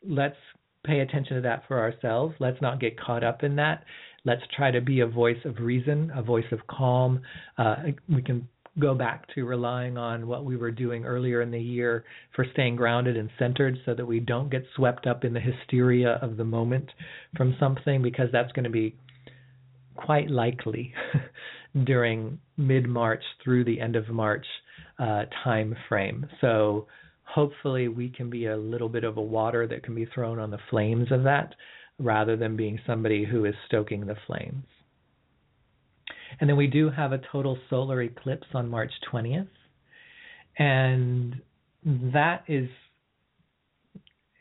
let's 0.08 0.38
pay 0.86 1.00
attention 1.00 1.38
to 1.38 1.42
that 1.42 1.64
for 1.68 1.80
ourselves. 1.80 2.36
Let's 2.40 2.62
not 2.62 2.80
get 2.80 3.00
caught 3.00 3.24
up 3.24 3.44
in 3.44 3.56
that. 3.56 3.84
Let's 4.26 4.42
try 4.56 4.72
to 4.72 4.82
be 4.82 5.02
a 5.02 5.08
voice 5.08 5.44
of 5.46 5.60
reason, 5.60 6.12
a 6.16 6.22
voice 6.22 6.46
of 6.52 6.60
calm. 6.68 7.22
Uh, 7.58 7.76
we 8.08 8.22
can 8.22 8.48
go 8.80 8.96
back 8.96 9.28
to 9.36 9.46
relying 9.46 9.98
on 9.98 10.28
what 10.28 10.46
we 10.46 10.58
were 10.58 10.72
doing 10.72 11.06
earlier 11.06 11.42
in 11.42 11.52
the 11.52 11.60
year 11.60 12.04
for 12.36 12.46
staying 12.54 12.76
grounded 12.76 13.16
and 13.16 13.30
centered 13.38 13.78
so 13.86 13.94
that 13.94 14.06
we 14.06 14.20
don't 14.20 14.50
get 14.50 14.64
swept 14.76 15.06
up 15.06 15.24
in 15.24 15.34
the 15.34 15.40
hysteria 15.40 16.20
of 16.22 16.38
the 16.38 16.44
moment 16.44 16.90
from 17.38 17.56
something 17.60 18.02
because 18.02 18.30
that's 18.32 18.52
going 18.54 18.64
to 18.64 18.72
be 18.72 18.96
quite 19.96 20.30
likely 20.30 20.92
during 21.84 22.40
mid 22.58 22.88
March 22.88 23.24
through 23.44 23.64
the 23.64 23.80
end 23.80 23.96
of 23.96 24.10
March 24.10 24.46
uh, 25.00 25.24
time 25.44 25.76
frame. 25.88 26.26
So 26.42 26.88
hopefully 27.26 27.88
we 27.88 28.10
can 28.10 28.30
be 28.30 28.48
a 28.48 28.58
little 28.58 28.90
bit 28.90 29.04
of 29.04 29.18
a 29.18 29.22
water 29.22 29.68
that 29.68 29.84
can 29.84 29.94
be 29.94 30.06
thrown 30.06 30.40
on 30.40 30.50
the 30.50 30.60
flames 30.70 31.12
of 31.12 31.24
that 31.24 31.54
rather 32.00 32.36
than 32.36 32.56
being 32.56 32.80
somebody 32.88 33.24
who 33.24 33.46
is 33.46 33.54
stoking 33.68 34.06
the 34.06 34.16
flames. 34.26 34.66
And 36.40 36.50
then 36.50 36.58
we 36.58 36.68
do 36.68 36.90
have 36.90 37.12
a 37.12 37.20
total 37.32 37.58
solar 37.70 38.02
eclipse 38.02 38.48
on 38.54 38.70
March 38.70 38.92
20th. 39.12 39.48
And 40.58 41.42
that 41.86 42.44
is 42.48 42.70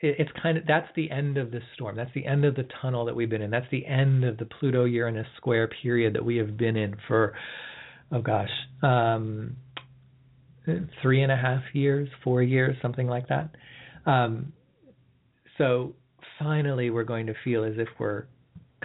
it's 0.04 0.30
kind 0.42 0.58
of 0.58 0.66
that's 0.66 0.88
the 0.96 1.10
end 1.10 1.38
of 1.38 1.52
the 1.52 1.60
storm. 1.74 1.96
That's 1.96 2.10
the 2.14 2.26
end 2.26 2.44
of 2.44 2.56
the 2.56 2.66
tunnel 2.80 3.04
that 3.04 3.14
we've 3.14 3.30
been 3.30 3.42
in. 3.42 3.50
That's 3.50 3.70
the 3.70 3.86
end 3.86 4.24
of 4.24 4.36
the 4.36 4.46
Pluto 4.46 4.84
Uranus 4.84 5.28
square 5.36 5.68
period 5.82 6.14
that 6.14 6.24
we 6.24 6.36
have 6.38 6.56
been 6.56 6.76
in 6.76 6.96
for 7.06 7.34
oh 8.10 8.20
gosh, 8.20 8.50
um, 8.82 9.56
three 11.00 11.22
and 11.22 11.32
a 11.32 11.36
half 11.36 11.62
years, 11.72 12.08
four 12.22 12.42
years, 12.42 12.76
something 12.82 13.06
like 13.06 13.28
that. 13.28 13.50
Um, 14.04 14.52
so 15.58 15.94
finally 16.38 16.90
we're 16.90 17.04
going 17.04 17.26
to 17.26 17.34
feel 17.44 17.64
as 17.64 17.74
if 17.76 17.88
we're 17.98 18.24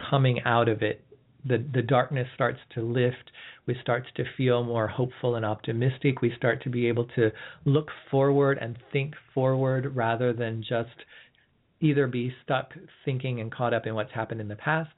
coming 0.10 0.42
out 0.46 0.70
of 0.70 0.82
it. 0.82 1.04
The 1.46 1.64
the 1.74 1.82
darkness 1.82 2.28
starts 2.36 2.60
to 2.76 2.82
lift. 2.82 3.32
We 3.66 3.76
start 3.82 4.06
to 4.16 4.24
feel 4.36 4.64
more 4.64 4.88
hopeful 4.88 5.36
and 5.36 5.46
optimistic. 5.46 6.22
We 6.22 6.34
start 6.38 6.64
to 6.64 6.70
be 6.70 6.88
able 6.88 7.06
to 7.16 7.32
look 7.66 7.90
forward 8.10 8.58
and 8.60 8.78
think 8.92 9.14
forward 9.34 9.96
rather 9.96 10.34
than 10.34 10.64
just 10.68 10.90
either 11.80 12.08
be 12.08 12.34
stuck 12.44 12.74
thinking 13.06 13.40
and 13.40 13.52
caught 13.52 13.74
up 13.74 13.86
in 13.86 13.94
what's 13.94 14.12
happened 14.12 14.42
in 14.42 14.48
the 14.48 14.56
past 14.56 14.90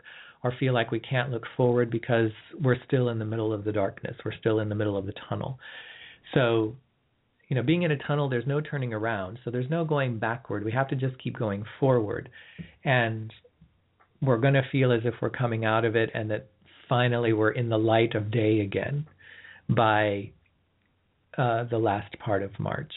or 0.43 0.53
feel 0.59 0.73
like 0.73 0.91
we 0.91 0.99
can't 0.99 1.31
look 1.31 1.43
forward 1.57 1.89
because 1.91 2.31
we're 2.61 2.81
still 2.87 3.09
in 3.09 3.19
the 3.19 3.25
middle 3.25 3.51
of 3.51 3.65
the 3.65 3.71
darkness. 3.71 4.15
We're 4.23 4.37
still 4.39 4.59
in 4.59 4.69
the 4.69 4.75
middle 4.75 4.95
of 4.95 5.05
the 5.05 5.13
tunnel. 5.27 5.59
So 6.33 6.75
you 7.49 7.55
know, 7.55 7.63
being 7.63 7.81
in 7.81 7.91
a 7.91 7.97
tunnel, 7.97 8.29
there's 8.29 8.45
no 8.45 8.61
turning 8.61 8.93
around, 8.93 9.39
so 9.43 9.49
there's 9.49 9.69
no 9.71 9.83
going 9.83 10.19
backward. 10.19 10.63
We 10.63 10.71
have 10.71 10.87
to 10.89 10.95
just 10.95 11.17
keep 11.21 11.37
going 11.37 11.65
forward, 11.79 12.29
and 12.85 13.33
we're 14.21 14.37
going 14.37 14.53
to 14.53 14.63
feel 14.71 14.91
as 14.91 15.01
if 15.05 15.13
we're 15.21 15.29
coming 15.29 15.65
out 15.65 15.85
of 15.85 15.95
it, 15.95 16.09
and 16.13 16.29
that 16.31 16.47
finally 16.87 17.33
we're 17.33 17.51
in 17.51 17.69
the 17.69 17.77
light 17.77 18.15
of 18.15 18.31
day 18.31 18.59
again 18.61 19.05
by 19.69 20.31
uh, 21.37 21.63
the 21.65 21.77
last 21.77 22.17
part 22.19 22.43
of 22.43 22.51
March. 22.59 22.91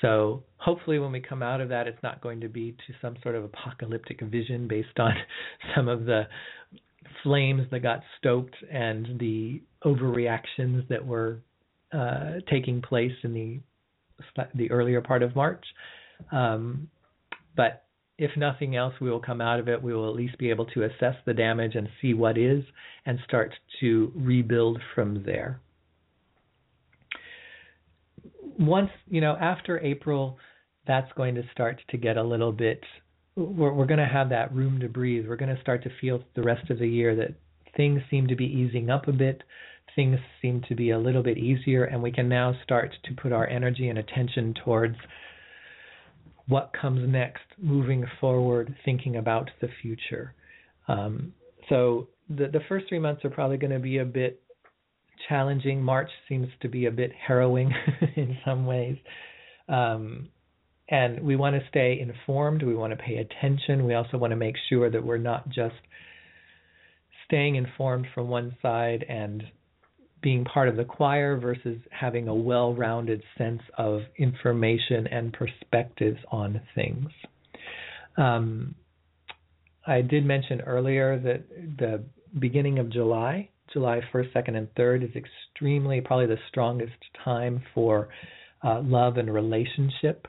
So 0.00 0.42
hopefully, 0.58 0.98
when 0.98 1.12
we 1.12 1.20
come 1.20 1.42
out 1.42 1.60
of 1.60 1.70
that, 1.70 1.86
it's 1.88 2.02
not 2.02 2.20
going 2.20 2.40
to 2.40 2.48
be 2.48 2.72
to 2.72 2.94
some 3.00 3.16
sort 3.22 3.34
of 3.34 3.44
apocalyptic 3.44 4.20
vision 4.20 4.68
based 4.68 4.98
on 4.98 5.12
some 5.74 5.88
of 5.88 6.04
the 6.04 6.24
flames 7.22 7.62
that 7.70 7.80
got 7.80 8.00
stoked 8.18 8.56
and 8.70 9.18
the 9.18 9.62
overreactions 9.84 10.86
that 10.88 11.04
were 11.04 11.38
uh, 11.92 12.34
taking 12.50 12.82
place 12.82 13.12
in 13.22 13.32
the 13.32 13.60
the 14.54 14.70
earlier 14.70 15.00
part 15.00 15.22
of 15.22 15.34
March. 15.34 15.64
Um, 16.30 16.88
but 17.56 17.83
if 18.18 18.30
nothing 18.36 18.76
else, 18.76 18.94
we 19.00 19.10
will 19.10 19.20
come 19.20 19.40
out 19.40 19.58
of 19.58 19.68
it. 19.68 19.82
We 19.82 19.94
will 19.94 20.08
at 20.08 20.14
least 20.14 20.38
be 20.38 20.50
able 20.50 20.66
to 20.66 20.84
assess 20.84 21.14
the 21.26 21.34
damage 21.34 21.74
and 21.74 21.88
see 22.00 22.14
what 22.14 22.38
is 22.38 22.62
and 23.06 23.18
start 23.26 23.52
to 23.80 24.12
rebuild 24.14 24.80
from 24.94 25.24
there. 25.24 25.60
Once, 28.58 28.90
you 29.08 29.20
know, 29.20 29.36
after 29.40 29.80
April, 29.80 30.38
that's 30.86 31.10
going 31.16 31.34
to 31.34 31.42
start 31.50 31.80
to 31.90 31.96
get 31.96 32.16
a 32.16 32.22
little 32.22 32.52
bit, 32.52 32.80
we're, 33.34 33.72
we're 33.72 33.86
going 33.86 33.98
to 33.98 34.06
have 34.06 34.28
that 34.28 34.54
room 34.54 34.78
to 34.80 34.88
breathe. 34.88 35.26
We're 35.26 35.36
going 35.36 35.54
to 35.54 35.60
start 35.60 35.82
to 35.82 35.90
feel 36.00 36.22
the 36.36 36.42
rest 36.42 36.70
of 36.70 36.78
the 36.78 36.88
year 36.88 37.16
that 37.16 37.34
things 37.76 38.00
seem 38.10 38.28
to 38.28 38.36
be 38.36 38.44
easing 38.44 38.90
up 38.90 39.08
a 39.08 39.12
bit 39.12 39.42
things 39.94 40.18
seem 40.42 40.62
to 40.68 40.74
be 40.74 40.90
a 40.90 40.98
little 40.98 41.22
bit 41.22 41.38
easier, 41.38 41.84
and 41.84 42.02
we 42.02 42.10
can 42.10 42.28
now 42.28 42.54
start 42.62 42.92
to 43.04 43.14
put 43.14 43.32
our 43.32 43.48
energy 43.48 43.88
and 43.88 43.98
attention 43.98 44.54
towards 44.64 44.96
what 46.48 46.72
comes 46.78 47.08
next, 47.08 47.44
moving 47.58 48.04
forward, 48.20 48.74
thinking 48.84 49.16
about 49.16 49.50
the 49.60 49.68
future. 49.80 50.34
Um, 50.88 51.32
so 51.68 52.08
the 52.28 52.48
the 52.48 52.60
first 52.68 52.86
three 52.88 52.98
months 52.98 53.24
are 53.24 53.30
probably 53.30 53.56
going 53.56 53.72
to 53.72 53.78
be 53.78 53.98
a 53.98 54.04
bit 54.04 54.42
challenging. 55.28 55.82
March 55.82 56.10
seems 56.28 56.48
to 56.60 56.68
be 56.68 56.86
a 56.86 56.90
bit 56.90 57.12
harrowing 57.26 57.72
in 58.16 58.36
some 58.44 58.66
ways. 58.66 58.96
Um, 59.68 60.28
and 60.88 61.22
we 61.22 61.36
want 61.36 61.56
to 61.56 61.66
stay 61.68 61.98
informed. 61.98 62.62
We 62.62 62.74
want 62.74 62.92
to 62.92 63.02
pay 63.02 63.16
attention. 63.16 63.86
We 63.86 63.94
also 63.94 64.18
want 64.18 64.32
to 64.32 64.36
make 64.36 64.56
sure 64.68 64.90
that 64.90 65.02
we're 65.02 65.16
not 65.16 65.48
just 65.48 65.74
staying 67.26 67.56
informed 67.56 68.06
from 68.14 68.28
one 68.28 68.56
side 68.60 69.04
and 69.08 69.42
being 70.24 70.42
part 70.42 70.70
of 70.70 70.76
the 70.76 70.84
choir 70.84 71.36
versus 71.36 71.78
having 71.90 72.28
a 72.28 72.34
well 72.34 72.74
rounded 72.74 73.22
sense 73.36 73.60
of 73.76 74.00
information 74.16 75.06
and 75.06 75.34
perspectives 75.34 76.18
on 76.32 76.62
things. 76.74 77.10
Um, 78.16 78.74
I 79.86 80.00
did 80.00 80.24
mention 80.24 80.62
earlier 80.62 81.18
that 81.18 81.42
the 81.78 82.04
beginning 82.40 82.78
of 82.78 82.90
July, 82.90 83.50
July 83.70 84.00
1st, 84.12 84.32
2nd, 84.32 84.56
and 84.56 84.74
3rd, 84.74 85.04
is 85.04 85.14
extremely, 85.14 86.00
probably 86.00 86.26
the 86.26 86.38
strongest 86.48 86.96
time 87.22 87.62
for 87.74 88.08
uh, 88.64 88.80
love 88.80 89.18
and 89.18 89.32
relationship 89.32 90.26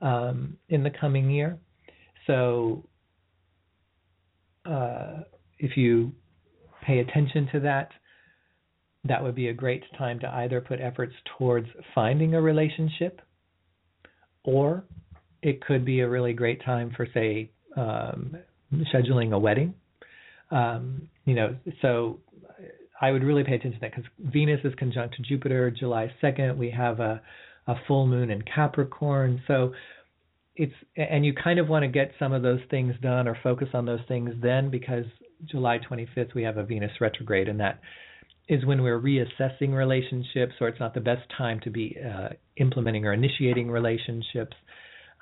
um, 0.00 0.56
in 0.68 0.84
the 0.84 0.90
coming 1.00 1.28
year. 1.30 1.58
So, 2.28 2.84
uh, 4.64 5.22
if 5.58 5.76
you 5.76 6.12
pay 6.86 7.00
attention 7.00 7.48
to 7.52 7.60
that, 7.60 7.90
that 9.04 9.22
would 9.22 9.34
be 9.34 9.48
a 9.48 9.52
great 9.52 9.82
time 9.98 10.18
to 10.20 10.28
either 10.28 10.60
put 10.60 10.80
efforts 10.80 11.14
towards 11.36 11.66
finding 11.94 12.34
a 12.34 12.40
relationship 12.40 13.20
or 14.44 14.84
it 15.42 15.60
could 15.64 15.84
be 15.84 16.00
a 16.00 16.08
really 16.08 16.32
great 16.32 16.64
time 16.64 16.92
for 16.96 17.06
say 17.12 17.50
um, 17.76 18.36
scheduling 18.94 19.32
a 19.32 19.38
wedding. 19.38 19.74
Um, 20.50 21.08
you 21.24 21.34
know 21.34 21.56
so 21.80 22.18
i 23.00 23.10
would 23.10 23.22
really 23.22 23.44
pay 23.44 23.54
attention 23.54 23.74
to 23.74 23.80
that 23.80 23.92
because 23.94 24.10
venus 24.32 24.60
is 24.64 24.74
conjunct 24.76 25.14
to 25.14 25.22
jupiter 25.22 25.70
july 25.70 26.12
2nd 26.22 26.56
we 26.56 26.70
have 26.70 27.00
a, 27.00 27.22
a 27.66 27.74
full 27.86 28.06
moon 28.06 28.30
in 28.30 28.42
capricorn. 28.42 29.42
So 29.46 29.72
it's 30.56 30.74
and 30.96 31.24
you 31.24 31.32
kind 31.32 31.58
of 31.58 31.68
want 31.68 31.82
to 31.82 31.88
get 31.88 32.12
some 32.18 32.32
of 32.32 32.42
those 32.42 32.60
things 32.70 32.94
done 33.00 33.26
or 33.26 33.36
focus 33.42 33.68
on 33.72 33.86
those 33.86 34.00
things 34.06 34.30
then 34.42 34.70
because 34.70 35.04
july 35.46 35.78
25th 35.78 36.34
we 36.34 36.42
have 36.42 36.58
a 36.58 36.64
venus 36.64 36.92
retrograde 37.00 37.48
and 37.48 37.60
that 37.60 37.80
is 38.48 38.64
when 38.64 38.82
we're 38.82 39.00
reassessing 39.00 39.72
relationships, 39.72 40.54
or 40.60 40.68
it's 40.68 40.80
not 40.80 40.94
the 40.94 41.00
best 41.00 41.22
time 41.36 41.60
to 41.60 41.70
be 41.70 41.96
uh, 42.04 42.30
implementing 42.56 43.06
or 43.06 43.12
initiating 43.12 43.70
relationships. 43.70 44.56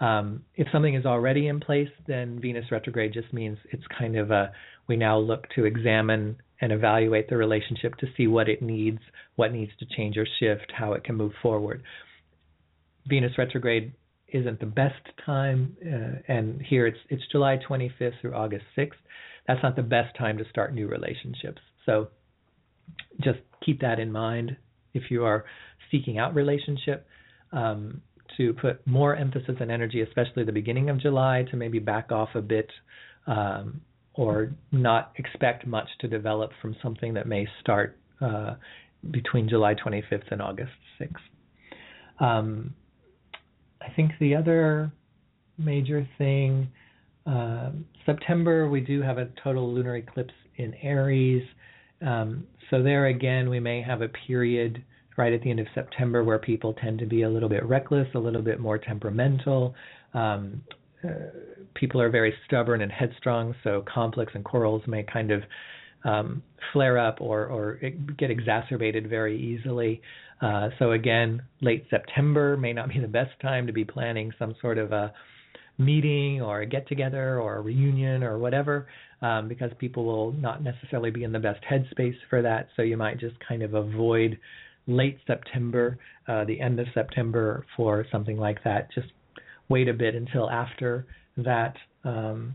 Um, 0.01 0.45
if 0.55 0.67
something 0.73 0.95
is 0.95 1.05
already 1.05 1.49
in 1.49 1.61
place, 1.61 1.91
then 2.07 2.41
Venus 2.41 2.65
retrograde 2.71 3.13
just 3.13 3.33
means 3.33 3.59
it's 3.71 3.85
kind 3.99 4.17
of 4.17 4.31
a 4.31 4.53
we 4.89 4.97
now 4.97 5.19
look 5.19 5.47
to 5.55 5.67
examine 5.67 6.37
and 6.61 6.73
evaluate 6.73 7.29
the 7.29 7.37
relationship 7.37 7.95
to 7.97 8.07
see 8.17 8.27
what 8.27 8.49
it 8.49 8.63
needs, 8.63 8.99
what 9.37 9.53
needs 9.53 9.71
to 9.79 9.87
change 9.97 10.17
or 10.17 10.27
shift, 10.39 10.73
how 10.75 10.95
it 10.95 11.05
can 11.05 11.15
move 11.15 11.33
forward. 11.43 11.83
Venus 13.07 13.33
retrograde 13.39 13.93
isn't 14.29 14.61
the 14.61 14.67
best 14.67 15.03
time, 15.25 15.77
uh, 15.85 16.33
and 16.33 16.63
here 16.63 16.87
it's 16.87 16.99
it's 17.11 17.23
July 17.31 17.59
25th 17.69 18.21
through 18.21 18.35
August 18.35 18.65
6th. 18.77 18.93
That's 19.47 19.63
not 19.63 19.77
the 19.77 19.83
best 19.83 20.17
time 20.17 20.39
to 20.39 20.49
start 20.49 20.75
new 20.75 20.89
relationships. 20.89 21.61
So 21.85 22.09
just 23.21 23.39
keep 23.65 23.81
that 23.81 23.99
in 23.99 24.11
mind 24.13 24.57
if 24.95 25.11
you 25.11 25.25
are 25.25 25.45
seeking 25.91 26.19
out 26.19 26.35
relationship. 26.35 27.07
Um, 27.53 28.03
to 28.37 28.53
put 28.55 28.87
more 28.87 29.17
emphasis 29.17 29.57
and 29.61 29.71
energy, 29.71 30.03
especially 30.03 30.45
the 30.45 30.53
beginning 30.53 30.89
of 30.89 30.99
July, 30.99 31.45
to 31.51 31.57
maybe 31.57 31.79
back 31.79 32.13
off 32.13 32.29
a 32.35 32.41
bit 32.41 32.71
um, 33.27 33.81
or 34.15 34.53
not 34.73 35.13
expect 35.17 35.67
much 35.67 35.89
to 36.01 36.09
develop 36.09 36.51
from 36.61 36.77
something 36.83 37.15
that 37.15 37.27
may 37.27 37.47
start 37.61 37.99
uh, 38.21 38.55
between 39.11 39.49
July 39.49 39.75
25th 39.75 40.31
and 40.31 40.43
August 40.43 40.73
6th. 41.01 42.25
Um, 42.25 42.75
I 43.81 43.91
think 43.95 44.13
the 44.21 44.35
other 44.35 44.93
major 45.57 46.07
thing, 46.19 46.69
uh, 47.27 47.71
September, 48.05 48.69
we 48.69 48.81
do 48.81 49.01
have 49.03 49.19
a 49.19 49.29
total 49.43 49.73
lunar 49.73 49.97
eclipse 49.97 50.35
in 50.57 50.75
Aries. 50.83 51.47
Um, 52.05 52.47
so 52.71 52.83
there 52.83 53.07
again, 53.07 53.51
we 53.51 53.61
may 53.61 53.83
have 53.83 54.03
a 54.03 54.09
period 54.09 54.83
right 55.17 55.33
at 55.33 55.43
the 55.43 55.51
end 55.51 55.61
of 55.61 55.67
September 55.75 56.25
where 56.25 56.39
people 56.39 56.75
tend 56.75 56.99
to 57.01 57.07
be 57.07 57.23
a 57.23 57.29
little 57.29 57.49
bit 57.49 57.65
reckless, 57.65 58.09
a 58.15 58.19
little 58.19 58.43
bit 58.43 58.61
more 58.61 58.79
temperamental. 58.79 59.75
Um, 60.15 60.63
uh, 61.05 61.09
people 61.75 62.01
are 62.01 62.11
very 62.11 62.35
stubborn 62.47 62.83
and 62.83 62.93
headstrong, 62.93 63.55
so 63.65 63.85
conflicts 63.93 64.33
and 64.35 64.45
quarrels 64.45 64.83
may 64.87 65.03
kind 65.03 65.31
of 65.31 65.43
um, 66.05 66.43
flare 66.73 66.99
up 66.99 67.21
or, 67.21 67.47
or 67.47 67.81
get 68.19 68.31
exacerbated 68.31 69.09
very 69.09 69.39
easily. 69.39 70.01
Uh, 70.41 70.71
so 70.79 70.93
again, 70.93 71.43
late 71.61 71.85
September 71.91 72.57
may 72.57 72.73
not 72.73 72.89
be 72.89 72.99
the 72.99 73.09
best 73.09 73.33
time 73.43 73.67
to 73.67 73.73
be 73.73 73.85
planning 73.85 74.33
some 74.39 74.55
sort 74.61 74.79
of 74.79 74.93
a 74.93 75.13
meeting 75.77 76.41
or 76.41 76.61
a 76.61 76.67
get 76.67 76.89
together 76.89 77.41
or 77.41 77.57
a 77.57 77.61
reunion 77.61 78.23
or 78.23 78.39
whatever, 78.39 78.87
um, 79.23 79.49
because 79.49 79.71
people 79.79 80.05
will 80.05 80.33
not 80.33 80.63
necessarily 80.63 81.11
be 81.11 81.25
in 81.25 81.33
the 81.33 81.39
best 81.39 81.61
headspace 81.71 82.17
for 82.29 82.43
that. 82.43 82.69
So 82.77 82.83
you 82.83 82.97
might 82.97 83.19
just 83.19 83.37
kind 83.47 83.63
of 83.63 83.75
avoid 83.75 84.39
late 84.87 85.19
September, 85.27 85.99
uh, 86.27 86.45
the 86.45 86.61
end 86.61 86.81
of 86.81 86.87
September 86.95 87.65
for 87.77 88.07
something 88.11 88.37
like 88.37 88.63
that. 88.65 88.93
Just 88.95 89.09
wait 89.69 89.89
a 89.89 89.95
bit 89.95 90.15
until 90.15 90.51
after 90.51 91.07
that 91.37 91.77
um, 92.05 92.55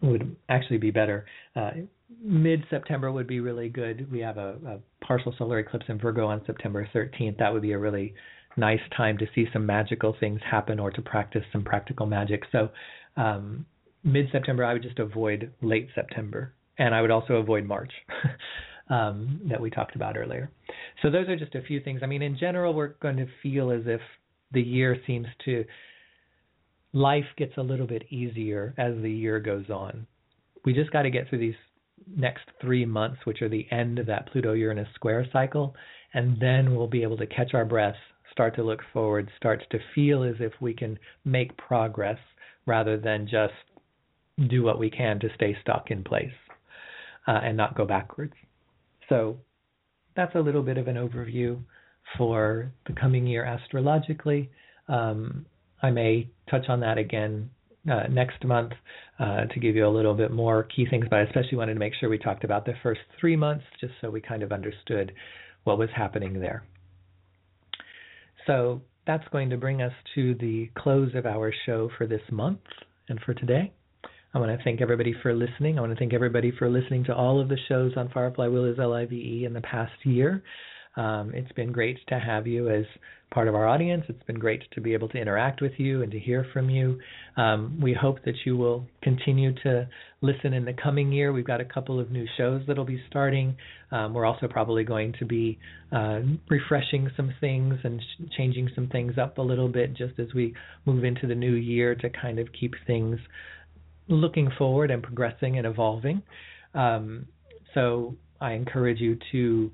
would 0.00 0.36
actually 0.48 0.78
be 0.78 0.90
better. 0.90 1.26
Uh, 1.54 1.70
Mid 2.22 2.64
September 2.70 3.10
would 3.10 3.26
be 3.26 3.40
really 3.40 3.68
good. 3.68 4.10
We 4.10 4.20
have 4.20 4.36
a, 4.36 4.56
a 4.66 5.04
partial 5.04 5.34
solar 5.38 5.58
eclipse 5.58 5.86
in 5.88 5.98
Virgo 5.98 6.26
on 6.26 6.42
September 6.46 6.88
13th. 6.94 7.38
That 7.38 7.52
would 7.52 7.62
be 7.62 7.72
a 7.72 7.78
really 7.78 8.14
nice 8.56 8.80
time 8.96 9.18
to 9.18 9.26
see 9.34 9.46
some 9.52 9.64
magical 9.64 10.14
things 10.20 10.40
happen 10.48 10.78
or 10.78 10.90
to 10.90 11.02
practice 11.02 11.42
some 11.52 11.64
practical 11.64 12.06
magic. 12.06 12.42
So, 12.52 12.68
um, 13.16 13.64
mid 14.04 14.28
September, 14.32 14.64
I 14.64 14.72
would 14.72 14.82
just 14.82 14.98
avoid 14.98 15.52
late 15.62 15.88
September, 15.94 16.54
and 16.78 16.94
I 16.94 17.02
would 17.02 17.10
also 17.10 17.34
avoid 17.34 17.64
March. 17.64 17.92
um, 18.90 19.40
that 19.48 19.60
we 19.60 19.70
talked 19.70 19.96
about 19.96 20.16
earlier. 20.16 20.50
So 21.00 21.10
those 21.10 21.28
are 21.28 21.36
just 21.36 21.54
a 21.54 21.62
few 21.62 21.80
things. 21.80 22.00
I 22.02 22.06
mean, 22.06 22.20
in 22.20 22.36
general, 22.36 22.74
we're 22.74 22.94
going 23.00 23.16
to 23.16 23.26
feel 23.42 23.70
as 23.70 23.82
if 23.86 24.00
the 24.52 24.60
year 24.60 24.98
seems 25.06 25.26
to 25.46 25.64
life 26.92 27.24
gets 27.38 27.56
a 27.56 27.62
little 27.62 27.86
bit 27.86 28.04
easier 28.10 28.74
as 28.76 28.94
the 29.00 29.10
year 29.10 29.40
goes 29.40 29.70
on. 29.70 30.06
We 30.64 30.74
just 30.74 30.92
got 30.92 31.02
to 31.02 31.10
get 31.10 31.28
through 31.28 31.38
these 31.38 31.54
next 32.14 32.44
three 32.60 32.84
months, 32.84 33.20
which 33.24 33.40
are 33.40 33.48
the 33.48 33.66
end 33.70 33.98
of 33.98 34.06
that 34.06 34.30
Pluto 34.30 34.52
Uranus 34.52 34.88
square 34.94 35.26
cycle, 35.32 35.74
and 36.12 36.38
then 36.40 36.76
we'll 36.76 36.86
be 36.86 37.02
able 37.02 37.16
to 37.16 37.26
catch 37.26 37.54
our 37.54 37.64
breath, 37.64 37.96
start 38.30 38.54
to 38.56 38.62
look 38.62 38.80
forward, 38.92 39.30
start 39.36 39.64
to 39.70 39.78
feel 39.94 40.22
as 40.22 40.36
if 40.40 40.52
we 40.60 40.74
can 40.74 40.98
make 41.24 41.56
progress 41.56 42.18
rather 42.66 42.98
than 42.98 43.26
just 43.26 43.54
do 44.48 44.62
what 44.62 44.78
we 44.78 44.90
can 44.90 45.20
to 45.20 45.28
stay 45.34 45.56
stuck 45.60 45.90
in 45.90 46.04
place 46.04 46.32
uh, 47.26 47.40
and 47.42 47.56
not 47.56 47.76
go 47.76 47.84
backwards. 47.84 48.34
So 49.08 49.38
that's 50.16 50.34
a 50.34 50.40
little 50.40 50.62
bit 50.62 50.78
of 50.78 50.88
an 50.88 50.96
overview 50.96 51.60
for 52.16 52.72
the 52.86 52.92
coming 52.94 53.26
year 53.26 53.44
astrologically. 53.44 54.50
Um, 54.88 55.46
I 55.82 55.90
may 55.90 56.30
touch 56.50 56.66
on 56.68 56.80
that 56.80 56.98
again 56.98 57.50
uh, 57.90 58.04
next 58.10 58.44
month 58.44 58.72
uh, 59.18 59.46
to 59.46 59.60
give 59.60 59.74
you 59.74 59.86
a 59.86 59.90
little 59.90 60.14
bit 60.14 60.30
more 60.30 60.64
key 60.64 60.86
things, 60.88 61.06
but 61.10 61.18
I 61.18 61.22
especially 61.22 61.58
wanted 61.58 61.74
to 61.74 61.80
make 61.80 61.94
sure 61.98 62.08
we 62.08 62.18
talked 62.18 62.44
about 62.44 62.64
the 62.64 62.74
first 62.82 63.00
three 63.20 63.36
months 63.36 63.64
just 63.80 63.92
so 64.00 64.10
we 64.10 64.20
kind 64.20 64.42
of 64.42 64.52
understood 64.52 65.12
what 65.64 65.78
was 65.78 65.88
happening 65.94 66.40
there. 66.40 66.64
So 68.46 68.82
that's 69.06 69.26
going 69.28 69.50
to 69.50 69.56
bring 69.56 69.82
us 69.82 69.92
to 70.14 70.34
the 70.34 70.70
close 70.76 71.14
of 71.14 71.26
our 71.26 71.52
show 71.66 71.90
for 71.96 72.06
this 72.06 72.22
month 72.30 72.60
and 73.08 73.20
for 73.20 73.34
today. 73.34 73.72
I 74.34 74.38
want 74.38 74.56
to 74.56 74.64
thank 74.64 74.80
everybody 74.80 75.14
for 75.22 75.34
listening. 75.34 75.76
I 75.76 75.82
want 75.82 75.92
to 75.92 75.98
thank 75.98 76.14
everybody 76.14 76.52
for 76.58 76.70
listening 76.70 77.04
to 77.04 77.14
all 77.14 77.38
of 77.38 77.50
the 77.50 77.58
shows 77.68 77.92
on 77.98 78.08
Firefly 78.08 78.46
Willows 78.46 78.78
LIVE 78.78 79.12
in 79.44 79.52
the 79.52 79.60
past 79.60 79.92
year. 80.04 80.42
Um, 80.96 81.32
it's 81.34 81.52
been 81.52 81.70
great 81.70 81.98
to 82.08 82.18
have 82.18 82.46
you 82.46 82.70
as 82.70 82.86
part 83.30 83.46
of 83.46 83.54
our 83.54 83.66
audience. 83.66 84.04
It's 84.08 84.22
been 84.24 84.38
great 84.38 84.62
to 84.72 84.80
be 84.80 84.94
able 84.94 85.08
to 85.10 85.18
interact 85.18 85.60
with 85.60 85.72
you 85.76 86.02
and 86.02 86.10
to 86.12 86.18
hear 86.18 86.46
from 86.52 86.70
you. 86.70 86.98
Um, 87.36 87.78
we 87.80 87.92
hope 87.92 88.24
that 88.24 88.34
you 88.46 88.56
will 88.56 88.86
continue 89.02 89.54
to 89.64 89.86
listen 90.22 90.54
in 90.54 90.64
the 90.64 90.74
coming 90.74 91.12
year. 91.12 91.32
We've 91.34 91.46
got 91.46 91.60
a 91.60 91.64
couple 91.66 92.00
of 92.00 92.10
new 92.10 92.26
shows 92.38 92.62
that'll 92.66 92.86
be 92.86 93.02
starting. 93.10 93.54
Um, 93.90 94.14
we're 94.14 94.26
also 94.26 94.48
probably 94.48 94.84
going 94.84 95.14
to 95.18 95.26
be 95.26 95.58
uh, 95.92 96.20
refreshing 96.48 97.10
some 97.18 97.34
things 97.38 97.74
and 97.84 98.00
sh- 98.00 98.34
changing 98.36 98.70
some 98.74 98.88
things 98.88 99.18
up 99.18 99.36
a 99.36 99.42
little 99.42 99.68
bit 99.68 99.94
just 99.94 100.18
as 100.18 100.28
we 100.34 100.54
move 100.86 101.04
into 101.04 101.26
the 101.26 101.34
new 101.34 101.52
year 101.52 101.94
to 101.96 102.08
kind 102.08 102.38
of 102.38 102.48
keep 102.58 102.72
things 102.86 103.18
looking 104.08 104.50
forward 104.58 104.90
and 104.90 105.02
progressing 105.02 105.58
and 105.58 105.66
evolving. 105.66 106.22
Um, 106.74 107.26
so 107.74 108.16
I 108.40 108.52
encourage 108.52 109.00
you 109.00 109.18
to 109.32 109.70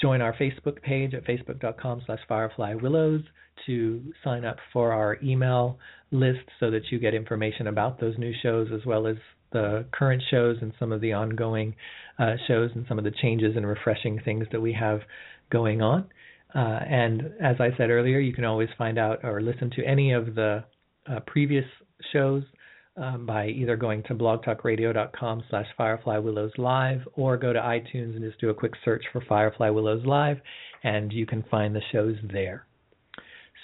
join 0.00 0.20
our 0.20 0.34
Facebook 0.34 0.80
page 0.82 1.14
at 1.14 1.24
facebook.com 1.26 2.02
slash 2.06 2.20
fireflywillows 2.28 3.24
to 3.66 4.02
sign 4.24 4.44
up 4.44 4.56
for 4.72 4.92
our 4.92 5.18
email 5.22 5.78
list 6.10 6.48
so 6.58 6.70
that 6.70 6.82
you 6.90 6.98
get 6.98 7.14
information 7.14 7.66
about 7.66 8.00
those 8.00 8.16
new 8.18 8.32
shows 8.42 8.68
as 8.74 8.84
well 8.86 9.06
as 9.06 9.16
the 9.52 9.84
current 9.92 10.22
shows 10.30 10.56
and 10.62 10.72
some 10.78 10.92
of 10.92 11.00
the 11.00 11.12
ongoing 11.12 11.74
uh, 12.18 12.34
shows 12.46 12.70
and 12.74 12.86
some 12.88 12.98
of 12.98 13.04
the 13.04 13.10
changes 13.10 13.56
and 13.56 13.66
refreshing 13.66 14.20
things 14.24 14.46
that 14.52 14.60
we 14.60 14.72
have 14.72 15.00
going 15.50 15.82
on. 15.82 16.06
Uh, 16.54 16.58
and 16.88 17.22
as 17.42 17.56
I 17.60 17.70
said 17.76 17.90
earlier, 17.90 18.18
you 18.18 18.32
can 18.32 18.44
always 18.44 18.68
find 18.78 18.98
out 18.98 19.20
or 19.24 19.40
listen 19.40 19.70
to 19.76 19.84
any 19.84 20.12
of 20.12 20.34
the 20.34 20.64
uh, 21.10 21.20
previous 21.26 21.64
shows 22.12 22.42
um, 23.00 23.24
by 23.24 23.48
either 23.48 23.76
going 23.76 24.02
to 24.04 24.14
blogtalkradio.com 24.14 25.42
slash 25.48 25.66
Firefly 25.76 26.18
Willows 26.18 26.52
Live 26.58 27.00
or 27.14 27.36
go 27.36 27.52
to 27.52 27.58
iTunes 27.58 28.14
and 28.14 28.22
just 28.22 28.38
do 28.40 28.50
a 28.50 28.54
quick 28.54 28.74
search 28.84 29.02
for 29.12 29.22
Firefly 29.26 29.70
Willows 29.70 30.04
Live 30.04 30.38
and 30.84 31.12
you 31.12 31.26
can 31.26 31.42
find 31.50 31.74
the 31.74 31.80
shows 31.92 32.16
there. 32.30 32.66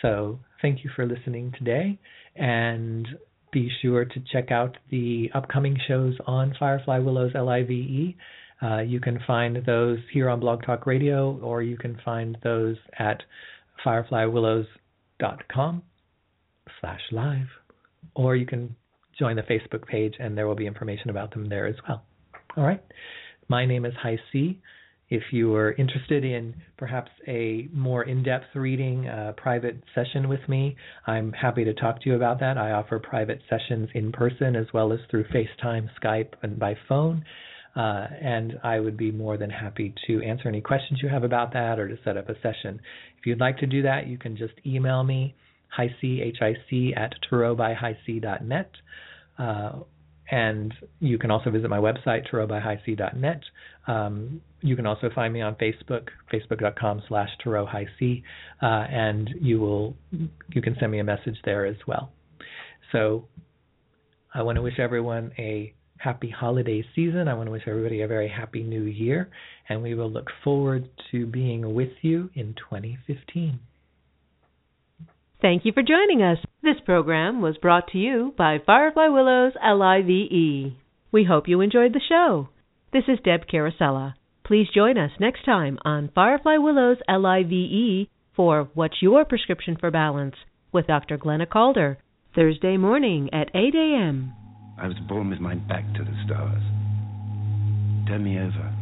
So 0.03 0.39
thank 0.63 0.85
you 0.85 0.91
for 0.97 1.07
listening 1.07 1.53
today 1.59 1.99
and 2.35 3.07
be 3.53 3.71
sure 3.83 4.05
to 4.05 4.21
check 4.33 4.51
out 4.51 4.77
the 4.91 5.31
upcoming 5.35 5.77
shows 5.87 6.15
on 6.27 6.55
Firefly 6.59 6.99
Willows 6.99 7.33
LIVE. 7.35 8.15
Uh, 8.63 8.81
you 8.81 9.01
can 9.01 9.21
find 9.27 9.63
those 9.67 9.99
here 10.13 10.31
on 10.31 10.41
Blog 10.41 10.63
Talk 10.65 10.87
Radio 10.87 11.39
or 11.43 11.63
you 11.63 11.77
can 11.77 12.01
find 12.05 12.39
those 12.43 12.77
at 12.99 13.23
fireflywillows.com 13.85 15.83
slash 16.81 17.01
live 17.13 17.49
or 18.15 18.35
you 18.35 18.47
can 18.47 18.75
join 19.19 19.37
the 19.37 19.43
Facebook 19.43 19.87
page, 19.87 20.15
and 20.19 20.37
there 20.37 20.47
will 20.47 20.55
be 20.55 20.67
information 20.67 21.11
about 21.11 21.33
them 21.33 21.49
there 21.49 21.67
as 21.67 21.77
well. 21.89 22.03
All 22.57 22.65
right. 22.65 22.83
My 23.49 23.67
name 23.67 23.85
is 23.85 23.93
Hi 24.03 24.19
C. 24.33 24.61
If 25.09 25.23
you 25.31 25.55
are 25.55 25.73
interested 25.73 26.25
in 26.25 26.55
perhaps 26.77 27.13
a 27.29 27.69
more 27.73 28.03
in-depth 28.03 28.57
reading, 28.57 29.07
uh, 29.07 29.35
private 29.37 29.81
session 29.95 30.29
with 30.29 30.41
me, 30.49 30.75
I'm 31.07 31.33
happy 31.33 31.65
to 31.65 31.75
talk 31.75 32.03
to 32.03 32.09
you 32.09 32.17
about 32.17 32.41
that. 32.41 32.59
I 32.59 32.73
offer 32.73 32.99
private 32.99 33.41
sessions 33.49 33.89
in 33.95 34.11
person 34.11 34.57
as 34.57 34.67
well 34.75 34.93
as 34.93 34.99
through 35.09 35.27
FaceTime, 35.29 35.89
Skype, 36.03 36.33
and 36.43 36.59
by 36.59 36.75
phone. 36.89 37.25
Uh, 37.77 38.07
and 38.21 38.59
I 38.65 38.81
would 38.81 38.97
be 38.97 39.13
more 39.13 39.37
than 39.37 39.51
happy 39.51 39.95
to 40.09 40.23
answer 40.23 40.49
any 40.49 40.61
questions 40.61 41.01
you 41.03 41.09
have 41.09 41.23
about 41.23 41.53
that 41.53 41.79
or 41.79 41.87
to 41.87 41.97
set 42.03 42.17
up 42.17 42.29
a 42.29 42.35
session. 42.41 42.81
If 43.19 43.27
you'd 43.27 43.39
like 43.39 43.59
to 43.59 43.67
do 43.67 43.83
that, 43.83 44.09
you 44.09 44.19
can 44.19 44.37
just 44.37 44.55
email 44.65 45.05
me, 45.05 45.37
hic, 45.77 45.93
H-I-C, 46.03 46.95
at 46.97 47.13
tarotbyhic.net. 47.31 48.71
Uh, 49.39 49.73
and 50.31 50.75
you 50.99 51.19
can 51.19 51.31
also 51.31 51.51
visit 51.51 51.71
my 51.71 51.79
website, 51.79 52.29
tarotbyhic.net. 52.31 53.41
Um, 53.87 54.41
you 54.61 54.75
can 54.75 54.87
also 54.87 55.09
find 55.15 55.33
me 55.33 55.41
on 55.41 55.55
Facebook, 55.55 56.09
facebook.com 56.33 57.03
slash 57.09 57.29
tarothighc, 57.45 58.23
uh, 58.61 58.67
and 58.67 59.31
you 59.41 59.61
will 59.61 59.97
you 60.53 60.63
can 60.63 60.77
send 60.81 60.91
me 60.91 60.99
a 60.99 61.05
message 61.05 61.37
there 61.45 61.65
as 61.65 61.77
well. 61.87 62.11
So 62.91 63.29
I 64.35 64.43
want 64.43 64.57
to 64.57 64.63
wish 64.63 64.79
everyone 64.79 65.33
a 65.39 65.73
happy 65.99 66.31
holiday 66.31 66.85
season. 66.95 67.29
I 67.29 67.35
want 67.35 67.47
to 67.47 67.51
wish 67.53 67.63
everybody 67.67 68.03
a 68.03 68.09
very 68.09 68.29
happy 68.29 68.63
new 68.63 68.83
year, 68.83 69.31
and 69.69 69.83
we 69.83 69.95
will 69.95 70.11
look 70.11 70.29
forward 70.43 70.89
to 71.13 71.27
being 71.27 71.75
with 71.75 71.93
you 72.03 72.31
in 72.35 72.55
2015. 72.55 73.61
Thank 75.41 75.65
you 75.65 75.73
for 75.73 75.83
joining 75.83 76.23
us. 76.23 76.39
This 76.67 76.81
program 76.85 77.43
was 77.43 77.57
brought 77.59 77.93
to 77.93 77.99
you 77.99 78.35
by 78.37 78.59
Firefly 78.67 79.07
Willows 79.07 79.53
LIVE. 79.65 80.73
We 81.13 81.23
hope 81.23 81.47
you 81.47 81.61
enjoyed 81.61 81.93
the 81.93 82.01
show. 82.09 82.49
This 82.93 83.05
is 83.07 83.21
Deb 83.25 83.43
Carosella. 83.47 84.15
Please 84.45 84.67
join 84.75 84.99
us 84.99 85.13
next 85.21 85.45
time 85.45 85.79
on 85.85 86.11
Firefly 86.13 86.57
Willows 86.57 86.97
LIVE 87.09 88.09
for 88.35 88.69
What's 88.75 89.01
Your 89.01 89.25
Prescription 89.25 89.77
for 89.79 89.93
Balance 89.93 90.35
with 90.73 90.89
Dr. 90.89 91.17
Glenna 91.17 91.47
Calder, 91.47 91.99
Thursday 92.35 92.77
morning 92.77 93.31
at 93.33 93.55
8 93.55 93.73
a.m. 93.77 94.35
I 94.77 94.89
was 94.89 94.99
born 95.09 95.31
with 95.31 95.39
my 95.39 95.55
back 95.55 95.85
to 95.95 96.03
the 96.03 96.17
stars. 96.27 96.63
Turn 98.09 98.25
me 98.25 98.41
over. 98.41 98.75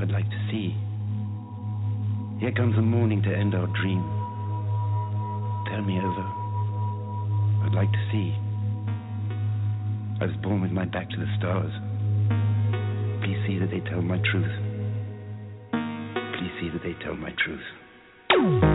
I'd 0.00 0.10
like 0.10 0.28
to 0.28 0.48
see. 0.50 0.74
Here 2.40 2.50
comes 2.50 2.74
the 2.74 2.82
morning 2.82 3.22
to 3.22 3.32
end 3.32 3.54
our 3.54 3.68
dream. 3.80 4.02
Turn 5.70 5.86
me 5.86 6.00
over. 6.02 6.37
I'd 7.64 7.74
like 7.74 7.90
to 7.90 8.08
see. 8.10 8.34
I 10.20 10.26
was 10.26 10.36
born 10.42 10.60
with 10.62 10.72
my 10.72 10.84
back 10.84 11.08
to 11.10 11.16
the 11.16 11.26
stars. 11.38 11.72
Please 13.22 13.38
see 13.46 13.58
that 13.58 13.70
they 13.70 13.80
tell 13.88 14.02
my 14.02 14.18
truth. 14.30 14.52
Please 15.70 16.52
see 16.60 16.70
that 16.70 16.82
they 16.82 16.94
tell 17.04 17.16
my 17.16 17.32
truth. 17.44 18.67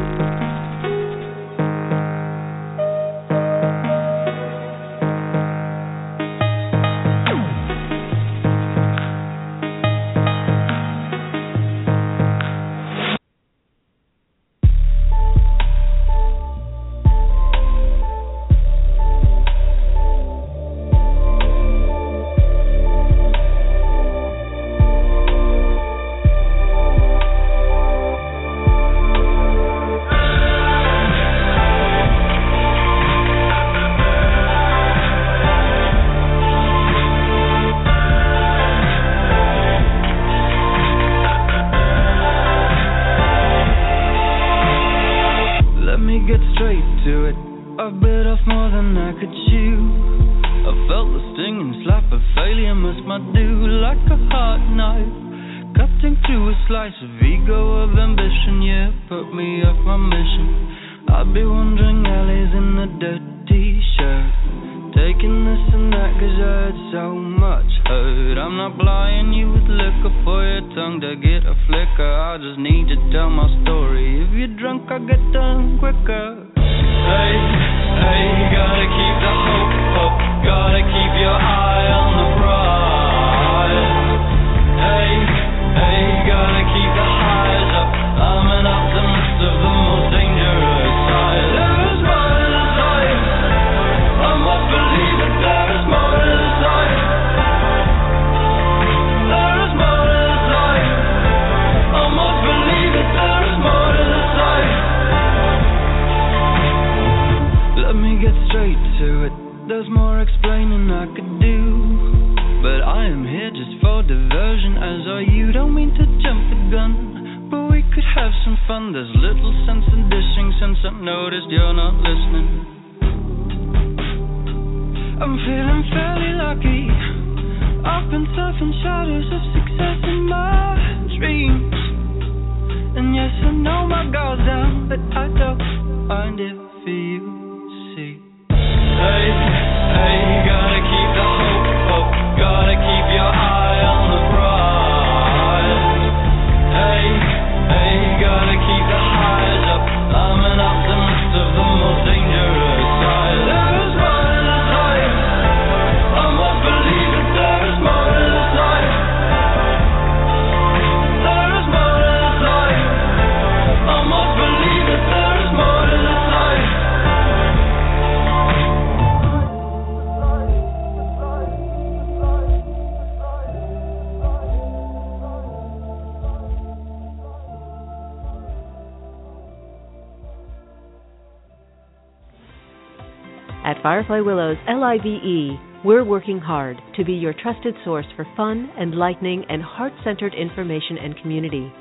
Firefly 184.03 184.19
Willows 184.19 184.57
LIVE, 184.67 185.85
we're 185.85 186.03
working 186.03 186.38
hard 186.38 186.75
to 186.97 187.05
be 187.05 187.13
your 187.13 187.31
trusted 187.31 187.73
source 187.85 188.05
for 188.17 188.27
fun, 188.35 188.69
enlightening, 188.77 189.45
and 189.47 189.63
heart 189.63 189.93
centered 190.03 190.34
information 190.34 190.97
and 191.01 191.15
community. 191.21 191.71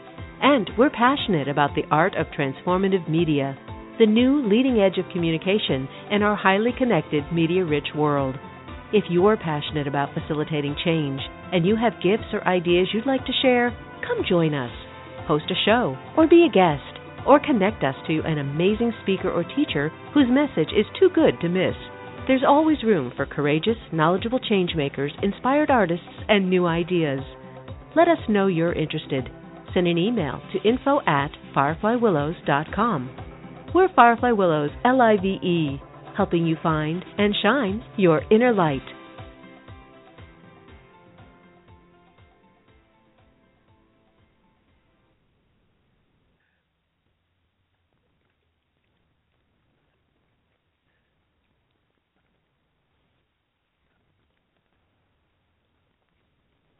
And 0.41 0.71
we're 0.79 0.91
passionate 0.91 1.49
about 1.49 1.71
the 1.75 1.83
art 1.91 2.15
of 2.15 2.29
transformative 2.29 3.11
media, 3.11 3.59
the 3.99 4.07
new 4.07 4.41
leading 4.49 4.79
edge 4.79 4.99
of 4.99 5.11
communication 5.13 5.89
in 6.13 6.23
our 6.23 6.37
highly 6.37 6.71
connected, 6.79 7.25
media 7.33 7.65
rich 7.65 7.89
world. 7.97 8.37
If 8.93 9.03
you're 9.11 9.37
passionate 9.37 9.89
about 9.89 10.15
facilitating 10.15 10.77
change 10.85 11.21
and 11.53 11.67
you 11.67 11.75
have 11.75 12.03
gifts 12.05 12.31
or 12.33 12.47
ideas 12.47 12.87
you'd 12.95 13.05
like 13.05 13.27
to 13.27 13.41
share, 13.43 13.77
come 14.07 14.23
join 14.29 14.55
us. 14.55 14.71
Host 15.27 15.51
a 15.51 15.59
show 15.65 15.97
or 16.17 16.29
be 16.29 16.47
a 16.49 16.55
guest 16.55 17.01
or 17.27 17.41
connect 17.41 17.83
us 17.83 17.97
to 18.07 18.21
an 18.25 18.39
amazing 18.39 18.93
speaker 19.03 19.31
or 19.31 19.43
teacher 19.43 19.91
whose 20.15 20.31
message 20.31 20.71
is 20.71 20.87
too 21.01 21.09
good 21.13 21.35
to 21.41 21.49
miss. 21.49 21.75
There's 22.29 22.45
always 22.47 22.85
room 22.85 23.13
for 23.17 23.27
courageous, 23.27 23.77
knowledgeable 23.93 24.39
changemakers, 24.39 25.11
inspired 25.25 25.71
artists, 25.71 26.07
and 26.29 26.49
new 26.49 26.67
ideas. 26.67 27.21
Let 27.97 28.07
us 28.07 28.19
know 28.29 28.47
you're 28.47 28.73
interested. 28.73 29.29
Send 29.75 29.89
an 29.89 29.99
email 29.99 30.41
to 30.53 30.69
info 30.69 31.01
at 31.07 31.31
fireflywillows.com. 31.55 33.11
We're 33.75 33.89
Firefly 33.97 34.31
Willows, 34.33 34.71
L 34.85 35.01
I 35.01 35.17
V 35.17 35.29
E, 35.43 35.83
helping 36.17 36.47
you 36.47 36.57
find 36.63 37.05
and 37.19 37.35
shine 37.43 37.83
your 37.97 38.23
inner 38.31 38.53
light. 38.53 38.83